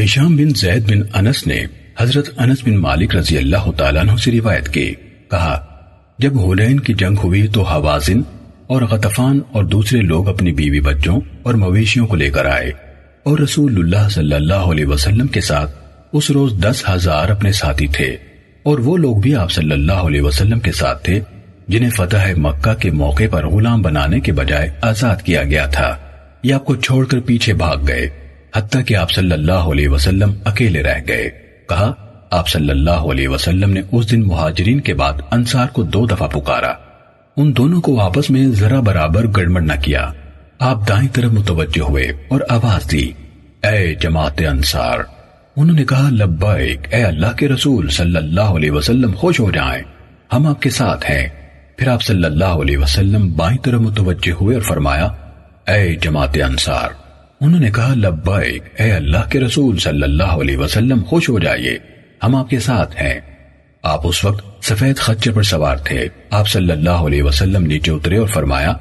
ہشام 0.04 0.36
بن 0.36 0.50
زید 0.50 0.92
بن 0.92 1.02
انس 1.14 1.48
نے 1.48 1.66
حضرت 2.00 2.30
انس 2.38 2.64
بن 2.64 2.78
مالک 2.78 3.16
رضی 3.16 3.38
اللہ 3.38 3.72
تعالیٰ 3.78 4.02
عنہ 4.02 4.16
سے 4.16 4.32
روایت 4.32 4.70
کی، 4.70 4.96
کہا، 5.30 5.66
جب 6.20 6.40
ہولین 6.40 6.80
کی 6.80 6.94
جنگ 6.94 7.16
ہوئی 7.24 7.48
تو 7.48 7.62
حوازن 7.62 8.22
اور 8.68 8.82
غطفان 8.82 9.40
اور 9.52 9.64
دوسرے 9.64 10.02
لوگ 10.02 10.28
اپنی 10.28 10.52
بیوی 10.52 10.82
بچوں 10.82 11.20
اور 11.44 11.54
مویشیوں 11.54 12.08
کو 12.08 12.16
لے 12.16 12.30
کر 12.30 12.46
آئے 12.46 12.72
اور 13.24 13.40
رسول 13.40 13.76
اللہ 13.76 14.10
صلی 14.10 14.36
اللہ 14.36 14.54
علیہ 14.54 14.86
وسلم 14.86 15.28
کے 15.28 15.42
ساتھ 15.42 15.89
اس 16.14 16.32
روز 16.32 16.54
دس 16.54 16.90
ہزار 16.90 17.30
اپنے 17.30 17.52
ساتھی 17.52 17.88
تھے 17.88 18.18
اور 18.64 18.80
وہ 18.80 18.98
لوگ 18.98 19.16
بھی 19.16 19.36
آپ 19.36 19.52
صلی 19.52 19.72
اللہ 19.72 19.92
علیہ 19.92 20.22
وسلم 20.22 20.60
کے 20.60 20.72
ساتھ 20.72 21.04
تھے 21.04 21.20
جنہیں 21.68 21.90
فتح 21.90 22.28
مکہ 22.38 22.74
کے 22.74 22.92
موقع 22.92 23.24
پر 23.32 23.48
غلام 23.48 23.82
بنانے 23.82 24.20
کے 24.20 24.32
بجائے 24.32 24.70
آزاد 24.82 25.16
کیا 25.16 25.44
گیا 25.44 25.66
تھا۔ 25.66 25.98
یہ 26.44 26.54
آپ 26.54 26.66
کو 26.66 26.76
چھوڑ 26.76 27.06
کر 27.06 27.20
پیچھے 27.20 27.54
بھاگ 27.54 27.78
گئے، 27.88 28.10
حتیٰ 28.56 28.82
کہ 28.86 28.96
آپ 28.96 29.12
صلی 29.12 29.32
اللہ 29.32 29.52
علیہ 29.52 29.90
وسلم 29.90 30.32
اکیلے 30.44 30.84
رہ 30.84 31.00
گئے۔ 31.08 31.30
کہا، 31.70 31.92
آپ 32.30 32.48
صلی 32.48 32.70
اللہ 32.70 32.90
علیہ 32.90 33.28
وسلم 33.28 33.70
نے 33.70 33.82
اس 33.92 34.12
دن 34.12 34.28
مہاجرین 34.28 34.80
کے 34.80 34.94
بعد 34.94 35.14
انصار 35.32 35.68
کو 35.68 35.84
دو 35.84 36.06
دفعہ 36.06 36.28
پکارا۔ 36.28 36.74
ان 37.38 37.58
دونوں 37.58 37.82
کو 37.82 38.00
آپس 38.00 38.30
میں 38.30 38.48
ذرا 38.48 38.80
برابر 38.80 39.28
گڑمڑ 39.28 39.62
نہ 39.62 39.74
کیا۔ 39.82 40.12
آپ 40.60 40.90
دائیں 40.90 41.08
طرف 41.14 41.32
متوجہ 41.32 41.82
ہوئے 41.82 42.04
اور 42.04 42.42
آواز 42.50 42.92
دی، 42.92 43.12
اے 43.64 43.96
جماعت 43.96 44.42
انصار! 44.52 45.19
انہوں 45.60 45.76
نے 45.76 45.86
کہا 45.86 46.10
لبائک 46.10 46.80
اے 46.92 47.04
اللہ 47.04 47.32
کے 47.38 47.48
رسول 47.48 47.90
صلی 47.90 48.16
اللہ 48.16 48.42
علیہ 48.42 48.72
وسلم، 48.72 49.12
خوش 49.16 49.40
ہو 49.40 49.52
جائیں۔ 49.52 49.84
ہم 50.34 50.48
آپ 50.48 50.62
کے 50.62 50.70
ساتھ 50.70 51.12
ہیں۔ 51.12 51.28
پھر 51.78 51.88
آپ 51.88 52.04
صلی 52.04 52.24
اللہ 52.24 52.46
علیہ 52.46 52.78
وسلم 52.78 53.34
بائیں 53.34 53.58
طرف 53.58 53.82
متوجہ 53.82 54.32
ہوئے 54.32 54.56
اور 54.56 54.64
فرمایا، 54.64 55.06
اے 55.68 55.96
جماعت 55.96 56.38
انصار، 56.46 56.90
انہوں 57.42 57.62
نے 57.62 57.72
کہا 57.72 57.94
لبائک 57.94 58.64
اے 58.78 58.92
اللہ 58.92 59.30
کے 59.30 59.40
رسول 59.40 59.78
صلی 59.78 60.04
اللہ 60.04 60.24
علیہ 60.24 60.58
وسلم، 60.58 61.04
خوش 61.04 61.30
ہو 61.30 61.40
جائیے۔ 61.40 61.78
ہم 62.24 62.36
آپ 62.36 62.50
کے 62.50 62.60
ساتھ 62.60 63.02
ہیں۔ 63.02 63.20
آپ 63.84 64.08
اس 64.08 64.26
وقت 64.26 64.66
سفید 64.66 64.98
خچر 64.98 65.32
پر 65.32 65.44
سوار 65.44 65.78
تھے۔ 65.78 66.08
آپ 66.30 66.48
صلی 66.48 66.72
اللہ 66.72 66.90
علیہ 66.90 67.24
وسلم 67.24 67.66
نیچے 67.66 67.92
اترے 67.92 68.18
اور 68.18 68.28
فرمایا، 68.28 68.74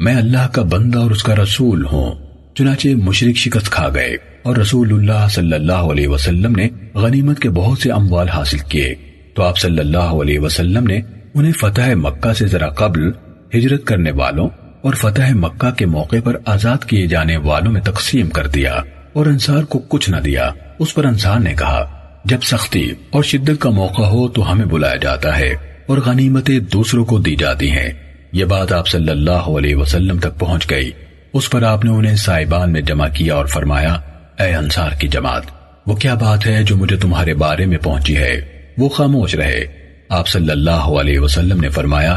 میں 0.00 0.16
اللہ 0.16 0.48
کا 0.48 0.62
بندہ 0.62 0.98
اور 0.98 1.10
اس 1.10 1.22
کا 1.22 1.36
رسول 1.36 1.86
ہوں۔ 1.86 2.29
چنانچہ 2.54 2.88
مشرق 2.88 3.36
شکست 3.36 3.70
کھا 3.70 3.88
گئے 3.94 4.16
اور 4.42 4.56
رسول 4.56 4.92
اللہ 4.92 5.28
صلی 5.30 5.52
اللہ 5.52 5.72
علیہ 5.72 6.08
وسلم 6.08 6.52
نے 6.56 6.68
غنیمت 6.94 7.38
کے 7.38 7.50
بہت 7.50 7.78
سے 7.78 7.92
اموال 7.92 8.28
حاصل 8.28 8.58
کیے۔ 8.58 8.94
تو 9.34 9.42
آپ 9.42 9.58
صلی 9.58 9.78
اللہ 9.78 9.98
علیہ 9.98 10.38
وسلم 10.38 10.86
نے 10.86 11.00
انہیں 11.34 11.52
فتح 11.52 11.94
مکہ 11.94 12.32
سے 12.32 12.46
ذرا 12.46 12.68
قبل 12.68 13.10
ہجرت 13.54 13.84
کرنے 13.84 14.10
والوں 14.10 14.48
اور 14.82 14.94
فتح 14.94 15.32
مکہ 15.34 15.70
کے 15.70 15.86
موقع 15.86 16.16
پر 16.24 16.36
آزاد 16.46 16.84
کیے 16.84 17.06
جانے 17.06 17.36
والوں 17.36 17.72
میں 17.72 17.80
تقسیم 17.80 18.28
کر 18.28 18.46
دیا 18.46 18.80
اور 19.12 19.26
انصار 19.26 19.62
کو 19.62 19.78
کچھ 19.78 20.10
نہ 20.10 20.16
دیا۔ 20.16 20.50
اس 20.78 20.94
پر 20.94 21.04
انصار 21.04 21.40
نے 21.40 21.54
کہا، 21.58 22.00
جب 22.24 22.38
سختی 22.42 22.92
اور 23.10 23.22
شدت 23.22 23.60
کا 23.60 23.70
موقع 23.70 24.02
ہو 24.02 24.28
تو 24.28 24.52
ہمیں 24.52 24.66
بلایا 24.66 24.96
جاتا 24.96 25.38
ہے 25.38 25.54
اور 25.86 25.98
غنیمتیں 25.98 26.60
دوسروں 26.60 27.04
کو 27.04 27.18
دی 27.18 27.36
جاتی 27.36 27.70
ہیں۔ 27.70 27.90
یہ 28.32 28.44
بات 28.44 28.72
آپ 28.72 28.88
صلی 28.88 29.08
اللہ 29.08 29.30
علیہ 29.30 29.76
وسلم 29.76 30.18
تک 30.18 30.38
پہنچ 30.38 30.70
گئی۔ 30.70 30.90
اس 31.32 31.50
پر 31.50 31.62
آپ 31.62 31.84
نے 31.84 31.90
انہیں 31.90 32.16
سائبان 32.16 32.72
میں 32.72 32.80
جمع 32.80 33.08
کیا 33.08 33.34
اور 33.34 33.46
فرمایا، 33.46 33.92
اے 34.38 34.54
انصار 34.54 34.92
کی 34.92 35.08
جماعت، 35.08 35.42
وہ 35.86 35.96
کیا 35.96 36.14
بات 36.14 36.46
ہے 36.46 36.62
جو 36.62 36.76
مجھے 36.76 36.96
تمہارے 36.96 37.34
بارے 37.34 37.66
میں 37.66 37.78
پہنچی 37.78 38.16
ہے؟ 38.16 38.40
وہ 38.78 38.88
خاموش 38.88 39.34
رہے. 39.34 39.60
آپ 40.08 40.28
صلی 40.28 40.50
اللہ 40.50 40.88
علیہ 41.00 41.18
وسلم 41.18 41.60
نے 41.60 41.68
فرمایا، 41.68 42.12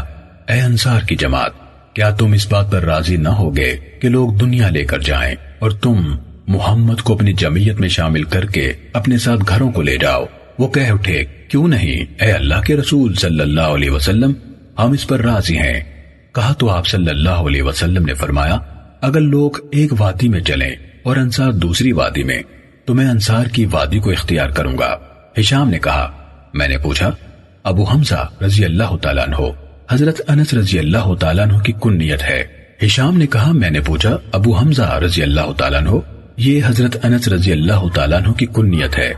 اے 0.48 0.60
انصار 0.60 1.00
کی 1.00 1.16
جماعت، 1.16 1.52
کیا 1.94 2.10
تم 2.10 2.32
اس 2.32 2.50
بات 2.50 2.70
پر 2.72 2.82
راضی 2.82 3.16
نہ 3.16 3.28
ہوگے 3.28 3.76
کہ 4.00 4.08
لوگ 4.08 4.32
دنیا 4.32 4.68
لے 4.68 4.84
کر 4.84 5.00
جائیں 5.00 5.34
اور 5.58 5.70
تم 5.70 6.14
محمد 6.46 7.00
کو 7.00 7.14
اپنی 7.14 7.32
جمعیت 7.32 7.80
میں 7.80 7.88
شامل 7.88 8.24
کر 8.24 8.46
کے 8.46 8.72
اپنے 8.92 9.18
ساتھ 9.18 9.40
گھروں 9.48 9.72
کو 9.72 9.82
لے 9.82 9.96
جاؤ؟ 9.96 10.24
وہ 10.58 10.68
کہہ 10.68 10.90
اٹھے، 10.90 11.24
کیوں 11.48 11.68
نہیں؟ 11.68 12.22
اے 12.22 12.32
اللہ 12.32 12.60
کے 12.60 12.76
رسول 12.76 13.14
صلی 13.14 13.40
اللہ 13.40 13.60
علیہ 13.60 13.90
وسلم، 13.90 14.32
ہم 14.78 14.92
اس 14.92 15.06
پر 15.06 15.20
راضی 15.20 15.58
ہیں. 15.58 15.80
کہا 16.32 16.52
تو 16.52 16.70
آپ 16.70 16.86
صلی 16.86 17.10
اللہ 17.10 17.48
علیہ 17.48 17.62
وسلم 17.62 18.04
نے 18.04 18.14
فرمایا 18.14 18.58
اگر 19.04 19.20
لوگ 19.20 19.50
ایک 19.72 19.92
وادی 19.98 20.28
میں 20.28 20.40
چلیں 20.40 20.76
اور 21.02 21.16
انصار 21.16 21.52
دوسری 21.52 21.92
وادی 21.92 22.22
میں، 22.22 22.42
تو 22.84 22.94
میں 22.94 23.08
انصار 23.08 23.46
کی 23.46 23.66
وادی 23.70 23.98
کو 23.98 24.10
اختیار 24.10 24.48
کروں 24.48 24.78
گا۔ 24.78 24.96
ہشام 25.40 25.70
نے 25.70 25.78
کہا، 25.78 26.12
میں 26.54 26.68
نے 26.68 26.78
پوچھا، 26.78 27.10
ابو 27.62 27.84
حمزہ 27.84 28.28
رضی 28.44 28.64
اللہ 28.64 28.96
تعالیٰ 29.02 29.24
عنہ، 29.24 29.36
حضرت 29.90 30.20
انس 30.28 30.54
رضی 30.54 30.78
اللہ 30.78 31.14
تعالیٰ 31.14 31.48
عنہ 31.48 31.58
کی 31.58 31.72
کن 31.82 31.98
نیت 31.98 32.22
ہے؟ 32.22 32.44
ہشام 32.86 33.18
نے 33.18 33.26
کہا، 33.26 33.52
میں 33.52 33.70
نے 33.70 33.80
پوچھا، 33.80 34.16
ابو 34.32 34.52
حمزہ 34.52 34.82
رضی 34.82 35.22
اللہ 35.22 35.52
تعالیٰ 35.52 35.80
عنہ، 35.80 35.90
یہ 36.36 36.62
حضرت 36.66 37.04
انس 37.04 37.28
رضی 37.28 37.52
اللہ 37.52 37.88
تعالیٰ 37.94 38.22
عنہ 38.22 38.32
کی 38.32 38.46
کن 38.46 38.70
نیت 38.70 38.98
ہے؟ 38.98 39.12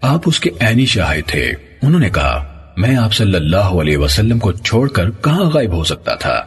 آپ 0.00 0.20
اس 0.26 0.40
کے 0.40 0.50
عینی 0.60 0.86
شاہد 0.86 1.28
تھے۔ 1.28 1.52
انہوں 1.82 2.00
نے 2.00 2.10
کہا، 2.10 2.44
میں 2.76 2.96
آپ 2.96 3.14
صلی 3.14 3.34
اللہ 3.34 3.56
علیہ 3.56 3.96
وسلم 3.96 4.38
کو 4.38 4.52
چھوڑ 4.52 4.88
کر 4.88 5.10
کہاں 5.10 5.44
غائب 5.44 5.72
ہو 5.72 5.84
سکتا 5.84 6.14
تھا؟ 6.14 6.42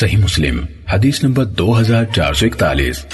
صحیح 0.00 0.16
مسلم، 0.16 0.66
حدیث 0.92 1.24
نمبر 1.24 1.44
دو 1.44 1.80
ہزار 1.80 2.04
چار 2.04 2.32
سو 2.32 2.46
اکتالیس۔ 2.46 3.06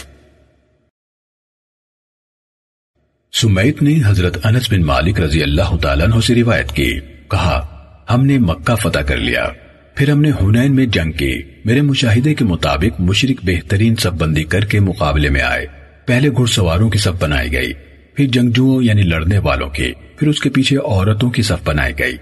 سمیت 3.33 3.83
نے 3.83 4.01
حضرت 4.07 4.47
انس 4.47 4.73
بن 4.73 4.83
مالک 4.83 5.21
رضی 5.21 5.43
اللہ 5.43 5.77
تعالیٰ 5.77 6.07
عنہ 6.07 6.21
سے 6.21 6.35
روایت 6.35 6.73
کی، 6.73 7.01
کہا، 7.31 7.85
ہم 8.11 8.27
نے 8.27 8.39
مکہ 8.39 8.75
فتح 8.75 8.99
کر 8.99 9.17
لیا۔ 9.17 9.47
پھر 9.95 10.11
ہم 10.11 10.21
نے 10.21 10.31
ہنین 10.43 10.77
میں 10.77 10.87
جنگ 10.87 11.13
کی۔ 11.13 11.43
میرے 11.65 11.81
مشاہدے 11.81 12.35
کے 12.35 12.45
مطابق 12.45 13.01
مشرق 13.01 13.45
بہترین 13.45 13.97
سب 13.97 14.15
بندی 14.15 14.45
کر 14.45 14.65
کے 14.65 14.81
مقابلے 14.81 15.29
میں 15.29 15.43
آئے۔ 15.43 15.67
پہلے 16.07 16.29
گھڑ 16.29 16.47
سواروں 16.47 16.91
کی 16.91 16.99
صف 16.99 17.23
بنائی 17.23 17.53
گئی، 17.53 17.73
پھر 18.15 18.27
جنگجوؤں 18.27 18.83
یعنی 18.83 19.03
لڑنے 19.03 19.39
والوں 19.39 19.71
کی، 19.71 19.93
پھر 20.17 20.29
اس 20.29 20.41
کے 20.41 20.51
پیچھے 20.51 20.77
عورتوں 20.77 21.31
کی 21.31 21.43
صف 21.43 21.67
بنائی 21.67 21.93
گئی۔ 21.99 22.17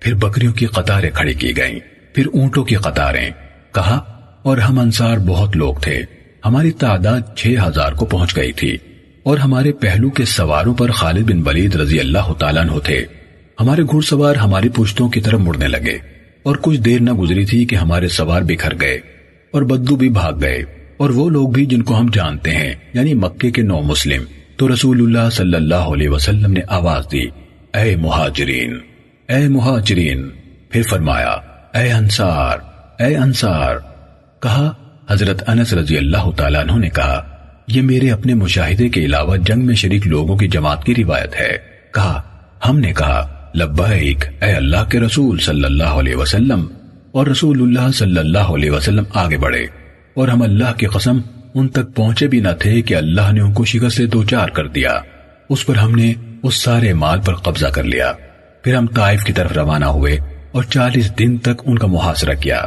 پھر 0.00 0.14
بکریوں 0.14 0.52
کی 0.52 0.66
قطاریں 0.66 1.10
کھڑی 1.10 1.34
کی 1.34 1.56
گئیں، 1.56 1.78
پھر 2.14 2.26
اونٹوں 2.26 2.64
کی 2.64 2.74
قطاریں۔ 2.74 3.30
کہا، 3.76 4.02
اور 4.42 4.58
ہم 4.58 4.78
انصار 4.78 5.18
بہت 5.18 5.56
لوگ 5.56 5.74
تھے۔ 5.74 6.02
ہماری 6.46 6.70
تعداد 6.70 7.20
چھ 7.36 7.54
ہزار 7.68 7.92
کو 7.92 8.06
پہنچ 8.06 8.36
گئی 8.36 8.52
تھی۔ 8.52 8.76
اور 9.22 9.38
ہمارے 9.38 9.72
پہلو 9.72 10.10
کے 10.10 10.24
سواروں 10.24 10.74
پر 10.74 10.90
خالد 10.90 11.30
بن 11.30 11.42
ولید 11.46 11.76
رضی 11.76 12.00
اللہ 12.00 12.32
تعالیٰ 12.38 12.62
عنہ 12.62 12.78
تھے۔ 12.84 13.04
ہمارے 13.60 13.82
گھڑ 13.82 14.00
سوار 14.00 14.34
ہماری 14.34 14.68
پشتوں 14.68 15.08
کی 15.08 15.20
طرف 15.20 15.40
مڑنے 15.40 15.68
لگے۔ 15.68 15.98
اور 16.42 16.56
کچھ 16.56 16.80
دیر 16.80 17.00
نہ 17.00 17.10
گزری 17.10 17.44
تھی 17.44 17.64
کہ 17.64 17.76
ہمارے 17.76 18.08
سوار 18.08 18.42
بکھر 18.42 18.80
گئے۔ 18.80 18.98
اور 19.50 19.62
بدو 19.62 19.96
بھی 19.96 20.08
بھاگ 20.08 20.32
گئے۔ 20.40 20.62
اور 20.96 21.10
وہ 21.10 21.30
لوگ 21.30 21.48
بھی 21.48 21.66
جن 21.66 21.82
کو 21.82 22.00
ہم 22.00 22.06
جانتے 22.12 22.50
ہیں 22.50 22.74
یعنی 22.94 23.14
مکے 23.14 23.50
کے 23.50 23.62
نو 23.62 23.80
مسلم۔ 23.80 24.22
تو 24.56 24.72
رسول 24.74 25.00
اللہ 25.00 25.30
صلی 25.30 25.56
اللہ 25.56 25.74
علیہ 25.74 26.08
وسلم 26.08 26.52
نے 26.52 26.60
آواز 26.68 27.04
دی، 27.12 27.22
اے 27.74 27.96
مہاجرین۔ 27.96 28.78
اے 29.28 29.48
مہاجرین۔ 29.48 30.28
پھر 30.70 30.82
فرمایا، 30.82 31.30
اے 31.74 31.92
انصار۔ 31.92 32.75
اے 32.98 33.16
انصار، 33.16 33.76
کہا، 34.40 34.72
حضرت 35.10 35.42
انس 35.46 35.72
رضی 35.74 35.98
اللہ 35.98 36.30
تعالیٰ 36.36 36.60
عنہ 36.60 36.72
نے 36.72 36.88
کہا، 36.88 37.22
یہ 37.68 37.82
میرے 37.82 38.10
اپنے 38.10 38.34
مشاہدے 38.34 38.88
کے 38.88 39.04
علاوہ 39.04 39.36
جنگ 39.36 39.66
میں 39.66 39.74
شریک 39.74 40.06
لوگوں 40.06 40.36
کی 40.36 40.48
جماعت 40.48 40.84
کی 40.84 40.94
روایت 40.94 41.34
ہے۔ 41.40 41.58
کہا، 41.94 42.22
ہم 42.68 42.78
نے 42.78 42.92
کہا، 42.92 43.50
لبیک، 43.54 44.24
اے 44.42 44.52
اللہ 44.52 44.84
کے 44.88 45.00
رسول 45.00 45.38
صلی 45.38 45.64
اللہ 45.64 45.98
علیہ 45.98 46.16
وسلم، 46.16 46.66
اور 47.12 47.26
رسول 47.26 47.62
اللہ 47.62 47.90
صلی 47.90 48.18
اللہ 48.18 48.38
علیہ 48.38 48.70
وسلم 48.70 49.04
آگے 49.14 49.36
بڑھے، 49.36 49.66
اور 50.14 50.28
ہم 50.28 50.42
اللہ 50.42 50.72
کی 50.76 50.86
قسم 50.86 51.20
ان 51.54 51.68
تک 51.68 51.94
پہنچے 51.94 52.26
بھی 52.26 52.40
نہ 52.40 52.54
تھے 52.58 52.82
کہ 52.82 52.94
اللہ 52.94 53.32
نے 53.32 53.40
ان 53.40 53.52
کو 53.52 53.64
شکست 53.64 53.96
سے 53.96 54.06
دو 54.06 54.24
چار 54.24 54.48
کر 54.48 54.66
دیا۔ 54.66 55.00
اس 55.50 55.66
پر 55.66 55.76
ہم 55.76 55.94
نے 55.94 56.12
اس 56.42 56.54
سارے 56.54 56.92
مال 56.92 57.20
پر 57.20 57.34
قبضہ 57.34 57.66
کر 57.66 57.82
لیا۔ 57.82 58.12
پھر 58.62 58.74
ہم 58.74 58.86
طائف 58.86 59.24
کی 59.24 59.32
طرف 59.32 59.52
روانہ 59.52 59.84
ہوئے 59.84 60.18
اور 60.52 60.62
چالیس 60.62 61.18
دن 61.18 61.36
تک 61.38 61.62
ان 61.64 61.78
کا 61.78 61.86
محاصرہ 61.86 62.34
کیا۔ 62.34 62.62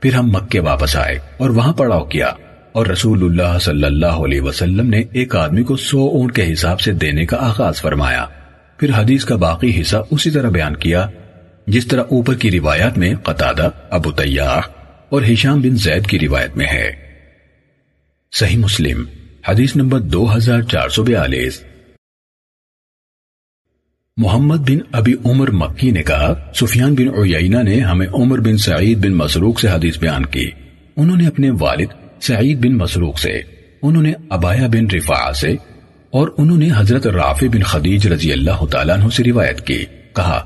پھر 0.00 0.14
ہم 0.14 0.26
مکے 0.26 0.60
واپس 0.60 0.96
آئے 0.96 1.18
اور 1.36 1.50
وہاں 1.50 1.72
پڑاؤ 1.72 2.04
کیا 2.04 2.32
اور 2.72 2.86
رسول 2.86 3.24
اللہ 3.24 3.58
صلی 3.58 3.84
اللہ 3.84 4.06
علیہ 4.06 4.40
وسلم 4.40 4.90
نے 4.90 5.02
ایک 5.12 5.36
آدمی 5.36 5.62
کو 5.62 5.76
سو 5.76 5.98
اونٹ 5.98 6.34
کے 6.34 6.52
حساب 6.52 6.80
سے 6.80 6.92
دینے 6.92 7.26
کا 7.26 7.36
آغاز 7.36 7.80
فرمایا۔ 7.80 8.26
پھر 8.76 8.90
حدیث 8.96 9.24
کا 9.24 9.36
باقی 9.36 9.80
حصہ 9.80 9.96
اسی 10.10 10.30
طرح 10.30 10.50
بیان 10.50 10.76
کیا، 10.76 11.06
جس 11.66 11.86
طرح 11.86 12.02
اوپر 12.02 12.34
کی 12.34 12.50
روایات 12.50 12.98
میں 12.98 13.14
قطادہ، 13.14 13.70
ابو 13.90 14.12
تیاح 14.12 14.60
اور 15.08 15.22
ہشام 15.32 15.60
بن 15.60 15.76
زید 15.76 16.06
کی 16.06 16.18
روایت 16.18 16.56
میں 16.56 16.66
ہے۔ 16.66 16.90
صحیح 18.32 18.58
مسلم، 18.58 19.04
حدیث 19.48 19.76
نمبر 19.76 19.98
دو 19.98 20.36
ہزار 20.36 20.62
چار 20.62 20.88
سو 20.88 21.02
بیالیس۔ 21.02 21.64
محمد 24.22 24.56
بن 24.56 24.78
ابی 24.92 25.14
عمر 25.24 25.50
مکی 25.50 25.90
نے 25.90 26.02
کہا، 26.02 26.34
سفیان 26.54 26.94
بن 26.94 27.08
عیینہ 27.08 27.62
نے 27.62 27.80
ہمیں 27.80 28.06
عمر 28.14 28.40
بن 28.40 28.56
سعید 28.56 28.98
بن 28.98 29.12
مسروق 29.12 29.60
سے 29.60 29.68
حدیث 29.68 29.98
بیان 29.98 30.26
کی۔ 30.26 30.50
انہوں 30.96 31.16
نے 31.16 31.26
اپنے 31.26 31.50
والد 31.50 31.86
سعید 32.22 32.58
بن 32.58 32.76
مسروق 32.76 33.18
سے، 33.18 33.40
انہوں 33.82 34.02
نے 34.02 34.12
ابایا 34.30 34.66
بن 34.66 34.86
رفاع 34.96 35.32
سے، 35.32 35.56
اور 36.10 36.28
انہوں 36.38 36.56
نے 36.56 36.68
حضرت 36.76 37.06
رافع 37.06 37.46
بن 37.52 37.62
خدیج 37.62 38.08
رضی 38.08 38.32
اللہ 38.32 38.64
تعالیٰ 38.66 38.98
عنہ 38.98 39.08
سے 39.08 39.24
روایت 39.24 39.66
کی۔ 39.66 39.84
کہا 40.16 40.44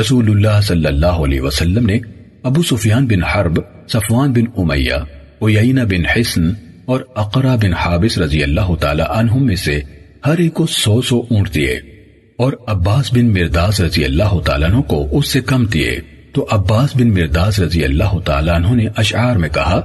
رسول 0.00 0.30
اللہ 0.30 0.60
صلی 0.62 0.86
اللہ 0.86 1.06
علیہ 1.06 1.40
وسلم 1.40 1.86
نے 1.86 1.98
ابو 2.42 2.62
سفیان 2.62 3.06
بن 3.06 3.24
حرب، 3.24 3.60
صفوان 3.88 4.32
بن 4.32 4.44
امیہ، 4.56 4.94
عیینہ 5.42 5.80
بن 5.80 6.06
حسن 6.06 6.42
اور 6.84 7.00
اقرا 7.14 7.56
بن 7.56 7.72
حابس 7.72 8.18
رضی 8.18 8.42
اللہ 8.42 8.74
تعالیٰ 8.80 9.06
عنہ 9.08 9.34
میں 9.34 9.56
سے 9.56 9.80
ہر 10.26 10.38
ایک 10.38 10.54
کو 10.54 10.66
سو 10.66 11.02
سو 11.02 11.22
اونٹ 11.30 11.54
دیے۔ 11.54 11.93
اور 12.38 12.52
عباس 12.66 13.12
بن 13.12 13.32
مرداس 13.32 13.80
رضی 13.80 14.04
اللہ 14.04 14.40
تعالیٰ 14.40 14.70
عنہ 14.70 14.80
کو 14.80 15.06
اس 15.10 15.28
سے 15.28 15.40
کم 15.40 15.64
دیے۔ 15.64 16.00
تو 16.32 16.46
عباس 16.50 16.96
بن 16.96 17.08
مرداس 17.08 17.60
رضی 17.60 17.84
اللہ 17.84 18.18
تعالیٰ 18.24 18.54
عنہ 18.54 18.74
نے 18.74 18.86
اشعار 18.96 19.36
میں 19.36 19.48
کہا 19.48 19.80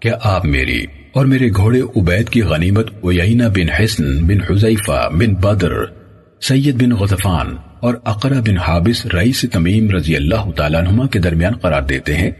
کہ 0.00 0.10
آپ 0.22 0.44
میری 0.44 0.84
اور 1.12 1.26
میرے 1.26 1.48
گھوڑے 1.50 1.80
عبید 1.96 2.28
کی 2.28 2.42
غنیمت 2.42 2.90
ویینہ 3.04 3.44
بن 3.44 3.68
حسن 3.68 4.26
بن 4.26 4.40
حزیفہ 4.50 5.08
بن 5.12 5.34
بدر، 5.34 5.72
سید 6.40 6.82
بن 6.82 6.92
غزفان 6.92 7.56
اور 7.80 7.94
اقرا 8.04 8.40
بن 8.40 8.58
حابس 8.58 9.06
رئیس 9.06 9.44
تمیم 9.52 9.90
رضی 9.90 10.16
اللہ 10.16 10.50
تعالیٰ 10.56 10.86
عنہ 10.86 11.06
کے 11.06 11.18
درمیان 11.18 11.56
قرار 11.56 11.82
دیتے 11.82 12.16
ہیں؟ 12.16 12.30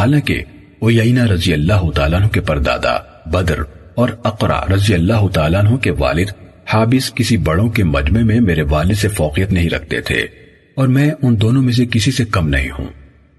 حالانکہ 0.00 0.42
ویینہ 0.82 1.22
رضی 1.22 1.52
اللہ 1.52 1.90
تعالیٰ 1.90 2.20
عنہ 2.20 2.28
کے 2.28 2.40
پردادا 2.40 2.96
بدر 3.26 3.60
اور 3.94 4.08
اقرا 4.24 4.60
رضی 4.74 4.94
اللہ 4.94 5.28
تعالیٰ 5.32 5.64
عنہ 5.64 5.76
کے 5.76 5.90
والد 5.90 6.43
حابس 6.66 7.14
کسی 7.14 7.36
بڑوں 7.36 7.68
کے 7.68 7.84
مجمع 7.84 8.20
میں 8.20 8.40
میرے 8.40 8.62
والد 8.62 8.94
سے 8.94 9.08
فوقیت 9.08 9.52
نہیں 9.52 9.70
رکھتے 9.70 10.00
تھے 10.00 10.26
اور 10.74 10.88
میں 10.88 11.10
ان 11.22 11.40
دونوں 11.40 11.62
میں 11.62 11.72
سے 11.72 11.86
کسی 11.86 12.10
سے 12.10 12.24
کم 12.24 12.48
نہیں 12.48 12.70
ہوں 12.70 12.86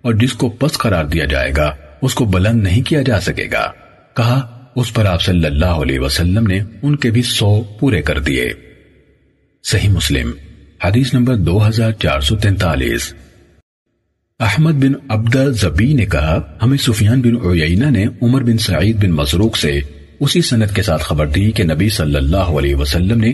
اور 0.02 0.14
جس 0.14 0.34
کو 0.34 0.50
پس 0.50 0.78
قرار 0.78 1.06
دیا 1.06 1.26
جائے 1.26 1.52
گا، 1.58 1.76
اس 2.02 2.14
کو 2.14 2.26
بلند 2.26 2.64
نہیں 2.64 2.82
کیا 2.82 3.02
جا 3.02 3.20
سکے 3.20 3.48
گا۔ 3.52 3.72
کہا، 4.16 4.66
اس 4.76 4.94
پر 4.94 5.06
آپ 5.06 5.22
صلی 5.22 5.46
اللہ 5.46 5.66
علیہ 5.66 6.00
وسلم 6.00 6.48
نے 6.48 6.60
ان 6.82 6.96
کے 6.96 7.12
بھی 7.12 7.22
سو 7.22 7.64
پورے 7.80 8.02
کر 8.02 8.20
دیے۔ 8.20 8.54
صحیح 9.64 9.90
مسلم، 9.90 10.32
حدیث 10.84 11.14
نمبر 11.14 11.36
دو 11.36 11.68
ہزار 11.68 11.92
چار 11.92 12.20
سو 12.20 12.36
تینتالیس۔ 12.36 13.14
احمد 14.40 14.72
بن 14.72 14.94
عبد 15.10 15.36
زبی 15.54 15.94
نے 15.94 16.06
کہا، 16.06 16.58
ہمیں 16.62 16.78
سفیان 16.78 17.22
بن 17.22 17.36
عیینہ 17.36 17.86
نے 17.86 18.06
عمر 18.22 18.44
بن 18.44 18.58
سعید 18.58 19.04
بن 19.04 19.12
مسروق 19.12 19.58
سے 19.58 19.80
اسی 20.20 20.42
سنت 20.42 20.76
کے 20.76 20.82
ساتھ 20.82 21.04
خبر 21.04 21.28
دی 21.28 21.52
کہ 21.52 21.64
نبی 21.64 21.90
صلی 21.90 22.16
اللہ 22.16 22.52
علیہ 22.58 22.76
وسلم 22.76 23.20
نے 23.20 23.34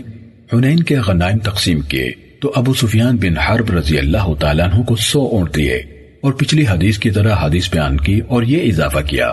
حنین 0.52 0.82
کے 0.82 0.98
غنائم 0.98 1.38
تقسیم 1.38 1.80
کیے 1.80 2.12
تو 2.40 2.52
ابو 2.54 2.74
سفیان 2.74 3.16
بن 3.16 3.38
حرب 3.38 3.70
رضی 3.70 3.98
اللہ 3.98 4.34
تعالیٰ 4.40 4.72
عنہ 4.72 4.82
کو 4.82 4.96
سو 4.96 5.22
اونٹ 5.26 5.56
دیے 5.56 5.76
اور 6.20 6.32
پچھلی 6.32 6.64
حدیث 6.66 6.98
کی 6.98 7.10
طرح 7.10 7.34
حدیث 7.42 7.70
بیان 7.70 7.96
کی 7.96 8.20
اور 8.28 8.42
یہ 8.42 8.70
اضافہ 8.70 8.98
کیا 9.06 9.26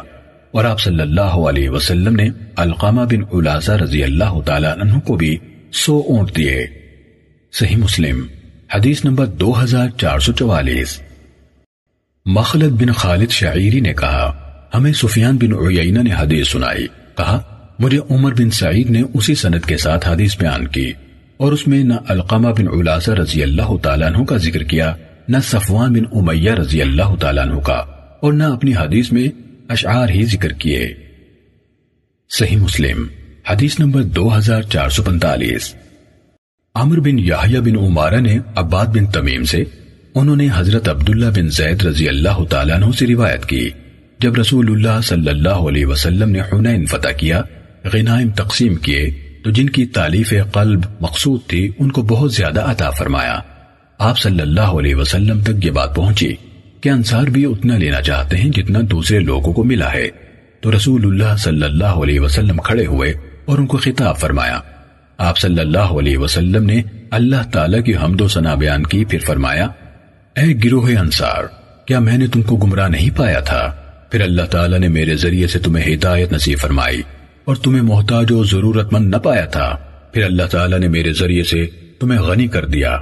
اور 0.51 0.65
آپ 0.65 0.79
صلی 0.79 1.01
اللہ 1.01 1.21
علیہ 1.21 1.69
وسلم 1.69 2.15
نے 2.15 2.29
القامہ 2.55 3.01
بن 3.01 3.23
علازہ 3.33 3.71
رضی 3.71 4.03
اللہ 4.03 4.41
تعالیٰ 4.45 4.77
عنہ 4.81 4.99
کو 4.99 5.15
بھی 5.15 5.37
سو 5.71 6.01
اونٹ 6.07 6.35
دیے۔ 6.35 6.67
صحیح 7.51 7.75
مسلم، 7.75 8.25
حدیث 8.75 9.05
نمبر 9.05 9.25
دو 9.25 9.63
ہزار 9.63 9.89
چار 9.89 10.19
سو 10.19 10.31
چوالیس۔ 10.31 11.01
مخلد 12.25 12.71
بن 12.71 12.91
خالد 12.91 13.29
شعیری 13.29 13.79
نے 13.79 13.93
کہا، 13.93 14.31
ہمیں 14.73 14.93
سفیان 14.93 15.37
بن 15.37 15.53
عیینہ 15.53 15.99
نے 15.99 16.09
حدیث 16.19 16.47
سنائی۔ 16.47 16.87
کہا، 17.19 17.39
مجھے 17.79 17.99
عمر 18.09 18.33
بن 18.33 18.49
سعید 18.51 18.89
نے 18.89 19.01
اسی 19.13 19.35
سند 19.35 19.65
کے 19.65 19.77
ساتھ 19.77 20.07
حدیث 20.07 20.37
بیان 20.37 20.67
کی 20.67 20.91
اور 21.37 21.51
اس 21.51 21.67
میں 21.67 21.83
نہ 21.83 21.93
القامہ 22.07 22.47
بن 22.47 22.67
علازہ 22.67 23.11
رضی 23.11 23.43
اللہ 23.43 23.77
تعالیٰ 23.83 24.07
عنہ 24.07 24.23
کا 24.23 24.37
ذکر 24.37 24.63
کیا، 24.63 24.93
نہ 25.27 25.37
صفوان 25.43 25.93
بن 25.93 26.03
امیہ 26.11 26.51
رضی 26.51 26.81
اللہ 26.81 27.15
تعالیٰ 27.15 27.45
عنہ 27.47 27.59
کا 27.59 27.77
اور 28.21 28.33
نہ 28.33 28.43
اپنی 28.43 28.73
حدیث 28.73 29.11
میں 29.11 29.27
اشعار 29.69 30.09
ہی 30.09 30.25
ذکر 30.25 30.53
کیے۔ 30.53 30.93
صحیح 32.29 32.57
مسلم، 32.57 33.05
حدیث 33.49 33.79
نمبر 33.79 34.03
دو 34.03 34.37
ہزار 34.37 34.61
چار 34.61 34.89
سو 34.89 35.03
پنتالیس۔ 35.03 35.75
عمر 36.75 36.99
بن 36.99 37.19
یحییٰ 37.19 37.61
بن 37.61 37.77
عمارہ 37.77 38.19
نے 38.19 38.37
عباد 38.55 38.85
بن 38.85 39.05
تمیم 39.05 39.43
سے، 39.43 39.63
انہوں 40.15 40.35
نے 40.35 40.47
حضرت 40.55 40.89
عبداللہ 40.89 41.29
بن 41.35 41.49
زید 41.49 41.85
رضی 41.85 42.07
اللہ 42.07 42.43
تعالیٰ 42.49 42.75
عنہ 42.75 42.91
سے 42.99 43.07
روایت 43.07 43.45
کی۔ 43.45 43.69
جب 44.19 44.35
رسول 44.35 44.71
اللہ 44.71 45.01
صلی 45.01 45.29
اللہ 45.29 45.49
علیہ 45.49 45.85
وسلم 45.85 46.29
نے 46.29 46.39
حنین 46.39 46.85
فتح 46.85 47.09
کیا، 47.09 47.41
غنائم 47.93 48.29
تقسیم 48.29 48.75
کیے، 48.75 49.09
تو 49.43 49.51
جن 49.51 49.69
کی 49.69 49.85
تعلیف 49.85 50.33
قلب 50.51 50.79
مقصود 51.01 51.39
تھی، 51.47 51.71
ان 51.79 51.91
کو 51.91 52.01
بہت 52.01 52.33
زیادہ 52.33 52.61
عطا 52.71 52.89
فرمایا۔ 52.89 53.39
آپ 53.97 54.19
صلی 54.19 54.41
اللہ 54.41 54.61
علیہ 54.61 54.95
وسلم 54.95 55.41
تک 55.41 55.65
یہ 55.65 55.71
بات 55.71 55.95
پہنچی 55.95 56.35
کہ 56.81 56.89
انصار 56.89 57.23
بھی 57.23 57.45
اتنا 57.45 57.77
لینا 57.77 58.01
چاہتے 58.01 58.37
ہیں 58.37 58.49
جتنا 58.49 58.79
دوسرے 58.91 59.19
لوگوں 59.19 59.53
کو 59.53 59.63
ملا 59.63 59.93
ہے۔ 59.93 60.09
تو 60.61 60.75
رسول 60.75 61.05
اللہ 61.05 61.35
صلی 61.37 61.63
اللہ 61.63 61.85
علیہ 61.85 62.19
وسلم 62.19 62.57
کھڑے 62.57 62.85
ہوئے 62.85 63.13
اور 63.45 63.57
ان 63.57 63.65
کو 63.65 63.77
خطاب 63.77 64.17
فرمایا۔ 64.17 64.59
آپ 65.17 65.37
صلی 65.37 65.59
اللہ 65.59 65.77
علیہ 65.77 66.17
وسلم 66.17 66.63
نے 66.63 66.81
اللہ 67.11 67.49
تعالیٰ 67.51 67.83
کی 67.83 67.95
حمد 67.95 68.21
و 68.21 68.27
ثنا 68.27 68.55
بیان 68.55 68.83
کی، 68.83 69.05
پھر 69.05 69.19
فرمایا، 69.19 69.67
اے 70.35 70.53
گروہ 70.63 70.89
انصار، 70.99 71.43
کیا 71.85 71.99
میں 71.99 72.17
نے 72.17 72.27
تم 72.27 72.41
کو 72.41 72.55
گمراہ 72.55 72.87
نہیں 72.87 73.17
پایا 73.17 73.39
تھا؟ 73.39 73.75
پھر 74.09 74.21
اللہ 74.21 74.41
تعالیٰ 74.41 74.79
نے 74.79 74.87
میرے 74.87 75.15
ذریعے 75.15 75.47
سے 75.47 75.59
تمہیں 75.59 75.95
ہدایت 75.95 76.33
نصیب 76.33 76.57
فرمائی 76.57 77.01
اور 77.45 77.55
تمہیں 77.55 77.81
محتاج 77.81 78.31
و 78.31 78.43
ضرورت 78.43 78.93
مند 78.93 79.09
نہ 79.09 79.15
پایا 79.15 79.45
تھا۔ 79.45 79.77
پھر 80.13 80.23
اللہ 80.23 80.43
تعالیٰ 80.43 80.79
نے 80.79 80.87
میرے 80.87 81.13
ذریعے 81.13 81.43
سے 81.43 81.67
تمہیں 81.99 82.19
غنی 82.19 82.47
کر 82.47 82.65
دیا۔ 82.65 82.97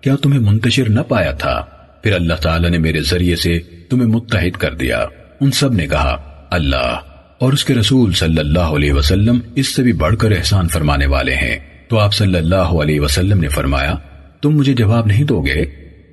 کیا 0.00 0.16
تمہیں 0.22 0.40
منتشر 0.40 0.90
نہ 0.90 1.00
پایا 1.00 1.32
تھا؟ 1.32 1.64
پھر 2.02 2.12
اللہ 2.12 2.34
تعالیٰ 2.34 2.70
نے 2.70 2.78
میرے 2.78 3.00
ذریعے 3.00 3.36
سے 3.36 3.58
تمہیں 3.58 4.08
متحد 4.08 4.56
کر 4.56 4.74
دیا۔ 4.74 5.04
ان 5.40 5.50
سب 5.50 5.72
نے 5.72 5.86
کہا، 5.86 6.46
اللہ 6.50 6.98
اور 7.38 7.52
اس 7.52 7.64
کے 7.64 7.74
رسول 7.74 8.12
صلی 8.12 8.38
اللہ 8.38 8.58
علیہ 8.58 8.92
وسلم 8.92 9.38
اس 9.54 9.76
سے 9.76 9.82
بھی 9.82 9.92
بڑھ 9.92 10.16
کر 10.16 10.30
احسان 10.30 10.68
فرمانے 10.68 11.06
والے 11.06 11.34
ہیں۔ 11.34 11.58
تو 11.88 11.98
آپ 11.98 12.14
صلی 12.14 12.38
اللہ 12.38 12.54
علیہ 12.54 13.00
وسلم 13.00 13.40
نے 13.40 13.48
فرمایا، 13.48 13.94
تم 14.42 14.50
مجھے 14.50 14.74
جواب 14.74 15.06
نہیں 15.06 15.24
دو 15.24 15.40
گے؟ 15.40 15.60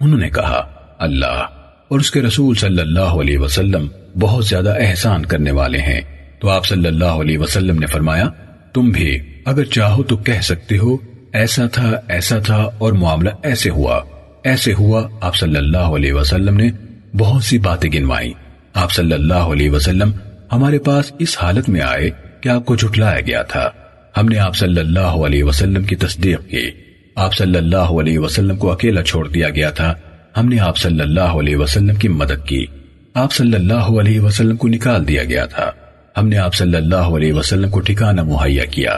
انہوں 0.02 0.20
نے 0.20 0.30
کہا، 0.30 0.70
اللہ 1.00 1.46
اور 1.88 2.00
اس 2.00 2.12
کے 2.12 2.22
رسول 2.22 2.56
صلی 2.56 2.82
اللہ 2.82 3.00
علیہ 3.00 3.38
وسلم 3.38 3.88
بہت 4.20 4.46
زیادہ 4.46 4.74
احسان 4.80 5.26
کرنے 5.26 5.52
والے 5.52 5.78
ہیں۔ 5.78 6.02
تو 6.40 6.50
آپ 6.50 6.66
صلی 6.66 6.88
اللہ 6.88 7.06
علیہ 7.06 7.38
وسلم 7.38 7.80
نے 7.80 7.86
فرمایا، 7.86 8.30
تم 8.74 8.90
بھی 8.90 9.20
اگر 9.46 9.64
چاہو 9.64 10.04
تو 10.04 10.18
کہہ 10.18 10.42
سکتے 10.42 10.78
ہو، 10.78 10.98
ایسا 11.34 11.68
تھا 11.68 11.92
ایسا 12.08 12.40
تھا 12.40 12.70
اور 12.78 12.94
معاملہ 12.94 13.30
ایسے 13.44 13.70
ہوا۔ 13.70 14.02
ایسے 14.44 14.74
ہوا، 14.74 15.08
آپ 15.22 15.36
صلی 15.36 15.58
اللہ 15.58 15.78
علیہ 15.78 16.14
وسلم 16.14 16.58
نے 16.58 16.70
بہت 17.18 17.44
سی 17.44 17.58
باتیں 17.58 17.90
گنوائی 17.92 18.34
آپ 18.74 18.92
صلی 18.92 19.14
اللہ 19.14 19.34
علیہ 19.34 19.70
وسلم 19.70 20.12
ہمارے 20.52 20.80
پاس 20.80 21.12
اس 21.20 21.38
حالت 21.42 21.70
میں 21.70 21.82
آئے 21.82 22.10
کہ 22.42 22.50
آپ 22.50 22.66
کو 22.66 22.76
جھٹلایا 22.76 23.20
گیا 23.20 23.42
تھا۔ 23.42 23.70
ہم 24.18 24.26
نے 24.26 24.38
آپ 24.38 24.56
صلی 24.56 24.80
اللہ 24.80 25.00
علیہ 25.00 25.44
وسلم 25.44 25.84
کی 25.84 25.96
تصدیق 25.96 26.50
کی۔ 26.50 26.72
آپ 27.16 27.34
صلی 27.34 27.58
اللہ 27.58 27.78
علیہ 27.78 28.20
وسلم 28.20 28.58
کو 28.58 28.72
اکیلا 28.72 29.04
چھوڑ 29.04 29.28
دیا 29.28 29.50
گیا 29.50 29.70
تھا۔ 29.70 29.94
ہم 30.38 30.48
نے 30.48 30.60
آپ 30.60 30.78
صلی 30.78 31.00
اللہ 31.00 31.22
علیہ 31.22 31.56
وسلم 31.56 31.96
کی 31.96 32.08
مدد 32.08 32.48
کی۔ 32.48 32.66
آپ 33.14 33.34
صلی 33.34 33.54
اللہ 33.54 33.74
علیہ 33.74 34.20
وسلم 34.20 34.58
کو 34.58 34.68
نکال 34.68 35.08
دیا 35.08 35.24
گیا 35.24 35.46
تھا۔ 35.46 35.72
ہم 36.18 36.28
نے 36.28 36.38
آپ 36.38 36.56
صلی 36.56 36.78
اللہ 36.78 36.96
علیہ 36.96 37.34
وسلم 37.34 37.70
کو 37.70 37.80
ٹھکانہ 37.80 38.24
مہیا 38.24 38.66
کیا۔ 38.66 38.92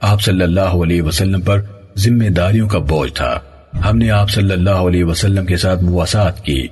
آپ 0.00 0.22
صلی 0.22 0.42
اللہ 0.42 0.60
علیہ 0.60 1.02
وسلم 1.02 1.40
پر 1.40 1.60
ذمہ 1.96 2.24
داریوں 2.24 2.68
کا 2.68 2.78
بوجھ 2.78 3.12
تھا۔ 3.12 3.40
ہم 3.84 3.98
نے 3.98 4.10
آپ 4.10 4.30
صلی 4.30 4.52
اللہ 4.52 4.70
علیہ 4.70 5.04
وسلم 5.04 5.46
کے 5.46 5.56
ساتھ 5.56 5.82
مواسات 5.82 6.44
کی۔ 6.44 6.66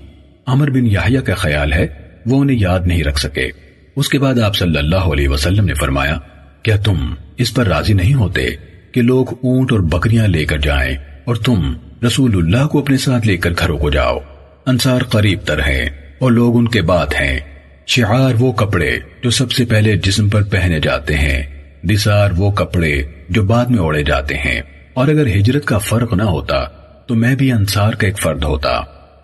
عمر 0.47 0.71
بن 0.71 0.87
یحییٰ 0.87 1.23
کا 1.23 1.35
خیال 1.35 1.73
ہے، 1.73 1.87
وہ 2.27 2.41
انہیں 2.41 2.59
یاد 2.61 2.81
نہیں 2.85 3.05
رکھ 3.05 3.21
سکے۔ 3.21 3.49
اس 3.97 4.09
کے 4.09 4.19
بعد 4.19 4.39
آپ 4.39 4.57
صلی 4.57 4.79
اللہ 4.79 4.97
علیہ 4.97 5.29
وسلم 5.29 5.65
نے 5.65 5.75
فرمایا، 5.75 6.17
کیا 6.63 6.77
تم 6.77 7.15
اس 7.37 7.55
پر 7.55 7.67
راضی 7.67 7.93
نہیں 7.93 8.15
ہوتے 8.15 8.49
کہ 8.93 9.03
لوگ 9.03 9.27
اونٹ 9.31 9.73
اور 9.73 9.81
بکریاں 9.81 10.29
لے 10.29 10.45
کر 10.45 10.59
جائیں 10.59 10.97
اور 11.25 11.37
تم 11.37 11.73
رسول 12.07 12.37
اللہ 12.37 12.67
کو 12.67 12.79
اپنے 12.79 12.97
ساتھ 12.97 13.27
لے 13.27 13.37
کر 13.37 13.51
گھروں 13.59 13.79
کو 13.79 13.91
جاؤ۔ 13.91 14.19
انصار 14.67 15.01
قریب 15.01 15.39
تر 15.45 15.59
ہیں 15.59 15.91
اور 16.19 16.33
لوگ 16.33 16.57
ان 16.57 16.69
کے 16.69 16.83
بعد 16.83 17.07
ہیں۔ 17.21 17.41
شعار 17.87 18.35
وہ 18.39 18.53
کپڑے 18.53 18.99
جو 19.23 19.31
سب 19.31 19.53
سے 19.53 19.65
پہلے 19.65 19.97
جسم 19.97 20.29
پر 20.29 20.43
پہنے 20.43 20.81
جاتے 20.81 21.15
ہیں۔ 21.17 21.43
دسار 21.83 22.31
وہ 22.37 22.51
کپڑے 22.51 23.03
جو 23.29 23.43
بعد 23.43 23.65
میں 23.65 23.79
اوڑے 23.79 24.03
جاتے 24.03 24.35
ہیں۔ 24.35 24.61
اور 24.95 25.09
اگر 25.09 25.27
ہجرت 25.27 25.65
کا 25.65 25.79
فرق 25.79 26.15
نہ 26.15 26.23
ہوتا 26.23 26.65
تو 27.07 27.15
میں 27.15 27.35
بھی 27.35 27.53
انصار 27.53 27.93
کا 27.93 28.07
ایک 28.07 28.19
فرد 28.19 28.45
ہوتا۔ 28.45 28.71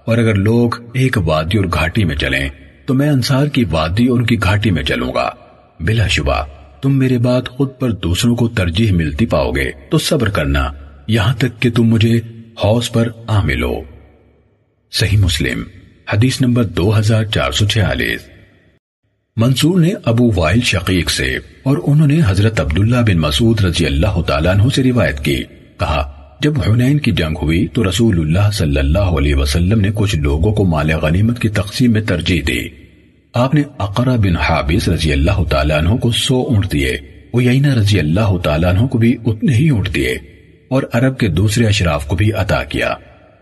اور 0.05 0.18
اگر 0.18 0.35
لوگ 0.35 0.70
ایک 0.95 1.18
وادی 1.25 1.59
اور 1.59 1.66
گھاٹی 1.75 2.05
میں 2.05 2.16
چلیں 2.16 2.49
تو 2.87 2.95
میں 2.95 3.09
انصار 3.09 3.47
کی 3.47 3.64
وادی 3.70 4.07
اور 4.07 4.18
ان 4.18 4.27
کی 4.27 4.37
گھاٹی 4.43 4.70
میں 4.70 4.83
چلوں 4.83 5.14
گا۔ 5.14 5.31
بلا 5.81 6.07
شبہ، 6.07 6.45
تم 6.83 6.99
میرے 6.99 7.18
بعد 7.18 7.49
خود 7.49 7.68
پر 7.81 7.91
دوسروں 7.91 8.37
کو 8.37 8.49
ترجیح 8.49 8.93
ملتی 8.93 9.27
پاؤ 9.27 9.51
گے۔ 9.51 9.70
تو 9.91 9.99
صبر 9.99 10.29
کرنا، 10.29 10.72
یہاں 11.07 11.35
تک 11.35 11.62
کہ 11.62 11.70
تم 11.70 11.83
مجھے 11.83 12.20
حوض 12.59 12.90
پر 12.90 13.09
آ 13.26 13.42
ملو 13.42 13.80
صحیح 14.92 15.18
مسلم، 15.18 15.62
حدیث 16.12 16.40
نمبر 16.40 16.64
دو 16.64 16.98
ہزار 16.98 17.24
چار 17.24 17.50
سو 17.50 17.66
چھیالیس۔ 17.66 18.20
منصور 19.36 19.80
نے 19.80 19.90
ابو 20.05 20.30
وائل 20.36 20.61
شقیق 20.61 21.11
سے 21.11 21.36
اور 21.62 21.78
انہوں 21.86 22.07
نے 22.07 22.20
حضرت 22.26 22.61
عبداللہ 22.61 22.96
بن 22.96 23.18
مسعود 23.18 23.61
رضی 23.61 23.86
اللہ 23.86 24.20
تعالیٰ 24.26 24.52
عنہ 24.52 24.62
سے 24.74 24.82
روایت 24.82 25.24
کی۔ 25.24 25.42
کہا، 25.78 26.12
جب 26.40 26.52
حنین 26.68 26.98
کی 26.98 27.11
جنگ 27.11 27.34
ہوئی 27.42 27.66
تو 27.66 27.88
رسول 27.88 28.20
اللہ 28.20 28.50
صلی 28.52 28.78
اللہ 28.78 28.98
علیہ 28.98 29.34
وسلم 29.34 29.80
نے 29.80 29.90
کچھ 29.94 30.16
لوگوں 30.16 30.52
کو 30.52 30.64
مال 30.64 30.90
غنیمت 30.90 31.38
کی 31.38 31.48
تقسیم 31.48 31.92
میں 31.92 32.02
ترجیح 32.02 32.42
دی۔ 32.46 32.61
آپ 33.34 33.55
نے 33.55 33.62
اقرا 33.78 34.16
بن 34.16 34.36
حابس 34.36 34.88
رضی 34.88 35.12
اللہ 35.12 35.44
تعالیٰ 35.50 35.78
عنہ 35.78 35.96
کو 35.96 36.11
سو 36.11 36.40
اونٹ 36.40 36.72
دیے 36.72 36.96
ویینہ 37.34 37.74
رضی 37.74 37.98
اللہ 37.98 38.38
تعالیٰ 38.38 38.76
عنہ 38.76 38.86
کو 38.86 38.98
بھی 38.98 39.16
اتنے 39.26 39.52
ہی 39.52 39.68
اونٹ 39.68 39.94
دیے۔ 39.94 40.18
اور 40.69 40.83
عرب 40.93 41.19
کے 41.19 41.29
دوسرے 41.29 41.67
اشراف 41.67 42.07
کو 42.07 42.17
بھی 42.17 42.33
عطا 42.33 42.65
کیا۔ 42.65 42.89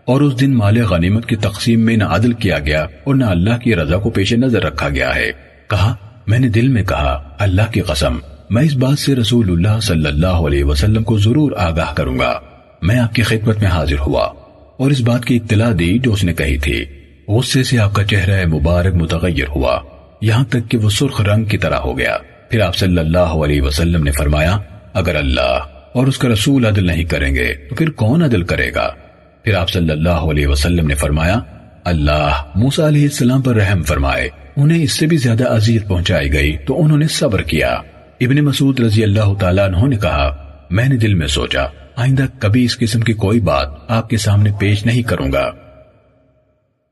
اور 0.05 0.21
اس 0.21 0.39
دن 0.39 0.53
مال 0.53 0.81
غنیمت 0.81 1.25
کی 1.25 1.35
تقسیم 1.35 1.79
میں 1.79 1.97
نہ 1.97 2.03
عدل 2.03 2.33
کیا 2.33 2.59
گیا 2.59 2.83
اور 3.03 3.15
نہ 3.15 3.25
اللہ 3.25 3.57
کی 3.57 3.75
رضا 3.75 3.97
کو 3.97 4.09
پیش 4.09 4.33
نظر 4.33 4.63
رکھا 4.63 4.89
گیا 4.89 5.15
ہے۔ 5.15 5.31
کہا، 5.69 5.95
میں 6.27 6.39
نے 6.39 6.49
دل 6.49 6.67
میں 6.67 6.83
کہا، 6.83 7.35
اللہ 7.39 7.61
کی 7.71 7.81
قسم، 7.81 8.17
میں 8.49 8.63
اس 8.63 8.75
بات 8.75 8.99
سے 8.99 9.15
رسول 9.15 9.49
اللہ 9.49 9.79
صلی 9.79 10.07
اللہ 10.07 10.27
علیہ 10.27 10.63
وسلم 10.63 11.03
کو 11.03 11.17
ضرور 11.17 11.51
آگاہ 11.57 11.93
کروں 11.93 12.19
گا۔ 12.19 12.39
میں 12.81 12.99
آپ 12.99 13.15
کی 13.15 13.21
خدمت 13.21 13.57
میں 13.57 13.67
حاضر 13.67 13.99
ہوا 14.07 14.23
اور 14.77 14.91
اس 14.91 15.01
بات 15.01 15.25
کی 15.25 15.35
اطلاع 15.35 15.71
دی 15.79 15.99
جو 15.99 16.13
اس 16.13 16.23
نے 16.23 16.33
کہی 16.33 16.57
تھی۔ 16.57 16.85
غصے 17.27 17.63
سے 17.63 17.79
آپ 17.79 17.93
کا 17.93 18.03
چہرہ 18.03 18.47
مبارک 18.47 18.93
متغیر 18.93 19.49
ہوا۔ 19.55 19.79
یہاں 20.21 20.45
تک 20.45 20.71
کہ 20.71 20.77
وہ 20.77 20.89
سرخ 20.89 21.21
رنگ 21.21 21.43
کی 21.43 21.57
طرح 21.57 21.75
ہو 21.75 21.97
گیا۔ 21.97 22.17
پھر 22.49 22.59
آپ 22.61 22.75
صلی 22.75 22.97
اللہ 22.97 23.17
علیہ 23.17 23.61
وسلم 23.61 24.03
نے 24.03 24.11
فرمایا، 24.11 24.57
اگر 24.93 25.15
اللہ 25.15 25.59
اور 25.93 26.07
اس 26.07 26.17
کا 26.17 26.29
رسول 26.29 26.65
عدل 26.65 26.87
نہیں 26.87 27.03
کریں 27.03 27.35
گے، 27.35 27.53
تو 27.69 27.75
پھر 27.75 27.89
کون 27.89 28.23
عدل 28.23 28.43
کرے 28.43 28.73
گا؟ 28.75 28.93
پھر 29.43 29.53
آپ 29.53 29.69
صلی 29.69 29.89
اللہ 29.89 30.09
علیہ 30.09 30.47
وسلم 30.47 30.87
نے 30.87 30.95
فرمایا، 30.95 31.39
اللہ 31.83 32.43
موسیٰ 32.55 32.85
علیہ 32.85 33.03
السلام 33.03 33.41
پر 33.41 33.55
رحم 33.55 33.83
فرمائے، 33.83 34.29
انہیں 34.57 34.83
اس 34.83 34.91
سے 34.91 35.05
بھی 35.05 35.17
زیادہ 35.17 35.43
اذیت 35.43 35.87
پہنچائی 35.87 36.33
گئی، 36.33 36.57
تو 36.57 36.83
انہوں 36.83 36.97
نے 36.97 37.07
صبر 37.07 37.41
کیا۔ 37.41 37.69
ابن 38.21 38.35
مسعود 38.35 38.79
رضی 38.79 39.03
اللہ 39.03 39.33
تعالیٰ 39.39 39.67
عنہ 39.67 39.87
نے 39.87 39.97
کہا، 39.97 40.55
میں 40.69 40.85
نے 40.85 40.97
دل 40.97 41.13
میں 41.13 41.27
سوچا، 41.27 41.65
آئندہ 41.95 42.25
کبھی 42.39 42.63
اس 42.63 42.77
قسم 42.77 43.01
کی 43.01 43.13
کوئی 43.13 43.39
بات 43.39 43.67
آپ 43.87 44.09
کے 44.09 44.17
سامنے 44.17 44.49
پیش 44.59 44.85
نہیں 44.85 45.01
کروں 45.01 45.31
گا۔ 45.31 45.51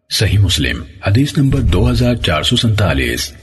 صحیح 0.10 0.40
مسلم، 0.40 0.84
حدیث 1.08 1.38
نمبر 1.38 1.60
دو 1.60 1.92
ہزار 1.92 2.16
چار 2.16 2.44
سو 2.44 2.56
سنتالیس۔ 2.56 3.34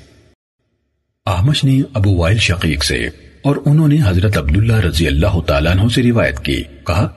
آمش 1.26 1.64
نے 1.64 1.80
ابو 1.94 2.16
وائل 2.16 2.38
شقیق 2.38 2.84
سے۔ 2.84 3.08
اور 3.42 3.56
انہوں 3.66 3.88
نے 3.88 3.96
حضرت 4.06 4.38
عبداللہ 4.38 4.76
رضی 4.76 5.06
اللہ 5.06 5.40
تعالیٰ 5.46 5.72
عنہ 5.72 5.88
سے 5.94 6.02
روایت 6.02 6.38
کی۔ 6.38 6.62
کہا، 6.86 7.08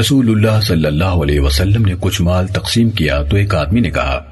رسول 0.00 0.30
اللہ 0.30 0.60
صلی 0.60 0.86
اللہ 0.86 1.04
علیہ 1.04 1.40
وسلم 1.40 1.84
نے 1.84 1.94
کچھ 2.00 2.22
مال 2.22 2.46
تقسیم 2.46 2.90
کیا 2.90 3.22
تو 3.22 3.36
ایک 3.36 3.54
آدمی 3.54 3.80
نے 3.80 3.90
کہا، 3.90 4.24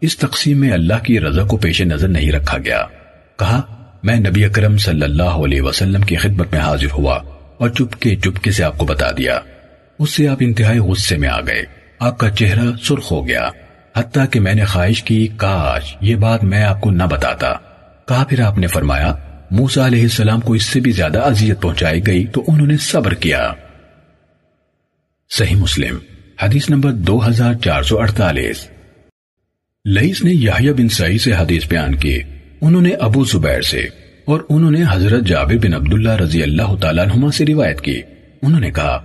اس 0.00 0.18
تقسیم 0.18 0.58
میں 0.58 0.70
اللہ 0.70 0.94
کی 1.02 1.20
رضا 1.20 1.44
کو 1.44 1.56
پیش 1.56 1.82
نظر 1.82 2.08
نہیں 2.08 2.32
رکھا 2.32 2.58
گیا۔ 2.58 2.84
کہا، 3.38 3.60
میں 4.02 4.16
نبی 4.16 4.44
اکرم 4.44 4.76
صلی 4.76 5.02
اللہ 5.02 5.22
علیہ 5.22 5.62
وسلم 5.62 6.00
کی 6.00 6.16
خدمت 6.16 6.52
میں 6.52 6.60
حاضر 6.60 6.92
ہوا 6.92 7.20
اور 7.58 7.68
چپکے 7.68 8.16
چپکے 8.16 8.50
سے 8.50 8.64
آپ 8.64 8.78
کو 8.78 8.86
بتا 8.86 9.10
دیا۔ 9.10 9.40
اس 9.98 10.10
سے 10.10 10.28
آپ 10.28 10.36
انتہائی 10.40 10.78
غصے 10.78 11.16
میں 11.16 11.28
آ 11.28 11.40
گئے۔ 11.40 11.62
آپ 11.98 12.18
کا 12.18 12.30
چہرہ 12.30 12.76
سرخ 12.82 13.12
ہو 13.12 13.28
گیا۔ 13.28 13.48
حتیٰ 13.96 14.24
کہ 14.30 14.40
میں 14.40 14.54
نے 14.54 14.64
خواہش 14.64 15.02
کی، 15.02 15.28
کاش 15.36 15.96
یہ 16.00 16.16
بات 16.16 16.44
میں 16.44 16.64
آپ 16.64 16.80
کو 16.80 16.90
نہ 16.90 17.02
بتاتا۔ 17.10 17.52
کہا 18.08 18.24
پھر 18.24 18.40
آپ 18.40 18.58
نے 18.58 18.66
فرمایا 18.66 19.14
موسا 19.52 19.86
علیہ 19.86 20.02
السلام 20.02 20.40
کو 20.40 20.52
اس 20.52 20.62
سے 20.62 20.80
بھی 20.80 20.90
زیادہ 20.90 21.18
اذیت 21.18 21.62
پہنچائی 21.62 22.06
گئی 22.06 22.24
تو 22.24 22.44
انہوں 22.48 22.66
نے 22.66 22.76
صبر 22.76 23.14
کیا۔ 23.14 23.52
صحیح 25.30 25.56
مسلم، 25.56 25.98
حدیث 26.42 26.70
نمبر 26.70 26.92
دو 26.92 27.26
ہزار 27.26 27.54
چار 27.54 27.82
سو 27.82 27.98
اڑتالیس۔ 27.98 28.68
لئیس 29.84 30.24
نے 30.24 30.32
یحییٰ 30.32 30.72
بن 30.72 30.88
سعی 30.88 31.18
سے 31.18 31.32
حدیث 31.32 31.68
بیان 31.68 31.94
کی۔ 31.94 32.20
انہوں 32.60 32.82
نے 32.82 32.90
ابو 32.90 33.24
زبیر 33.24 33.60
سے 33.60 33.80
اور 34.24 34.40
انہوں 34.48 34.70
نے 34.70 34.82
حضرت 34.90 35.24
جابر 35.24 35.54
بن 35.54 35.74
عبداللہ 35.74 36.16
رضی 36.16 36.42
اللہ 36.42 36.76
تعالیٰ 36.80 37.04
عنہما 37.04 37.30
سے 37.30 37.46
روایت 37.46 37.80
کی۔ 37.80 38.02
انہوں 38.42 38.60
نے 38.60 38.70
کہا، 38.70 39.00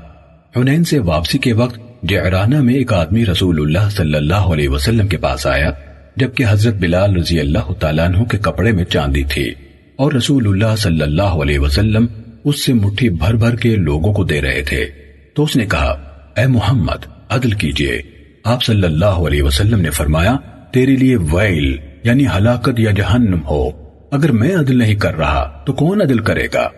حنین 0.58 0.84
سے 0.84 1.00
واپسی 1.00 1.38
کے 1.38 1.54
وقت 1.54 1.80
جعرانہ 2.10 2.62
میں 2.62 2.74
ایک 2.74 2.94
آدمی 2.94 3.26
رسول 3.26 3.62
اللہ 3.62 3.90
صلی 3.90 4.16
اللہ 4.16 4.36
علیہ 4.36 4.70
وسلم 4.70 5.08
کے 5.08 5.18
پاس 5.18 5.48
آیا، 5.48 5.72
جبکہ 6.16 6.46
حضرت 6.50 6.74
بلال 6.74 7.16
رضی 7.16 7.40
اللہ 7.40 7.74
تعالیٰ 7.80 8.06
عنہ 8.06 8.24
کے 8.24 8.38
کپڑے 8.38 8.72
میں 8.72 8.86
چاندی 8.86 9.24
تھی۔ 9.24 9.54
اور 9.98 10.12
رسول 10.12 10.48
اللہ 10.48 10.76
صلی 10.76 11.02
اللہ 11.02 11.22
علیہ 11.22 11.60
وسلم 11.60 12.06
اس 12.44 12.66
سے 12.66 12.74
مٹھی 12.74 13.10
بھر 13.10 13.34
بھر 13.34 13.56
کے 13.56 13.76
لوگوں 13.76 14.14
کو 14.14 14.24
دے 14.24 14.42
رہے 14.42 14.62
تھے۔ 14.62 14.86
تو 15.34 15.44
اس 15.44 15.56
نے 15.56 15.66
کہا، 15.66 16.20
اے 16.38 16.48
محمد، 16.48 17.06
عدل 17.30 17.52
کیجیے۔ 17.52 18.02
آپ 18.44 18.64
صلی 18.64 18.84
اللہ 18.84 19.06
علیہ 19.06 19.44
وسلم 19.44 19.82
نے 19.82 19.90
فرمایا، 19.90 20.36
تیرے 20.72 20.96
لیے 20.96 21.16
ویل 21.16 21.78
یعنی 22.04 22.26
ہلاکت 22.28 22.80
یا 22.80 22.92
جہنم 22.92 23.40
ہو۔ 23.50 23.70
اگر 24.12 24.32
میں 24.32 24.56
عدل 24.56 24.78
نہیں 24.78 24.96
کر 24.96 25.18
رہا، 25.18 25.64
تو 25.66 25.74
کون 25.74 26.02
عدل 26.02 26.20
کرے 26.20 26.48
گا؟ 26.54 26.70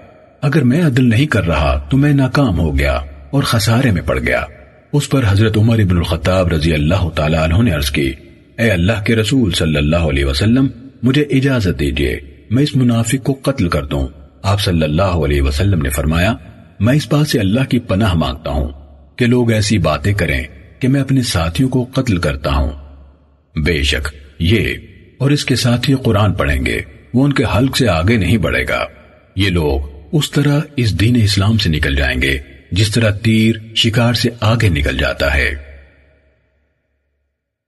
اگر 0.41 0.63
میں 0.63 0.81
عدل 0.81 1.09
نہیں 1.09 1.25
کر 1.25 1.47
رہا، 1.47 1.87
تو 1.89 1.97
میں 1.97 2.13
ناکام 2.13 2.59
ہو 2.59 2.79
گیا 2.79 3.01
اور 3.29 3.43
خسارے 3.43 3.91
میں 3.91 4.01
پڑ 4.01 4.19
گیا۔ 4.19 4.45
اس 4.93 5.09
پر 5.09 5.21
حضرت 5.27 5.57
عمر 5.57 5.79
ابن 5.79 5.97
الخطاب 5.97 6.47
رضی 6.47 6.73
اللہ 6.73 7.09
تعالیٰ 7.15 7.39
عنہ 7.39 7.63
نے 7.63 7.71
عرض 7.71 7.91
کی، 7.91 8.13
اے 8.57 8.71
اللہ 8.71 9.03
کے 9.05 9.15
رسول 9.15 9.51
صلی 9.51 9.75
اللہ 9.75 9.95
علیہ 9.95 10.25
وسلم، 10.25 10.67
مجھے 11.03 11.21
اجازت 11.21 11.79
دیجیے۔ 11.79 12.19
میں 12.49 12.63
اس 12.63 12.75
منافق 12.75 13.23
کو 13.23 13.39
قتل 13.41 13.69
کر 13.69 13.85
دوں۔ 13.85 14.07
آپ 14.43 14.61
صلی 14.61 14.83
اللہ 14.83 15.01
علیہ 15.01 15.41
وسلم 15.41 15.81
نے 15.81 15.89
فرمایا، 15.89 16.33
میں 16.79 16.93
اس 16.93 17.11
بات 17.11 17.27
سے 17.27 17.39
اللہ 17.39 17.63
کی 17.63 17.79
پناہ 17.79 18.13
مانگتا 18.13 18.51
ہوں 18.51 18.69
کہ 19.15 19.25
لوگ 19.25 19.51
ایسی 19.51 19.77
باتیں 19.77 20.13
کریں 20.13 20.43
کہ 20.79 20.87
میں 20.87 21.01
اپنے 21.01 21.21
ساتھیوں 21.21 21.69
کو 21.69 21.89
قتل 21.93 22.17
کرتا 22.17 22.53
ہوں۔ 22.55 22.71
بے 23.65 23.83
شک، 23.83 24.15
یہ 24.39 24.77
اور 25.17 25.31
اس 25.31 25.45
کے 25.45 25.55
ساتھ 25.55 25.89
ہی 25.89 25.95
قرآن 25.95 26.33
پڑھیں 26.33 26.65
گے، 26.65 26.81
وہ 27.13 27.25
ان 27.25 27.33
کے 27.33 27.43
حلق 27.57 27.77
سے 27.77 27.87
آگے 27.87 28.17
نہیں 28.17 28.37
بڑھے 28.37 28.65
گا۔ 28.69 28.85
یہ 29.35 29.49
لوگ 29.49 29.79
اس 30.11 30.31
طرح 30.31 30.59
اس 30.75 30.99
دین 30.99 31.15
اسلام 31.23 31.57
سے 31.57 31.69
نکل 31.69 31.95
جائیں 31.95 32.21
گے، 32.21 32.39
جس 32.71 32.91
طرح 32.91 33.11
تیر 33.11 33.55
شکار 33.75 34.13
سے 34.13 34.29
آگے 34.39 34.69
نکل 34.69 34.97
جاتا 34.97 35.33
ہے۔ 35.33 35.55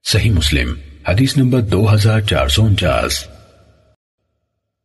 صحیح 0.04 0.32
مسلم، 0.32 0.74
حدیث 1.10 1.38
نمبر 1.38 1.62
دو 1.62 1.94
ہزار 1.94 2.22
چار 2.22 2.48
سو 2.48 2.66
انچاس۔ 2.66 3.41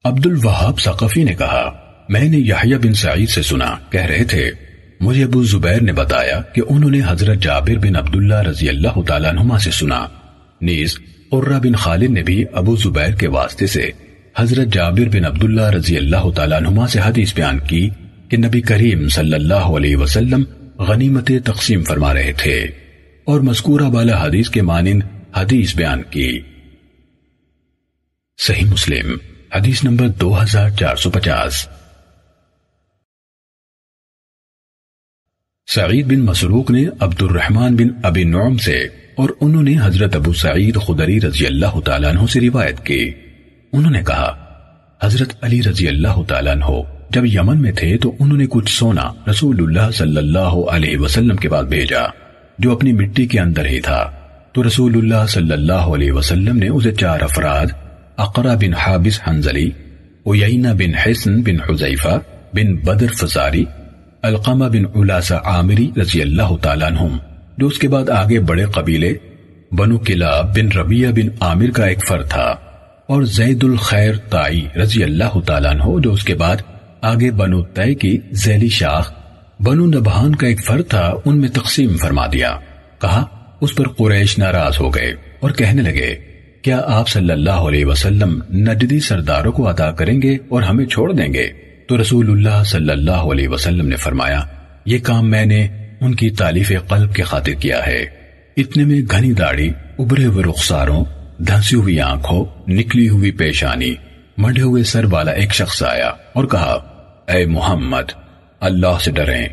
عبد 0.06 0.26
الوہاب 0.26 0.80
ثقفی 0.80 1.24
نے 1.24 1.34
کہا، 1.34 1.72
میں 2.08 2.28
نے 2.28 2.38
یحییٰ 2.38 2.78
بن 2.78 2.94
سعید 2.94 3.28
سے 3.28 3.42
سنا، 3.42 3.76
کہہ 3.90 4.04
رہے 4.04 4.24
تھے، 4.24 4.50
مجھے 5.00 5.24
ابو 5.24 5.42
زبیر 5.42 5.82
نے 5.82 5.92
بتایا 5.92 6.40
کہ 6.40 6.62
انہوں 6.68 6.90
نے 6.90 7.00
حضرت 7.06 7.42
جابر 7.42 7.78
بن 7.78 7.96
عبداللہ 7.96 8.34
رضی 8.34 8.68
اللہ 8.68 9.02
تعالیٰ 9.02 9.32
نما 9.32 9.58
سے 9.58 9.70
سنا۔ 9.70 10.06
نیز، 10.60 10.98
قرہ 11.30 11.58
بن 11.58 11.72
خالد 11.72 12.10
نے 12.10 12.22
بھی 12.22 12.44
ابو 12.52 12.76
زبیر 12.76 13.14
کے 13.14 13.28
واسطے 13.28 13.66
سے 13.66 13.90
حضرت 14.36 14.68
جابر 14.72 15.08
بن 15.08 15.24
عبداللہ 15.24 15.70
رضی 15.70 15.96
اللہ 15.96 16.30
تعالیٰ 16.30 16.62
عنہ 16.66 16.86
سے 16.86 17.00
حدیث 17.04 17.34
بیان 17.34 17.58
کی 17.58 17.90
کہ 18.28 18.36
نبی 18.36 18.60
کریم 18.60 19.08
صلی 19.08 19.34
اللہ 19.34 19.68
علیہ 19.76 19.96
وسلم 19.96 20.42
غنیمت 20.78 21.32
تقسیم 21.44 21.84
فرما 21.84 22.14
رہے 22.14 22.32
تھے 22.36 22.66
اور 23.24 23.40
مذکورہ 23.40 23.90
بالا 23.90 24.26
حدیث 24.26 24.50
کے 24.50 24.62
مانند 24.62 25.02
حدیث 25.36 25.76
بیان 25.76 26.02
کی۔ 26.10 26.40
صحیح 28.38 28.66
مسلم۔ 28.66 29.35
حدیث 29.56 29.84
نمبر 29.84 30.08
دو 30.08 30.42
ہزار 30.42 30.70
چار 30.70 30.96
سو 30.96 31.10
پچاس۔ 31.10 31.68
سعید 35.74 36.06
بن 36.06 36.20
مسروق 36.20 36.70
نے 36.70 36.84
عبد 37.00 37.22
الرحمن 37.22 37.76
بن 37.76 37.88
ابی 38.02 38.24
نعم 38.24 38.56
سے 38.56 38.76
اور 39.16 39.28
انہوں 39.40 39.62
نے 39.62 39.76
حضرت 39.82 40.16
ابو 40.16 40.32
سعید 40.32 40.78
خدری 40.86 41.20
رضی 41.20 41.46
اللہ 41.46 41.80
تعالیٰ 41.80 42.10
عنہ 42.10 42.26
سے 42.26 42.40
روایت 42.40 42.86
کی۔ 42.86 43.12
انہوں 43.72 43.92
نے 43.92 44.02
کہا، 44.02 44.36
حضرت 45.02 45.44
علی 45.44 45.62
رضی 45.62 45.88
اللہ 45.88 46.22
تعالیٰ 46.28 46.52
عنہ 46.52 46.82
جب 47.10 47.26
یمن 47.26 47.62
میں 47.62 47.72
تھے 47.72 47.98
تو 47.98 48.14
انہوں 48.18 48.38
نے 48.38 48.46
کچھ 48.50 48.78
سونا 48.78 49.12
رسول 49.30 49.56
اللہ 49.58 49.90
صلی 49.90 50.16
اللہ 50.16 50.70
علیہ 50.70 50.98
وسلم 50.98 51.36
کے 51.36 51.48
بعد 51.48 51.64
بھیجا، 51.64 52.02
جو 52.58 52.72
اپنی 52.72 52.92
مٹی 52.92 53.26
کے 53.26 53.40
اندر 53.40 53.66
ہی 53.66 53.80
تھا۔ 53.80 54.10
تو 54.52 54.66
رسول 54.66 54.96
اللہ 54.96 55.26
صلی 55.26 55.52
اللہ 55.52 55.72
علیہ 55.72 56.12
وسلم 56.12 56.56
نے 56.56 56.68
اسے 56.68 56.92
چار 56.92 57.20
افراد 57.20 57.66
اقرا 58.18 58.54
بن 58.54 58.74
حابس 58.74 59.20
حنزلی 59.28 59.70
اویینہ 60.22 60.68
بن 60.68 60.94
حسن 60.94 61.40
بن 61.42 61.56
حزیفہ 61.68 62.18
بن 62.54 62.74
بدر 62.76 63.12
فزاری 63.12 63.64
القامہ 64.22 64.64
بن 64.64 64.84
علاسہ 64.94 65.34
عامری 65.44 65.90
رضی 66.00 66.20
اللہ 66.22 66.56
تعالیٰ 66.62 66.90
عنہم۔ 66.90 67.16
جو 67.58 67.66
اس 67.66 67.78
کے 67.78 67.88
بعد 67.88 68.08
آگے 68.08 68.40
بڑے 68.40 68.64
قبیلے، 68.64 69.12
بنو 69.72 69.98
کلاب 69.98 70.56
بن 70.56 70.68
ربیہ 70.72 71.08
بن 71.08 71.28
عامر 71.40 71.70
کا 71.70 71.84
ایک 71.84 72.06
فر 72.08 72.22
تھا، 72.22 72.46
اور 73.06 73.22
زید 73.22 73.64
الخیر 73.64 74.16
تائی 74.16 74.66
رضی 74.76 75.02
اللہ 75.04 75.38
تعالیٰ 75.46 75.70
عنہ 75.70 76.00
جو 76.00 76.12
اس 76.12 76.24
کے 76.24 76.34
بعد 76.34 76.62
آگے 77.02 77.30
بنو 77.30 77.62
تے 77.74 77.94
کی 77.94 78.18
ذیلی 78.32 78.68
شاخ، 78.68 79.12
بنو 79.60 79.86
نبہان 79.86 80.34
کا 80.34 80.46
ایک 80.46 80.64
فر 80.64 80.82
تھا، 80.82 81.12
ان 81.24 81.40
میں 81.40 81.48
تقسیم 81.48 81.96
فرما 81.96 82.26
دیا۔ 82.26 82.56
کہا، 82.98 83.24
اس 83.60 83.74
پر 83.74 83.88
قریش 83.88 84.38
ناراض 84.38 84.80
ہو 84.80 84.94
گئے 84.94 85.14
اور 85.40 85.50
کہنے 85.50 85.82
لگے 85.82 86.14
کیا 86.62 86.80
آپ 86.86 87.08
صلی 87.08 87.30
اللہ 87.30 87.50
علیہ 87.50 87.84
وسلم 87.84 88.40
نجدی 88.50 89.00
سرداروں 89.00 89.52
کو 89.52 89.70
عطا 89.70 89.90
کریں 89.90 90.22
گے 90.22 90.36
اور 90.48 90.62
ہمیں 90.62 90.86
چھوڑ 90.86 91.12
دیں 91.12 91.34
گے؟ 91.34 91.50
تو 91.88 92.00
رسول 92.00 92.30
اللہ 92.30 92.64
صلی 92.64 92.90
اللہ 92.90 93.10
علیہ 93.10 93.48
وسلم 93.48 93.88
نے 93.88 93.96
فرمایا، 93.96 94.40
یہ 94.84 94.98
کام 95.02 95.30
میں 95.30 95.46
نے 95.46 95.68
ان 96.00 96.14
کی 96.14 96.30
تعلیف 96.30 96.72
قلب 96.88 97.14
کے 97.14 97.22
خاطر 97.22 97.52
کیا 97.52 97.86
ہے۔ 97.86 98.04
اتنے 98.56 98.84
میں 98.84 99.00
گھنی 99.10 99.32
داڑھی، 99.32 99.72
ابرے 99.98 100.24
ہوئے 100.24 100.44
رخساروں، 100.44 101.04
دھنسی 101.38 101.76
ہوئی 101.76 102.00
آنکھوں، 102.00 102.44
نکلی 102.68 103.08
ہوئی 103.08 103.30
پیشانی 103.30 103.94
مڈے 104.38 104.62
ہوئے 104.62 104.82
سر 104.82 105.04
والا 105.10 105.30
ایک 105.30 105.54
شخص 105.54 105.82
آیا 105.82 106.08
اور 106.32 106.44
کہا، 106.44 106.78
اے 107.28 107.46
محمد، 107.46 108.12
اللہ 108.60 108.98
سے 109.04 109.10
ڈریں۔ 109.10 109.48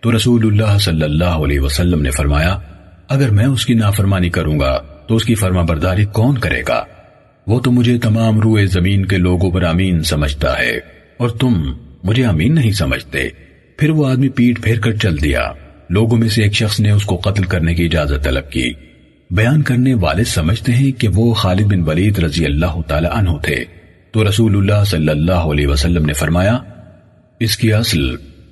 تو 0.00 0.16
رسول 0.16 0.46
اللہ 0.46 0.78
صلی 0.78 1.02
اللہ 1.02 1.24
علیہ 1.24 1.60
وسلم 1.60 2.02
نے 2.02 2.10
فرمایا، 2.10 2.58
اگر 3.08 3.30
میں 3.30 3.46
اس 3.46 3.66
کی 3.66 3.74
نافرمانی 3.74 4.30
کروں 4.30 4.60
گا 4.60 4.82
تو 5.08 5.16
اس 5.16 5.24
کی 5.24 5.34
فرما 5.34 5.62
برداری 5.62 6.04
کون 6.04 6.38
کرے 6.38 6.62
گا؟ 6.68 6.84
وہ 7.46 7.60
تو 7.60 7.70
مجھے 7.72 7.98
تمام 7.98 8.40
روئے 8.40 8.66
زمین 8.66 9.06
کے 9.06 9.16
لوگوں 9.16 9.50
پر 9.50 9.62
امین 9.62 10.02
سمجھتا 10.02 10.58
ہے، 10.58 10.78
اور 11.16 11.28
تم 11.28 11.72
مجھے 12.04 12.24
امین 12.24 12.54
نہیں 12.54 12.72
سمجھتے۔ 12.72 13.28
پھر 13.76 13.90
وہ 13.90 14.06
آدمی 14.06 14.28
پیٹ 14.28 14.62
پھیر 14.62 14.80
کر 14.80 14.92
چل 14.92 15.22
دیا۔ 15.22 15.52
لوگوں 15.90 16.18
میں 16.18 16.28
سے 16.28 16.42
ایک 16.42 16.54
شخص 16.54 16.80
نے 16.80 16.90
اس 16.90 17.04
کو 17.04 17.16
قتل 17.16 17.42
کرنے 17.42 17.74
کی 17.74 17.84
اجازت 17.84 18.24
طلب 18.24 18.50
کی۔ 18.50 18.72
بیان 19.30 19.62
کرنے 19.62 19.94
والے 19.94 20.24
سمجھتے 20.24 20.72
ہیں 20.72 20.90
کہ 20.92 21.08
وہ 21.08 21.32
خالد 21.34 21.72
بن 21.72 21.82
ولید 21.82 22.18
رضی 22.18 22.44
اللہ 22.44 22.80
تعالی 22.86 23.08
عنہ 23.12 23.30
تھے۔ 23.42 23.64
تو 24.12 24.28
رسول 24.28 24.56
اللہ 24.56 24.84
صلی 24.84 25.08
اللہ 25.08 25.48
علیہ 25.48 25.66
وسلم 25.66 26.06
نے 26.06 26.12
فرمایا، 26.12 26.58
اس 27.40 27.56
کی 27.56 27.72
اصل 27.72 28.00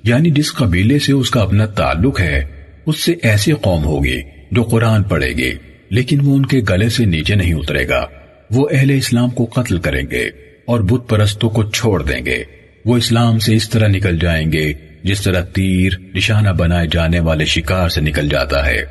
یعنی 0.03 0.29
جس 0.31 0.53
قبیلے 0.53 0.99
سے 0.99 1.13
اس 1.13 1.29
کا 1.29 1.41
اپنا 1.41 1.65
تعلق 1.65 2.21
ہے، 2.21 2.45
اس 2.85 3.03
سے 3.03 3.13
ایسی 3.21 3.51
قوم 3.51 3.83
ہوگی 3.83 4.21
جو 4.51 4.63
قرآن 4.63 5.03
پڑھے 5.03 5.29
گی۔ 5.29 5.51
لیکن 5.89 6.19
وہ 6.23 6.35
ان 6.35 6.45
کے 6.45 6.61
گلے 6.69 6.89
سے 6.89 7.05
نیچے 7.05 7.35
نہیں 7.35 7.53
اترے 7.53 7.89
گا۔ 7.89 8.05
وہ 8.51 8.67
اہل 8.71 8.91
اسلام 8.91 9.29
کو 9.29 9.45
قتل 9.45 9.77
کریں 9.77 10.03
گے 10.11 10.25
اور 10.65 10.79
بت 10.79 11.09
پرستوں 11.09 11.49
کو 11.49 11.63
چھوڑ 11.63 12.03
دیں 12.03 12.25
گے۔ 12.25 12.43
وہ 12.85 12.97
اسلام 12.97 13.39
سے 13.39 13.55
اس 13.55 13.69
طرح 13.69 13.87
نکل 13.87 14.19
جائیں 14.19 14.51
گے 14.51 14.73
جس 15.03 15.21
طرح 15.21 15.41
تیر 15.41 15.93
نشانہ 16.13 16.49
بنائے 16.49 16.87
جانے 16.91 17.19
والے 17.19 17.45
شکار 17.45 17.89
سے 17.89 18.01
نکل 18.01 18.29
جاتا 18.29 18.65
ہے۔ 18.65 18.85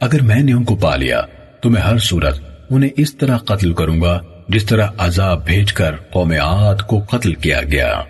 اگر 0.00 0.22
میں 0.22 0.42
نے 0.42 0.52
ان 0.52 0.64
کو 0.64 0.76
پا 0.76 0.96
لیا 0.96 1.22
تو 1.62 1.70
میں 1.70 1.82
ہر 1.82 1.98
صورت 1.98 2.40
انہیں 2.70 2.90
اس 2.96 3.14
طرح 3.14 3.38
قتل 3.38 3.72
کروں 3.72 4.00
گا 4.00 4.22
جس 4.48 4.64
طرح 4.64 4.86
عذاب 4.98 5.46
بھیج 5.46 5.72
کر 5.72 5.96
قوم 5.96 6.30
عاد 6.30 6.76
کو 6.76 7.00
قتل 7.00 7.34
کیا 7.34 7.62
گیا۔ 7.62 8.02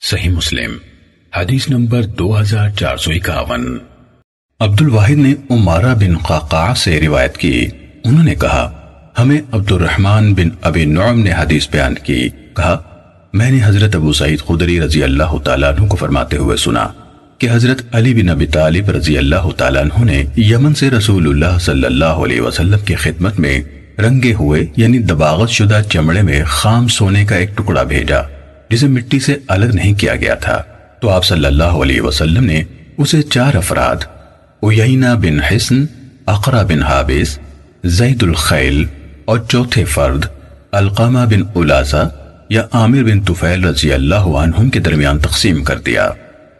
صحیح 0.00 0.30
مسلم، 0.30 0.76
حدیث 1.36 1.68
نمبر 1.68 2.02
دو 2.02 2.40
ہزار 2.40 2.68
چار 2.68 2.96
سو 2.96 3.10
اکاون۔ 3.10 3.78
عبد 4.64 4.82
الواحد 4.82 5.12
نے 5.12 5.34
عمارہ 5.50 5.94
بن 5.94 6.18
قاقع 6.18 6.74
سے 6.74 7.00
روایت 7.00 7.36
کی۔ 7.36 7.66
انہوں 8.04 8.24
نے 8.24 8.34
کہا، 8.34 8.72
ہمیں 9.18 9.40
عبد 9.52 9.72
الرحمن 9.72 10.34
بن 10.34 10.48
ابی 10.62 10.84
نعم 10.84 11.20
نے 11.20 11.32
حدیث 11.32 11.68
بیان 11.70 11.94
کی۔ 11.94 12.28
کہا، 12.56 12.78
میں 13.32 13.50
نے 13.50 13.58
حضرت 13.64 13.94
ابو 13.94 14.12
سعید 14.12 14.38
خدری 14.38 14.80
رضی 14.80 15.02
اللہ 15.02 15.38
تعالیٰ 15.44 15.74
عنہ 15.74 15.86
کو 15.86 15.96
فرماتے 15.96 16.36
ہوئے 16.36 16.56
سنا 16.56 16.88
کہ 17.38 17.48
حضرت 17.50 17.82
علی 17.92 18.22
بن 18.22 18.28
ابی 18.28 18.46
طالب 18.46 18.90
رضی 18.90 19.18
اللہ 19.18 19.50
تعالیٰ 19.56 19.82
عنہ 19.82 20.04
نے 20.04 20.24
یمن 20.36 20.74
سے 20.74 20.90
رسول 20.90 21.28
اللہ 21.28 21.58
صلی 21.58 21.84
اللہ 21.84 22.04
علیہ 22.04 22.40
وسلم 22.40 22.78
کی 22.84 22.94
خدمت 22.94 23.40
میں 23.40 23.62
رنگے 23.98 24.34
ہوئے 24.34 24.66
یعنی 24.76 24.98
دباغت 24.98 25.50
شدہ 25.50 25.80
چمڑے 25.90 26.22
میں 26.22 26.44
خام 26.46 26.88
سونے 26.88 27.24
کا 27.24 27.36
ایک 27.36 27.56
ٹکڑا 27.56 27.82
بھیجا، 27.82 28.20
جسے 28.70 28.86
مٹی 28.86 29.20
سے 29.20 29.36
الگ 29.48 29.74
نہیں 29.74 29.94
کیا 29.94 30.16
گیا 30.16 30.34
تھا۔ 30.34 30.62
تو 31.00 31.10
آپ 31.10 31.24
صلی 31.24 31.44
اللہ 31.44 31.76
علیہ 31.82 32.00
وسلم 32.00 32.44
نے 32.44 32.62
اسے 32.98 33.22
چار 33.22 33.54
افراد 33.54 33.96
اویینہ 34.62 35.06
بن 35.22 35.40
حسن، 35.40 35.84
اقرا 36.26 36.62
بن 36.62 36.82
حابس 36.82 37.38
زید 37.84 38.22
الخیل 38.22 38.84
اور 39.24 39.38
چوتھے 39.48 39.84
فرد 39.84 40.24
القامہ 40.72 41.18
بن 41.30 41.42
علازہ 41.56 42.08
یا 42.50 42.62
عامر 42.72 43.02
بن 43.02 43.20
طفیل 43.20 43.64
رضی 43.64 43.92
اللہ 43.92 44.14
عنہم 44.14 44.70
کے 44.70 44.80
درمیان 44.80 45.18
تقسیم 45.18 45.62
کر 45.64 45.78
دیا۔ 45.78 46.08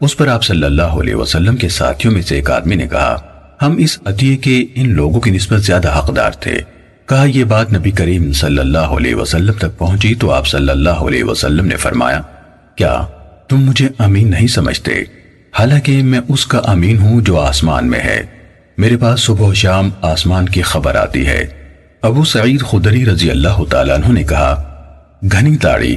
اس 0.00 0.16
پر 0.16 0.28
آپ 0.28 0.44
صلی 0.44 0.64
اللہ 0.64 0.82
علیہ 0.82 1.14
وسلم 1.14 1.56
کے 1.56 1.68
ساتھیوں 1.68 2.12
میں 2.14 2.22
سے 2.22 2.34
ایک 2.34 2.50
آدمی 2.50 2.74
نے 2.74 2.86
کہا، 2.88 3.16
ہم 3.62 3.76
اس 3.76 3.98
عطیے 4.04 4.36
کے 4.36 4.64
ان 4.74 4.94
لوگوں 4.94 5.20
کی 5.20 5.30
نسبت 5.30 5.62
زیادہ 5.62 5.98
حقدار 5.98 6.30
تھے۔ 6.30 6.58
کہا، 7.06 7.24
یہ 7.24 7.44
بات 7.44 7.72
نبی 7.72 7.90
کریم 7.90 8.32
صلی 8.32 8.58
اللہ 8.58 8.94
علیہ 8.98 9.14
وسلم 9.14 9.52
تک 9.52 9.78
پہنچی 9.78 10.14
تو 10.14 10.30
آپ 10.30 10.46
صلی 10.46 10.68
اللہ 10.68 11.04
علیہ 11.08 11.24
وسلم 11.24 11.66
نے 11.66 11.76
فرمایا، 11.76 12.20
کیا 12.76 13.06
تم 13.48 13.56
مجھے 13.56 13.88
امین 13.98 14.30
نہیں 14.30 14.46
سمجھتے؟ 14.46 15.23
حالانکہ 15.58 16.02
میں 16.02 16.20
اس 16.28 16.46
کا 16.46 16.58
امین 16.58 16.98
ہوں 16.98 17.20
جو 17.20 17.40
آسمان 17.40 17.90
میں 17.90 18.00
ہے۔ 18.00 18.22
میرے 18.78 18.96
پاس 18.96 19.20
صبح 19.20 19.46
و 19.46 19.54
شام 19.54 19.90
آسمان 20.02 20.48
کی 20.48 20.62
خبر 20.62 20.94
آتی 20.94 21.26
ہے۔ 21.26 21.46
ابو 22.02 22.24
سعید 22.24 22.62
خدری 22.62 23.06
رضی 23.06 23.30
اللہ 23.30 23.64
تعالیٰ 23.70 23.94
عنہ 23.94 24.12
نے 24.12 24.22
کہا، 24.22 24.74
گھنی 25.32 25.56
تاڑی 25.56 25.96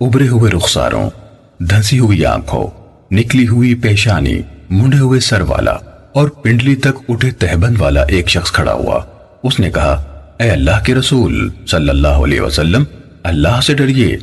ابرے 0.00 0.28
ہوئے 0.28 0.52
رخساروں، 0.52 1.10
دھنسی 1.58 1.98
ہوئی 1.98 2.24
آنکھوں، 2.24 2.66
نکلی 3.10 3.48
ہوئی 3.48 3.74
پیشانی، 3.74 4.42
منڈے 4.70 4.98
ہوئے 4.98 5.20
سر 5.20 5.40
والا 5.40 5.72
اور 6.12 6.28
پنڈلی 6.28 6.76
تک 6.76 7.02
اٹھے 7.08 7.30
تہبند 7.30 7.80
والا 7.80 8.02
ایک 8.02 8.28
شخص 8.28 8.52
کھڑا 8.52 8.72
ہوا۔ 8.72 9.04
اس 9.42 9.60
نے 9.60 9.70
کہا، 9.70 10.04
اے 10.38 10.50
اللہ 10.50 10.84
کے 10.84 10.94
رسول، 10.94 11.48
صلی 11.66 11.88
اللہ 11.88 12.08
علیہ 12.08 12.40
وسلم، 12.40 12.84
اللہ 13.22 13.60
سے 13.60 13.74
ڈریے۔ 13.74 14.16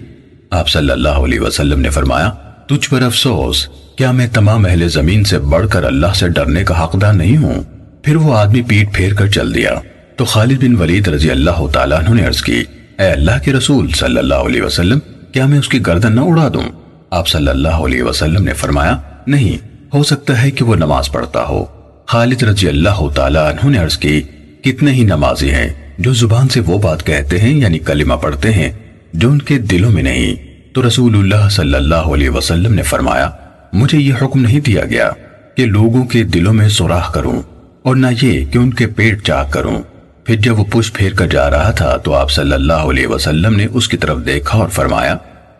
آپ 0.49 0.69
صلی 0.69 0.91
اللہ 0.91 1.23
علیہ 1.25 1.39
وسلم 1.39 1.81
نے 1.81 1.89
فرمایا 1.89 2.31
تجھ 2.69 2.89
پر 2.89 3.01
افسوس، 3.01 3.67
کیا 3.95 4.11
میں 4.11 4.27
تمام 4.33 4.65
اہل 4.65 4.87
زمین 4.87 5.23
سے 5.23 5.39
بڑھ 5.39 5.67
کر 5.69 5.83
اللہ 5.83 6.13
سے 6.15 6.29
ڈرنے 6.29 6.63
کا 6.63 6.83
حقدار 6.83 7.13
نہیں 7.13 7.37
ہوں؟ 7.37 7.63
پھر 8.03 8.15
وہ 8.15 8.35
آدمی 8.35 8.61
پیٹ 8.61 8.93
پھیر 8.93 9.13
کر 9.13 9.27
چل 9.27 9.55
دیا۔ 9.55 9.69
تو 10.15 10.25
خالد 10.25 10.63
بن 10.63 10.75
ولید 10.75 11.07
رضی 11.07 11.31
اللہ 11.31 11.67
تعالیٰ 11.73 12.01
نے 12.09 12.25
عرض 12.25 12.41
کی، 12.41 12.63
اے 12.99 13.05
اللہ 13.05 13.43
کے 13.43 13.53
رسول 13.53 13.91
صلی 13.91 14.17
اللہ 14.17 14.33
علیہ 14.33 14.61
وسلم، 14.61 14.99
کیا 15.31 15.45
میں 15.45 15.59
اس 15.59 15.67
کی 15.67 15.79
گردن 15.87 16.15
نہ 16.15 16.21
اڑا 16.21 16.49
دوں؟ 16.53 16.63
آپ 17.09 17.27
صلی 17.27 17.47
اللہ 17.47 17.67
علیہ 17.67 18.03
وسلم 18.03 18.43
نے 18.43 18.53
فرمایا، 18.53 18.97
نہیں، 19.27 19.57
ہو 19.93 20.03
سکتا 20.03 20.41
ہے 20.41 20.51
کہ 20.51 20.65
وہ 20.65 20.75
نماز 20.75 21.11
پڑھتا 21.11 21.45
ہو۔ 21.45 21.65
خالد 22.07 22.43
رضی 22.43 22.67
اللہ 22.67 23.09
تعالیٰ 23.15 23.49
عنہ 23.49 23.69
نے 23.69 23.77
عرض 23.77 23.97
کی، 23.97 24.21
کتنے 24.61 24.91
ہی 24.91 25.03
نمازی 25.03 25.49
ہیں 25.49 25.69
جو 25.97 26.13
زبان 26.13 26.49
سے 26.49 26.59
وہ 26.59 26.77
بات 26.77 27.05
کہتے 27.05 27.39
ہیں 27.39 27.53
یعنی 27.53 27.79
کلمہ 27.79 28.13
پڑھتے 28.13 28.51
ہیں، 28.51 28.71
جو 29.13 29.31
ان 29.31 29.39
کے 29.39 29.57
دلوں 29.57 29.91
میں 29.91 30.03
نہیں۔ 30.03 30.52
تو 30.73 30.87
رسول 30.87 31.15
اللہ 31.15 31.49
صلی 31.49 31.75
اللہ 31.75 31.95
علیہ 31.95 32.29
وسلم 32.29 32.73
نے 32.73 32.83
فرمایا، 32.83 33.29
مجھے 33.73 33.97
یہ 33.97 34.13
حکم 34.21 34.41
نہیں 34.41 34.59
دیا 34.59 34.85
گیا 34.85 35.09
کہ 35.55 35.65
لوگوں 35.65 36.03
کے 36.05 36.23
دلوں 36.23 36.53
میں 36.53 36.69
سوراخ 36.69 37.13
کروں 37.13 37.41
اور 37.81 37.95
نہ 37.95 38.07
یہ 38.21 38.45
کہ 38.45 38.57
ان 38.57 38.73
کے 38.73 38.87
پیٹ 38.87 39.23
چاک 39.23 39.51
کروں۔ 39.51 39.81
پھر 40.23 40.35
جب 40.35 40.59
وہ 40.59 40.65
پش 40.65 40.91
پھیر 40.93 41.13
کر 41.13 41.27
جا 41.27 41.49
رہا 41.51 41.71
تھا 41.71 41.97
تو 41.97 42.13
آپ 42.13 42.31
صلی 42.31 42.53
اللہ 42.53 42.87
علیہ 42.91 43.07
وسلم 43.07 43.55
نے 43.55 43.67
اس 43.73 43.87
کی 43.87 43.97
طرف 43.97 44.25
دیکھا 44.25 44.57
اور 44.57 44.69
فرمایا، 44.69 45.17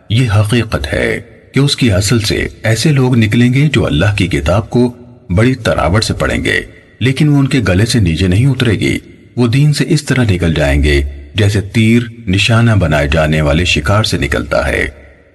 یہ 0.08 0.30
حقیقت 0.30 0.92
ہے 0.92 1.20
کہ 1.54 1.60
اس 1.60 1.76
کی 1.76 1.92
اصل 1.92 2.20
سے 2.20 2.46
ایسے 2.62 2.92
لوگ 2.92 3.16
نکلیں 3.16 3.52
گے 3.54 3.68
جو 3.72 3.86
اللہ 3.86 4.14
کی 4.16 4.26
کتاب 4.26 4.70
کو 4.70 4.92
بڑی 5.30 5.54
تراوٹ 5.54 6.04
سے 6.04 6.14
پڑھیں 6.14 6.44
گے، 6.44 6.60
لیکن 7.00 7.28
وہ 7.28 7.38
ان 7.38 7.48
کے 7.48 7.60
گلے 7.68 7.86
سے 7.86 8.00
نیچے 8.00 8.26
نہیں 8.26 8.46
اترے 8.46 8.72
گی۔ 8.72 8.98
وہ 9.36 9.46
دین 9.48 9.72
سے 9.72 9.84
اس 9.88 10.04
طرح 10.04 10.24
نکل 10.30 10.54
جائیں 10.54 10.82
گے 10.82 11.00
جیسے 11.34 11.60
تیر 11.60 12.02
نشانہ 12.26 12.70
بنائے 12.70 13.08
جانے 13.12 13.40
والے 13.40 13.64
شکار 13.64 14.04
سے 14.04 14.18
نکلتا 14.18 14.68
ہے۔ 14.68 14.86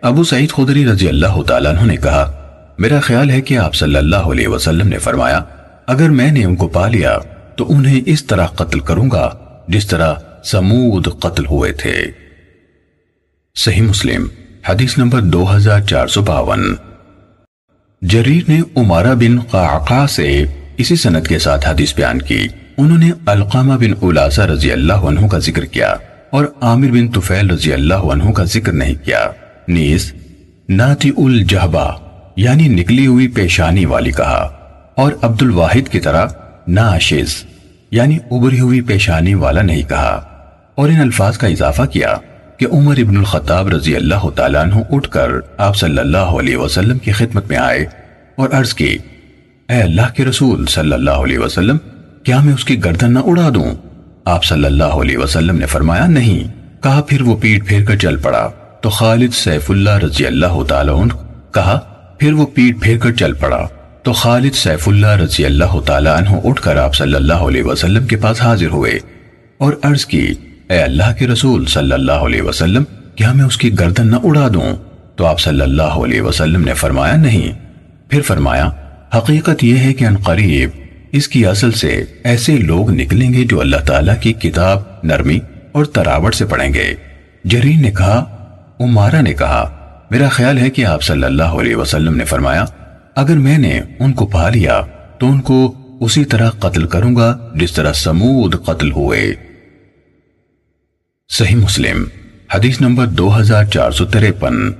ابو 0.02 0.24
سعید 0.24 0.52
خدری 0.52 0.86
رضی 0.86 1.08
اللہ 1.08 1.42
تعالیٰ 1.42 1.72
عنہ 1.72 1.86
نے 1.86 1.96
کہا، 1.96 2.32
میرا 2.78 3.00
خیال 3.00 3.30
ہے 3.30 3.42
کہ 3.42 3.58
آپ 3.58 3.76
صلی 3.76 3.96
اللہ 3.96 4.16
علیہ 4.16 4.48
وسلم 4.48 4.88
نے 4.88 4.98
فرمایا، 4.98 5.42
اگر 5.88 6.10
میں 6.10 6.32
نے 6.32 6.46
ان 6.46 6.56
کو 6.56 6.68
پا 6.68 6.88
لیا، 6.88 7.18
تو 7.56 7.74
انہیں 7.74 8.02
اس 8.06 8.26
طرح 8.26 8.46
قتل 8.46 8.80
کروں 8.80 9.12
گا، 9.12 9.36
جس 9.68 9.88
طرح 9.88 10.14
سمود 10.44 11.08
قتل 11.20 11.46
ہوئے 11.46 11.72
تھے. 11.72 12.12
صحیح 13.56 13.82
مسلم، 13.82 14.28
حدیث 14.70 14.98
نمبر 14.98 15.22
دو 15.22 15.56
ہزار 15.56 15.82
چار 15.82 16.08
سو 16.08 16.22
باون۔ 16.22 16.76
جریر 18.02 18.44
نے 18.48 18.62
عمارہ 18.76 19.16
بن 19.16 19.40
قعقا 19.40 20.08
سے 20.08 20.46
اسی 20.78 20.96
سنت 20.96 21.28
کے 21.28 21.40
ساتھ 21.40 21.70
حدیث 21.70 21.96
بیان 21.96 22.22
کی۔ 22.22 22.48
انہوں 22.78 22.98
نے 22.98 23.12
القامہ 23.26 23.74
بن 23.74 24.10
علاسہ 24.10 24.42
رضی 24.42 24.72
اللہ 24.72 24.94
عنہ 24.94 25.28
کا 25.28 25.40
ذکر 25.40 25.66
کیا 25.66 25.96
اور 26.30 26.46
عامر 26.62 26.88
بن 26.88 27.08
تفیل 27.08 27.50
رضی 27.50 27.74
اللہ 27.74 28.10
عنہ 28.14 28.32
کا 28.32 28.44
ذکر 28.44 28.72
نہیں 28.72 28.96
کیا۔ 29.06 29.32
نیز 29.70 30.12
ناتی 30.70 31.10
الجہبہ 31.18 31.90
یعنی 32.36 32.68
نکلی 32.68 33.06
ہوئی 33.08 33.28
پیشانی 33.28 33.86
والی 33.86 34.12
کہا، 34.12 34.48
اور 34.96 35.12
عبد 35.22 35.42
الواحد 35.42 35.90
کی 35.92 36.00
طرح 36.00 36.28
ناشز 36.68 37.36
یعنی 37.92 38.18
ابری 38.32 38.60
ہوئی 38.60 38.82
پیشانی 38.82 39.34
والا 39.34 39.62
نہیں 39.62 39.90
کہا۔ 39.90 40.20
اور 40.76 40.90
ان 40.90 41.00
الفاظ 41.02 41.38
کا 41.38 41.48
اضافہ 41.48 41.86
کیا 41.92 42.14
کہ 42.58 42.68
عمر 42.72 42.98
ابن 42.98 43.18
الخطاب 43.18 43.68
رضی 43.68 43.96
اللہ 43.96 44.30
تعالیٰ 44.36 44.62
عنہ 44.64 44.82
اٹھ 44.92 45.10
کر 45.10 45.32
آپ 45.58 45.76
صلی 45.76 46.00
اللہ 46.00 46.36
علیہ 46.40 46.58
وسلم 46.58 46.98
کی 46.98 47.12
خدمت 47.12 47.48
میں 47.48 47.58
آئے 47.58 47.86
اور 48.38 48.50
عرض 48.52 48.74
کی، 48.74 48.98
اے 49.70 49.82
اللہ 49.82 50.14
کے 50.16 50.26
رسول 50.26 50.66
صلی 50.66 50.94
اللہ 50.94 51.26
علیہ 51.26 51.40
وسلم، 51.40 51.78
کیا 52.24 52.40
میں 52.40 52.54
اس 52.54 52.66
کی 52.66 52.84
گردن 52.84 53.14
نہ 53.14 53.20
اڑا 53.26 53.50
دوں؟ 53.56 53.74
آپ 54.26 54.44
صلی 54.44 54.66
اللہ 54.66 54.98
علیہ 55.02 55.18
وسلم 55.18 55.58
نے 55.58 55.66
فرمایا، 55.66 56.06
نہیں، 56.08 56.48
کہا 56.84 57.02
پھر 57.02 57.22
وہ 57.22 57.36
پیٹ 57.36 57.68
پھیر 57.68 57.84
کر 57.86 57.96
چل 57.98 58.18
پڑا۔ 58.18 58.50
تو 58.82 58.90
خالد 58.90 59.34
سیف 59.34 59.72
اللہ 59.72 59.98
رضی 59.98 60.26
اللہ 60.26 60.64
تعالیٰ 60.64 61.02
عنہ 61.02 61.14
کہا، 61.54 61.80
پھر 62.20 62.34
وہ 62.34 62.46
پیٹ 62.46 62.82
پھیر 62.82 62.98
کر 62.98 63.12
چل 63.12 63.34
پڑا۔ 63.34 63.68
تو 64.04 64.14
خالد 64.14 64.56
سیف 64.56 64.88
اللہ 64.88 65.08
رضی 65.08 65.46
اللہ 65.46 65.80
تعالیٰ 65.86 66.18
عنہ 66.18 66.30
اٹھ 66.44 66.62
کر 66.62 66.76
آپ 66.76 66.96
صلی 66.96 67.16
اللہ 67.16 67.34
علیہ 67.34 67.64
وسلم 67.64 68.06
کے 68.06 68.16
پاس 68.16 68.42
حاضر 68.42 68.68
ہوئے 68.68 69.00
اور 69.58 69.74
عرض 69.84 70.06
کی، 70.06 70.34
اے 70.70 70.80
اللہ 70.80 71.14
کے 71.20 71.28
رسول 71.28 71.66
صلی 71.66 71.92
اللہ 71.92 72.12
علیہ 72.12 72.42
وسلم، 72.42 72.84
کیا 73.16 73.34
میں 73.34 73.46
اس 73.46 73.58
کی 73.58 73.80
گردن 73.80 74.08
نہ 74.08 74.16
اڑا 74.24 74.48
دوں؟ 74.54 74.76
تو 75.16 75.26
آپ 75.26 75.40
صلی 75.40 75.62
اللہ 75.62 75.82
علیہ 75.82 76.22
وسلم 76.22 76.64
نے 76.64 76.74
فرمایا، 76.74 77.16
نہیں۔ 77.16 77.52
پھر 78.10 78.22
فرمایا، 78.22 78.70
حقیقت 79.18 79.64
یہ 79.64 79.78
ہے 79.78 79.94
کہ 79.94 80.06
ان 80.06 80.18
قریب 80.18 80.70
اس 81.12 81.28
کی 81.28 81.46
اصل 81.46 81.72
سے 81.72 82.04
ایسے 82.24 82.58
لوگ 82.58 82.92
نکلیں 82.92 83.34
گے 83.34 83.44
جو 83.44 83.62
اللہ 83.62 83.78
تعالیٰ 83.78 84.16
کی 84.22 84.34
کتاب، 84.34 84.80
نرمی 85.04 85.40
اور 85.72 85.86
تراوٹ 85.86 86.36
سے 86.36 86.46
پڑھیں 86.46 86.74
گے۔ 86.74 86.94
جرین 87.44 87.82
نے 87.82 87.92
کہا 87.92 88.39
عمارہ 88.80 89.22
نے 89.22 89.34
کہا، 89.34 89.64
میرا 90.12 90.28
خیال 90.30 90.58
ہے 90.58 90.70
کہ 90.70 90.86
آپ 90.86 91.04
صلی 91.04 91.24
اللہ 91.24 91.58
علیہ 91.62 91.76
وسلم 91.76 92.16
نے 92.18 92.26
فرمایا، 92.26 92.66
اگر 93.16 93.38
میں 93.38 93.58
نے 93.58 93.82
ان 94.00 94.14
کو 94.14 94.26
پا 94.26 94.50
لیا، 94.50 94.82
تو 95.20 95.28
ان 95.28 95.42
کو 95.42 95.74
اسی 96.02 96.26
طرح 96.26 96.50
قتل 96.50 96.88
کروں 96.88 97.16
گا 97.16 97.50
جس 97.56 97.72
طرح 97.72 97.94
سمود 97.94 98.56
قتل 98.66 98.92
ہوئے. 98.92 99.34
صحیح 101.30 101.56
مسلم، 101.56 102.04
حدیث 102.54 102.82
نمبر 102.82 103.06
دو 103.06 103.40
ہزار 103.40 103.64
چار 103.64 103.92
سو 103.92 104.06
تریپن۔ 104.06 104.72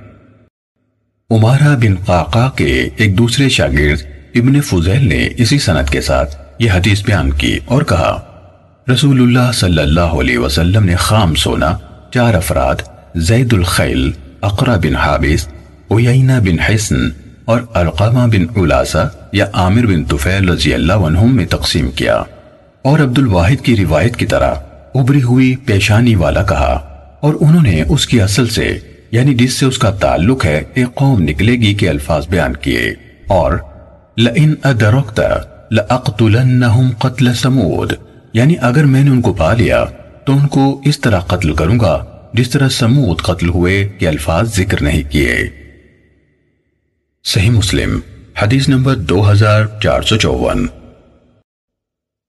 عمارہ 1.30 1.76
بن 1.76 1.94
قاقا 2.06 2.48
کے 2.56 2.88
ایک 2.96 3.18
دوسرے 3.18 3.48
شاگرد 3.48 4.04
ابن 4.34 4.60
فضیل 4.60 5.08
نے 5.08 5.28
اسی 5.36 5.58
سنت 5.58 5.90
کے 5.90 6.00
ساتھ 6.00 6.36
یہ 6.58 6.70
حدیث 6.70 7.02
بیان 7.04 7.30
کی 7.32 7.58
اور 7.64 7.82
کہا، 7.82 8.18
رسول 8.92 9.20
اللہ 9.20 9.52
صلی 9.52 9.82
اللہ 9.82 10.16
علیہ 10.20 10.38
وسلم 10.38 10.84
نے 10.84 10.96
خام 10.96 11.34
سونا 11.34 11.76
چار 12.10 12.34
افراد 12.34 12.82
زید 13.14 13.52
الخیل 13.52 14.10
اقرا 14.40 14.76
بن 14.76 14.96
حابس 14.96 15.48
اویینہ 15.88 16.32
بن 16.32 16.60
حسن 16.60 16.96
اور 17.44 17.60
القامہ 17.74 18.26
بن 18.26 18.62
علاسہ 18.62 19.08
یا 19.32 19.46
عامر 19.52 19.86
بن 19.86 20.04
طفیل 20.04 20.48
رضی 20.48 20.74
اللہ 20.74 20.92
عنہم 20.92 21.36
میں 21.36 21.46
تقسیم 21.46 21.90
کیا۔ 21.90 22.22
اور 22.82 22.98
عبد 22.98 23.18
الواحد 23.18 23.64
کی 23.64 23.76
روایت 23.76 24.16
کی 24.16 24.26
طرح 24.26 24.54
ابری 24.94 25.22
ہوئی 25.22 25.56
پیشانی 25.56 26.14
والا 26.14 26.42
کہا، 26.42 26.72
اور 27.20 27.34
انہوں 27.40 27.62
نے 27.62 27.82
اس 27.88 28.06
کی 28.06 28.20
اصل 28.20 28.48
سے 28.48 28.78
یعنی 29.10 29.34
جس 29.34 29.52
سے 29.52 29.66
اس 29.66 29.78
کا 29.78 29.90
تعلق 29.90 30.44
ہے، 30.44 30.62
ایک 30.74 30.94
قوم 30.94 31.22
نکلے 31.22 31.52
گی 31.52 31.74
کے 31.74 31.88
الفاظ 31.90 32.28
بیان 32.28 32.56
کیے۔ 32.56 32.94
اور 33.28 33.52
لَإِنْ 34.18 34.70
أَدَرَقْتَ 34.70 35.22
لَأَقْتُلَنَّهُمْ 35.70 36.98
قَتْلَ 36.98 37.32
سَمُودِ 37.32 37.94
یعنی 38.32 38.54
اگر 38.60 38.84
میں 38.84 39.04
نے 39.04 39.10
ان 39.10 39.20
کو 39.20 39.32
پا 39.32 39.52
لیا، 39.54 39.84
تو 40.24 40.32
ان 40.32 40.46
کو 40.46 40.80
اس 40.84 41.00
طرح 41.00 41.20
قتل 41.20 41.52
کروں 41.52 41.80
گا۔ 41.80 42.04
جس 42.32 42.50
طرح 42.50 42.68
سمود 42.68 43.18
قتل 43.18 43.48
ہوئے 43.48 43.88
کے 43.98 44.08
الفاظ 44.08 44.56
ذکر 44.56 44.82
نہیں 44.82 45.02
کیے۔ 45.12 45.38
صحیح 47.24 47.50
مسلم، 47.50 48.00
حدیث 48.42 48.68
نمبر 48.68 48.94
دو 48.94 49.32
ہزار 49.32 49.64
چار 49.82 50.02
سو 50.02 50.16
چوون 50.16 50.66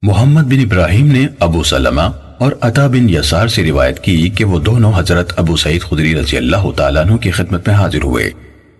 محمد 0.02 0.42
بن 0.42 0.60
ابراہیم 0.60 1.08
نے 1.08 1.28
ابو 1.40 1.64
سلمہ 1.64 2.02
اور 2.38 2.52
عطا 2.62 2.88
بن 2.88 3.10
یسار 3.10 3.48
سے 3.48 3.64
روایت 3.64 4.00
کی 4.00 4.30
کہ 4.30 4.46
وہ 4.46 4.60
دونوں 4.60 4.92
حضرت 4.96 5.34
ابو 5.38 5.56
سعید 5.56 5.82
خدری 5.82 6.16
رضی 6.16 6.38
اللہ 6.38 6.72
تعالیٰ 6.76 7.06
عنہ 7.06 7.16
کی 7.16 7.32
خدمت 7.32 7.68
میں 7.68 7.76
حاضر 7.76 8.04
ہوئے 8.04 8.30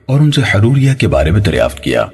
اور 0.06 0.20
ان 0.20 0.32
سے 0.32 0.42
حروریہ 0.56 0.94
کے 0.94 1.08
بارے 1.08 1.32
میں 1.32 1.42
دریافت 1.42 1.80
کیا۔ 1.80 2.06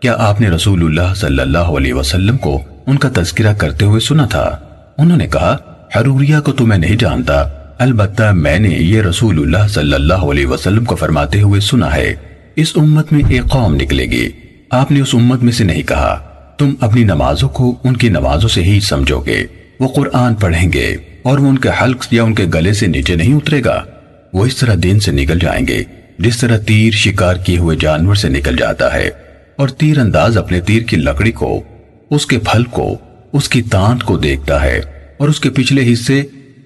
کیا 0.00 0.14
آپ 0.18 0.40
نے 0.40 0.48
رسول 0.48 0.84
اللہ 0.84 1.14
صلی 1.14 1.40
اللہ 1.40 1.58
علیہ 1.58 1.94
وسلم 1.94 2.36
کو 2.36 2.62
ان 2.86 2.98
کا 2.98 3.08
تذکرہ 3.14 3.54
کرتے 3.54 3.84
ہوئے 3.84 4.00
سنا 4.00 4.26
تھا؟ 4.26 4.58
انہوں 4.98 5.16
نے 5.16 5.26
کہا 5.26 5.56
حروریہ 5.96 6.36
کو 6.44 6.52
تو 6.52 6.66
میں 6.66 6.78
نہیں 6.78 6.96
جانتا۔ 6.96 7.57
البتہ 7.78 8.32
میں 8.32 8.58
نے 8.58 8.68
یہ 8.68 9.02
رسول 9.02 9.38
اللہ 9.38 9.68
صلی 9.68 9.94
اللہ 9.94 10.14
علیہ 10.14 10.46
وسلم 10.46 10.84
کو 10.84 10.96
فرماتے 10.96 11.40
ہوئے 11.42 11.60
سنا 11.60 11.94
ہے، 11.94 12.14
اس 12.56 12.72
امت 12.76 13.12
میں 13.12 13.20
ایک 13.28 13.42
قوم 13.44 13.74
نکلے 13.74 14.04
گی۔ 14.04 14.28
آپ 14.70 14.90
نے 14.90 15.00
اس 15.00 15.14
امت 15.14 15.42
میں 15.42 15.52
سے 15.52 15.64
نہیں 15.64 15.82
کہا۔ 15.82 16.18
تم 16.58 16.74
اپنی 16.80 17.04
نمازوں 17.04 17.48
کو 17.48 17.76
ان 17.84 17.96
کی 17.96 18.08
نمازوں 18.08 18.48
سے 18.48 18.62
ہی 18.62 18.80
سمجھو 18.80 19.20
گے۔ 19.20 19.44
وہ 19.80 19.88
قرآن 19.88 20.34
پڑھیں 20.34 20.72
گے 20.72 20.96
اور 21.22 21.38
وہ 21.38 21.48
ان 21.48 21.58
کے 21.58 21.68
حلق 21.82 22.06
یا 22.10 22.22
ان 22.22 22.34
کے 22.34 22.44
گلے 22.54 22.72
سے 22.72 22.86
نیچے 22.86 23.14
نہیں 23.14 23.34
اترے 23.34 23.64
گا۔ 23.64 23.84
وہ 24.32 24.46
اس 24.46 24.56
طرح 24.56 24.74
دین 24.82 25.00
سے 25.00 25.12
نکل 25.12 25.38
جائیں 25.38 25.66
گے، 25.66 25.82
جس 26.18 26.38
طرح 26.38 26.58
تیر 26.58 26.90
شکار 26.90 27.34
کیے 27.34 27.58
ہوئے 27.58 27.76
جانور 27.80 28.14
سے 28.14 28.28
نکل 28.28 28.56
جاتا 28.56 28.94
ہے۔ 28.94 29.10
اور 29.56 29.68
تیر 29.68 29.98
انداز 29.98 30.38
اپنے 30.38 30.60
تیر 30.60 30.82
کی 30.82 30.96
لکڑی 30.96 31.32
کو، 31.32 31.62
اس 32.10 32.26
کے 32.26 32.38
پھل 32.38 32.64
کو، 32.64 32.98
اس 33.32 33.48
کی 33.48 33.62
تانت 33.62 34.02
کو 34.02 34.16
دیکھتا 34.16 34.62
ہے 34.62 34.80
اور 35.18 35.28
اس 35.28 35.40
کے 35.40 35.50
پچھلے 35.50 35.92
حصے 35.92 36.22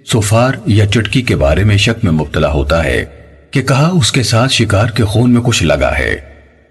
سفار 0.06 0.52
یا 0.66 0.86
چٹکی 0.86 1.22
کے 1.22 1.36
بارے 1.36 1.64
میں 1.64 1.76
شک 1.76 2.04
میں 2.04 2.12
مبتلا 2.12 2.52
ہوتا 2.52 2.84
ہے 2.84 3.04
کہ 3.50 3.62
کہا 3.62 3.88
اس 3.88 4.12
کے 4.12 4.22
ساتھ 4.22 4.52
شکار 4.52 4.86
کے 4.86 5.04
خون 5.04 5.30
میں 5.30 5.42
کچھ 5.42 5.62
لگا 5.62 5.92
ہے۔ 5.98 6.20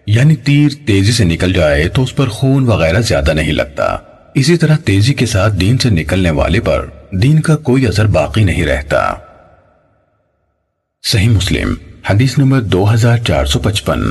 یعنی 0.08 0.36
تیر 0.36 0.70
تیزی 0.88 1.12
سے 1.12 1.24
نکل 1.24 1.54
جائے 1.54 1.88
تو 1.88 2.04
اس 2.04 2.16
پر 2.16 2.28
خون 2.28 2.64
وغیرہ 2.64 3.02
زیادہ 3.02 3.34
نہیں 3.34 3.52
لگتا۔ 3.52 3.98
اسی 4.36 4.58
طرح 4.58 4.76
تیزی 4.76 5.14
کے 5.14 5.26
ساتھ 5.26 5.54
دین 5.54 5.78
سے 5.78 5.90
نکلنے 5.90 6.30
والے 6.30 6.60
پر 6.60 6.86
دین 7.12 7.40
کا 7.40 7.56
کوئی 7.56 7.88
اثر 7.88 8.06
باقی 8.06 8.44
نہیں 8.44 8.66
رہتا۔ 8.66 9.14
صحیح 11.04 11.30
مسلم، 11.30 11.74
حدیث 12.10 12.38
نمبر 12.38 12.62
دو 12.62 12.94
ہزار 12.94 13.18
چار 13.18 13.46
سو 13.46 13.60
پچپن۔ 13.60 14.02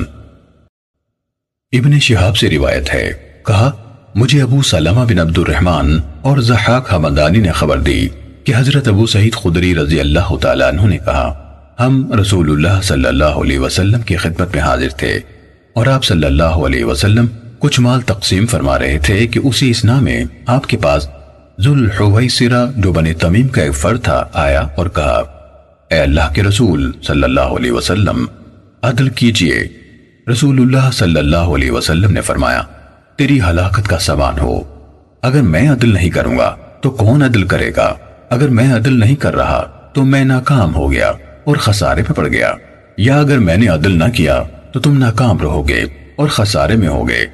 ابن 1.73 1.99
شہاب 1.99 2.37
سے 2.37 2.51
روایت 2.51 2.95
ہے۔ 2.95 3.13
کہا، 3.47 3.73
مجھے 4.15 4.43
ابو 4.43 4.63
سلمہ 4.63 5.01
بن 5.01 5.19
عبد 5.19 5.39
الرحمن 5.39 5.99
اور 6.23 6.39
زحاق 6.39 6.95
حمدانی 6.95 7.39
نے 7.39 7.53
خبر 7.53 7.79
دی۔ 7.79 8.09
کہ 8.47 8.53
حضرت 8.57 8.89
ابو 8.89 9.07
سعید 9.07 9.35
خدری 9.35 9.75
رضی 9.75 10.01
اللہ 10.01 10.35
تعالیٰ 10.41 10.69
عنہ 10.69 10.87
نے 10.87 10.99
کہا، 10.99 11.33
ہم 11.81 12.13
رسول 12.21 12.51
اللہ 12.51 12.81
صلی 12.83 13.07
اللہ 13.07 13.39
علیہ 13.43 13.59
وسلم 13.59 14.03
کی 14.03 14.17
خدمت 14.17 14.55
میں 14.55 14.63
حاضر 14.63 14.89
تھے 14.97 15.19
اور 15.73 15.87
آپ 15.87 16.05
صلی 16.05 16.27
اللہ 16.27 16.59
علیہ 16.67 16.85
وسلم 16.85 17.27
کچھ 17.59 17.81
مال 17.81 18.01
تقسیم 18.01 18.47
فرما 18.47 18.79
رہے 18.79 18.99
تھے 18.99 19.27
کہ 19.27 19.41
اسی 19.45 19.71
اسنا 19.71 19.99
میں 20.01 20.23
آپ 20.47 20.67
کے 20.67 20.77
پاس 20.77 21.09
ذوالحویسرہ 21.59 22.65
جو 22.77 22.93
بنی 22.93 23.13
تمیم 23.15 23.49
کا 23.49 23.63
ایک 23.63 23.75
فرد 23.75 24.03
تھا 24.05 24.25
آیا 24.33 24.61
اور 24.61 24.87
کہا، 24.87 25.23
اے 25.91 25.99
اللہ 25.99 26.33
کے 26.35 26.43
رسول 26.43 26.91
صلی 27.03 27.25
اللہ 27.25 27.57
علیہ 27.57 27.73
وسلم، 27.73 28.25
عدل 28.83 29.09
کیجیے۔ 29.09 29.63
رسول 30.27 30.61
اللہ 30.61 30.91
صلی 30.93 31.19
اللہ 31.19 31.55
علیہ 31.55 31.71
وسلم 31.71 32.13
نے 32.13 32.21
فرمایا، 32.21 32.63
تیری 33.17 33.41
ہلاکت 33.41 33.89
کا 33.89 33.99
سامان 33.99 34.39
ہو، 34.39 34.61
اگر 35.23 35.43
میں 35.45 35.69
عدل 35.69 35.93
نہیں 35.93 36.11
کروں 36.11 36.39
گا 36.39 36.55
تو 36.81 36.91
کون 36.91 37.23
عدل 37.23 37.43
کرے 37.45 37.71
گا؟ 37.77 37.93
اگر 38.31 38.49
میں 38.49 38.75
عدل 38.75 39.01
نہیں 39.01 39.17
کر 39.17 39.37
رہا 39.37 39.91
تو 39.95 40.05
میں 40.05 40.25
ناکام 40.25 40.75
ہو 40.75 40.93
گیا 40.93 41.13
اور 41.45 41.57
خسارے 41.57 42.03
میں 42.03 42.17
پڑ 42.17 42.29
گیا۔ 42.29 42.53
یا 42.97 43.21
اگر 43.21 43.39
میں 43.39 43.57
نے 43.57 43.69
عدل 43.69 43.99
نہ 43.99 44.05
کیا 44.15 44.43
تو 44.73 44.81
تم 44.81 44.99
ناکام 44.99 45.39
رہو 45.39 45.69
گے 45.69 45.81
اور 46.17 46.29
خسارے 46.29 46.77
میں 46.77 46.89
ہوگے۔ 46.89 47.27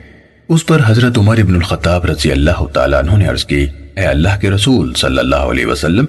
اس 0.49 0.67
پر 0.67 0.81
حضرت 0.87 1.19
عمر 1.19 1.39
ابن 1.39 1.55
الخطاب 1.55 2.05
رضی 2.05 2.33
اللہ 2.33 2.67
تعالیٰ 2.73 2.99
عنہ 2.99 3.11
نے 3.17 3.27
عرض 3.27 3.45
کی، 3.45 3.67
اے 3.97 4.05
اللہ 4.05 4.29
کے 4.41 4.51
رسول 4.51 4.95
صلی 4.95 5.19
اللہ 5.19 5.37
علیہ 5.37 5.67
وسلم، 5.67 6.05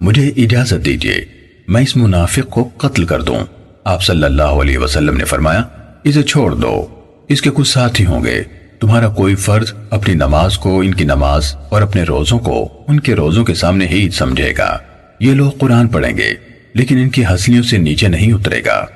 مجھے 0.00 0.28
اجازت 0.36 0.84
دیجیے، 0.84 1.24
میں 1.68 1.82
اس 1.82 1.96
منافق 1.96 2.50
کو 2.50 2.68
قتل 2.76 3.04
کر 3.04 3.22
دوں۔ 3.22 3.40
آپ 3.84 4.02
صلی 4.02 4.24
اللہ 4.24 4.42
علیہ 4.42 4.78
وسلم 4.78 5.16
نے 5.16 5.24
فرمایا، 5.24 5.62
اسے 6.04 6.22
چھوڑ 6.22 6.54
دو، 6.54 6.86
اس 7.28 7.42
کے 7.42 7.50
کچھ 7.54 7.68
ساتھی 7.68 8.06
ہوں 8.06 8.24
گے۔ 8.24 8.42
تمہارا 8.80 9.08
کوئی 9.08 9.34
فرد 9.34 9.66
اپنی 9.90 10.14
نماز 10.14 10.58
کو، 10.58 10.80
ان 10.80 10.94
کی 10.94 11.04
نماز 11.04 11.54
اور 11.68 11.82
اپنے 11.82 12.02
روزوں 12.02 12.38
کو 12.38 12.84
ان 12.88 13.00
کے 13.00 13.14
روزوں 13.14 13.44
کے 13.44 13.54
سامنے 13.54 13.86
ہی 13.86 14.10
سمجھے 14.10 14.54
گا۔ 14.58 14.78
یہ 15.20 15.34
لوگ 15.34 15.50
قرآن 15.50 15.88
پڑھیں 15.88 16.16
گے، 16.16 16.34
لیکن 16.74 16.98
ان 16.98 17.08
کی 17.08 17.24
ہنسلیوں 17.24 17.62
سے 17.62 17.76
نیچے 17.76 18.08
نہیں 18.08 18.32
اترے 18.32 18.60
گا۔ 18.66 18.86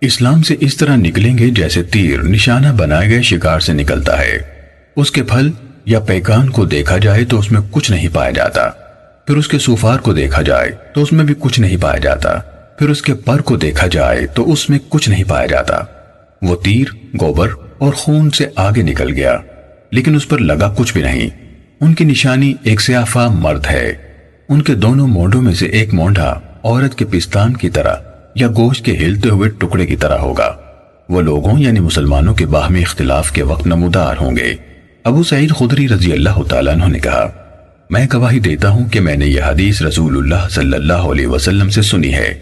اسلام 0.00 0.42
سے 0.42 0.56
اس 0.60 0.76
طرح 0.76 0.96
نکلیں 0.96 1.38
گے 1.38 1.50
جیسے 1.50 1.82
تیر 1.82 2.22
نشانہ 2.22 2.68
بنائے 2.68 3.08
گئے 3.08 3.22
شکار 3.22 3.60
سے 3.60 3.72
نکلتا 3.72 4.18
ہے۔ 4.18 4.38
اس 4.96 5.10
کے 5.10 5.22
پھل 5.22 5.50
یا 5.84 6.00
پیکان 6.00 6.50
کو 6.50 6.64
دیکھا 6.64 6.98
جائے 6.98 7.24
تو 7.24 7.38
اس 7.38 7.52
میں 7.52 7.60
کچھ 7.70 7.90
نہیں 7.90 8.08
پایا 8.12 8.30
جاتا۔ 8.30 8.68
پھر 9.26 9.36
اس 9.36 9.48
کے 9.48 9.58
سوفار 9.58 9.98
کو 9.98 10.12
دیکھا 10.12 10.42
جائے 10.42 10.70
تو 10.94 11.02
اس 11.02 11.12
میں 11.12 11.24
بھی 11.24 11.34
کچھ 11.38 11.60
نہیں 11.60 11.76
پایا 11.80 11.98
جاتا۔ 11.98 12.38
پھر 12.78 12.88
اس 12.88 13.02
کے 13.02 13.14
پر 13.14 13.40
کو 13.40 13.56
دیکھا 13.56 13.86
جائے 13.86 14.26
تو 14.26 14.52
اس 14.52 14.70
میں 14.70 14.78
کچھ 14.88 15.08
نہیں 15.08 15.24
پایا 15.28 15.46
جاتا۔ 15.46 15.80
وہ 16.42 16.56
تیر، 16.56 16.86
گوبر 17.20 17.48
اور 17.80 17.92
خون 17.92 18.30
سے 18.30 18.46
آگے 18.56 18.82
نکل 18.82 19.12
گیا، 19.12 19.38
لیکن 19.92 20.14
اس 20.14 20.28
پر 20.28 20.38
لگا 20.38 20.74
کچھ 20.76 20.92
بھی 20.92 21.02
نہیں۔ 21.02 21.28
ان 21.80 21.94
کی 21.94 22.04
نشانی 22.04 22.54
ایک 22.62 22.80
سیافہ 22.80 23.28
مرد 23.32 23.66
ہے۔ 23.66 23.92
ان 24.48 24.62
کے 24.62 24.74
دونوں 24.74 25.08
مونڈوں 25.08 25.42
میں 25.42 25.54
سے 25.54 25.66
ایک 25.66 25.94
مونڈا 25.94 26.34
عورت 26.62 26.94
کے 26.94 27.04
پستان 27.04 27.52
کی 27.52 27.70
طرح 27.70 27.94
یا 28.34 28.48
گوشت 28.48 28.84
کے 28.84 28.96
ہلتے 28.96 29.28
ہوئے 29.28 29.50
ٹکڑے 29.50 29.86
کی 29.86 29.96
طرح 29.96 30.18
ہوگا۔ 30.18 30.56
وہ 31.08 31.22
لوگوں 31.22 31.58
یعنی 31.58 31.80
مسلمانوں 31.80 32.34
کے 32.34 32.46
باہمی 32.46 32.80
اختلاف 32.80 33.32
کے 33.32 33.42
وقت 33.42 33.66
نمودار 33.66 34.14
ہوں 34.20 34.36
گے۔ 34.36 34.54
ابو 35.04 35.22
سعید 35.22 35.50
خدری 35.50 35.88
رضی 35.88 36.12
اللہ 36.12 36.42
تعالیٰ 36.48 36.74
عنہ 36.74 36.84
نے 36.84 36.98
کہا، 36.98 37.28
میں 37.90 38.06
گواہی 38.12 38.40
دیتا 38.40 38.68
ہوں 38.68 38.84
کہ 38.88 39.00
میں 39.00 39.16
نے 39.16 39.26
یہ 39.26 39.42
حدیث 39.42 39.82
رسول 39.82 40.16
اللہ 40.16 40.48
صلی 40.50 40.74
اللہ 40.74 40.92
علیہ 40.92 41.26
وسلم 41.26 41.68
سے 41.68 41.82
سنی 41.82 42.14
ہے۔ 42.14 42.34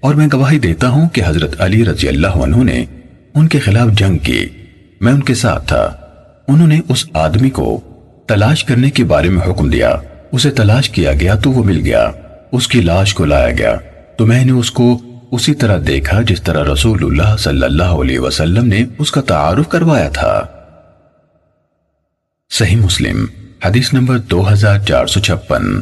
اور 0.00 0.14
میں 0.14 0.26
گواہی 0.32 0.58
دیتا 0.58 0.88
ہوں 0.88 1.08
کہ 1.08 1.22
حضرت 1.26 1.60
علی 1.60 1.84
رضی 1.84 2.08
اللہ 2.08 2.26
عنہ 2.26 2.56
نے 2.56 2.84
ان 3.34 3.48
کے 3.48 3.58
خلاف 3.58 3.88
جنگ 3.98 4.18
کی۔ 4.18 4.46
میں 5.00 5.12
ان 5.12 5.22
کے 5.22 5.34
ساتھ 5.34 5.68
تھا۔ 5.68 5.96
انہوں 6.48 6.66
نے 6.66 6.80
اس 6.88 7.06
آدمی 7.12 7.50
کو 7.50 7.80
تلاش 8.26 8.64
کرنے 8.64 8.90
کے 8.90 9.04
بارے 9.04 9.28
میں 9.28 9.50
حکم 9.50 9.70
دیا۔ 9.70 9.94
اسے 10.32 10.50
تلاش 10.50 10.90
کیا 10.90 11.12
گیا 11.12 11.34
تو 11.34 11.52
وہ 11.52 11.64
مل 11.64 11.80
گیا۔ 11.84 12.10
اس 12.52 12.68
کی 12.68 12.80
لاش 12.80 13.14
کو 13.14 13.24
لایا 13.24 13.50
گیا۔ 13.50 13.76
تو 14.16 14.26
میں 14.26 14.44
نے 14.44 14.52
اس 14.52 14.70
کو 14.70 15.00
اسی 15.30 15.54
طرح 15.54 15.78
دیکھا 15.86 16.22
جس 16.22 16.42
طرح 16.42 16.72
رسول 16.72 16.98
اللہ 17.02 17.36
صلی 17.36 17.62
اللہ 17.62 17.82
علیہ 17.82 18.18
وسلم 18.18 18.64
نے 18.64 18.84
اس 18.98 19.10
کا 19.10 19.20
تعارف 19.20 19.68
کروایا 19.68 20.08
تھا۔ 20.08 20.42
صحیح 22.50 22.76
مسلم، 22.76 23.24
حدیث 23.64 23.92
نمبر 23.92 24.18
دو 24.18 24.52
ہزار 24.52 24.78
چار 24.78 25.06
سو 25.06 25.20
چھپن۔ 25.20 25.80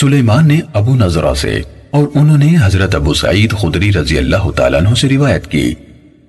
سلیمان 0.00 0.48
نے 0.48 0.60
ابو 0.74 0.94
نظرہ 0.94 1.34
سے 1.34 1.62
اور 1.90 2.08
انہوں 2.14 2.38
نے 2.38 2.56
حضرت 2.62 2.94
ابو 2.94 3.14
سعید 3.14 3.52
خدری 3.52 3.92
رضی 3.92 4.18
اللہ 4.18 4.50
تعالیٰ 4.56 4.80
عنہ 4.80 4.94
سے 4.94 5.08
روایت 5.08 5.46
کی۔ 5.46 5.74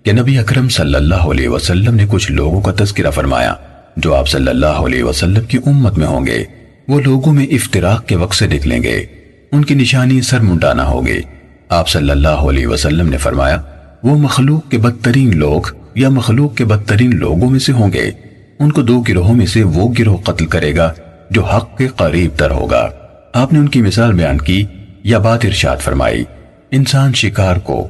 کہ 0.03 0.11
نبی 0.11 0.37
اکرم 0.37 0.69
صلی 0.69 0.95
اللہ 0.95 1.15
علیہ 1.15 1.49
وسلم 1.49 1.95
نے 1.95 2.05
کچھ 2.09 2.31
لوگوں 2.31 2.61
کا 2.61 2.71
تذکرہ 2.79 3.11
فرمایا 3.11 3.53
جو 3.97 4.15
آپ 4.15 4.27
صلی 4.27 4.47
اللہ 4.47 4.65
علیہ 4.65 5.03
وسلم 5.03 5.43
کی 5.43 5.57
امت 5.65 5.97
میں 5.97 6.07
ہوں 6.07 6.25
گے۔ 6.25 6.43
وہ 6.87 6.99
لوگوں 6.99 7.33
میں 7.33 7.45
افتراق 7.45 8.05
کے 8.05 8.15
وقت 8.15 8.35
سے 8.35 8.47
نکلیں 8.47 8.83
گے۔ 8.83 9.05
ان 9.51 9.65
کی 9.65 9.73
نشانی 9.73 10.21
سر 10.21 10.39
منڈانا 10.39 10.85
ہوگی۔ 10.87 11.21
آپ 11.69 11.89
صلی 11.89 12.09
اللہ 12.09 12.27
علیہ 12.27 12.67
وسلم 12.67 13.09
نے 13.09 13.17
فرمایا، 13.17 13.61
وہ 14.03 14.17
مخلوق 14.17 14.69
کے 14.69 14.77
بدترین 14.77 15.37
لوگ 15.37 15.61
یا 15.95 16.09
مخلوق 16.09 16.55
کے 16.55 16.65
بدترین 16.65 17.15
لوگوں 17.15 17.49
میں 17.49 17.59
سے 17.59 17.71
ہوں 17.71 17.93
گے۔ 17.93 18.11
ان 18.59 18.71
کو 18.71 18.81
دو 18.81 19.01
گروہوں 19.01 19.35
میں 19.35 19.45
سے 19.45 19.63
وہ 19.63 19.93
گروہ 19.99 20.17
قتل 20.17 20.45
کرے 20.45 20.75
گا 20.75 20.93
جو 21.29 21.45
حق 21.45 21.77
کے 21.77 21.87
قریب 21.87 22.31
تر 22.37 22.51
ہوگا۔ 22.51 22.89
آپ 23.33 23.53
نے 23.53 23.59
ان 23.59 23.69
کی 23.69 23.81
مثال 23.81 24.13
بیان 24.13 24.37
کی 24.37 24.65
یا 25.03 25.17
بات 25.17 25.45
ارشاد 25.45 25.77
فرمائی۔ 25.77 26.23
انسان 26.71 27.13
شکار 27.13 27.55
کو، 27.55 27.87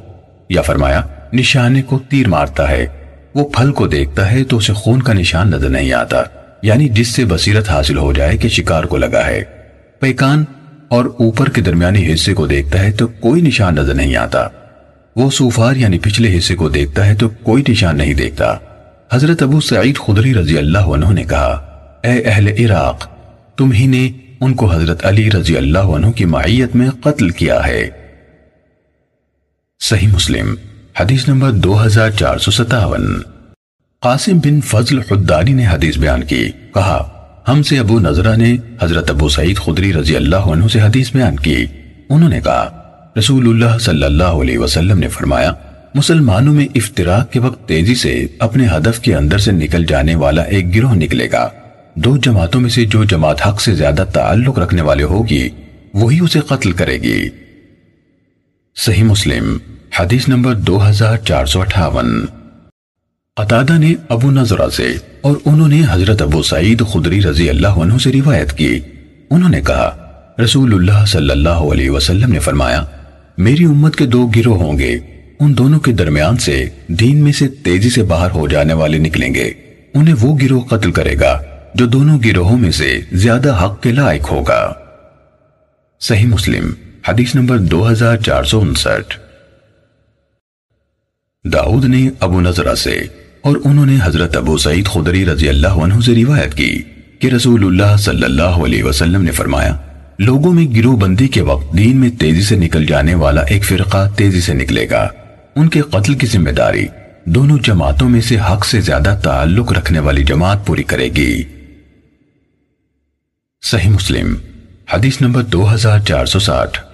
یا 0.50 0.62
فرمایا 0.62 1.02
نشانے 1.34 1.82
کو 1.82 1.98
تیر 1.98 2.28
مارتا 2.28 2.70
ہے۔ 2.70 2.86
وہ 3.34 3.48
پھل 3.48 3.72
کو 3.72 3.86
دیکھتا 3.86 4.32
ہے 4.32 4.44
تو 4.44 4.56
اسے 4.56 4.72
خون 4.72 5.02
کا 5.02 5.12
نشان 5.12 5.50
نظر 5.50 5.68
نہیں 5.68 5.92
آتا 5.92 6.22
یعنی 6.62 6.88
جس 6.88 7.08
سے 7.08 7.24
بصیرت 7.24 7.70
حاصل 7.70 7.98
ہو 7.98 8.12
جائے 8.12 8.36
کہ 8.36 8.48
شکار 8.48 8.84
کو 8.84 8.96
لگا 8.96 9.26
ہے۔ 9.26 9.44
پیکان 10.00 10.44
اور 10.88 11.04
اوپر 11.04 11.48
کے 11.48 11.60
درمیانی 11.60 12.14
حصے 12.14 12.34
کو 12.34 12.46
دیکھتا 12.46 12.82
ہے 12.82 12.92
تو 12.92 13.06
کوئی 13.06 13.42
نشان 13.42 13.74
نظر 13.74 13.94
نہیں 13.94 14.16
آتا۔ 14.16 14.48
وہ 15.16 15.30
سوفار 15.30 15.76
یعنی 15.76 15.98
پچھلے 15.98 16.38
حصے 16.38 16.54
کو 16.54 16.68
دیکھتا 16.68 17.06
ہے 17.06 17.14
تو 17.14 17.28
کوئی 17.28 17.62
نشان 17.68 17.96
نہیں 17.96 18.14
دیکھتا۔ 18.14 18.54
حضرت 19.12 19.42
ابو 19.42 19.60
سعید 19.60 19.96
خدری 19.96 20.34
رضی 20.34 20.58
اللہ 20.58 20.78
عنہ 20.78 21.12
نے 21.12 21.24
کہا، 21.24 21.52
اے 22.04 22.22
اہل 22.22 22.48
عراق، 22.48 23.06
تم 23.56 23.72
ہی 23.72 23.86
نے 23.86 24.10
ان 24.40 24.54
کو 24.54 24.72
حضرت 24.72 25.06
علی 25.06 25.30
رضی 25.30 25.56
اللہ 25.56 25.78
عنہ 25.78 26.10
کی 26.10 26.24
معیت 26.24 26.76
میں 26.76 26.90
قتل 26.90 27.30
کیا 27.30 27.66
ہے۔ 27.66 27.90
صحیح 29.80 30.08
مسلم۔ 30.08 30.54
حدیث 31.00 31.28
نمبر 31.28 31.50
دو 31.50 31.86
ہزار 31.86 32.10
چار 32.10 32.38
سو 32.38 32.50
ستاون۔ 32.50 33.22
قاسم 34.00 34.38
بن 34.38 34.60
فضل 34.60 34.98
حدانی 34.98 35.52
نے 35.52 35.66
حدیث 35.66 35.98
بیان 35.98 36.24
کی۔ 36.24 36.48
کہا، 36.74 37.10
ہم 37.48 37.62
سے 37.62 37.78
ابو 37.78 38.00
نظرہ 38.00 38.36
نے 38.36 38.56
حضرت 38.82 39.10
ابو 39.10 39.28
سعید 39.28 39.56
خدری 39.56 39.92
رضی 39.92 40.16
اللہ 40.16 40.36
عنہ 40.36 40.68
سے 40.68 40.80
حدیث 40.80 41.12
بیان 41.12 41.36
کی۔ 41.36 41.66
انہوں 42.10 42.28
نے 42.28 42.40
کہا، 42.40 42.82
رسول 43.18 43.48
اللہ 43.48 43.78
صلی 43.78 44.02
اللہ 44.02 44.24
علیہ 44.24 44.58
وسلم 44.58 44.98
نے 44.98 45.08
فرمایا، 45.08 45.52
مسلمانوں 45.94 46.54
میں 46.54 46.66
افتراق 46.74 47.32
کے 47.32 47.40
وقت 47.40 47.68
تیزی 47.68 47.94
سے 47.94 48.26
اپنے 48.38 48.66
ہدف 48.66 49.00
کے 49.00 49.14
اندر 49.14 49.38
سے 49.38 49.52
نکل 49.52 49.84
جانے 49.84 50.14
والا 50.14 50.42
ایک 50.42 50.74
گروہ 50.74 50.94
نکلے 50.94 51.28
گا۔ 51.32 51.48
دو 51.94 52.16
جماعتوں 52.16 52.60
میں 52.60 52.70
سے 52.70 52.84
جو 52.84 53.04
جماعت 53.04 53.46
حق 53.46 53.60
سے 53.60 53.74
زیادہ 53.74 54.04
تعلق 54.12 54.58
رکھنے 54.58 54.82
والے 54.82 55.02
ہوگی، 55.02 55.48
وہی 55.94 56.20
اسے 56.20 56.40
قتل 56.40 56.72
کرے 56.72 56.96
گی۔ 56.98 57.28
صحیح 58.76 59.04
مسلم۔ 59.04 59.58
حدیث 60.00 60.28
نمبر 60.28 60.54
دو 60.54 60.88
ہزار 60.88 61.16
چار 61.16 61.46
سو 61.46 61.60
اٹھاون۔ 61.60 62.26
قطادہ 63.36 63.78
نے 63.78 63.94
ابو 64.08 64.30
نظرہ 64.30 64.68
سے 64.68 64.88
اور 65.20 65.36
انہوں 65.44 65.68
نے 65.68 65.82
حضرت 65.90 66.22
ابو 66.22 66.42
سعید 66.42 66.82
خدری 66.92 67.22
رضی 67.22 67.50
اللہ 67.50 67.68
عنہ 67.68 67.98
سے 67.98 68.12
روایت 68.12 68.52
کی۔ 68.52 68.80
انہوں 69.30 69.50
نے 69.50 69.60
کہا، 69.60 70.12
رسول 70.44 70.74
اللہ 70.74 71.04
صلی 71.06 71.30
اللہ 71.30 71.48
علیہ 71.48 71.90
وسلم 71.90 72.32
نے 72.32 72.38
فرمایا، 72.38 72.84
میری 73.38 73.64
امت 73.64 73.96
کے 73.96 74.06
دو 74.06 74.26
گروہ 74.26 74.58
ہوں 74.58 74.78
گے۔ 74.78 74.96
ان 75.40 75.58
دونوں 75.58 75.80
کے 75.80 75.92
درمیان 75.92 76.36
سے 76.36 76.68
دین 76.88 77.16
میں 77.16 77.32
سے 77.32 77.48
تیزی 77.48 77.90
سے 77.90 78.02
باہر 78.02 78.30
ہو 78.30 78.48
جانے 78.48 78.74
والے 78.74 78.98
نکلیں 78.98 79.34
گے۔ 79.34 79.50
انہیں 79.94 80.14
وہ 80.20 80.36
گروہ 80.36 80.60
قتل 80.60 80.92
کرے 80.92 81.20
گا 81.20 81.42
جو 81.74 81.86
دونوں 81.86 82.18
گروہوں 82.24 82.58
میں 82.58 82.70
سے 82.70 83.00
زیادہ 83.12 83.64
حق 83.64 83.82
کے 83.82 83.92
لائق 83.92 84.30
ہوگا۔ 84.30 84.72
صحیح 86.00 86.26
مسلم، 86.26 86.72
حدیث 87.08 87.34
نمبر 87.34 87.58
دو 87.58 87.90
ہزار 87.90 88.16
چار 88.16 88.44
سو 88.44 88.60
انسٹھ۔ 88.60 89.23
داؤد 91.52 91.84
نے 91.84 92.08
ابو 92.20 92.40
نظرہ 92.40 92.74
سے 92.74 92.94
اور 93.40 93.56
انہوں 93.64 93.86
نے 93.86 93.96
حضرت 94.02 94.36
ابو 94.36 94.58
سعید 94.58 94.86
خدری 94.86 95.26
رضی 95.26 95.48
اللہ 95.48 95.68
عنہ 95.68 96.00
سے 96.00 96.14
روایت 96.14 96.54
کی 96.54 96.82
کہ 97.18 97.26
رسول 97.26 97.64
اللہ 97.64 97.96
صلی 97.96 98.24
اللہ 98.24 98.42
علیہ 98.42 98.84
وسلم 98.84 99.22
نے 99.22 99.30
فرمایا، 99.30 99.76
لوگوں 100.18 100.52
میں 100.52 100.64
گروہ 100.76 100.96
بندی 100.96 101.28
کے 101.28 101.40
وقت 101.40 101.76
دین 101.76 101.96
میں 101.96 102.10
تیزی 102.10 102.42
سے 102.42 102.56
نکل 102.56 102.86
جانے 102.86 103.14
والا 103.14 103.40
ایک 103.40 103.64
فرقہ 103.64 104.08
تیزی 104.16 104.40
سے 104.40 104.54
نکلے 104.54 104.86
گا۔ 104.90 105.08
ان 105.56 105.68
کے 105.68 105.80
قتل 105.80 106.14
کی 106.14 106.26
ذمہ 106.26 106.50
داری 106.50 106.86
دونوں 107.24 107.58
جماعتوں 107.62 108.08
میں 108.08 108.20
سے 108.20 108.36
حق 108.38 108.64
سے 108.64 108.80
زیادہ 108.80 109.18
تعلق 109.22 109.72
رکھنے 109.72 109.98
والی 109.98 110.24
جماعت 110.24 110.66
پوری 110.66 110.82
کرے 110.82 111.08
گی۔ 111.08 111.42
صحیح 113.62 113.90
مسلم، 113.90 114.34
حدیث 114.92 115.20
نمبر 115.20 115.42
دو 115.42 115.74
ہزار 115.74 115.98
چار 115.98 116.26
سو 116.26 116.38
ساٹھ۔ 116.38 116.93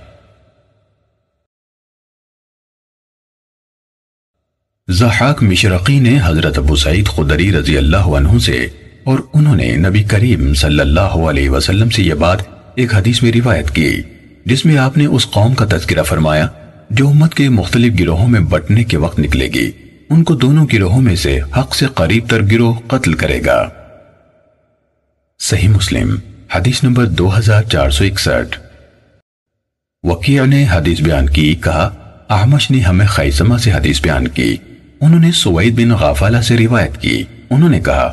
زحاق 4.90 5.42
مشرقی 5.42 5.98
نے 5.98 6.18
حضرت 6.24 6.58
ابو 6.58 6.76
سعید 6.76 7.06
خدری 7.06 7.52
رضی 7.52 7.78
اللہ 7.78 7.96
عنہ 7.96 8.38
سے 8.38 8.66
اور 9.04 9.18
انہوں 9.34 9.56
نے 9.56 9.76
نبی 9.76 10.02
کریم 10.02 10.54
صلی 10.54 10.80
اللہ 10.80 11.00
علیہ 11.00 11.50
وسلم 11.50 11.90
سے 11.90 12.02
یہ 12.02 12.14
بات 12.14 12.38
ایک 12.74 12.94
حدیث 12.94 13.22
میں 13.22 13.32
روایت 13.32 13.70
کی، 13.70 14.02
جس 14.44 14.64
میں 14.64 14.78
آپ 14.78 14.96
نے 14.96 15.06
اس 15.06 15.30
قوم 15.30 15.54
کا 15.54 15.64
تذکرہ 15.70 16.02
فرمایا 16.02 16.48
جو 16.90 17.08
امت 17.08 17.34
کے 17.34 17.48
مختلف 17.48 18.00
گروہوں 18.00 18.28
میں 18.28 18.40
بٹنے 18.40 18.84
کے 18.84 18.96
وقت 18.96 19.20
نکلے 19.20 19.46
گی۔ 19.46 19.70
ان 20.10 20.24
کو 20.24 20.34
دونوں 20.34 20.66
گروہوں 20.72 21.02
میں 21.02 21.16
سے 21.16 21.40
حق 21.56 21.74
سے 21.74 21.86
قریب 21.94 22.28
تر 22.28 22.42
گروہ 22.42 22.74
قتل 22.86 23.12
کرے 23.12 23.40
گا۔ 23.46 23.68
صحیح 25.38 25.68
مسلم، 25.68 26.16
حدیث 26.54 26.84
نمبر 26.84 27.06
دو 27.06 27.38
ہزار 27.38 27.62
چار 27.62 27.90
سو 27.90 28.04
اکسٹھ۔ 28.04 28.58
وکیع 30.02 30.44
نے 30.44 30.66
حدیث 30.70 31.00
بیان 31.00 31.28
کی، 31.28 31.54
کہا 31.54 31.94
احمش 32.30 32.70
نے 32.70 32.80
ہمیں 32.80 33.06
خیسمہ 33.06 33.56
سے 33.56 33.72
حدیث 33.72 34.02
بیان 34.02 34.28
کی۔ 34.28 34.56
انہوں 35.00 35.20
نے 35.20 35.32
سوید 35.32 35.76
بن 35.76 35.90
غافالہ 35.90 36.40
سے 36.40 36.56
روایت 36.56 36.96
کی۔ 36.96 37.22
انہوں 37.50 37.68
نے 37.68 37.80
کہا، 37.80 38.12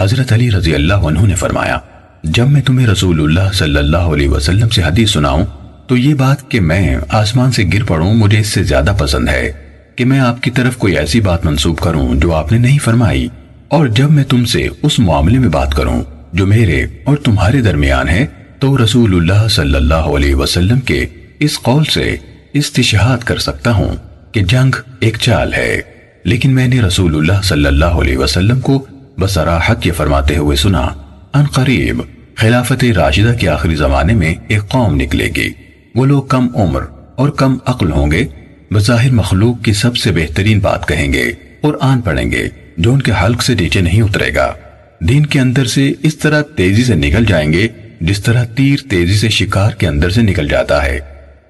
حضرت 0.00 0.32
علی 0.32 0.50
رضی 0.50 0.74
اللہ 0.74 0.94
عنہ 0.94 1.18
نے 1.18 1.34
فرمایا، 1.34 1.78
جب 2.22 2.48
میں 2.48 2.62
تمہیں 2.62 2.86
رسول 2.86 3.20
اللہ 3.20 3.52
صلی 3.52 3.76
اللہ 3.76 3.96
علیہ 3.96 4.28
وسلم 4.28 4.68
سے 4.68 4.82
حدیث 4.82 5.10
سناؤں، 5.10 5.46
تو 5.86 5.96
یہ 5.96 6.14
بات 6.14 6.50
کہ 6.50 6.60
میں 6.60 6.96
آسمان 7.08 7.52
سے 7.52 7.64
گر 7.74 7.84
پڑوں 7.84 8.14
مجھے 8.14 8.38
اس 8.38 8.46
سے 8.46 8.62
زیادہ 8.62 8.92
پسند 8.98 9.28
ہے 9.28 9.52
کہ 9.96 10.04
میں 10.04 10.20
آپ 10.20 10.42
کی 10.42 10.50
طرف 10.50 10.76
کوئی 10.76 10.96
ایسی 10.96 11.20
بات 11.20 11.46
منسوب 11.46 11.78
کروں 11.78 12.14
جو 12.14 12.34
آپ 12.34 12.52
نے 12.52 12.58
نہیں 12.58 12.78
فرمائی۔ 12.78 13.28
اور 13.68 13.86
جب 13.86 14.10
میں 14.10 14.24
تم 14.24 14.44
سے 14.44 14.68
اس 14.82 14.98
معاملے 14.98 15.38
میں 15.38 15.48
بات 15.48 15.74
کروں 15.74 16.02
جو 16.32 16.46
میرے 16.46 16.86
اور 17.04 17.16
تمہارے 17.16 17.60
درمیان 17.60 18.08
ہے، 18.08 18.26
تو 18.58 18.84
رسول 18.84 19.14
اللہ 19.14 19.48
صلی 19.48 19.74
اللہ 19.74 19.94
علیہ 19.94 20.34
وسلم 20.34 20.80
کے 20.80 21.06
اس 21.38 21.60
قول 21.60 21.84
سے 21.84 22.16
استشہاد 22.52 23.18
کر 23.18 23.38
سکتا 23.38 23.72
ہوں 23.72 23.96
کہ 24.32 24.44
جنگ 24.44 24.76
ایک 25.00 25.16
چال 25.20 25.54
ہے۔ 25.54 25.95
لیکن 26.26 26.54
میں 26.54 26.68
نے 26.68 26.80
رسول 26.80 27.16
اللہ 27.16 27.42
صلی 27.42 27.66
اللہ 27.66 27.84
علیہ 27.84 28.16
وسلم 28.16 28.60
کو 28.60 28.86
بسراحت 29.20 29.86
یہ 29.86 29.92
فرماتے 29.92 30.36
ہوئے 30.36 30.56
سنا، 30.56 30.88
ان 31.34 31.44
قریب 31.44 32.02
خلافت 32.34 32.84
راشدہ 32.84 33.32
کے 33.40 33.48
آخری 33.48 33.74
زمانے 33.74 34.12
میں 34.12 34.34
ایک 34.48 34.68
قوم 34.68 34.94
نکلے 34.94 35.28
گی۔ 35.36 35.50
وہ 35.94 36.06
لوگ 36.06 36.22
کم 36.22 36.48
عمر 36.54 36.82
اور 37.16 37.28
کم 37.28 37.56
عقل 37.66 37.90
ہوں 37.90 38.10
گے، 38.10 38.26
بظاہر 38.70 39.10
مخلوق 39.10 39.64
کی 39.64 39.72
سب 39.72 39.96
سے 39.96 40.12
بہترین 40.12 40.58
بات 40.58 40.88
کہیں 40.88 41.12
گے 41.12 41.32
اور 41.60 41.74
آن 41.80 42.00
پڑیں 42.00 42.30
گے، 42.30 42.48
جو 42.78 42.92
ان 42.92 43.02
کے 43.02 43.12
حلق 43.24 43.42
سے 43.42 43.54
نیچے 43.54 43.80
نہیں 43.80 44.02
اترے 44.02 44.34
گا۔ 44.34 44.54
دین 45.00 45.26
کے 45.26 45.40
اندر 45.40 45.64
سے 45.64 45.92
اس 46.02 46.16
طرح 46.16 46.42
تیزی 46.42 46.84
سے 46.84 46.94
نکل 46.94 47.24
جائیں 47.24 47.52
گے، 47.52 47.68
جس 48.00 48.22
طرح 48.22 48.44
تیر 48.44 48.78
تیزی 48.90 49.14
سے 49.14 49.28
شکار 49.28 49.70
کے 49.70 49.86
اندر 49.86 50.10
سے 50.10 50.22
نکل 50.22 50.48
جاتا 50.48 50.84
ہے۔ 50.84 50.98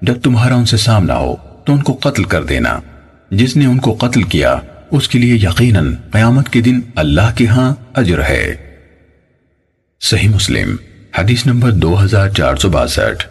جب 0.01 0.21
تمہارا 0.21 0.55
ان 0.55 0.65
سے 0.65 0.77
سامنا 0.77 1.17
ہو، 1.17 1.35
تو 1.65 1.73
ان 1.73 1.79
کو 1.79 1.93
قتل 1.93 2.23
کر 2.23 2.43
دینا۔ 2.43 2.79
جس 3.31 3.57
نے 3.57 3.65
ان 3.65 3.79
کو 3.79 3.97
قتل 3.99 4.23
کیا، 4.23 4.59
اس 4.91 5.07
کے 5.07 5.19
لیے 5.19 5.33
یقیناً 5.33 5.95
قیامت 6.11 6.49
کے 6.49 6.61
دن 6.61 6.79
اللہ 6.95 7.35
کے 7.35 7.47
ہاں 7.47 7.75
اجر 7.93 8.23
ہے۔ 8.23 8.55
صحیح 10.01 10.29
مسلم، 10.29 10.75
حدیث 11.17 11.45
نمبر 11.45 11.71
دو 11.71 12.03
ہزار 12.03 12.29
چار 12.29 12.55
سو 12.55 12.69
باسٹھ۔ 12.69 13.27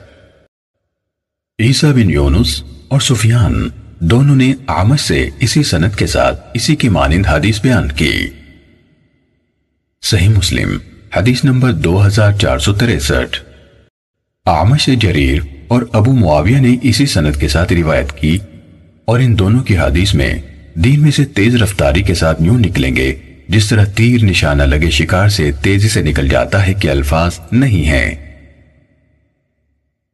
عیسیٰ 1.58 1.92
بن 1.92 2.10
یونس 2.10 2.62
اور 2.88 3.00
سفیان 3.00 3.68
دونوں 3.98 4.36
نے 4.36 4.54
آمش 4.66 5.00
سے 5.00 5.28
اسی 5.40 5.62
سنت 5.62 5.96
کے 5.96 6.06
ساتھ 6.06 6.46
اسی 6.54 6.76
کی 6.76 6.88
مانند 6.88 7.26
حدیث 7.26 7.60
بیان 7.60 7.92
کی۔ 7.92 8.28
صحیح 10.02 10.28
مسلم، 10.28 10.78
حدیث 11.16 11.44
نمبر 11.44 11.72
دو 11.72 12.06
ہزار 12.06 12.32
چار 12.32 12.58
سو 12.58 12.74
تریسٹھ۔ 12.74 13.40
آمش 14.44 14.90
جریر 15.00 15.42
اور 15.68 15.82
ابو 15.92 16.12
معاویہ 16.12 16.56
نے 16.56 16.76
اسی 16.82 17.06
سنت 17.06 17.40
کے 17.40 17.48
ساتھ 17.48 17.72
روایت 17.72 18.12
کی 18.12 18.38
اور 19.06 19.20
ان 19.20 19.38
دونوں 19.38 19.62
کی 19.62 19.78
حدیث 19.78 20.14
میں 20.14 20.34
دین 20.74 21.02
میں 21.02 21.10
سے 21.10 21.24
تیز 21.24 21.54
رفتاری 21.54 22.02
کے 22.02 22.14
ساتھ 22.14 22.42
یوں 22.42 22.58
نکلیں 22.58 22.96
گے، 22.96 23.14
جس 23.48 23.68
طرح 23.68 23.84
تیر 23.84 24.24
نشانہ 24.24 24.62
لگے 24.62 24.90
شکار 24.90 25.28
سے 25.28 25.50
تیزی 25.52 25.88
سے 25.88 26.02
نکل 26.02 26.28
جاتا 26.28 26.66
ہے 26.66 26.74
کہ 26.74 26.88
الفاظ 26.88 27.40
نہیں 27.52 27.84
ہیں۔ 27.84 28.14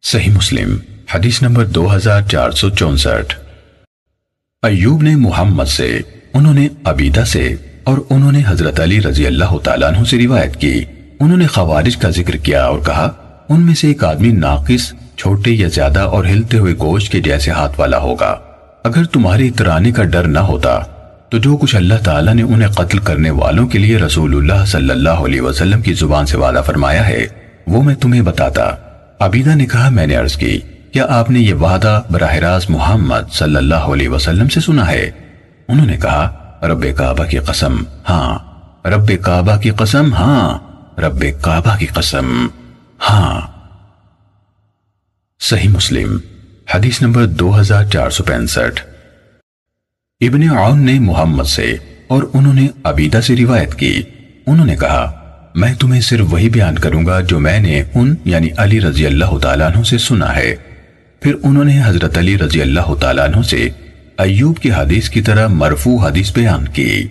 صحیح 0.02 0.30
مسلم، 0.30 0.76
حدیث 1.14 1.42
نمبر 1.42 1.64
دو 1.64 1.96
ہزار 1.96 2.20
چار 2.22 2.50
سو 2.50 2.70
چونسٹھ۔ 2.70 3.34
ایوب 4.62 5.02
نے 5.02 5.16
محمد 5.16 5.64
سے، 5.64 6.00
انہوں 6.34 6.54
نے 6.54 6.68
عبیدہ 6.84 7.24
سے 7.24 7.54
اور 7.84 7.98
انہوں 8.10 8.32
نے 8.32 8.42
حضرت 8.46 8.80
علی 8.80 9.00
رضی 9.00 9.26
اللہ 9.26 9.58
تعالیٰ 9.64 9.92
عنہ 9.92 10.04
سے 10.04 10.18
روایت 10.18 10.56
کی۔ 10.56 10.84
انہوں 11.20 11.36
نے 11.36 11.46
خوارج 11.46 11.96
کا 11.96 12.10
ذکر 12.10 12.36
کیا 12.36 12.64
اور 12.64 12.80
کہا، 12.80 13.10
ان 13.48 13.60
میں 13.60 13.74
سے 13.74 13.88
ایک 13.88 14.04
آدمی 14.04 14.28
ناقص، 14.28 14.92
چھوٹے 15.16 15.50
یا 15.50 15.68
زیادہ 15.68 16.00
اور 16.00 16.24
ہلتے 16.24 16.58
ہوئے 16.58 16.74
گوشت 16.74 17.12
کے 17.12 17.20
جیسے 17.20 17.50
ہاتھ 17.50 17.80
والا 17.80 17.98
ہوگا۔ 17.98 18.51
اگر 18.84 19.04
تمہاری 19.04 19.48
اترانے 19.48 19.92
کا 19.92 20.04
ڈر 20.04 20.24
نہ 20.24 20.38
ہوتا، 20.38 20.80
تو 21.28 21.38
جو 21.38 21.56
کچھ 21.56 21.76
اللہ 21.76 21.94
تعالیٰ 22.04 22.34
نے 22.34 22.42
انہیں 22.42 22.68
قتل 22.68 22.98
کرنے 22.98 23.30
والوں 23.30 23.66
کے 23.66 23.78
لیے 23.78 23.98
رسول 23.98 24.36
اللہ 24.36 24.64
صلی 24.64 24.90
اللہ 24.90 25.10
علیہ 25.10 25.40
وسلم 25.40 25.82
کی 25.82 25.92
زبان 25.92 26.26
سے 26.26 26.36
وعدہ 26.36 26.62
فرمایا 26.66 27.08
ہے، 27.08 27.26
وہ 27.66 27.82
میں 27.82 27.94
تمہیں 27.94 28.22
بتاتا۔ 28.22 28.70
عبیدہ 29.20 29.54
نے 29.54 29.66
کہا، 29.66 29.88
میں 29.88 30.06
نے 30.06 30.14
عرض 30.14 30.36
کی، 30.36 30.60
کیا 30.92 31.06
آپ 31.08 31.30
نے 31.30 31.40
یہ 31.40 31.54
وعدہ 31.54 32.02
براہ 32.10 32.34
راست 32.34 32.70
محمد 32.70 33.32
صلی 33.32 33.56
اللہ 33.56 33.74
علیہ 33.74 34.08
وسلم 34.08 34.48
سے 34.48 34.60
سنا 34.60 34.88
ہے؟ 34.88 35.10
انہوں 35.68 35.86
نے 35.86 35.96
کہا، 35.96 36.38
رب 36.62 36.86
کعبہ 36.96 37.24
کی 37.24 37.38
قسم 37.38 37.82
ہاں۔ 38.08 38.38
رب 38.88 39.12
کعبہ 39.22 39.56
کی 39.56 39.70
قسم 39.70 40.14
ہاں۔ 40.14 40.58
رب 41.00 41.24
کعبہ 41.42 41.76
کی 41.78 41.86
قسم 41.86 42.46
ہاں۔ 43.10 43.40
صحیح 45.40 45.68
مسلم۔ 45.68 46.16
حدیث 46.70 47.02
نمبر 47.02 47.26
دو 47.26 47.60
ہزار 47.60 47.84
چار 47.84 48.10
سو 48.10 48.24
پینسٹھ۔ 48.24 48.86
ابن 50.20 50.50
عون 50.50 50.86
نے 50.86 50.98
محمد 50.98 51.44
سے 51.44 51.76
اور 52.06 52.22
انہوں 52.32 52.54
نے 52.54 52.66
عبیدہ 52.84 53.20
سے 53.20 53.36
روایت 53.36 53.74
کی۔ 53.74 54.02
انہوں 54.46 54.66
نے 54.66 54.76
کہا، 54.76 55.18
میں 55.54 55.74
تمہیں 55.74 56.00
صرف 56.00 56.26
وہی 56.30 56.48
بیان 56.48 56.78
کروں 56.78 57.06
گا 57.06 57.20
جو 57.20 57.40
میں 57.40 57.60
نے 57.60 57.82
ان 57.94 58.14
یعنی 58.24 58.48
علی 58.56 58.80
رضی 58.80 59.06
اللہ 59.06 59.38
تعالیٰ 59.38 59.70
عنہ 59.70 59.82
سے 59.82 59.98
سنا 59.98 60.36
ہے۔ 60.36 60.56
پھر 61.20 61.34
انہوں 61.42 61.64
نے 61.64 61.82
حضرت 61.84 62.18
علی 62.18 62.38
رضی 62.38 62.62
اللہ 62.62 62.94
تعالیٰ 63.00 63.28
عنہ 63.28 63.42
سے 63.42 63.68
ایوب 64.18 64.58
کی 64.58 64.72
حدیث 64.72 65.08
کی 65.08 65.22
طرح 65.22 65.46
مرفوع 65.46 66.08
حدیث 66.08 66.32
بیان 66.32 66.68
کی۔ 66.68 67.08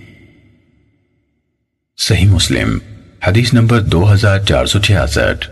صحیح 1.98 2.28
مسلم، 2.28 2.78
حدیث 3.28 3.54
نمبر 3.54 3.82
دو 3.82 4.14
ہزار 4.14 4.40
چار 4.40 4.66
سو 4.66 4.80
چھیاسٹھ۔ 4.80 5.50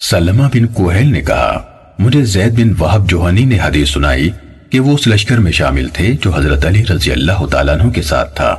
سلمہ 0.00 0.42
بن 0.54 0.66
کوہل 0.66 1.06
نے 1.06 1.20
کہا 1.20 1.72
مجھے 1.98 2.24
زید 2.24 2.60
بن 2.60 2.72
وحب 2.80 3.08
جوہنی 3.08 3.44
نے 3.44 3.58
حدیث 3.60 3.90
سنائی 3.90 4.30
کہ 4.70 4.80
وہ 4.80 4.94
اس 4.94 5.08
لشکر 5.08 5.38
میں 5.38 5.52
شامل 5.52 5.88
تھے 5.88 6.16
جو 6.22 6.36
حضرت 6.36 6.66
علی 6.66 6.82
رضی 6.90 7.12
اللہ 7.12 7.46
تعالیٰ 7.46 7.80
عنہ 7.80 7.90
کے 7.90 8.02
ساتھ 8.02 8.36
تھا 8.36 8.56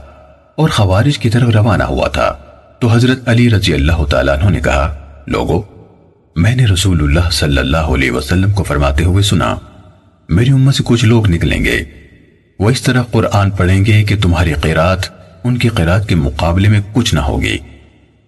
اور 0.55 0.69
خوارج 0.69 1.17
کی 1.17 1.29
طرف 1.29 1.49
روانہ 1.49 1.83
ہوا 1.83 2.07
تھا۔ 2.07 2.33
تو 2.79 2.87
حضرت 2.87 3.29
علی 3.29 3.49
رضی 3.49 3.73
اللہ 3.73 4.03
تعالیٰ 4.03 4.37
عنہ 4.37 4.49
نے 4.49 4.59
کہا، 4.59 4.95
لوگو، 5.27 5.61
میں 6.35 6.55
نے 6.55 6.65
رسول 6.65 7.03
اللہ 7.03 7.29
صلی 7.31 7.57
اللہ 7.57 7.77
علیہ 7.77 8.11
وسلم 8.11 8.51
کو 8.51 8.63
فرماتے 8.63 9.03
ہوئے 9.03 9.23
سنا، 9.23 9.55
میری 10.29 10.49
امت 10.49 10.75
سے 10.75 10.83
کچھ 10.85 11.05
لوگ 11.05 11.29
نکلیں 11.29 11.65
گے۔ 11.65 11.83
وہ 12.59 12.69
اس 12.69 12.81
طرح 12.81 13.03
قرآن 13.03 13.49
پڑھیں 13.49 13.85
گے 13.85 14.03
کہ 14.03 14.15
تمہاری 14.21 14.53
قیرات 14.53 14.99
ان 15.43 15.57
کی 15.57 15.67
قیرات 15.67 16.09
کے 16.09 16.15
مقابلے 16.15 16.69
میں 16.69 16.81
کچھ 16.93 17.15
نہ 17.15 17.19
ہوگی 17.19 17.57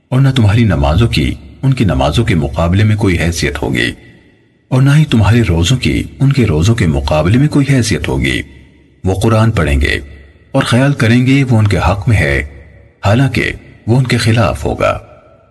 اور 0.10 0.22
نہ 0.22 0.30
تمہاری 0.36 0.64
نمازوں 0.64 1.07
کی، 1.07 1.34
ان 1.62 1.74
کی 1.74 1.86
نمازوں 1.86 2.26
کے 2.26 2.36
مقابلے 2.36 2.84
میں 2.84 2.95
کوئی 2.95 3.20
حیثیت 3.20 3.62
ہوگی۔ 3.62 3.91
اور 4.70 4.82
نہ 4.82 4.89
ہی 4.95 5.05
تمہارے 5.05 5.41
روزوں 5.41 5.78
کی، 5.78 6.03
ان 6.20 6.34
کے 6.34 6.45
روزوں 6.45 6.76
کے 6.76 6.88
مقابلے 6.88 7.38
میں 7.38 7.47
کوئی 7.47 7.65
حیثیت 7.70 8.07
ہوگی۔ 8.07 8.41
وہ 9.03 9.15
قرآن 9.20 9.51
پڑھیں 9.51 9.82
گے 9.82 9.99
اور 10.51 10.63
خیال 10.63 10.93
کریں 10.93 11.26
گے 11.26 11.43
وہ 11.43 11.57
ان 11.57 11.67
کے 11.67 11.78
حق 11.78 12.09
میں 12.09 12.17
ہے۔ 12.17 12.43
حالانکہ 13.05 13.51
وہ 13.88 13.97
ان 13.97 14.07
کے 14.07 14.17
خلاف 14.17 14.65
ہوگا۔ 14.65 14.99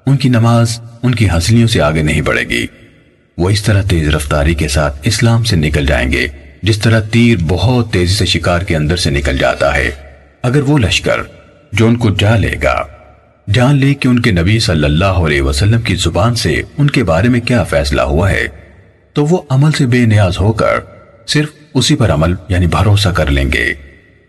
ان 0.07 0.16
کی 0.16 0.29
نماز 0.29 0.81
ان 1.03 1.14
کی 1.14 1.31
ہنسلیوں 1.31 1.69
سے 1.69 1.81
آگے 1.81 2.03
نہیں 2.03 2.21
بڑھے 2.21 2.43
گی۔ 2.43 2.66
وہ 3.39 3.51
اس 3.51 3.62
طرح 3.62 3.83
تیز 3.83 4.09
رفتاری 4.09 4.55
کے 4.55 4.69
ساتھ 4.69 4.99
اسلام 5.03 5.45
سے 5.45 5.57
نکل 5.57 5.87
جائیں 5.87 6.12
گے، 6.12 6.27
جس 6.62 6.79
طرح 6.79 7.01
تیر 7.01 7.39
بہت 7.49 7.93
تیزی 7.93 8.14
سے 8.14 8.27
شکار 8.27 8.61
کے 8.61 8.77
اندر 8.77 8.97
سے 8.97 9.11
نکل 9.11 9.39
جاتا 9.39 9.77
ہے۔ 9.77 9.91
اگر 10.43 10.61
وہ 10.61 10.79
لشکر 10.79 11.19
جو 11.73 11.87
ان 11.87 11.97
کو 11.97 12.11
جا 12.19 12.37
لے 12.37 12.55
گا، 12.62 12.87
جان 13.55 13.77
لے 13.77 13.95
کہ 13.95 14.09
ان 14.09 14.21
کے 14.21 14.31
نبی 14.31 14.59
صلی 14.59 14.85
اللہ 14.85 15.05
علیہ 15.05 15.43
وسلم 15.43 15.81
کی 15.81 15.95
زبان 15.95 16.35
سے 16.35 16.62
ان 16.79 16.91
کے 16.91 17.05
بارے 17.05 17.29
میں 17.29 17.41
کیا 17.41 17.64
فیصلہ 17.64 18.03
ہوا 18.03 18.31
ہے 18.31 18.68
تو 19.13 19.27
وہ 19.27 19.39
عمل 19.49 19.73
سے 19.73 19.87
بے 19.87 20.07
نیاز 20.07 20.41
ہو 20.41 20.53
کر 20.53 20.81
صرف 21.27 21.49
اسی 21.75 21.97
پر 21.97 22.11
عمل 22.11 22.35
یعنی 22.49 22.67
بھروسہ 22.67 23.09
کر 23.09 23.31
لیں 23.31 23.53
گے۔ 23.53 23.75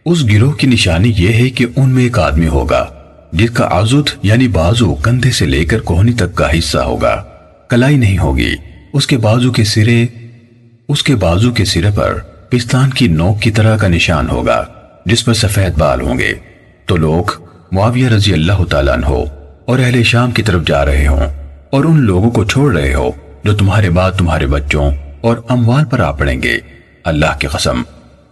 اس 0.06 0.26
گروہ 0.34 0.52
کی 0.52 0.68
نشانی 0.68 1.14
یہ 1.18 1.34
ہے 1.34 1.50
کہ 1.50 1.66
ان 1.76 1.90
میں 1.90 2.04
ایک 2.04 2.20
آدمی 2.20 2.48
ہوگا، 2.48 2.86
جس 3.32 3.50
کا 3.50 3.68
آزد 3.72 4.10
یعنی 4.24 4.48
بازو 4.48 4.96
کندھے 4.96 5.32
سے 5.32 5.46
لے 5.46 5.66
کر 5.66 5.80
کوہنی 5.80 6.14
تک 6.14 6.36
کا 6.36 6.58
حصہ 6.58 6.78
ہوگا۔ 6.78 7.24
کلائی 7.70 7.98
نہیں 7.98 8.18
ہوگی۔ 8.18 8.56
اس 8.94 9.08
کے 9.08 9.18
بازو 9.18 9.52
کے 9.52 9.64
سرے، 9.64 10.06
اس 10.88 11.04
کے 11.04 11.16
بازو 11.16 11.52
کے 11.52 11.66
سرے 11.66 11.90
پر 11.96 12.20
پستان 12.50 12.90
کی 12.90 13.08
نوک 13.08 13.42
کی 13.42 13.52
طرح 13.52 13.78
کا 13.78 13.88
نشان 13.88 14.30
ہوگا، 14.30 14.66
جس 15.06 15.26
پر 15.26 15.34
سفید 15.34 15.78
بال 15.78 16.02
ہوں 16.02 16.20
گے۔ 16.20 16.34
تو 16.86 16.96
لوگ 16.96 17.24
معاویہ 17.72 18.08
رضی 18.08 18.34
اللہ 18.34 18.64
تعالیٰ 18.70 18.94
عنہ 18.94 19.06
اور 19.66 19.80
اہل 19.80 20.04
شام 20.04 20.32
کی 20.32 20.42
طرف 20.42 20.68
جا 20.68 20.86
رہے 20.86 21.08
ہوں 21.08 21.20
اور 21.70 21.86
ان 21.86 22.02
لوگوں 22.02 22.32
کو 22.32 22.46
چھوڑ 22.46 22.78
رہے 22.78 22.94
ہو۔ 22.94 23.12
جو 23.44 23.56
تمہارے 23.56 23.90
بعد 23.90 24.12
تمہارے 24.12 24.48
بچوں 24.48 24.92
اور 25.22 25.38
اموال 25.50 25.86
پر 25.86 26.00
آ 26.00 26.12
پڑیں 26.12 26.44
گے۔ 26.44 26.60
اللہ 27.04 27.38
کی 27.40 27.48
قسم، 27.48 27.82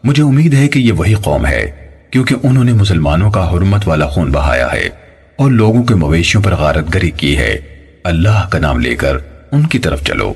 مجھے 0.03 0.24
امید 0.24 0.53
ہے 0.53 0.68
کہ 0.68 0.80
یہ 0.80 0.91
وہی 0.91 1.14
قوم 1.14 1.45
ہے، 1.45 1.72
کیونکہ 2.12 2.36
انہوں 2.43 2.64
نے 2.64 2.74
مسلمانوں 2.74 3.32
کا 3.32 3.51
حرمت 3.51 3.88
والا 3.88 4.08
خون 4.08 4.32
بہایا 4.32 4.68
ہے 4.74 4.89
اور 5.36 5.51
لوگوں 5.51 5.84
کے 5.84 5.95
مویشیوں 5.95 6.43
پر 6.43 6.55
غارت 6.55 6.93
گری 6.93 7.12
کی 7.12 7.38
ہے۔ 7.38 7.58
اللہ 8.03 8.49
کا 8.49 8.60
نام 8.60 8.80
لے 8.80 8.95
کر 8.95 9.18
ان 9.51 9.66
کی 9.66 9.80
طرف 9.80 10.03
چلو۔ 10.03 10.34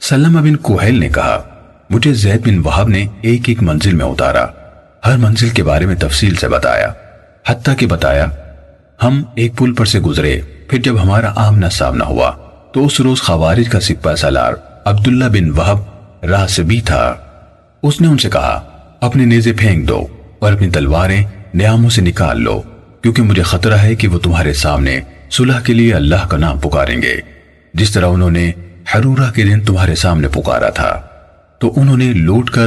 سلمہ 0.00 0.40
بن 0.40 0.56
کوہل 0.56 0.98
نے 1.00 1.08
کہا، 1.08 1.42
مجھے 1.90 2.14
زید 2.14 2.46
بن 2.46 2.58
وحب 2.58 2.88
نے 2.88 3.06
ایک 3.20 3.48
ایک 3.48 3.62
منزل 3.62 3.94
میں 3.94 4.06
اتارا۔ 4.06 4.46
ہر 5.06 5.16
منزل 5.16 5.48
کے 5.48 5.62
بارے 5.62 5.86
میں 5.86 5.94
تفصیل 5.94 6.34
سے 6.34 6.48
بتایا، 6.48 6.92
حتیٰ 7.46 7.76
کہ 7.76 7.86
بتایا، 7.86 8.26
ہم 9.02 9.22
ایک 9.34 9.56
پل 9.56 9.74
پر 9.74 9.84
سے 9.84 10.00
گزرے، 10.00 10.40
پھر 10.68 10.78
جب 10.78 11.02
ہمارا 11.02 11.32
آمنا 11.36 11.70
سامنا 11.70 12.04
ہوا۔ 12.04 12.32
تو 12.76 12.86
اس 12.86 13.00
روز 13.00 13.18
خوارج 13.18 13.68
کا 13.68 13.80
سپہ 13.80 14.14
سالار 14.14 14.52
عبداللہ 14.84 15.24
بن 15.24 15.50
وحب 15.50 15.78
راہ 16.24 16.46
سے 16.46 16.62
بھی 16.62 16.80
تھا۔ 16.80 17.14
اس 17.82 18.00
نے 18.00 18.08
ان 18.08 18.18
سے 18.18 18.30
کہا، 18.30 18.64
اپنے 19.00 19.24
نیزے 19.24 19.52
پھینک 19.52 19.88
دو 19.88 20.06
اور 20.38 20.52
اپنی 20.52 20.70
تلواریں 20.70 21.24
نیاموں 21.54 21.90
سے 21.90 22.02
نکال 22.02 22.42
لو، 22.42 22.62
کیونکہ 23.02 23.22
مجھے 23.22 23.42
خطرہ 23.42 23.74
ہے 23.74 23.94
کہ 23.94 24.08
وہ 24.08 24.18
تمہارے 24.18 24.52
سامنے 24.52 25.00
صلح 25.30 25.60
کے 25.60 25.72
لیے 25.72 25.94
اللہ 25.94 26.28
کا 26.28 26.36
نام 26.36 26.58
پکاریں 26.58 27.02
گے۔ 27.02 27.14
جس 27.74 27.90
طرح 27.90 28.06
انہوں 28.06 28.30
نے 28.30 28.52
حرورہ 28.94 29.30
کے 29.30 29.44
دن 29.44 29.60
تمہارے 29.60 29.94
سامنے 29.94 30.28
پکارا 30.28 30.70
تھا۔ 30.70 31.02
تو 31.58 31.72
انہوں 31.76 31.96
نے 31.96 32.12
لوٹ 32.12 32.50
کر، 32.50 32.66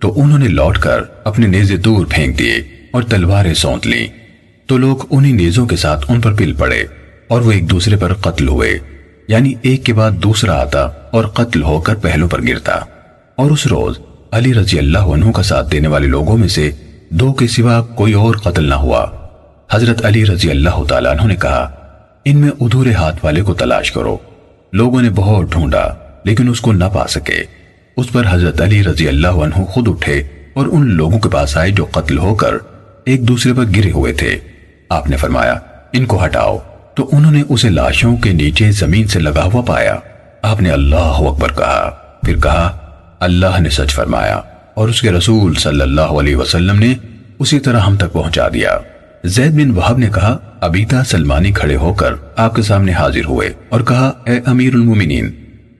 تو 0.00 0.22
انہوں 0.22 0.38
نے 0.38 0.48
لوٹ 0.48 0.78
کر 0.78 1.00
اپنے 1.24 1.46
نیزے 1.46 1.76
دور 1.76 2.06
پھینک 2.10 2.38
دیے 2.38 2.54
اور 2.90 3.02
تلواریں 3.02 3.54
سونت 3.54 3.86
لیں۔ 3.86 4.06
تو 4.66 4.78
لوگ 4.78 4.96
انہی 5.10 5.32
نیزوں 5.32 5.66
کے 5.66 5.76
ساتھ 5.76 6.04
ان 6.08 6.20
پر 6.20 6.34
پل 6.34 6.52
پڑے 6.52 6.84
اور 7.28 7.40
وہ 7.40 7.52
ایک 7.52 7.70
دوسرے 7.70 7.96
پر 7.96 8.14
قتل 8.14 8.48
ہوئے۔ 8.48 8.95
یعنی 9.28 9.54
ایک 9.62 9.84
کے 9.84 9.92
بعد 9.92 10.10
دوسرا 10.10 10.60
آتا 10.60 10.80
اور 11.10 11.24
قتل 11.24 11.62
ہو 11.62 11.80
کر 11.80 11.94
پہلوں 11.94 12.28
پر 12.28 12.42
گرتا۔ 12.42 12.72
اور 13.36 13.50
اس 13.50 13.66
روز 13.66 13.98
علی 14.32 14.54
رضی 14.54 14.78
اللہ 14.78 14.98
عنہ 14.98 15.30
کا 15.30 15.42
ساتھ 15.42 15.72
دینے 15.72 15.88
والے 15.88 16.06
لوگوں 16.06 16.36
میں 16.36 16.48
سے 16.48 16.70
دو 17.10 17.32
کے 17.32 17.46
سوا 17.46 17.82
کوئی 17.82 18.12
اور 18.12 18.34
قتل 18.34 18.64
نہ 18.64 18.74
ہوا۔ 18.74 19.06
حضرت 19.70 20.04
علی 20.04 20.26
رضی 20.26 20.50
اللہ 20.50 20.84
تعالیٰ 20.88 21.10
عنہ 21.10 21.26
نے 21.26 21.36
کہا، 21.36 21.70
ان 22.24 22.38
میں 22.38 22.50
ادھورے 22.60 22.92
ہاتھ 22.92 23.24
والے 23.24 23.42
کو 23.42 23.54
تلاش 23.54 23.92
کرو۔ 23.92 24.16
لوگوں 24.72 25.02
نے 25.02 25.10
بہت 25.10 25.46
ڈھونڈا، 25.50 25.88
لیکن 26.24 26.48
اس 26.48 26.60
کو 26.60 26.72
نہ 26.72 26.84
پا 26.94 27.06
سکے۔ 27.06 27.42
اس 27.96 28.12
پر 28.12 28.22
حضرت 28.30 28.60
علی 28.60 28.84
رضی 28.84 29.08
اللہ 29.08 29.28
عنہ 29.28 29.64
خود 29.64 29.88
اٹھے 29.88 30.22
اور 30.54 30.66
ان 30.66 30.90
لوگوں 30.90 31.18
کے 31.18 31.28
پاس 31.28 31.56
آئے 31.56 31.70
جو 31.70 31.84
قتل 31.90 32.18
ہو 32.18 32.34
کر 32.34 32.54
ایک 33.04 33.28
دوسرے 33.28 33.52
پر 33.52 33.64
گرے 33.76 33.90
ہوئے 33.90 34.12
تھے۔ 34.12 34.38
آپ 34.88 35.10
نے 35.10 35.16
فرمایا، 35.16 35.54
ان 35.92 36.06
کو 36.06 36.24
ہٹاؤ۔ 36.24 36.58
تو 36.96 37.08
انہوں 37.12 37.32
نے 37.32 37.42
اسے 37.48 37.68
لاشوں 37.68 38.16
کے 38.16 38.32
نیچے 38.32 38.70
زمین 38.70 39.06
سے 39.06 39.18
لگا 39.18 39.44
ہوا 39.44 39.62
پایا۔ 39.62 39.96
آپ 40.42 40.60
نے 40.60 40.70
اللہ 40.70 40.96
اکبر 40.96 41.52
کہا، 41.52 41.90
پھر 42.22 42.36
کہا، 42.36 42.78
اللہ 43.20 43.60
نے 43.60 43.70
سچ 43.70 43.94
فرمایا 43.94 44.40
اور 44.74 44.88
اس 44.88 45.00
کے 45.00 45.12
رسول 45.12 45.54
صلی 45.54 45.80
اللہ 45.80 46.00
علیہ 46.00 46.36
وسلم 46.36 46.78
نے 46.78 46.94
اسی 47.38 47.60
طرح 47.60 47.80
ہم 47.80 47.96
تک 47.96 48.12
پہنچا 48.12 48.48
دیا۔ 48.48 48.78
زید 49.24 49.52
بن 49.52 49.70
وحب 49.70 49.98
نے 49.98 50.08
کہا، 50.14 50.38
ابیتا 50.60 51.04
سلمانی 51.04 51.52
کھڑے 51.52 51.76
ہو 51.76 51.94
کر 51.94 52.14
آپ 52.36 52.54
کے 52.54 52.62
سامنے 52.62 52.92
حاضر 52.92 53.24
ہوئے 53.24 53.52
اور 53.68 53.80
کہا، 53.80 54.12
اے 54.26 54.40
امیر 54.46 54.74
المومنین، 54.74 55.30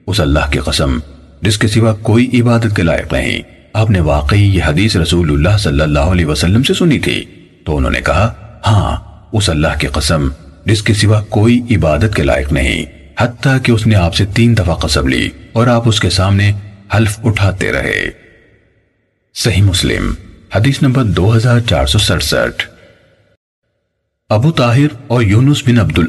اس 0.07 0.19
اللہ 0.19 0.51
کی 0.51 0.59
قسم، 0.59 0.97
جس 1.41 1.57
کے 1.57 1.67
سوا 1.67 1.93
کوئی 1.93 2.41
عبادت 2.41 2.75
کے 2.75 2.83
لائق 2.83 3.13
نہیں۔ 3.13 3.41
آپ 3.73 3.89
نے 3.89 3.99
واقعی 3.99 4.43
یہ 4.43 4.63
حدیث 4.67 4.95
رسول 4.95 5.31
اللہ 5.31 5.57
صلی 5.57 5.81
اللہ 5.81 5.99
علیہ 5.99 6.25
وسلم 6.25 6.63
سے 6.63 6.73
سنی 6.73 6.99
تھی۔ 6.99 7.25
تو 7.65 7.77
انہوں 7.77 7.91
نے 7.91 8.01
کہا 8.01 8.33
ہاں 8.67 8.97
اس 9.33 9.49
اللہ 9.49 9.67
کی 9.79 9.87
قسم 9.87 10.29
جس 10.67 10.83
کے 10.83 10.93
سوا 10.93 11.21
کوئی 11.21 11.61
عبادت 11.71 12.15
کے 12.15 12.23
لائق 12.23 12.53
نہیں، 12.53 12.85
حتیٰ 13.19 13.57
کہ 13.63 13.71
اس 13.71 13.87
نے 13.87 13.95
آپ 13.95 14.15
سے 14.15 14.25
تین 14.25 14.57
دفعہ 14.57 14.75
قسم 14.75 15.07
لی 15.07 15.29
اور 15.53 15.67
آپ 15.67 15.81
اس 15.85 15.99
کے 15.99 16.09
سامنے 16.09 16.51
حلف 16.95 17.19
اٹھاتے 17.23 17.71
رہے۔ 17.71 18.09
صحیح 19.35 19.61
مسلم، 19.61 20.13
حدیث 20.55 20.81
نمبر 20.81 21.03
دو 21.03 21.35
ہزار 21.35 21.59
چار 21.59 21.85
سو 21.85 21.97
سڑسٹھ۔ 21.97 22.67
ابو 24.29 24.51
طاہر 24.51 24.87
اور 25.07 25.21
یونس 25.21 25.63
بن 25.67 25.79
عبد 25.79 25.99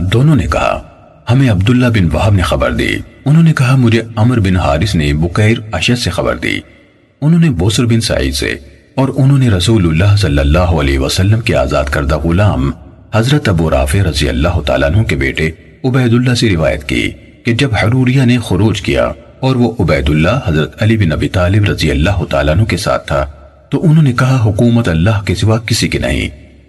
دونوں 0.00 0.36
نے 0.36 0.46
کہا، 0.46 0.82
ہمیں 1.30 1.50
عبداللہ 1.50 1.86
بن 1.86 2.16
وحب 2.16 2.34
نے 2.34 2.42
خبر 2.42 2.72
دی۔ 2.72 2.96
انہوں 3.24 3.42
نے 3.42 3.52
کہا، 3.52 3.76
مجھے 3.76 4.02
عمر 4.16 4.40
بن 4.40 4.56
حارث 4.56 4.94
نے 4.94 5.12
بکیر 5.12 5.58
اشد 5.72 5.98
سے 5.98 6.10
خبر 6.10 6.36
دی۔ 6.36 6.58
انہوں 7.20 7.40
نے 7.40 7.50
بوسر 7.50 7.86
بن 7.86 8.00
سعید 8.00 8.34
سے 8.34 8.54
اور 8.94 9.08
انہوں 9.16 9.38
نے 9.38 9.48
رسول 9.48 9.88
اللہ 9.88 10.16
صلی 10.16 10.38
اللہ 10.38 10.58
علیہ 10.58 10.98
وسلم 10.98 11.40
کے 11.40 11.56
آزاد 11.56 11.84
کردہ 11.84 12.18
غلام 12.18 12.70
حضرت 13.14 13.48
ابو 13.48 13.70
رافع 13.70 13.98
رضی 14.10 14.28
اللہ 14.28 14.60
تعالیٰ 14.60 14.90
عنہ 14.90 15.02
کے 15.02 15.16
بیٹے 15.16 15.50
عبید 15.84 16.12
اللہ 16.12 16.34
سے 16.34 16.48
روایت 16.48 16.84
کی 16.84 17.10
کہ 17.44 17.52
جب 17.52 17.74
حروریہ 17.82 18.22
نے 18.22 18.36
خروج 18.44 18.82
کیا 18.82 19.12
اور 19.40 19.56
وہ 19.56 19.72
عبید 19.80 20.10
اللہ 20.10 20.40
حضرت 20.46 20.82
علی 20.82 20.96
بن 20.96 21.12
ابی 21.12 21.28
طالب 21.28 21.64
رضی 21.64 21.90
اللہ 21.90 22.24
تعالیٰ 22.30 22.54
عنہ 22.54 22.64
کے 22.64 22.76
ساتھ 22.76 23.06
تھا، 23.06 23.26
تو 23.70 23.90
انہوں 23.90 24.02
نے 24.02 24.12
کہا، 24.12 24.42
حکومت 24.44 24.88
اللہ 24.88 25.22
کے 25.26 25.34
سوا 25.34 25.58
کسی 25.58 25.88
کی 25.88 25.98
نہیں۔ 25.98 26.28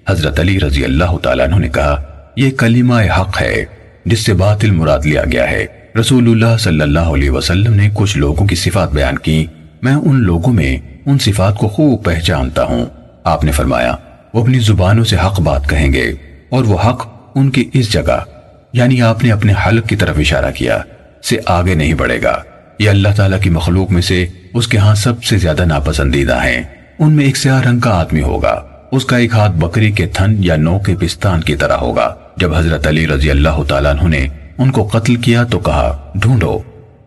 حضرت 0.09 0.39
علی 0.39 0.59
رضی 0.59 0.83
اللہ 0.83 1.17
تعالیٰ 1.17 1.47
عنہ 1.47 1.55
نے 1.55 1.69
کہا، 1.69 2.03
یہ 2.35 2.51
کلمہ 2.51 2.93
حق 3.19 3.41
ہے، 3.41 3.65
جس 4.05 4.19
سے 4.19 4.33
باطل 4.33 4.71
مراد 4.71 4.99
لیا 5.05 5.23
گیا 5.31 5.51
ہے۔ 5.51 5.65
رسول 5.99 6.31
اللہ 6.31 6.57
صلی 6.57 6.81
اللہ 6.81 6.99
علیہ 6.99 7.29
وسلم 7.29 7.73
نے 7.73 7.89
کچھ 7.93 8.17
لوگوں 8.17 8.47
کی 8.47 8.55
صفات 8.55 8.91
بیان 8.91 9.17
کی 9.17 9.45
میں 9.81 9.93
ان 9.93 10.23
لوگوں 10.23 10.53
میں 10.53 10.77
ان 11.05 11.17
صفات 11.17 11.57
کو 11.57 11.67
خوب 11.67 12.05
پہچانتا 12.05 12.63
ہوں۔ 12.63 12.85
آپ 13.23 13.43
نے 13.43 13.51
فرمایا، 13.51 13.95
وہ 14.33 14.41
اپنی 14.41 14.59
زبانوں 14.59 15.03
سے 15.03 15.15
حق 15.15 15.39
بات 15.39 15.69
کہیں 15.69 15.93
گے۔ 15.93 16.13
اور 16.49 16.63
وہ 16.63 16.77
حق 16.85 17.07
ان 17.35 17.49
کی 17.49 17.69
اس 17.73 17.93
جگہ 17.93 18.19
یعنی 18.73 19.01
آپ 19.01 19.23
نے 19.23 19.31
اپنے 19.31 19.53
حلق 19.67 19.87
کی 19.87 19.95
طرف 19.95 20.15
اشارہ 20.17 20.51
کیا، 20.51 20.77
سے 21.23 21.37
آگے 21.45 21.73
نہیں 21.73 21.93
بڑھے 21.93 22.23
گا۔ 22.23 22.41
یہ 22.79 22.89
اللہ 22.89 23.07
تعالیٰ 23.15 23.39
کی 23.39 23.49
مخلوق 23.49 23.91
میں 23.91 24.01
سے 24.01 24.27
اس 24.53 24.67
کے 24.67 24.77
ہاں 24.77 24.95
سب 24.95 25.23
سے 25.23 25.37
زیادہ 25.37 25.65
ناپسندیدہ 25.65 26.43
ہیں۔ 26.43 26.63
ان 26.99 27.11
میں 27.11 27.25
ایک 27.25 27.37
سیاہ 27.37 27.61
رنگ 27.61 27.79
کا 27.79 27.99
آدمی 27.99 28.21
ہوگا۔ 28.21 28.61
اس 28.91 29.05
کا 29.05 29.17
ایک 29.17 29.33
ہاتھ 29.33 29.51
بکری 29.51 29.91
کے 29.91 30.07
تھن 30.07 30.35
یا 30.39 30.55
نو 30.55 30.79
کے 30.79 30.95
پستان 30.95 31.41
کی 31.41 31.55
طرح 31.55 31.75
ہوگا۔ 31.77 32.15
جب 32.37 32.55
حضرت 32.55 32.87
علی 32.87 33.07
رضی 33.07 33.31
اللہ 33.31 33.63
تعالیٰ 33.67 33.95
عنہ 33.95 34.09
نے 34.09 34.27
ان 34.57 34.71
کو 34.71 34.83
قتل 34.83 35.15
کیا 35.15 35.43
تو 35.43 35.59
کہا، 35.59 36.11
ڈھونڈو۔ 36.15 36.59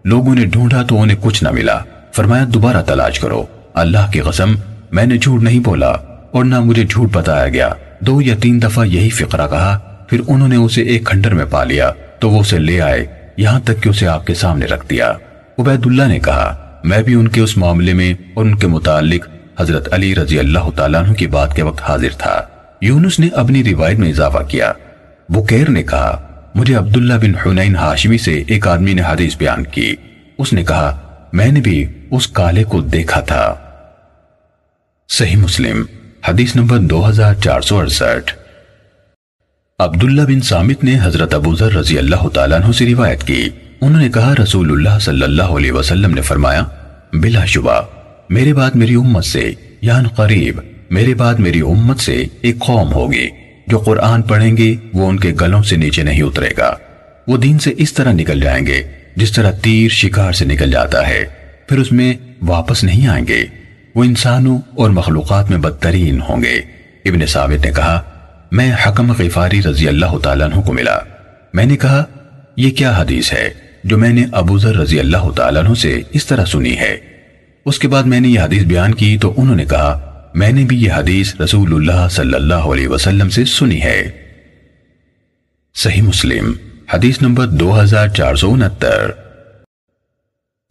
لوگوں 0.04 0.34
نے 0.34 0.44
ڈھونڈا 0.44 0.82
تو 0.82 1.00
انہیں 1.00 1.16
کچھ 1.20 1.44
نہ 1.44 1.50
ملا۔ 1.50 1.78
فرمایا، 2.12 2.44
دوبارہ 2.48 2.82
تلاش 2.86 3.20
کرو۔ 3.20 3.44
اللہ 3.74 4.10
کی 4.12 4.20
قسم، 4.20 4.54
میں 4.90 5.06
نے 5.06 5.18
جھوٹ 5.18 5.42
نہیں 5.42 5.60
بولا 5.60 5.90
اور 6.30 6.44
نہ 6.44 6.60
مجھے 6.60 6.84
جھوٹ 6.84 7.08
بتایا 7.12 7.48
گیا۔ 7.48 7.68
دو 8.00 8.22
یا 8.22 8.34
تین 8.42 8.62
دفعہ 8.62 8.84
یہی 8.84 9.10
فقرہ 9.10 9.48
کہا، 9.48 9.78
پھر 10.08 10.20
انہوں 10.28 10.48
نے 10.48 10.56
اسے 10.56 10.82
ایک 10.82 11.04
کھنڈر 11.04 11.34
میں 11.34 11.44
پا 11.50 11.64
لیا، 11.64 11.92
تو 12.18 12.30
وہ 12.30 12.40
اسے 12.40 12.58
لے 12.58 12.80
آئے، 12.80 13.06
یہاں 13.36 13.60
تک 13.60 13.82
کہ 13.82 13.88
اسے 13.88 14.06
آپ 14.06 14.26
کے 14.26 14.34
سامنے 14.34 14.66
رکھ 14.66 14.88
دیا۔ 14.90 15.12
عبید 15.58 15.86
اللہ 15.86 16.02
نے 16.02 16.18
کہا، 16.18 16.80
میں 16.84 17.02
بھی 17.02 17.14
ان 17.14 17.28
کے 17.28 17.40
اس 17.40 17.56
معاملے 17.56 17.92
میں 17.92 18.14
اور 18.34 18.44
ان 18.44 18.54
کے 18.54 18.66
متعلق 18.66 19.28
حضرت 19.60 19.92
علی 19.92 20.14
رضی 20.14 20.38
اللہ 20.38 20.70
تعالیٰ 20.76 21.04
عنہ 21.04 21.12
کی 21.12 21.26
بات 21.26 21.56
کے 21.56 21.62
وقت 21.62 21.90
حاضر 21.90 22.08
تھا۔ 22.18 22.42
یونس 22.80 23.20
نے 23.20 23.28
اپنی 23.28 23.64
روایت 23.64 23.98
میں 23.98 24.08
اضافہ 24.08 24.42
کیا۔ 24.48 24.72
بکیر 25.28 25.70
نے 25.70 25.82
کہا، 25.82 26.28
مجھے 26.54 26.74
عبداللہ 26.74 27.14
بن 27.14 27.34
حنین 27.34 27.76
ہاشمی 27.76 28.18
سے 28.18 28.42
ایک 28.46 28.68
آدمی 28.68 28.94
نے 28.94 29.02
حدیث 29.02 29.36
بیان 29.36 29.64
کی۔ 29.64 29.96
اس 30.38 30.52
نے 30.52 30.64
کہا، 30.64 30.98
میں 31.32 31.52
نے 31.52 31.60
بھی 31.60 31.86
اس 32.10 32.28
کالے 32.28 32.64
کو 32.64 32.80
دیکھا 32.80 33.20
تھا۔ 33.20 33.54
صحیح 35.08 35.36
مسلم۔ 35.36 35.84
حدیث 36.28 36.56
نمبر 36.56 36.78
دو 36.78 37.08
ہزار 37.08 37.34
چار 37.34 37.60
سو 37.60 37.78
اڑسٹھ۔ 37.78 38.34
عبداللہ 39.78 40.22
بن 40.22 40.40
سامت 40.40 40.84
نے 40.84 40.98
حضرت 41.02 41.34
ابو 41.34 41.54
ذر 41.54 41.72
رضی 41.72 41.98
اللہ 41.98 42.28
تعالیٰ 42.28 42.60
عنہ 42.60 42.72
سے 42.72 42.86
روایت 42.86 43.22
کی۔ 43.22 43.48
انہوں 43.80 44.02
نے 44.02 44.08
کہا، 44.08 44.34
رسول 44.42 44.70
اللہ 44.70 44.98
صلی 44.98 45.22
اللہ 45.22 45.42
علیہ 45.42 45.72
وسلم 45.72 46.14
نے 46.14 46.20
فرمایا، 46.20 46.64
بلا 47.12 47.44
شبہ، 47.44 47.80
میرے 48.30 48.54
بعد 48.54 48.70
میری 48.70 48.94
امت 48.94 49.24
سے 49.24 49.52
یعنی 49.80 50.08
قریب، 50.16 50.60
میرے 50.90 51.14
بعد 51.14 51.34
میری 51.34 51.60
امت 51.60 52.00
سے 52.00 52.24
ایک 52.42 52.58
قوم 52.58 52.92
ہوگی۔ 52.92 53.28
جو 53.66 53.78
قرآن 53.78 54.22
پڑھیں 54.22 54.56
گے، 54.56 54.74
وہ 54.94 55.08
ان 55.08 55.18
کے 55.18 55.32
گلوں 55.40 55.62
سے 55.62 55.76
نیچے 55.76 56.02
نہیں 56.02 56.22
اترے 56.22 56.50
گا۔ 56.58 56.74
وہ 57.28 57.36
دین 57.36 57.58
سے 57.58 57.74
اس 57.76 57.92
طرح 57.92 58.12
نکل 58.12 58.40
جائیں 58.40 58.66
گے، 58.66 58.82
جس 59.16 59.32
طرح 59.32 59.50
تیر 59.50 59.88
شکار 59.88 60.32
سے 60.32 60.44
نکل 60.44 60.70
جاتا 60.70 61.08
ہے۔ 61.08 61.24
پھر 61.68 61.78
اس 61.78 61.92
میں 61.92 62.14
واپس 62.42 62.84
نہیں 62.84 63.06
آئیں 63.06 63.26
گے۔ 63.26 63.46
وہ 63.98 64.04
انسانوں 64.04 64.58
اور 64.76 64.90
مخلوقات 64.90 65.50
میں 65.50 65.58
بدترین 65.58 66.20
ہوں 66.20 66.42
گے۔ 66.42 66.54
ابن 67.04 67.26
ثابت 67.26 67.64
نے 67.64 67.72
کہا، 67.72 68.02
میں 68.52 68.72
حکم 68.86 69.12
غفاری 69.12 69.62
رضی 69.62 69.88
اللہ 69.88 70.18
تعالیٰ 70.22 70.52
عنہ 70.52 70.60
کو 70.60 70.72
ملا۔ 70.72 70.98
میں 71.54 71.66
نے 71.66 71.76
کہا، 71.76 72.04
یہ 72.56 72.70
کیا 72.70 72.96
حدیث 72.98 73.32
ہے 73.32 73.50
جو 73.84 73.98
میں 73.98 74.12
نے 74.12 74.24
ابو 74.32 74.58
ذر 74.58 74.76
رضی 74.76 75.00
اللہ 75.00 75.30
تعالیٰ 75.36 75.64
عنہ 75.64 75.74
سے 75.74 76.00
اس 76.10 76.26
طرح 76.26 76.44
سنی 76.44 76.76
ہے؟ 76.76 76.96
اس 77.66 77.78
کے 77.78 77.88
بعد 77.88 78.02
میں 78.02 78.20
نے 78.20 78.28
یہ 78.28 78.40
حدیث 78.40 78.62
بیان 78.62 78.94
کی 78.94 79.18
تو 79.18 79.34
انہوں 79.36 79.56
نے 79.56 79.64
کہا، 79.64 80.22
میں 80.34 80.52
نے 80.52 80.64
بھی 80.64 80.82
یہ 80.82 80.92
حدیث 80.92 81.40
رسول 81.40 81.74
اللہ 81.74 82.08
صلی 82.08 82.34
اللہ 82.34 82.54
علیہ 82.54 82.88
وسلم 82.88 83.28
سے 83.28 83.44
سنی 83.44 83.82
ہے۔ 83.82 84.10
صحیح 85.74 86.02
مسلم، 86.02 86.52
حدیث 86.94 87.22
نمبر 87.22 87.46
دو 87.46 87.82
ہزار 87.82 88.08
چار 88.08 88.34
سو 88.34 88.52
انہتر۔ 88.52 89.10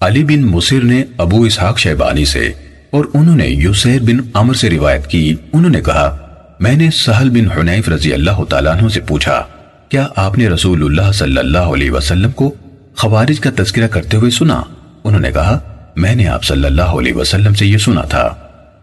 علی 0.01 0.23
بن 0.23 0.41
مصر 0.41 0.83
نے 0.83 1.03
ابو 1.17 1.43
اسحاق 1.43 1.79
شیبانی 1.79 2.25
سے 2.25 2.53
اور 2.89 3.05
انہوں 3.13 3.35
نے 3.35 3.47
یوسیر 3.47 4.01
بن 4.01 4.17
عمر 4.33 4.53
سے 4.53 4.69
روایت 4.69 5.07
کی۔ 5.07 5.35
انہوں 5.53 5.71
نے 5.71 5.81
کہا، 5.81 6.17
میں 6.59 6.75
نے 6.75 6.89
سہل 6.93 7.29
بن 7.29 7.51
حنیف 7.51 7.89
رضی 7.89 8.13
اللہ 8.13 8.43
تعالیٰ 8.49 8.77
عنہ 8.77 8.87
سے 8.87 8.99
پوچھا، 8.99 9.43
کیا 9.89 10.07
آپ 10.15 10.37
نے 10.37 10.47
رسول 10.47 10.83
اللہ 10.83 11.11
صلی 11.11 11.37
اللہ 11.37 11.57
علیہ 11.57 11.91
وسلم 11.91 12.31
کو 12.31 12.53
خوارج 12.95 13.39
کا 13.39 13.49
تذکرہ 13.57 13.87
کرتے 13.87 14.17
ہوئے 14.17 14.31
سنا؟ 14.31 14.61
انہوں 15.03 15.21
نے 15.21 15.31
کہا، 15.31 15.59
میں 15.95 16.15
نے 16.15 16.27
آپ 16.27 16.43
صلی 16.43 16.65
اللہ 16.65 16.81
علیہ 16.81 17.13
وسلم 17.13 17.53
سے 17.53 17.65
یہ 17.65 17.77
سنا 17.77 18.01
تھا۔ 18.01 18.35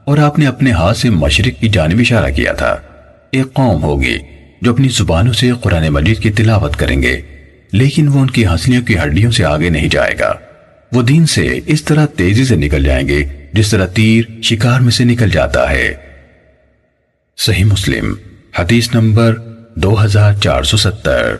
اور 0.04 0.18
آپ 0.18 0.38
نے 0.38 0.46
اپنے 0.46 0.72
ہاتھ 0.72 0.98
سے 0.98 1.10
مشرق 1.10 1.60
کی 1.60 1.68
جانب 1.68 1.98
اشارہ 1.98 2.30
کیا 2.30 2.52
تھا۔ 2.52 2.76
ایک 3.30 3.52
قوم 3.52 3.82
ہوگی 3.82 4.18
جو 4.62 4.72
اپنی 4.72 4.88
زبانوں 4.88 5.32
سے 5.32 5.50
قرآن 5.60 5.88
مجید 5.88 6.18
کی 6.18 6.30
تلاوت 6.30 6.76
کریں 6.76 7.02
گے، 7.02 7.20
لیکن 7.72 8.08
وہ 8.08 8.20
ان 8.20 8.30
کی 8.30 8.46
ہنسلیوں 8.46 8.82
کی 8.82 8.94
ہڈیوں 8.98 9.30
سے 9.30 9.44
آگے 9.44 9.68
نہیں 9.68 9.88
جائے 9.88 10.14
گا۔ 10.20 10.32
وہ 10.92 11.02
دین 11.02 11.26
سے 11.26 11.60
اس 11.66 11.84
طرح 11.84 12.06
تیزی 12.06 12.44
سے 12.44 12.56
نکل 12.56 12.84
جائیں 12.84 13.08
گے 13.08 13.24
جس 13.54 13.70
طرح 13.70 13.86
تیر 13.86 14.24
شکار 14.42 14.80
میں 14.80 14.90
سے 14.90 15.04
نکل 15.04 15.30
جاتا 15.30 15.70
ہے۔ 15.70 15.94
صحیح 17.36 17.64
مسلم، 17.64 18.14
حدیث 18.58 18.94
نمبر 18.94 19.36
دو 19.74 20.04
ہزار 20.04 20.32
چار 20.34 20.62
سو 20.62 20.76
ستر۔ 20.76 21.36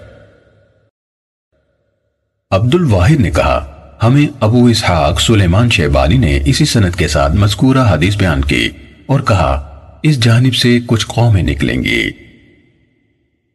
عبد 2.50 2.74
الواحد 2.74 3.20
نے 3.20 3.30
کہا، 3.30 3.88
ہمیں 4.02 4.26
ابو 4.40 4.66
اسحاق 4.66 5.20
سلیمان 5.20 5.70
شیبانی 5.70 6.16
نے 6.16 6.40
اسی 6.44 6.64
سنت 6.64 6.96
کے 6.96 7.08
ساتھ 7.08 7.32
مذکورہ 7.32 7.92
حدیث 7.92 8.16
بیان 8.16 8.44
کی 8.44 8.68
اور 9.06 9.20
کہا، 9.20 9.52
اس 10.02 10.20
جانب 10.20 10.54
سے 10.54 10.78
کچھ 10.86 11.06
قومیں 11.06 11.42
نکلیں 11.42 11.84
گی۔ 11.84 12.10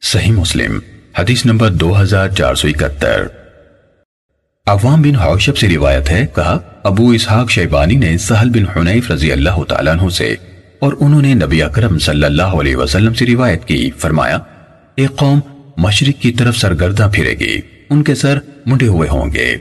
صحیح 0.01 0.31
مسلم، 0.31 0.79
حدیث 1.19 1.45
نمبر 1.45 1.71
دو 1.71 2.01
ہزار 2.01 2.29
چار 2.29 2.55
سو 2.55 2.67
اکتر 2.67 3.27
عوام 4.69 5.01
بن 5.01 5.15
حوشب 5.15 5.57
سے 5.57 5.69
روایت 5.69 6.09
ہے 6.11 6.25
کہا 6.35 6.59
ابو 6.83 7.09
اسحاق 7.09 7.49
شیبانی 7.49 7.95
نے 7.95 8.17
سہل 8.17 8.49
بن 8.49 8.77
حنیف 8.77 9.11
رضی 9.11 9.31
اللہ 9.31 9.63
تعالیٰ 9.67 9.93
عنہ 9.93 10.09
سے 10.09 10.35
اور 10.79 10.93
انہوں 10.99 11.21
نے 11.21 11.33
نبی 11.33 11.63
اکرم 11.63 11.99
صلی 11.99 12.23
اللہ 12.23 12.43
علیہ 12.43 12.75
وسلم 12.75 13.13
سے 13.13 13.25
روایت 13.25 13.65
کی، 13.65 13.91
فرمایا 13.91 14.37
ایک 14.95 15.15
قوم، 15.15 15.39
مشرق 15.77 16.21
کی 16.21 16.31
طرف 16.31 16.57
سرگردہ 16.57 17.09
پھرے 17.13 17.33
گی، 17.39 17.59
ان 17.89 18.03
کے 18.03 18.15
سر 18.15 18.39
منڈے 18.65 18.87
ہوئے 18.87 19.09
ہوں 19.09 19.33
گے. 19.33 19.55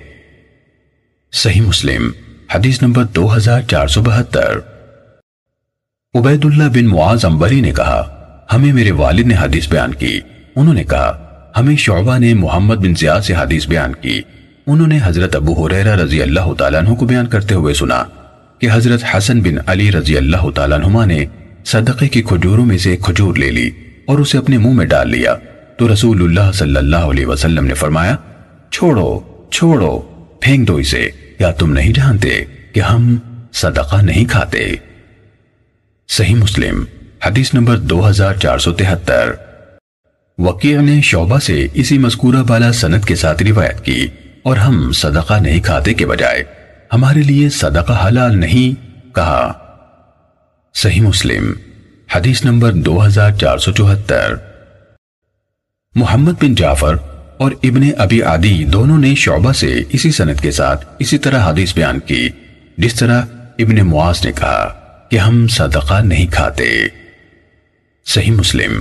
صحیح 1.32 1.60
مسلم، 1.60 2.10
حدیث 2.54 2.82
نمبر 2.82 3.04
دو 3.04 3.36
ہزار 3.36 3.62
چار 3.62 3.86
سو 3.86 4.02
بہتر۔ 4.02 4.58
عبید 6.14 6.44
اللہ 6.44 6.68
بن 6.74 6.86
معاذ 6.86 7.24
امبری 7.24 7.60
نے 7.60 7.70
کہا، 7.70 8.00
ہمیں 8.52 8.72
میرے 8.72 8.90
والد 8.90 9.26
نے 9.26 9.34
حدیث 9.34 9.68
بیان 9.68 9.94
کی۔ 9.94 10.20
انہوں 10.56 10.74
نے 10.74 10.84
کہا، 10.84 11.24
ہمیں 11.56 11.76
شعبہ 11.76 12.18
نے 12.18 12.34
محمد 12.34 12.76
بن 12.76 12.94
زیاد 12.94 13.20
سے 13.20 13.34
حدیث 13.34 13.68
بیان 13.68 13.94
کی۔ 13.94 14.20
انہوں 14.68 14.86
نے 14.86 14.98
حضرت 15.04 15.36
ابو 15.36 15.66
حریرہ 15.66 15.96
رضی 15.96 16.22
اللہ 16.22 16.52
تعالیٰ 16.58 16.80
عنہ 16.80 16.94
کو 16.94 17.06
بیان 17.06 17.26
کرتے 17.26 17.54
ہوئے 17.54 17.74
سنا 17.74 18.04
کہ 18.58 18.68
حضرت 18.72 19.04
حسن 19.14 19.40
بن 19.40 19.54
علی 19.66 19.92
رضی 19.92 20.16
اللہ 20.16 20.50
تعالیٰ 20.50 20.84
عنہ 20.84 21.06
نے 21.06 21.24
صدقے 21.64 22.08
کی 22.08 22.22
کھجوروں 22.22 22.66
میں 22.66 22.78
سے 22.78 22.96
کھجور 22.96 23.36
لے 23.36 23.50
لی 23.50 23.70
اور 24.06 24.18
اسے 24.18 24.38
اپنے 24.38 24.58
منہ 24.58 24.72
میں 24.72 24.86
ڈال 24.86 25.10
لیا۔ 25.10 25.34
تو 25.76 25.92
رسول 25.92 26.22
اللہ 26.22 26.52
صلی 26.52 26.76
اللہ 26.76 26.96
علیہ 26.96 27.26
وسلم 27.26 27.66
نے 27.66 27.74
فرمایا، 27.74 28.16
چھوڑو 28.70 29.20
چھوڑو، 29.50 29.98
پھینک 30.40 30.68
دو 30.68 30.76
اسے۔ 30.76 31.10
یا 31.38 31.52
تم 31.52 31.72
نہیں 31.72 31.92
جانتے 31.92 32.44
کہ 32.72 32.80
ہم 32.80 33.16
صدقہ 33.52 34.02
نہیں 34.02 34.24
کھاتے؟ 34.24 34.72
صحیح 36.08 36.34
مسلم، 36.34 36.84
حدیث 37.26 37.54
نمبر 37.54 37.76
دو 37.76 38.08
ہزار 38.08 38.34
چار 38.34 38.58
سو 38.58 38.72
تہتر۔ 38.72 39.32
وکیع 40.38 40.80
نے 40.80 41.00
شعبہ 41.02 41.38
سے 41.38 41.66
اسی 41.74 41.98
مذکورہ 41.98 42.42
بالا 42.48 42.72
سنت 42.72 43.04
کے 43.04 43.14
ساتھ 43.14 43.42
روایت 43.42 43.84
کی۔ 43.84 44.06
اور 44.48 44.56
ہم 44.56 44.92
صدقہ 44.92 45.34
نہیں 45.34 45.60
کھاتے 45.60 45.94
کے 45.94 46.06
بجائے۔ 46.06 46.44
ہمارے 46.92 47.22
لیے 47.22 47.48
صدقہ 47.48 48.06
حلال 48.06 48.38
نہیں، 48.38 48.96
کہا۔ 49.14 49.52
صحیح 50.74 51.00
مسلم، 51.00 51.52
حدیث 52.14 52.44
نمبر 52.44 52.72
دو 52.72 53.06
ہزار 53.06 53.30
چار 53.30 53.58
سو 53.58 53.72
چوہتر۔ 53.72 54.34
محمد 55.94 56.32
بن 56.32 56.54
جعفر 56.54 56.96
اور 57.38 57.52
ابن 57.62 57.82
ابی 57.98 58.22
عادی 58.22 58.64
دونوں 58.64 58.98
نے 58.98 59.14
شعبہ 59.14 59.52
سے 59.52 59.82
اسی 59.88 60.10
سنت 60.10 60.40
کے 60.40 60.50
ساتھ 60.50 60.86
اسی 60.98 61.18
طرح 61.18 61.50
حدیث 61.50 61.74
بیان 61.74 61.98
کی، 61.98 62.28
جس 62.78 62.94
طرح 62.94 63.22
ابن 63.58 63.76
معاذ 63.86 64.24
نے 64.24 64.32
کہا 64.32 64.80
کہ 65.10 65.16
ہم 65.16 65.48
صدقہ 65.48 66.00
نہیں 66.00 66.26
کھاتے۔ 66.26 66.80
صحیح 68.06 68.32
مسلم، 68.32 68.80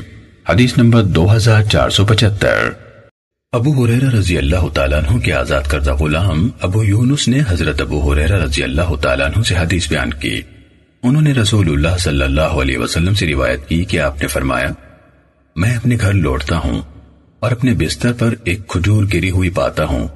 حدیث 0.49 0.77
نمبر 0.77 1.03
دو 1.03 1.35
ہزار 1.35 1.63
چار 1.63 1.89
سو 1.89 2.05
پچہتر۔ 2.05 2.86
ابو 3.53 3.85
حریرہ 3.85 4.09
رضی 4.09 4.37
اللہ 4.37 4.67
تعالیٰ 4.73 5.03
عنہ 5.03 5.19
کے 5.19 5.33
آزاد 5.33 5.61
کردہ 5.61 5.93
غلام 5.93 6.49
ابو 6.61 6.83
یونس 6.83 7.27
نے 7.27 7.39
حضرت 7.49 7.81
ابو 7.81 8.13
حریرہ 8.13 8.43
رضی 8.43 8.63
اللہ 8.63 8.95
تعالیٰ 9.01 9.27
عنہ 9.27 9.43
سے 9.43 9.55
حدیث 9.55 9.89
بیان 9.89 10.13
کی۔ 10.13 10.41
انہوں 11.03 11.21
نے 11.21 11.33
رسول 11.33 11.69
اللہ 11.69 11.97
صلی 11.99 12.21
اللہ 12.21 12.41
علیہ 12.41 12.77
وسلم 12.77 13.13
سے 13.13 13.27
روایت 13.27 13.67
کی 13.67 13.83
کہ 13.83 13.99
آپ 13.99 14.21
نے 14.21 14.27
فرمایا، 14.27 14.67
میں 15.55 15.77
اپنے 15.77 15.97
گھر 16.01 16.13
لوٹتا 16.13 16.57
ہوں 16.57 16.81
اور 17.39 17.51
اپنے 17.51 17.73
بستر 17.73 18.13
پر 18.13 18.33
ایک 18.43 18.67
کھجور 18.67 19.03
گری 19.13 19.29
ہوئی 19.29 19.49
پاتا 19.49 19.85
ہوں۔ 19.85 20.07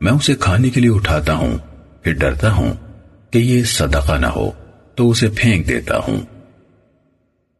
میں 0.00 0.12
اسے 0.12 0.34
کھانے 0.34 0.70
کے 0.70 0.80
لیے 0.80 0.90
اٹھاتا 0.90 1.32
ہوں، 1.32 1.58
پھر 2.02 2.12
ڈرتا 2.12 2.52
ہوں 2.52 2.74
کہ 3.30 3.38
یہ 3.38 3.64
صدقہ 3.64 4.18
نہ 4.18 4.26
ہو، 4.26 4.50
تو 4.94 5.10
اسے 5.10 5.28
پھینک 5.28 5.68
دیتا 5.68 5.98
ہوں۔ 5.98 6.20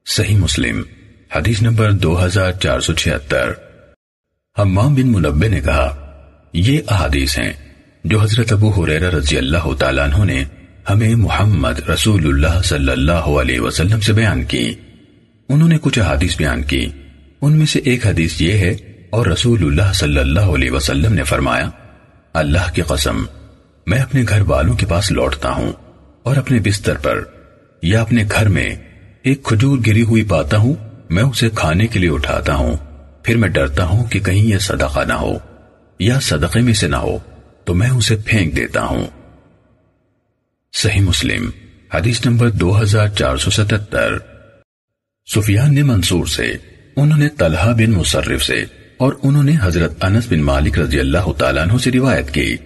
صحیح 0.06 0.36
مسلم، 0.36 0.82
حدیث 1.36 1.62
نمبر 1.62 1.92
دو 1.92 2.24
ہزار 2.24 2.52
چار 2.52 2.80
سو 2.80 2.92
چھہتر۔ 2.92 3.52
حمام 4.58 4.94
بن 4.94 5.12
منبع 5.12 5.48
نے 5.48 5.60
کہا، 5.60 5.94
یہ 6.52 6.80
احادیث 6.88 7.38
ہیں 7.38 7.52
جو 8.04 8.20
حضرت 8.20 8.52
ابو 8.52 8.70
حریرہ 8.70 9.10
رضی 9.10 9.36
اللہ 9.36 9.72
تعالیٰ 9.78 10.04
عنہ 10.04 10.24
نے 10.24 10.44
ہمیں 10.90 11.14
محمد 11.14 11.80
رسول 11.88 12.26
اللہ 12.26 12.62
صلی 12.62 12.90
اللہ 12.92 13.28
علیہ 13.40 13.60
وسلم 13.60 14.00
سے 14.00 14.12
بیان 14.12 14.44
کی۔ 14.44 14.74
انہوں 15.48 15.68
نے 15.68 15.78
کچھ 15.82 15.98
حدیث 15.98 16.36
بیان 16.36 16.62
کی۔ 16.62 16.86
ان 17.40 17.56
میں 17.56 17.66
سے 17.66 17.78
ایک 17.78 18.06
حدیث 18.06 18.40
یہ 18.40 18.52
ہے، 18.52 18.76
اور 19.10 19.26
رسول 19.26 19.62
اللہ 19.62 19.92
صلی 19.92 20.18
اللہ 20.18 20.54
علیہ 20.54 20.70
وسلم 20.70 21.12
نے 21.12 21.24
فرمایا، 21.24 21.68
اللہ 22.32 22.72
کی 22.74 22.82
قسم، 22.82 23.22
میں 23.86 23.98
اپنے 23.98 24.24
گھر 24.28 24.40
والوں 24.40 24.74
کے 24.74 24.86
پاس 24.86 25.12
لوٹتا 25.12 25.50
ہوں 25.50 25.72
اور 26.22 26.36
اپنے 26.36 26.58
بستر 26.58 26.94
پر 26.94 27.20
یا 27.82 28.00
اپنے 28.00 28.24
گھر 28.30 28.48
میں 28.48 28.74
ایک 29.22 29.42
کھجور 29.42 29.78
گری 29.86 30.02
ہوئی 30.02 30.22
پاتا 30.22 30.56
ہوں، 30.56 30.74
میں 31.10 31.22
اسے 31.22 31.48
کھانے 31.54 31.86
کے 31.86 31.98
لیے 31.98 32.10
اٹھاتا 32.10 32.54
ہوں۔ 32.54 32.76
پھر 33.26 33.36
میں 33.36 33.48
ڈرتا 33.48 33.84
ہوں 33.84 34.04
کہ 34.04 34.20
کہیں 34.20 34.44
یہ 34.44 34.58
صدقہ 34.58 35.00
نہ 35.00 35.12
ہو 35.12 35.38
یا 35.98 36.20
صدقے 36.20 36.60
میں 36.60 36.74
سے 36.74 36.88
نہ 36.88 36.96
ہو، 36.96 37.18
تو 37.64 37.74
میں 37.74 37.90
اسے 37.90 38.16
پھینک 38.24 38.56
دیتا 38.56 38.82
ہوں۔ 38.82 39.06
صحیح 40.72 41.00
مسلم، 41.00 41.50
حدیث 41.94 42.26
نمبر 42.26 42.50
دو 42.50 42.82
ہزار 42.82 43.08
چار 43.08 43.36
سو 43.36 43.50
ستتر۔ 43.50 44.18
سفیان 45.34 45.74
نے 45.74 45.82
منصور 45.82 46.26
سے، 46.26 46.52
انہوں 46.96 47.18
نے 47.18 47.28
طلحہ 47.28 47.72
بن 47.72 47.90
مصرف 47.90 48.44
سے 48.44 48.64
اور 48.96 49.12
انہوں 49.22 49.42
نے 49.42 49.52
حضرت 49.62 50.04
انس 50.04 50.26
بن 50.30 50.42
مالک 50.42 50.78
رضی 50.78 51.00
اللہ 51.00 51.32
تعالیٰ 51.38 51.62
عنہ 51.62 51.78
سے 51.78 51.92
روایت 51.92 52.30
کی 52.30 52.56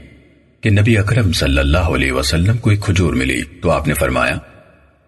کہ 0.61 0.70
نبی 0.70 0.99
اکرم 0.99 1.32
صلی 1.32 1.59
اللہ 1.59 1.78
علیہ 1.78 2.12
وسلم 2.12 2.57
کو 2.57 2.70
ایک 2.70 2.81
کھجور 2.81 3.15
ملی۔ 3.15 3.43
تو 3.43 3.70
آپ 3.70 3.89
نے 3.89 3.95
فرمایا، 3.95 4.37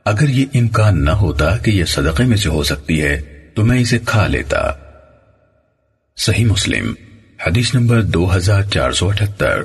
اگر 0.05 0.29
یہ 0.29 0.47
امکان 0.55 1.05
نہ 1.05 1.11
ہوتا 1.11 1.57
کہ 1.57 1.71
یہ 1.71 1.85
صدقے 1.85 2.25
میں 2.25 2.37
سے 2.37 2.49
ہو 2.49 2.63
سکتی 2.63 3.03
ہے، 3.03 3.21
تو 3.55 3.65
میں 3.65 3.81
اسے 3.81 3.99
کھا 4.07 4.27
لیتا۔ 4.27 4.92
صحیح 6.17 6.45
مسلم، 6.45 6.95
حدیث 7.47 7.75
نمبر 7.75 8.03
دو 8.03 8.37
ہزار 8.37 8.63
چار 8.63 8.93
سو 8.93 9.09
اٹھتر۔ 9.09 9.63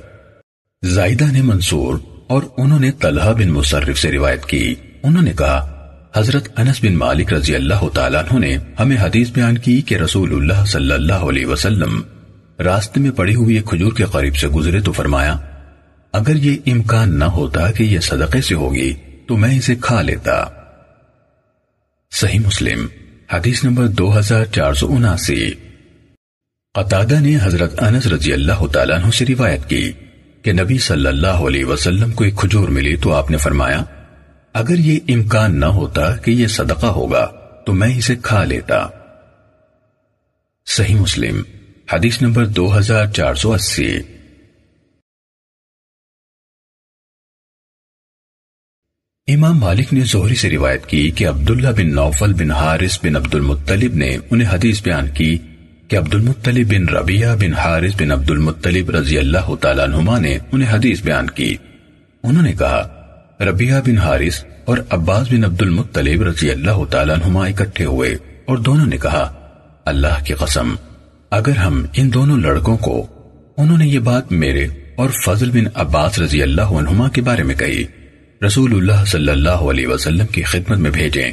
زائدہ 0.86 1.24
نے 1.32 1.42
منصور 1.42 1.98
اور 2.28 2.44
انہوں 2.58 2.80
نے 2.80 2.92
طلحہ 2.92 3.34
بن 3.34 3.48
مصرف 3.48 4.00
سے 4.00 4.12
روایت 4.12 4.46
کی۔ 4.46 4.76
انہوں 5.04 5.24
نے 5.24 5.34
کہا، 5.38 5.74
حضرت 6.16 6.60
انس 6.60 6.84
بن 6.84 6.96
مالک 6.96 7.34
رضی 7.34 7.56
اللہ 7.56 7.90
تعالیٰ 7.94 8.24
عنہ 8.24 8.40
نے 8.40 8.58
ہمیں 8.80 8.98
حدیث 8.98 9.30
بیان 9.30 9.58
کی 9.58 9.82
کہ 9.82 9.96
رسول 9.96 10.34
اللہ 10.34 10.66
صلی 10.66 10.92
اللہ 10.92 11.14
علیہ 11.14 11.46
وسلم 11.46 12.02
راستے 12.60 13.00
میں 13.00 13.12
پڑی 13.12 13.36
ہوئی 13.36 13.56
ایک 13.56 13.66
کھجور 13.66 13.92
کے 13.92 14.04
قریب 14.04 14.36
سے 14.36 14.48
گزرے 14.48 14.80
تو 14.80 14.92
فرمایا، 14.92 15.36
اگر 16.14 16.36
یہ 16.36 16.58
امکان 16.66 17.20
نہ 17.20 17.26
ہوتا 17.26 17.72
کہ 17.72 17.84
یہ 17.84 18.00
صدقے 18.00 18.42
سے 18.42 18.56
ہوگی 18.56 18.94
تو 19.28 19.38
میں 19.38 19.58
اسے 19.58 19.76
کھا 19.82 20.02
لیتا۔ 20.02 20.44
صحیح 22.12 22.40
مسلم، 22.40 22.88
حدیث 23.34 23.64
نمبر 23.64 23.88
دو 23.88 24.20
ہزار 24.20 24.46
چار 24.46 24.74
سو 24.74 24.94
اناسی۔ 24.94 25.52
قطادہ 26.78 27.20
نے 27.20 27.38
حضرت 27.44 27.84
انس 27.84 28.08
رضی 28.08 28.34
اللہ 28.34 28.68
تعالیٰ 28.68 29.04
عنہ 29.04 29.12
سے 29.12 29.26
روایت 29.26 29.70
کی 29.70 29.92
کہ 30.42 30.54
نبی 30.54 30.78
صلی 30.78 31.08
اللہ 31.08 31.28
علیہ 31.28 31.66
وسلم 31.66 32.12
کو 32.12 32.24
ایک 32.24 32.36
کھجور 32.36 32.70
ملی 32.70 32.96
تو 32.96 33.14
آپ 33.14 33.32
نے 33.32 33.38
فرمایا، 33.38 33.84
اگر 34.54 34.78
یہ 34.78 35.00
امکان 35.08 35.60
نہ 35.60 35.66
ہوتا 35.66 36.16
کہ 36.16 36.32
یہ 36.32 36.48
صدقہ 36.48 36.86
ہوگا، 36.86 37.32
تو 37.66 37.74
میں 37.74 37.98
اسے 37.98 38.16
کھا 38.16 38.44
لیتا۔ 38.44 38.88
صحیح 40.66 40.96
مسلم، 40.96 41.42
حدیث 41.94 42.22
نمبر 42.22 42.46
دو 42.46 42.78
ہزار 42.78 43.06
چار 43.06 43.36
سو 43.36 43.54
اسی۔ 43.54 44.00
امام 49.28 49.60
مالک 49.60 49.94
نے 49.94 50.02
زہری 50.02 50.36
سے 50.36 50.50
روایت 50.50 50.86
کی 50.86 51.12
کہ 51.12 51.28
عبداللہ 51.28 51.70
بن 51.70 51.96
نوفل 51.96 52.34
بن 52.34 52.52
حارث 52.52 53.00
بن 53.04 53.16
عبد 53.16 53.36
المطلب 53.36 53.96
نے 53.96 54.18
انہیں 54.32 54.50
حدیث 54.52 54.82
بیان 54.82 55.08
کی 55.08 55.38
کہ 55.88 55.98
عبد 55.98 56.16
المطلب 56.16 56.68
بن 56.68 56.96
ربیہ 56.96 57.28
بن 57.40 57.54
حارث 57.54 58.02
بن 58.02 58.12
عبد 58.12 58.32
المطلب 58.32 58.90
رضی 58.90 59.18
اللہ 59.18 59.56
تعالیٰ 59.62 59.84
عنہما 59.84 60.20
نے 60.20 60.38
انہیں 60.52 60.74
حدیث 60.74 61.02
بیان 61.02 61.30
کی۔ 61.30 61.56
انہوں 62.24 62.44
نے 62.44 62.54
کہا 62.54 62.88
ربیہ 63.40 63.74
بن 63.86 63.98
حارث 63.98 64.44
اور 64.66 64.78
عباس 64.90 65.28
بن 65.32 65.44
عبد 65.44 65.62
المطلب 65.62 66.22
رضی 66.22 66.52
اللہ 66.52 66.86
تعالیٰ 66.90 67.16
عنہما 67.16 67.46
اکٹھے 67.46 67.86
ہوئے 67.86 68.18
اور 68.46 68.58
دونوں 68.58 68.86
نے 68.86 68.98
کہا، 68.98 69.34
اللہ 69.86 70.24
کی 70.26 70.34
قسم، 70.34 70.76
اگر 71.32 71.58
ہم 71.58 71.86
ان 71.94 72.14
دونوں 72.14 72.38
لڑکوں 72.38 72.78
کو، 72.78 73.08
انہوں 73.58 73.78
نے 73.78 73.88
یہ 73.88 74.00
بات 74.00 74.32
میرے 74.32 74.68
اور 74.96 75.10
فضل 75.26 75.52
بن 75.52 75.64
عباس 75.74 76.20
رضی 76.20 76.42
اللہ 76.42 76.62
عنہما 76.62 77.10
کے 77.10 77.22
بارے 77.22 77.44
میں 77.44 77.56
کہی، 77.56 77.84
رسول 78.46 78.74
اللہ 78.74 79.06
صلی 79.06 79.32
اللہ 79.32 79.66
علیہ 79.70 79.88
وسلم 79.88 80.26
کی 80.26 80.44
خدمت 80.44 80.78
میں 80.78 80.92
بھیجیں 80.92 81.32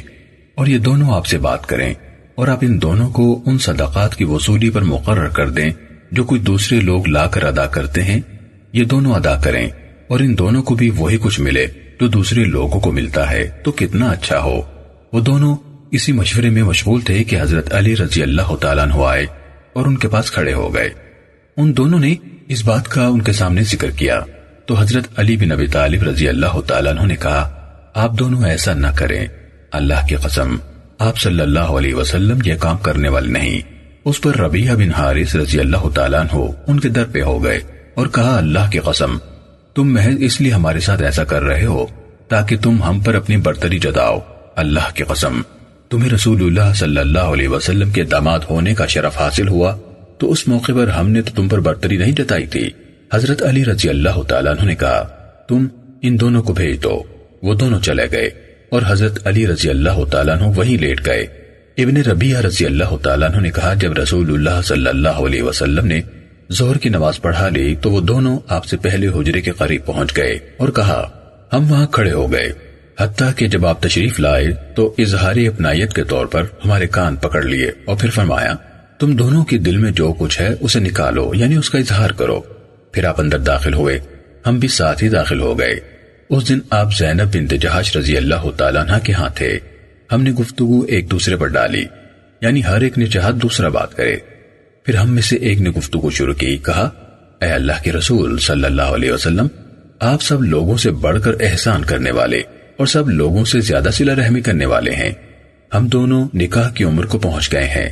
اور 0.55 0.67
یہ 0.67 0.77
دونوں 0.77 1.13
آپ 1.13 1.25
سے 1.25 1.37
بات 1.37 1.65
کریں۔ 1.65 1.93
اور 2.35 2.47
آپ 2.47 2.57
ان 2.61 2.81
دونوں 2.81 3.09
کو 3.09 3.43
ان 3.45 3.57
صدقات 3.57 4.15
کی 4.15 4.23
وصولی 4.23 4.69
پر 4.69 4.81
مقرر 4.81 5.27
کر 5.27 5.49
دیں 5.49 5.69
جو 6.11 6.23
کوئی 6.23 6.41
دوسرے 6.41 6.79
لوگ 6.79 7.07
لا 7.07 7.27
کر 7.27 7.43
ادا 7.43 7.65
کرتے 7.65 8.03
ہیں، 8.03 8.19
یہ 8.73 8.83
دونوں 8.83 9.13
ادا 9.13 9.41
کریں۔ 9.41 9.69
اور 10.07 10.19
ان 10.19 10.37
دونوں 10.37 10.63
کو 10.63 10.75
بھی 10.75 10.89
وہی 10.89 11.17
کچھ 11.21 11.39
ملے 11.39 11.67
جو 12.01 12.07
دوسرے 12.07 12.43
لوگوں 12.43 12.79
کو 12.79 12.91
ملتا 12.91 13.31
ہے۔ 13.31 13.49
تو 13.63 13.71
کتنا 13.71 14.09
اچھا 14.09 14.39
ہو۔ 14.39 14.61
وہ 15.13 15.19
دونوں 15.19 15.55
اسی 15.91 16.11
مشورے 16.11 16.49
میں 16.49 16.63
مشغول 16.63 17.01
تھے 17.01 17.23
کہ 17.23 17.41
حضرت 17.41 17.73
علی 17.73 17.95
رضی 17.95 18.23
اللہ 18.23 18.55
تعالیٰ 18.55 18.83
عنہ 18.83 18.93
آئے 19.05 19.25
اور 19.73 19.85
ان 19.85 19.97
کے 19.97 20.07
پاس 20.07 20.31
کھڑے 20.31 20.53
ہو 20.53 20.73
گئے۔ 20.73 20.89
ان 21.57 21.77
دونوں 21.77 21.99
نے 21.99 22.15
اس 22.47 22.65
بات 22.65 22.87
کا 22.87 23.07
ان 23.07 23.21
کے 23.21 23.33
سامنے 23.33 23.63
ذکر 23.63 23.91
کیا۔ 23.91 24.21
تو 24.65 24.75
حضرت 24.79 25.07
علی 25.19 25.37
بن 25.37 25.51
ابی 25.51 25.67
طالب 25.67 26.03
رضی 26.03 26.29
اللہ 26.29 26.61
تعالیٰ 26.67 26.97
عنہ 26.97 27.07
نے 27.07 27.15
کہا، 27.15 27.71
آپ 27.93 28.19
دونوں 28.19 28.43
ایسا 28.43 28.73
نہ 28.73 28.87
کریں۔ 28.95 29.27
اللہ 29.71 30.07
کی 30.09 30.15
قسم۔ 30.15 30.55
آپ 30.99 31.17
صلی 31.17 31.41
اللہ 31.41 31.71
علیہ 31.77 31.93
وسلم 31.95 32.39
یہ 32.45 32.53
کام 32.59 32.77
کرنے 32.77 33.09
والے 33.09 33.27
نہیں۔ 33.29 33.61
اس 34.05 34.21
پر 34.21 34.37
ربیہ 34.37 34.71
بن 34.71 34.91
حارث 34.91 35.35
رضی 35.35 35.59
اللہ 35.59 35.87
تعالیٰ 35.95 36.19
عنہ 36.19 36.41
ان 36.67 36.79
کے 36.79 36.89
در 36.89 37.05
پہ 37.11 37.21
ہو 37.21 37.43
گئے 37.43 37.59
اور 37.95 38.07
کہا 38.07 38.37
اللہ 38.37 38.69
کی 38.71 38.79
قسم، 38.79 39.17
تم 39.75 39.93
محض 39.93 40.15
اس 40.19 40.41
لیے 40.41 40.51
ہمارے 40.51 40.79
ساتھ 40.79 41.01
ایسا 41.01 41.23
کر 41.23 41.43
رہے 41.43 41.65
ہو 41.65 41.85
تاکہ 42.27 42.57
تم 42.57 42.83
ہم 42.83 42.99
پر 42.99 43.15
اپنی 43.15 43.37
برتری 43.37 43.79
جتاؤ 43.79 44.19
اللہ 44.55 44.95
کی 44.95 45.03
قسم، 45.03 45.41
تمہیں 45.89 46.09
رسول 46.09 46.41
اللہ 46.41 46.73
صلی 46.75 46.97
اللہ 46.97 47.33
علیہ 47.33 47.47
وسلم 47.47 47.91
کے 47.91 48.03
داماد 48.03 48.39
ہونے 48.49 48.73
کا 48.73 48.85
شرف 48.85 49.17
حاصل 49.17 49.47
ہوا، 49.47 49.75
تو 50.17 50.31
اس 50.31 50.47
موقع 50.47 50.71
پر 50.75 50.87
ہم 50.87 51.09
نے 51.09 51.21
تو 51.21 51.31
تم 51.35 51.47
پر 51.47 51.59
برتری 51.59 51.97
نہیں 51.97 52.11
جتائی 52.11 52.47
تھی۔ 52.47 52.69
حضرت 53.13 53.43
علی 53.43 53.65
رضی 53.65 53.89
اللہ 53.89 54.21
تعالیٰ 54.21 54.51
عنہ 54.51 54.65
نے 54.65 54.75
کہا، 54.75 55.03
تم 55.47 55.67
ان 56.01 56.19
دونوں 56.19 56.43
کو 56.43 56.53
بھیج 56.53 56.83
دو، 56.83 57.03
وہ 57.43 57.53
دونوں 57.53 57.79
چلے 57.79 58.05
گئے۔ 58.11 58.29
اور 58.69 58.81
حضرت 58.87 59.27
علی 59.27 59.47
رضی 59.47 59.69
اللہ 59.69 60.05
تعالیٰ 60.11 60.35
عنہ 60.35 60.43
وہیں 60.43 60.77
لیٹ 60.77 61.05
گئے۔ 61.05 61.21
ابن 61.77 61.97
ربیہ 61.97 62.37
رضی 62.37 62.65
اللہ 62.65 62.97
تعالیٰ 63.03 63.29
عنہ 63.29 63.41
نے 63.41 63.51
کہا، 63.51 63.73
جب 63.73 63.93
رسول 63.93 64.33
اللہ 64.33 64.61
صلی 64.63 64.87
اللہ 64.87 65.09
علیہ 65.09 65.43
وسلم 65.43 65.85
نے 65.85 66.01
زہر 66.49 66.77
کی 66.77 66.89
نماز 66.89 67.21
پڑھا 67.21 67.49
لی، 67.49 67.75
تو 67.75 67.91
وہ 67.91 68.01
دونوں 68.01 68.39
آپ 68.47 68.65
سے 68.65 68.77
پہلے 68.77 69.07
حجرے 69.07 69.41
کے 69.41 69.51
قریب 69.51 69.85
پہنچ 69.85 70.17
گئے 70.17 70.39
اور 70.57 70.69
کہا، 70.69 71.09
ہم 71.53 71.71
وہاں 71.71 71.87
کھڑے 71.87 72.11
ہو 72.11 72.31
گئے۔ 72.31 72.51
حتیٰ 72.99 73.29
کہ 73.35 73.47
جب 73.47 73.65
آپ 73.65 73.81
تشریف 73.81 74.19
لائے، 74.19 74.47
تو 74.75 74.95
اظہاری 74.97 75.47
اپنائیت 75.47 75.93
کے 75.93 76.03
طور 76.03 76.25
پر 76.25 76.41
ہمارے 76.41 76.87
کان 76.87 77.15
پکڑ 77.15 77.43
لیے 77.43 77.71
اور 77.85 77.95
پھر 77.97 78.09
فرمایا، 78.09 78.53
تم 78.99 79.15
دونوں 79.15 79.45
کے 79.45 79.57
دل 79.57 79.77
میں 79.77 79.91
جو 79.91 80.13
کچھ 80.13 80.41
ہے، 80.41 80.49
اسے 80.59 80.79
نکالو 80.79 81.31
یعنی 81.35 81.55
اس 81.55 81.69
کا 81.69 81.77
اظہار 81.77 82.09
کرو۔ 82.09 82.41
پھر 82.91 83.05
آپ 83.05 83.21
اندر 83.21 83.39
داخل 83.39 83.73
ہوئے۔ 83.73 83.99
ہم 84.47 84.59
بھی 84.59 84.67
ساتھ 84.67 85.03
ہی 85.03 85.09
داخل 85.09 85.39
ہو 85.39 85.59
گئے۔ 85.59 85.94
اس 86.29 86.49
دن 86.49 86.59
آپ 86.69 86.93
زینب 86.97 87.35
بنت 87.35 87.53
جہاش 87.61 87.97
رضی 87.97 88.17
اللہ 88.17 88.49
تعالیٰ 88.57 88.81
عنہ 88.81 88.99
کے 89.03 89.13
ہاں 89.13 89.29
تھے۔ 89.35 89.59
ہم 90.11 90.23
نے 90.23 90.31
گفتگو 90.31 90.81
ایک 90.81 91.11
دوسرے 91.11 91.37
پر 91.37 91.47
ڈالی 91.47 91.85
یعنی 92.41 92.63
ہر 92.63 92.81
ایک 92.81 92.97
نے 92.97 93.05
چاہا 93.05 93.31
دوسرا 93.41 93.69
بات 93.69 93.95
کرے۔ 93.95 94.15
پھر 94.83 94.95
ہم 94.95 95.11
میں 95.11 95.21
سے 95.21 95.35
ایک 95.35 95.61
نے 95.61 95.69
گفتگو 95.69 96.09
شروع 96.09 96.33
کی، 96.33 96.57
کہا، 96.57 96.89
اے 97.41 97.47
اللہ 97.47 97.83
کے 97.83 97.91
رسول 97.91 98.39
صلی 98.39 98.65
اللہ 98.65 98.81
علیہ 98.81 99.11
وسلم، 99.11 99.47
آپ 99.99 100.21
سب 100.21 100.41
لوگوں 100.41 100.77
سے 100.77 100.91
بڑھ 100.91 101.21
کر 101.21 101.31
احسان 101.39 101.85
کرنے 101.85 102.11
والے 102.11 102.41
اور 102.77 102.87
سب 102.87 103.09
لوگوں 103.09 103.45
سے 103.45 103.59
زیادہ 103.59 103.89
سلا 103.93 104.15
رحمی 104.15 104.41
کرنے 104.41 104.65
والے 104.65 104.91
ہیں۔ 104.91 105.11
ہم 105.73 105.87
دونوں 105.87 106.27
نکاح 106.33 106.69
کی 106.69 106.83
عمر 106.83 107.05
کو 107.05 107.19
پہنچ 107.19 107.53
گئے 107.53 107.67
ہیں۔ 107.67 107.89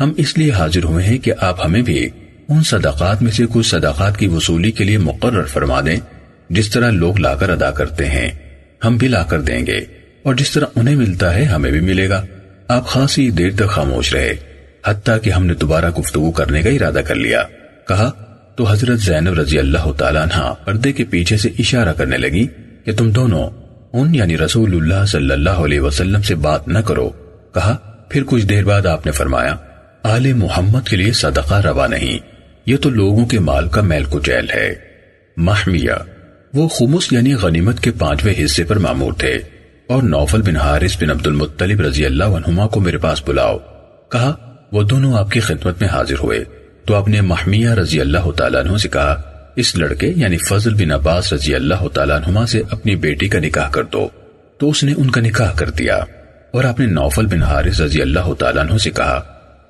ہم 0.00 0.12
اس 0.16 0.38
لیے 0.38 0.50
حاضر 0.50 0.84
ہوئے 0.84 1.04
ہیں 1.04 1.18
کہ 1.18 1.32
آپ 1.40 1.66
ہمیں 1.66 1.82
بھی 1.82 2.08
ان 2.48 2.62
صدقات 2.62 3.22
میں 3.22 3.32
سے 3.32 3.44
کچھ 3.52 3.66
صدقات 3.66 4.18
کی 4.18 4.26
وصولی 4.26 4.70
کے 4.70 4.84
لیے 4.84 4.98
مقرر 4.98 5.44
فرما 5.44 5.80
دیں۔ 5.80 6.17
جس 6.50 6.70
طرح 6.70 6.90
لوگ 6.90 7.18
لا 7.18 7.34
کر 7.34 7.50
ادا 7.50 7.70
کرتے 7.70 8.06
ہیں، 8.06 8.30
ہم 8.84 8.96
بھی 8.96 9.08
لا 9.08 9.22
کر 9.22 9.40
دیں 9.40 9.66
گے۔ 9.66 9.80
اور 10.22 10.34
جس 10.34 10.50
طرح 10.50 10.66
انہیں 10.76 10.96
ملتا 10.96 11.34
ہے، 11.34 11.44
ہمیں 11.44 11.70
بھی 11.70 11.80
ملے 11.80 12.08
گا۔ 12.08 12.24
آپ 12.68 12.86
خاصی 12.86 13.30
دیر 13.30 13.50
تک 13.54 13.68
خاموش 13.68 14.14
رہے۔ 14.14 14.34
حتیٰ 14.86 15.16
کہ 15.22 15.30
ہم 15.30 15.46
نے 15.46 15.54
دوبارہ 15.54 15.90
گفتگو 15.90 16.30
کرنے 16.30 16.62
کا 16.62 16.70
ارادہ 16.70 16.98
کر 16.98 17.14
لیا۔ 17.14 17.42
کہا، 17.88 18.10
تو 18.56 18.64
حضرت 18.64 18.98
زینب 18.98 19.40
رضی 19.40 19.58
اللہ 19.58 19.92
تعالیٰ 19.92 20.22
عنہ 20.22 20.54
پردے 20.64 20.92
کے 20.92 21.04
پیچھے 21.04 21.36
سے 21.36 21.48
اشارہ 21.58 21.92
کرنے 21.92 22.16
لگی 22.16 22.46
کہ 22.84 22.92
تم 22.92 23.10
دونوں 23.10 23.50
ان 23.92 24.14
یعنی 24.14 24.38
رسول 24.38 24.76
اللہ 24.76 25.06
صلی 25.06 25.30
اللہ 25.30 25.50
علیہ 25.50 25.80
وسلم 25.80 26.22
سے 26.22 26.34
بات 26.34 26.68
نہ 26.68 26.78
کرو۔ 26.78 27.10
کہا، 27.54 27.76
پھر 28.08 28.22
کچھ 28.26 28.46
دیر 28.46 28.64
بعد 28.64 28.86
آپ 28.86 29.06
نے 29.06 29.12
فرمایا، 29.12 29.56
آل 30.02 30.32
محمد 30.32 30.88
کے 30.88 30.96
لیے 30.96 31.12
صدقہ 31.12 31.54
روا 31.54 31.86
نہیں، 31.86 32.18
یہ 32.66 32.76
تو 32.76 32.90
لوگوں 32.90 33.26
کے 33.26 33.38
مال 33.38 33.68
کا 33.68 33.80
میل 33.80 34.04
کچیل 34.10 34.50
ہے۔ 34.54 34.74
محمیہ 35.36 35.92
وہ 36.54 36.68
خمس 36.68 37.12
یعنی 37.12 37.34
غنیمت 37.34 37.80
کے 37.80 37.90
پانچویں 37.90 38.44
حصے 38.44 38.64
پر 38.64 38.78
معمور 38.78 39.12
تھے۔ 39.12 39.38
اور 39.86 40.02
نوفل 40.02 40.42
بن 40.42 40.56
حارث 40.56 41.02
بن 41.02 41.10
عبد 41.10 41.26
المطلب 41.26 41.80
رضی 41.80 42.06
اللہ 42.06 42.24
عنہما 42.24 42.66
کو 42.66 42.80
میرے 42.80 42.98
پاس 42.98 43.22
بلاؤ۔ 43.26 43.58
کہا، 44.12 44.56
وہ 44.72 44.82
دونوں 44.82 45.14
آپ 45.14 45.30
کی 45.30 45.40
خدمت 45.40 45.80
میں 45.80 45.88
حاضر 45.88 46.18
ہوئے۔ 46.22 46.44
تو 46.84 46.94
آپ 46.94 47.08
نے 47.08 47.20
محمیہ 47.20 47.70
رضی 47.70 48.00
اللہ 48.00 48.30
تعالیٰ 48.30 48.64
عنہ 48.64 48.76
سے 48.76 48.88
کہا، 48.88 49.22
اس 49.56 49.76
لڑکے 49.76 50.12
یعنی 50.16 50.36
فضل 50.36 50.74
بن 50.74 50.90
عباس 50.90 51.32
رضی 51.32 51.54
اللہ 51.54 51.88
تعالیٰ 51.94 52.16
عنہما 52.16 52.46
سے 52.46 52.62
اپنی 52.70 52.96
بیٹی 52.96 53.28
کا 53.28 53.38
نکاح 53.38 53.70
کر 53.70 53.84
دو۔ 53.84 54.08
تو 54.58 54.70
اس 54.70 54.84
نے 54.84 54.94
ان 54.96 55.10
کا 55.10 55.20
نکاح 55.20 55.52
کر 55.52 55.70
دیا۔ 55.70 55.96
اور 56.50 56.64
آپ 56.64 56.80
نے 56.80 56.86
نوفل 56.86 57.26
بن 57.26 57.42
حارث 57.42 57.80
رضی 57.80 58.02
اللہ 58.02 58.34
تعالیٰ 58.38 58.70
عنہ 58.70 58.78
سے 58.78 58.90
کہا، 58.90 59.22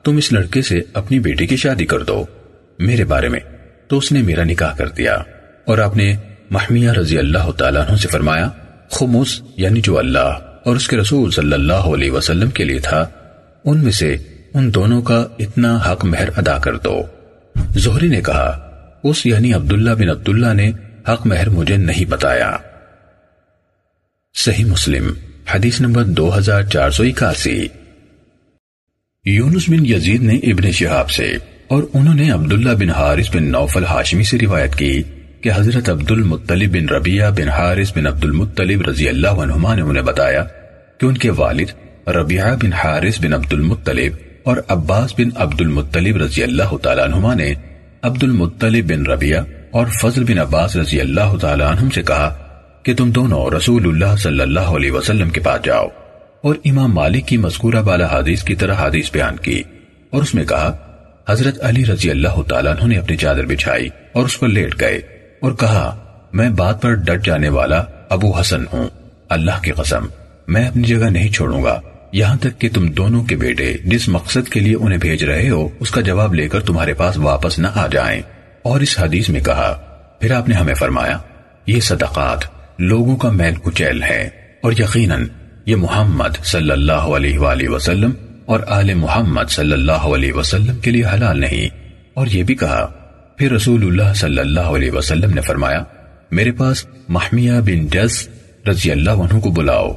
تم 0.05 0.17
اس 0.17 0.33
لڑکے 0.33 0.63
سے 0.63 0.81
اپنی 0.95 1.19
بیٹی 1.19 1.47
کی 1.47 1.57
شادی 1.57 1.87
کر 1.87 2.01
دو۔ 2.01 2.25
میرے 2.79 3.05
بارے 3.05 3.29
میں 3.29 3.41
تو 3.89 3.99
اس 3.99 4.13
نے 4.13 4.23
میرا 4.23 4.45
نکاح 4.45 4.77
کر 4.77 4.89
دیا۔ 4.89 5.15
اور 5.65 5.79
آپ 5.79 5.97
نے 5.97 6.17
محمیہ 6.51 6.91
رضی 6.91 7.19
اللہ 7.19 7.51
تعالیٰ 7.51 7.89
عنہ 7.89 7.97
سے 7.97 8.09
فرمایا، 8.09 8.49
خمس 8.91 9.43
یعنی 9.57 9.81
جو 9.81 9.99
اللہ 9.99 10.37
اور 10.65 10.77
اس 10.77 10.89
کے 10.89 10.97
رسول 10.97 11.31
صلی 11.31 11.53
اللہ 11.53 11.73
علیہ 11.73 12.11
وسلم 12.11 12.51
کے 12.51 12.65
لیے 12.65 12.79
تھا، 12.79 13.07
ان 13.65 13.79
میں 13.79 13.93
سے 13.93 14.17
ان 14.55 14.75
دونوں 14.75 15.03
کا 15.03 15.27
اتنا 15.39 15.77
حق 15.77 16.05
مہر 16.05 16.29
ادا 16.37 16.59
کر 16.59 16.77
دو۔ 16.77 17.03
زہری 17.71 18.09
نے 18.09 18.21
کہا، 18.21 18.71
اس 19.05 19.27
یعنی 19.27 19.53
عبداللہ 19.53 19.91
بن 19.91 20.09
عبداللہ 20.09 20.53
نے 20.53 20.71
حق 21.09 21.27
مہر 21.27 21.49
مجھے 21.49 21.77
نہیں 21.77 22.05
بتایا۔ 22.05 22.57
صحیح 24.35 24.65
مسلم، 24.65 25.13
حدیث 25.55 25.81
نمبر 25.81 26.05
دو 26.05 26.39
ہزار 26.39 26.63
چار 26.63 26.91
سو 26.91 27.03
اکاسی۔ 27.03 27.69
یونس 29.25 29.69
بن 29.69 29.87
یزید 29.87 30.23
نے 30.23 30.37
ابن 30.37 30.73
شہاب 30.73 31.11
سے 31.11 31.37
اور 31.69 31.83
انہوں 31.95 32.15
نے 32.15 32.31
عبداللہ 32.31 32.71
بن 32.71 32.91
حارث 32.91 33.37
بن 33.37 33.45
نوفل 33.45 33.85
ہاشمی 33.85 34.23
سے 34.23 34.39
روایت 34.39 34.75
کی۔ 34.75 35.03
کہ 35.43 35.51
حضرت 35.55 35.91
عبد 35.91 36.11
المطلب 36.11 36.71
بن 36.73 36.89
ربیہ 36.89 37.25
بن 37.37 37.49
حارث 37.49 37.93
بن 37.97 38.07
عبد 38.07 38.25
المطلب 38.25 38.89
رضی 38.89 39.09
اللہ 39.09 39.29
عنہما 39.29 39.75
نے 39.75 39.83
انہیں 39.83 40.03
بتایا 40.03 40.45
کہ 41.01 41.07
ان 41.07 41.19
کے 41.19 41.31
والد 41.31 41.71
ربیہ 42.09 42.43
بن 42.63 42.73
حارث 42.73 43.21
بن 43.21 43.33
عبد 43.33 43.53
المطلب 43.53 44.13
اور 44.45 44.57
عباس 44.69 45.15
بن 45.19 45.29
عبد 45.35 45.61
المطلب 45.61 46.17
رضی 46.17 46.43
اللہ 46.43 46.77
تعالیٰ 46.83 47.05
عنہما 47.05 47.35
نے 47.35 47.55
عبد 48.03 48.23
المطلب 48.23 48.91
بن 48.91 49.07
ربیہ 49.07 49.39
اور 49.71 49.87
فضل 49.87 50.25
بن 50.25 50.39
عباس 50.39 50.77
رضی 50.77 51.01
اللہ 51.01 51.37
تعالیٰ 51.41 51.71
عنہم 51.71 51.91
سے 51.91 52.03
کہا 52.03 52.35
کہ 52.83 52.95
تم 52.95 53.11
دونوں 53.11 53.51
رسول 53.51 53.89
اللہ 53.89 54.17
صلی 54.17 54.41
اللہ 54.41 54.61
علیہ 54.61 54.91
وسلم 54.91 55.31
کے 55.31 55.41
پاس 55.41 55.65
جاؤ 55.65 55.87
اور 56.43 56.55
امام 56.65 56.95
مالک 56.95 57.27
کی 57.27 57.37
مذکورہ 57.37 57.83
بالا 57.83 58.19
حدیث 58.19 58.43
کی 58.43 58.55
طرح 58.55 58.75
حدیث 58.79 59.13
بیان 59.13 59.37
کی 59.37 59.63
اور 60.11 60.23
اس 60.23 60.35
میں 60.35 60.45
کہا، 60.45 60.77
حضرت 61.29 61.65
علی 61.65 61.87
رضی 61.87 62.11
اللہ 62.11 62.43
تعالیٰ 62.49 62.73
عنہ 62.73 62.87
نے 62.87 62.99
اپنی 62.99 63.17
چادر 63.17 63.45
بچھائی 63.47 63.89
اور 64.13 64.25
اس 64.25 64.41
پر 64.41 64.49
لیٹ 64.49 64.81
گئے 64.81 65.01
اور 65.41 65.53
کہا، 65.53 65.97
میں 66.33 66.49
بات 66.49 66.83
پر 66.83 66.95
ڈٹ 66.95 67.27
جانے 67.27 67.49
والا 67.49 67.85
ابو 68.09 68.31
حسن 68.31 68.65
ہوں۔ 68.73 68.89
اللہ 69.29 69.63
کی 69.63 69.71
قسم، 69.71 70.07
میں 70.49 70.69
اپنی 70.69 70.83
جگہ 70.83 71.05
نہیں 71.05 71.33
چھوڑوں 71.33 71.65
گا۔ 71.65 71.81
یہاں 72.13 72.37
تک 72.37 72.61
کہ 72.61 72.69
تم 72.75 72.89
دونوں 72.89 73.25
کے 73.25 73.37
بیٹے 73.37 73.77
جس 73.85 74.09
مقصد 74.09 74.49
کے 74.49 74.61
لیے 74.61 74.77
انہیں 74.77 74.99
بھیج 74.99 75.25
رہے 75.25 75.51
ہو، 75.51 75.69
اس 75.81 75.91
کا 75.91 76.01
جواب 76.01 76.35
لے 76.35 76.49
کر 76.49 76.61
تمہارے 76.61 76.95
پاس 76.95 77.17
واپس 77.17 77.59
نہ 77.59 77.67
آ 77.75 77.87
جائیں۔ 77.87 78.23
اور 78.63 78.81
اس 78.81 78.99
حدیث 78.99 79.29
میں 79.29 79.41
کہا، 79.41 79.73
پھر 80.21 80.31
آپ 80.31 80.49
نے 80.49 80.55
ہمیں 80.55 80.75
فرمایا، 80.75 81.19
یہ 81.67 81.81
صدقات 81.81 82.39
لوگوں 82.79 83.17
کا 83.17 83.31
میل 83.31 83.55
کچیل 83.55 84.03
ہے۔ 84.03 84.29
اور 84.63 84.73
یقیناً، 84.73 85.27
یہ 85.67 85.77
محمد 85.77 86.45
صلی 86.45 86.71
اللہ 86.71 86.93
علیہ 86.93 87.39
وآلہ 87.39 87.69
وسلم 87.69 88.11
اور 88.47 88.61
آل 88.67 88.95
محمد 88.95 89.51
صلی 89.51 89.73
اللہ 89.73 89.93
علیہ 89.93 90.33
وسلم 90.33 90.77
کے 90.77 90.91
لیے 90.91 91.05
حلال 91.05 91.41
نہیں۔ 91.41 91.69
اور 92.15 92.27
یہ 92.27 92.43
بھی 92.43 92.55
کہا 92.55 92.93
پھر 93.39 93.53
رسول 93.53 93.83
اللہ 93.83 94.15
صلی 94.15 94.39
اللہ 94.39 94.61
علیہ 94.61 94.91
وسلم 94.91 95.35
نے 95.35 95.41
فرمایا، 95.41 95.85
میرے 96.31 96.53
پاس 96.53 96.87
محمیہ 97.09 97.53
بن 97.53 97.87
جز 97.87 98.29
رضی 98.69 98.91
اللہ 98.91 99.11
عنہ 99.11 99.41
کو 99.41 99.51
بلاؤ۔ 99.51 99.93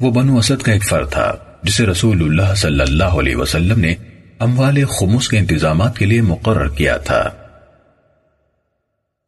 وہ 0.00 0.10
بنو 0.10 0.38
اسد 0.38 0.62
کا 0.62 0.72
ایک 0.72 0.84
فرد 0.84 1.10
تھا، 1.10 1.34
جسے 1.62 1.86
رسول 1.86 2.22
اللہ 2.22 2.54
صلی 2.54 2.80
اللہ 2.80 3.04
علیہ 3.04 3.36
وسلم 3.36 3.80
نے 3.80 3.94
اموال 4.38 4.84
خمس 4.84 5.28
کے 5.28 5.38
انتظامات 5.38 5.98
کے 5.98 6.06
لیے 6.06 6.22
مقرر 6.22 6.68
کیا 6.68 6.96
تھا۔ 6.96 7.30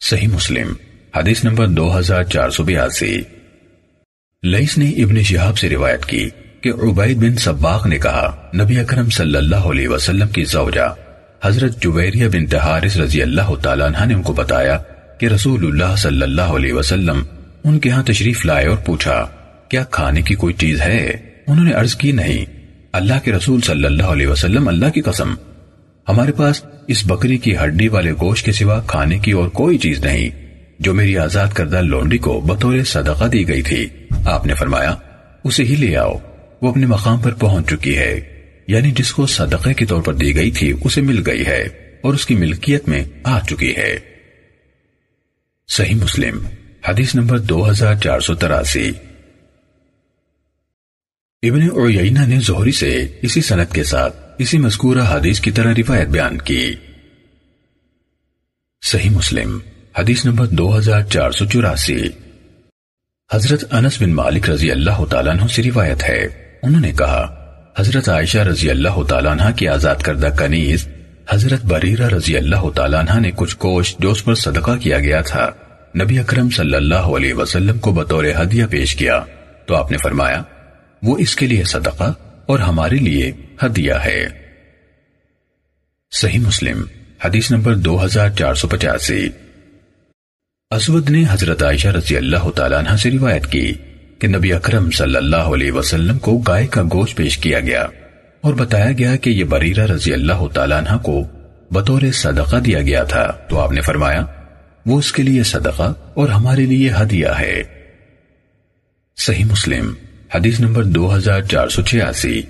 صحیح 0.01 0.29
مسلم، 0.29 0.73
حدیث 1.17 1.45
نمبر 1.45 1.67
دو 1.67 1.99
ہزار 1.99 2.23
چار 2.23 2.51
سو 2.51 2.63
بیاسی۔ 2.63 3.23
لئیس 4.43 4.79
نے 4.79 4.91
ابن 4.91 5.23
شہاب 5.23 5.59
سے 5.59 5.69
روایت 5.69 6.05
کی 6.05 6.29
کہ 6.61 6.73
عبید 6.83 7.17
بن 7.17 7.37
سباق 7.37 7.87
نے 7.87 7.99
کہا، 7.99 8.51
نبی 8.55 8.79
اکرم 8.79 9.11
صلی 9.11 9.37
اللہ 9.37 9.71
علیہ 9.73 9.89
وسلم 9.89 10.29
کی 10.29 10.45
زوجہ 10.45 11.04
حضرت 11.45 11.83
جویریہ 11.83 12.29
بن 12.29 12.47
تحارس 12.47 12.97
رضی 12.97 13.23
اللہ 13.23 13.55
تعالیٰ 13.63 13.87
عنہ 13.87 14.05
نے 14.05 14.15
ان 14.15 14.23
کو 14.23 14.33
بتایا 14.33 14.79
کہ 15.19 15.27
رسول 15.27 15.65
اللہ 15.65 15.97
صلی 15.97 16.23
اللہ 16.23 16.43
علیہ 16.43 16.73
وسلم 16.73 17.23
ان 17.65 17.79
کے 17.79 17.91
ہاں 17.91 18.03
تشریف 18.03 18.47
لائے 18.47 18.67
اور 18.67 18.77
پوچھا، 18.77 19.27
کیا 19.69 19.85
کھانے 19.85 20.23
کی 20.23 20.35
کوئی 20.35 20.55
چیز 20.55 20.81
ہے؟ 20.81 21.17
انہوں 21.47 21.65
نے 21.65 21.73
عرض 21.73 21.95
کی، 21.95 22.13
نہیں، 22.13 22.45
اللہ 22.93 23.15
کے 23.25 23.33
رسول 23.33 23.61
صلی 23.61 23.85
اللہ 23.85 24.03
علیہ 24.03 24.27
وسلم 24.27 24.69
اللہ 24.69 24.87
کی 24.87 25.01
قسم، 25.01 25.35
ہمارے 26.09 26.33
پاس 26.33 26.65
اس 26.87 27.07
بکری 27.07 27.39
کی 27.39 27.57
ہڈی 27.57 27.89
والے 27.89 28.13
گوشت 28.13 28.45
کے 28.45 28.53
سوا 28.53 28.81
کھانے 28.81 29.19
کی 29.19 29.33
اور 29.33 29.49
کوئی 29.49 29.79
چیز 29.79 30.05
نہیں، 30.05 30.31
جو 30.79 30.95
میری 30.95 31.19
آزاد 31.19 31.49
کردہ 31.49 31.83
لونڈی 31.83 32.19
کو 32.19 32.41
بطور 32.41 32.83
صدقہ 32.85 33.25
دی 33.25 33.49
گئی 33.49 33.63
تھی۔ 33.63 33.87
آپ 34.25 34.47
نے 34.47 34.55
فرمایا، 34.55 34.95
اسے 35.45 35.65
ہی 35.65 35.77
لے 35.77 35.97
آؤ، 35.97 36.15
وہ 36.63 36.69
اپنے 36.69 36.87
مقام 36.87 37.19
پر 37.19 37.35
پہنچ 37.35 37.71
چکی 37.71 37.99
ہے۔ 37.99 38.21
یعنی 38.67 38.91
جس 38.91 39.13
کو 39.13 39.27
صدقے 39.27 39.75
کے 39.75 39.87
طور 39.87 40.03
پر 40.03 40.15
دی 40.15 40.35
گئی 40.35 40.51
تھی، 40.51 40.73
اسے 40.85 41.01
مل 41.01 41.23
گئی 41.27 41.47
ہے 41.47 41.63
اور 42.01 42.15
اس 42.15 42.27
کی 42.27 42.35
ملکیت 42.35 42.89
میں 42.89 43.05
آ 43.25 43.41
چکی 43.41 43.77
ہے۔ 43.77 43.99
صحیح 45.69 45.95
مسلم، 45.95 46.47
حدیث 46.89 47.15
نمبر 47.15 47.39
دو 47.39 47.71
ہزار 47.71 47.95
چار 47.95 48.21
سو 48.21 48.35
تراسی۔ 48.35 48.93
ابن 51.43 51.63
عیینہ 51.63 52.19
نے 52.19 52.41
زہری 52.41 52.73
سے 52.73 53.07
اسی 53.23 53.41
سنت 53.41 53.75
کے 53.75 53.85
ساتھ 53.85 54.17
اسی 54.39 54.59
مذکورہ 54.59 55.17
حدیث 55.17 55.41
کی 55.41 55.51
طرح 55.51 55.75
روایت 55.75 56.09
بیان 56.09 56.39
کی۔ 56.39 56.75
صحیح 58.83 59.11
مسلم، 59.11 59.59
حدیث 59.99 60.25
نمبر 60.25 60.47
دو 60.47 60.79
ہزار 60.79 61.03
چار 61.03 61.31
سو 61.31 61.45
چوراسی۔ 61.47 61.99
حضرت 63.33 63.65
انس 63.71 64.03
بن 64.03 64.15
مالک 64.15 64.51
رضی 64.51 64.71
اللہ 64.71 65.05
تعالیٰ 65.11 65.33
عنہ 65.33 65.47
سے 65.47 65.63
روایت 65.63 66.03
ہے۔ 66.03 66.27
انہوں 66.63 66.81
نے 66.81 66.93
کہا 66.93 67.44
حضرت 67.79 68.09
عائشہ 68.09 68.39
رضی 68.39 68.71
اللہ 68.71 69.03
تعالیٰ 69.09 69.31
عنہ 69.31 69.53
کی 69.57 69.69
آزاد 69.69 69.97
کردہ 69.97 70.27
کنیز، 70.27 70.89
حضرت 71.31 71.65
بریرہ 71.65 72.09
رضی 72.09 72.37
اللہ 72.37 72.71
تعالیٰ 72.71 73.01
عنہ 73.01 73.21
نے 73.21 73.31
کچھ 73.37 73.57
کوش 73.57 73.97
جو 73.99 74.11
اس 74.11 74.25
پر 74.25 74.35
صدقہ 74.35 74.77
کیا 74.77 74.99
گیا 74.99 75.21
تھا۔ 75.21 75.51
نبی 76.03 76.19
اکرم 76.19 76.51
صلی 76.51 76.75
اللہ 76.75 76.95
علیہ 76.95 77.35
وسلم 77.35 77.79
کو 77.79 77.93
بطور 77.93 78.25
ہدیہ 78.43 78.67
پیش 78.71 78.97
کیا۔ 78.97 79.25
تو 79.67 79.75
آپ 79.77 79.91
نے 79.91 79.97
فرمایا، 80.03 80.43
وہ 81.03 81.19
اس 81.19 81.37
کے 81.37 81.47
لیے 81.47 81.65
صدقہ 81.65 82.13
اور 82.47 82.59
ہمارے 82.59 82.97
لیے 82.97 83.33
ہدیہ 83.63 83.93
ہے۔ 84.05 84.27
صحیح 86.11 86.39
مسلم، 86.39 86.83
حدیث 87.25 87.51
نمبر 87.51 87.75
دو 87.75 88.05
ہزار 88.05 88.29
چار 88.29 88.55
سو 88.55 88.69
پچاسی۔ 88.69 89.29
اسود 90.71 91.11
نے 91.11 91.25
حضرت 91.31 91.63
عائشہ 91.63 91.89
رضی 91.89 92.17
اللہ 92.17 92.51
تعالیٰ 92.51 92.79
عنہ 92.79 92.97
سے 92.97 93.11
روایت 93.11 93.47
کی۔ 93.47 93.73
کہ 94.19 94.29
نبی 94.29 94.53
اکرم 94.53 94.91
صلی 94.91 95.17
اللہ 95.17 95.37
علیہ 95.37 95.73
وسلم 95.73 96.19
کو 96.19 96.39
گائے 96.39 96.67
کا 96.67 96.83
گوشت 96.83 97.17
پیش 97.17 97.39
کیا 97.39 97.61
گیا 97.61 97.87
اور 98.41 98.55
بتایا 98.55 98.93
گیا 98.93 99.17
کہ 99.17 99.31
یہ 99.31 99.45
بریرہ 99.45 99.87
رضی 99.87 100.13
اللہ 100.13 100.49
تعالیٰ 100.55 100.79
عنہ 100.79 100.99
کو 100.99 101.23
بطور 101.71 102.03
صدقہ 102.13 102.57
دیا 102.57 102.83
گیا 102.83 103.05
تھا۔ 103.05 103.33
تو 103.49 103.61
آپ 103.61 103.73
نے 103.73 103.81
فرمایا، 103.81 104.25
وہ 104.87 104.99
اس 104.99 105.13
کے 105.13 105.23
لیے 105.23 105.43
صدقہ 105.43 105.93
اور 106.15 106.29
ہمارے 106.29 106.67
لیے 106.67 106.91
ہدیہ 107.03 107.29
ہے۔ 107.39 107.63
صحیح 109.17 109.45
مسلم، 109.45 109.95
حدیث 110.35 110.61
نمبر 110.61 110.85
دو 110.85 111.17
ہزار 111.17 111.41
چار 111.41 111.69
سو 111.69 111.83
چھیاسی۔ 111.83 112.43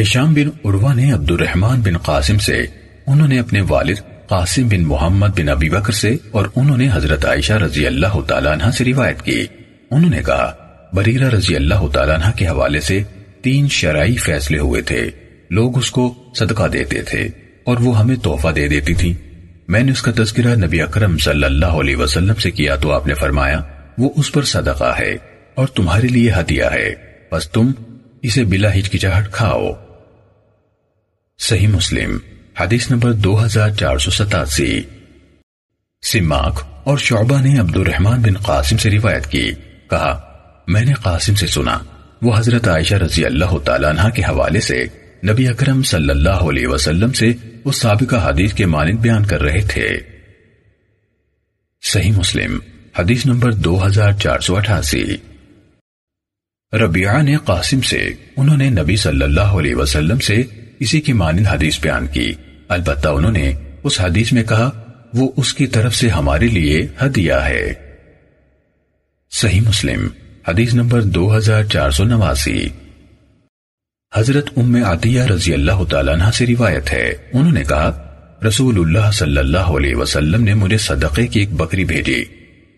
ہشام 0.00 0.34
بن 0.34 0.48
عروہ 0.64 0.94
نے 0.94 1.12
عبد 1.12 1.30
الرحمن 1.30 1.80
بن 1.80 1.98
قاسم 1.98 2.38
سے، 2.38 2.66
انہوں 3.06 3.28
نے 3.28 3.38
اپنے 3.38 3.60
والد 3.68 4.28
قاسم 4.28 4.68
بن 4.68 4.82
محمد 4.82 5.28
بن 5.36 5.48
ابی 5.48 5.68
بکر 5.68 5.92
سے 5.92 6.16
اور 6.30 6.46
انہوں 6.56 6.76
نے 6.76 6.88
حضرت 6.92 7.24
عائشہ 7.24 7.52
رضی 7.52 7.86
اللہ 7.86 8.20
تعالیٰ 8.26 8.52
عنہ 8.52 8.70
سے 8.70 8.84
روایت 8.84 9.22
کی۔ 9.22 9.46
انہوں 9.90 10.10
نے 10.10 10.22
کہا، 10.26 10.52
بریرہ 10.92 11.28
رضی 11.28 11.56
اللہ 11.56 11.88
تعالیٰ 11.92 12.14
عنہ 12.14 12.30
کے 12.36 12.46
حوالے 12.46 12.80
سے 12.80 13.02
تین 13.42 13.68
شرعی 13.68 14.16
فیصلے 14.16 14.58
ہوئے 14.58 14.82
تھے۔ 14.82 15.10
لوگ 15.50 15.78
اس 15.78 15.90
کو 15.90 16.14
صدقہ 16.34 16.68
دیتے 16.68 17.02
تھے 17.02 17.28
اور 17.64 17.76
وہ 17.78 17.98
ہمیں 17.98 18.16
تحفہ 18.16 18.48
دے 18.48 18.68
دیتی 18.68 18.94
تھی 18.94 19.14
میں 19.68 19.82
نے 19.82 19.92
اس 19.92 20.02
کا 20.02 20.12
تذکرہ 20.16 20.54
نبی 20.54 20.82
اکرم 20.82 21.18
صلی 21.18 21.44
اللہ 21.44 21.66
علیہ 21.66 21.96
وسلم 21.96 22.34
سے 22.34 22.50
کیا 22.50 22.76
تو 22.76 22.92
آپ 22.92 23.06
نے 23.06 23.14
فرمایا، 23.14 23.60
وہ 23.98 24.10
اس 24.16 24.32
پر 24.32 24.42
صدقہ 24.42 24.94
ہے 24.98 25.16
اور 25.54 25.66
تمہارے 25.66 26.06
لیے 26.06 26.30
ہدیہ 26.30 26.64
ہے۔ 26.64 26.94
بس 27.32 27.50
تم 27.50 27.72
اسے 28.22 28.44
بلا 28.44 28.74
ہچکچاہٹ 28.74 29.30
کھاؤ۔ 29.32 29.72
صحیح 31.38 31.68
مسلم، 31.68 32.18
حدیث 32.60 32.90
نمبر 32.90 33.12
دو 33.12 33.44
ہزار 33.44 33.70
چار 33.70 33.98
سو 33.98 34.10
ستاسی۔ 34.10 34.82
سماک 36.02 36.62
اور 36.84 36.98
شعبہ 36.98 37.40
نے 37.40 37.58
عبد 37.58 37.76
الرحمن 37.76 38.20
بن 38.20 38.36
قاسم 38.36 38.76
سے 38.76 38.90
روایت 38.90 39.26
کی۔ 39.26 39.50
کہا، 39.90 40.38
میں 40.68 40.84
نے 40.84 40.92
قاسم 40.92 41.34
سے 41.34 41.46
سنا، 41.46 41.78
وہ 42.22 42.38
حضرت 42.38 42.68
عائشہ 42.68 42.94
رضی 42.94 43.24
اللہ 43.24 43.58
تعالیٰ 43.64 43.90
عنہ 43.90 44.08
کے 44.08 44.22
حوالے 44.22 44.60
سے 44.60 44.84
نبی 45.30 45.48
اکرم 45.48 45.82
صلی 45.82 46.10
اللہ 46.10 46.30
علیہ 46.30 46.66
وسلم 46.66 47.12
سے 47.12 47.26
اس 47.64 47.76
سابقہ 47.76 48.16
حدیث 48.16 48.52
کے 48.52 48.66
مانند 48.66 48.98
بیان 48.98 49.24
کر 49.24 49.42
رہے 49.42 49.60
تھے۔ 49.60 49.98
صحیح 51.82 52.12
مسلم، 52.12 52.58
حدیث 52.98 53.26
نمبر 53.26 53.52
دو 53.52 53.86
ہزار 53.86 54.12
چار 54.12 54.40
سو 54.40 54.56
اٹھاسی۔ 54.56 55.04
ربیعہ 56.72 57.22
نے 57.22 57.36
قاسم 57.44 57.80
سے، 57.80 58.10
انہوں 58.36 58.56
نے 58.56 58.70
نبی 58.70 58.96
صلی 58.96 59.22
اللہ 59.22 59.40
علیہ 59.40 59.74
وسلم 59.74 60.18
سے 60.18 60.42
اسی 60.78 61.00
کی 61.00 61.12
مانند 61.12 61.46
حدیث 61.46 61.80
بیان 61.80 62.06
کی۔ 62.06 62.32
البتہ 62.68 63.08
انہوں 63.08 63.32
نے 63.32 63.52
اس 63.82 64.00
حدیث 64.00 64.32
میں 64.32 64.42
کہا، 64.42 64.70
وہ 65.14 65.32
اس 65.36 65.54
کی 65.54 65.66
طرف 65.66 65.96
سے 65.96 66.08
ہمارے 66.08 66.48
لیے 66.48 66.86
ہدیہ 67.02 67.32
ہے۔ 67.32 67.85
صحیح 69.40 69.60
مسلم، 69.60 70.08
حدیث 70.48 70.74
نمبر 70.74 71.02
دو 71.02 71.36
ہزار 71.36 71.64
چار 71.64 71.90
سو 71.90 72.04
نواسی۔ 72.04 72.68
حضرت 74.16 74.50
ام 74.56 74.76
عطیہ 74.84 75.22
رضی 75.22 75.54
اللہ 75.54 75.84
تعالیٰ 75.90 76.14
عنہ 76.14 76.30
سے 76.34 76.46
روایت 76.46 76.92
ہے۔ 76.92 77.12
انہوں 77.32 77.52
نے 77.52 77.64
کہا، 77.64 78.14
رسول 78.48 78.80
اللہ 78.80 79.10
صلی 79.10 79.38
اللہ 79.38 79.58
علیہ 79.58 79.94
وسلم 79.94 80.44
نے 80.44 80.54
مجھے 80.54 80.78
صدقے 80.78 81.26
کی 81.26 81.40
ایک 81.40 81.52
بکری 81.52 81.84
بھیجی۔ 81.84 82.24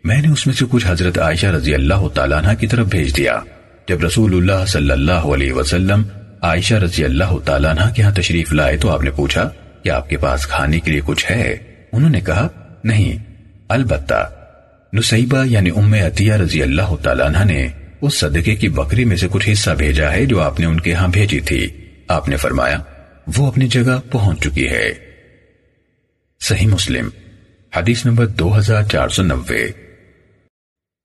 میں 0.04 0.22
نے 0.22 0.28
اس 0.28 0.46
میں 0.46 0.54
سے 0.54 0.64
کچھ 0.70 0.86
حضرت 0.86 1.18
عائشہ 1.18 1.46
رضی 1.46 1.74
اللہ 1.74 2.08
تعالیٰ 2.14 2.44
عنہ 2.44 2.54
کی 2.54 2.66
طرف 2.66 2.86
بھیج 2.86 3.16
دیا۔ 3.16 3.38
جب 3.88 4.04
رسول 4.04 4.36
اللہ 4.36 4.66
صلی 4.66 4.90
اللہ 4.90 5.12
علیہ 5.12 5.52
وسلم 5.52 6.02
عائشہ 6.42 6.74
رضی 6.74 7.04
اللہ 7.04 7.38
تعالیٰ 7.44 7.70
عنہ 7.70 7.92
کے 7.94 8.02
ہاں 8.02 8.12
تشریف 8.12 8.52
لائے 8.52 8.76
تو 8.76 8.90
آپ 8.90 9.02
نے 9.02 9.10
پوچھا 9.10 9.48
کہ 9.82 9.88
آپ 9.88 10.08
کے 10.08 10.16
پاس 10.16 10.46
کھانے 10.46 10.80
کے 10.80 10.90
لیے 10.90 11.00
کچھ 11.04 11.30
ہے؟ 11.30 11.56
انہوں 11.92 12.10
نے 12.10 12.20
کہا، 12.20 12.48
نہیں، 12.84 13.24
البتہ 13.68 14.30
نسیبہ 14.92 15.44
یعنی 15.46 15.70
ام 15.76 15.92
عطیہ 15.92 16.32
رضی 16.32 16.62
اللہ 16.62 16.96
تعالیٰ 17.02 17.26
عنہ 17.26 17.44
نے 17.44 17.68
اس 18.00 18.14
صدقے 18.14 18.54
کی 18.54 18.68
بکری 18.68 19.04
میں 19.04 19.16
سے 19.16 19.26
کچھ 19.30 19.48
حصہ 19.52 19.70
بھیجا 19.70 20.12
ہے 20.12 20.24
جو 20.24 20.40
آپ 20.40 20.60
نے 20.60 20.66
ان 20.66 20.80
کے 20.80 20.94
ہاں 20.94 21.08
بھیجی 21.08 21.40
تھی۔ 21.40 21.68
آپ 22.08 22.28
نے 22.28 22.36
فرمایا، 22.36 22.78
وہ 23.36 23.46
اپنی 23.46 23.68
جگہ 23.68 24.00
پہنچ 24.10 24.40
چکی 24.40 24.68
ہے۔ 24.68 24.94
صحیح 26.40 26.66
مسلم، 26.66 27.08
حدیث 27.76 28.06
نمبر 28.06 28.26
دو 28.26 28.58
ہزار 28.58 28.82
چار 28.82 29.08
سو 29.08 29.22
نوے۔ 29.22 29.70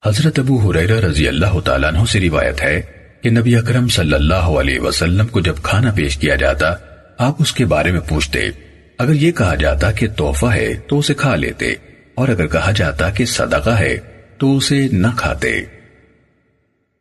حضرت 0.06 0.38
ابو 0.38 0.70
حریرہ 0.70 1.00
رضی 1.00 1.28
اللہ 1.28 1.60
تعالیٰ 1.60 1.94
عنہ 1.94 2.04
سے 2.12 2.20
روایت 2.20 2.62
ہے 2.62 2.82
کہ 3.22 3.30
نبی 3.30 3.56
اکرم 3.56 3.88
صلی 3.88 4.14
اللہ 4.14 4.34
علیہ 4.34 4.80
وسلم 4.80 5.26
کو 5.26 5.40
جب 5.40 5.54
کھانا 5.62 5.90
پیش 5.94 6.16
کیا 6.16 6.34
جاتا، 6.34 6.74
آپ 7.18 7.34
اس 7.38 7.52
کے 7.52 7.64
بارے 7.64 7.92
میں 7.92 8.00
پوچھتے، 8.00 8.40
اگر 8.98 9.12
یہ 9.12 9.32
کہا 9.32 9.54
جاتا 9.54 9.92
کہ 9.92 10.08
تحفہ 10.08 10.46
ہے 10.46 10.74
تو 10.74 10.98
اسے 10.98 11.14
کھا 11.14 11.36
لیتے۔ 11.36 11.74
اور 12.14 12.28
اگر 12.28 12.46
کہا 12.46 12.70
جاتا 12.70 13.10
کہ 13.10 13.24
صدقہ 13.24 13.70
ہے، 13.70 13.96
تو 14.38 14.56
اسے 14.56 14.88
نہ 14.92 15.06
کھاتے۔ 15.16 15.60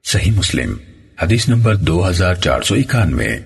صحیح 0.04 0.32
مسلم، 0.32 0.76
حدیث 1.22 1.48
نمبر 1.50 1.76
دو 1.76 2.08
ہزار 2.10 2.36
چار 2.36 2.62
سو 2.62 2.76
اکانوے۔ 2.76 3.38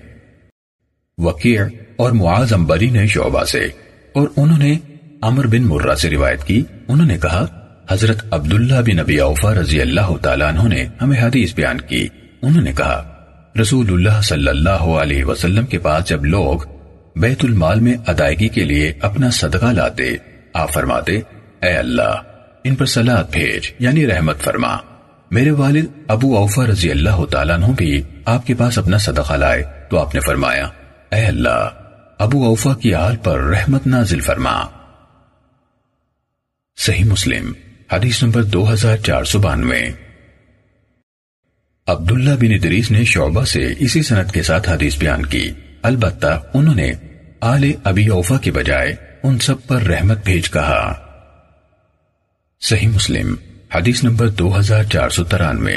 وکیع 1.18 1.62
اور 1.96 2.12
معاذ 2.12 2.52
امبری 2.52 2.90
نے 2.90 3.06
شعبہ 3.06 3.44
سے، 3.44 3.68
اور 4.12 4.28
انہوں 4.36 4.58
نے 4.58 4.78
عمر 5.22 5.46
بن 5.46 5.62
مرہ 5.62 5.94
سے 5.94 6.10
روایت 6.10 6.44
کی۔ 6.44 6.62
انہوں 6.88 7.06
نے 7.06 7.18
کہا، 7.18 7.44
حضرت 7.90 8.24
عبداللہ 8.30 8.80
بن 8.86 8.96
نبی 8.96 9.18
اوفا 9.18 9.54
رضی 9.54 9.80
اللہ 9.80 10.16
تعالیٰ 10.22 10.48
عنہ 10.48 10.68
نے 10.68 10.84
ہمیں 11.02 11.20
حدیث 11.22 11.54
بیان 11.54 11.80
کی۔ 11.80 12.08
انہوں 12.42 12.62
نے 12.62 12.72
کہا، 12.72 13.02
رسول 13.60 13.92
اللہ 13.92 14.20
صلی 14.20 14.48
اللہ 14.48 14.84
علیہ 15.00 15.24
وسلم 15.24 15.66
کے 15.66 15.78
پاس 15.78 16.08
جب 16.08 16.24
لوگ 16.24 16.58
بیت 17.16 17.44
المال 17.44 17.80
میں 17.80 17.94
ادائیگی 18.06 18.48
کے 18.48 18.64
لیے 18.64 18.92
اپنا 19.00 19.30
صدقہ 19.30 19.72
لاتے، 19.72 20.16
آپ 20.54 20.72
فرماتے 20.72 21.18
اے 21.62 21.76
اللہ، 21.76 22.22
ان 22.64 22.74
پر 22.74 22.86
سلاد 22.86 23.24
بھیج 23.32 23.72
یعنی 23.78 24.06
رحمت 24.06 24.40
فرما۔ 24.40 24.76
میرے 25.30 25.50
والد 25.50 25.86
ابو 26.08 26.36
اوفا 26.36 26.66
رضی 26.66 26.90
اللہ 26.90 27.24
تعالیٰ 27.24 27.54
عنہ 27.54 27.66
بھی 27.66 28.02
آپ 28.24 28.46
کے 28.46 28.54
پاس 28.54 28.78
اپنا 28.78 28.98
صدقہ 28.98 29.32
لائے، 29.32 29.64
تو 29.90 29.98
آپ 29.98 30.14
نے 30.14 30.20
فرمایا، 30.20 30.68
اے 31.12 31.26
اللہ، 31.26 31.68
ابو 32.18 32.44
اوفا 32.44 32.74
کی 32.74 32.94
آل 32.94 33.16
پر 33.16 33.40
رحمت 33.40 33.86
نازل 33.86 34.20
فرما۔ 34.20 34.64
صحیح 36.76 37.04
مسلم، 37.04 37.52
حدیث 37.92 38.22
نمبر 38.22 38.42
دو 38.42 38.72
ہزار 38.72 38.96
چار 38.96 39.24
سو 39.24 39.38
بانوے۔ 39.38 39.90
عبداللہ 41.86 42.30
بن 42.30 42.52
ادریس 42.52 42.90
نے 42.90 43.04
شعبہ 43.04 43.44
سے 43.44 43.74
اسی 43.78 44.02
سنت 44.02 44.32
کے 44.32 44.42
ساتھ 44.42 44.70
حدیث 44.70 44.98
بیان 44.98 45.26
کی۔ 45.26 45.50
البتہ 45.82 46.42
انہوں 46.54 46.74
نے 46.74 46.92
آل 47.40 47.72
ابی 47.84 48.06
اوفا 48.06 48.38
کے 48.38 48.50
بجائے 48.50 48.94
ان 49.22 49.38
سب 49.38 49.66
پر 49.66 49.82
رحمت 49.82 50.18
بھیج 50.24 50.50
کہا۔ 50.50 51.07
صحیح 52.60 52.88
مسلم، 52.88 53.34
حدیث 53.74 54.04
نمبر 54.04 54.28
دو 54.28 54.58
ہزار 54.58 54.84
چار 54.84 55.08
سو 55.08 55.24
ترانوے۔ 55.24 55.76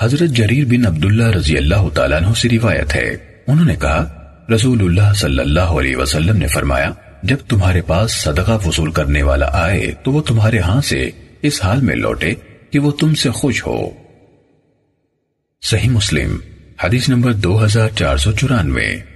حضرت 0.00 0.30
جریر 0.30 0.64
بن 0.64 0.86
عبداللہ 0.86 1.24
رضی 1.24 1.56
اللہ 1.56 1.88
تعالیٰ 1.94 2.22
عنہ 2.22 2.34
سے 2.34 2.48
روایت 2.48 2.96
ہے۔ 2.96 3.16
انہوں 3.46 3.64
نے 3.64 3.76
کہا، 3.76 4.30
رسول 4.54 4.80
اللہ 4.80 5.12
صلی 5.14 5.38
اللہ 5.38 5.60
علیہ 5.60 5.96
وسلم 5.96 6.36
نے 6.36 6.46
فرمایا، 6.46 6.90
جب 7.22 7.36
تمہارے 7.48 7.82
پاس 7.82 8.12
صدقہ 8.12 8.66
وصول 8.66 8.92
کرنے 8.92 9.22
والا 9.22 9.46
آئے، 9.52 9.94
تو 10.02 10.12
وہ 10.12 10.22
تمہارے 10.22 10.58
ہاں 10.58 10.80
سے 10.80 11.10
اس 11.42 11.64
حال 11.64 11.80
میں 11.80 11.96
لوٹے 11.96 12.34
کہ 12.70 12.78
وہ 12.78 12.90
تم 12.90 13.14
سے 13.14 13.30
خوش 13.30 13.66
ہو۔ 13.66 13.90
صحیح 15.62 15.90
مسلم، 15.90 16.36
حدیث 16.84 17.08
نمبر 17.08 17.32
دو 17.32 17.64
ہزار 17.64 17.88
چار 17.98 18.16
سو 18.16 18.32
چورانوے۔ 18.32 19.15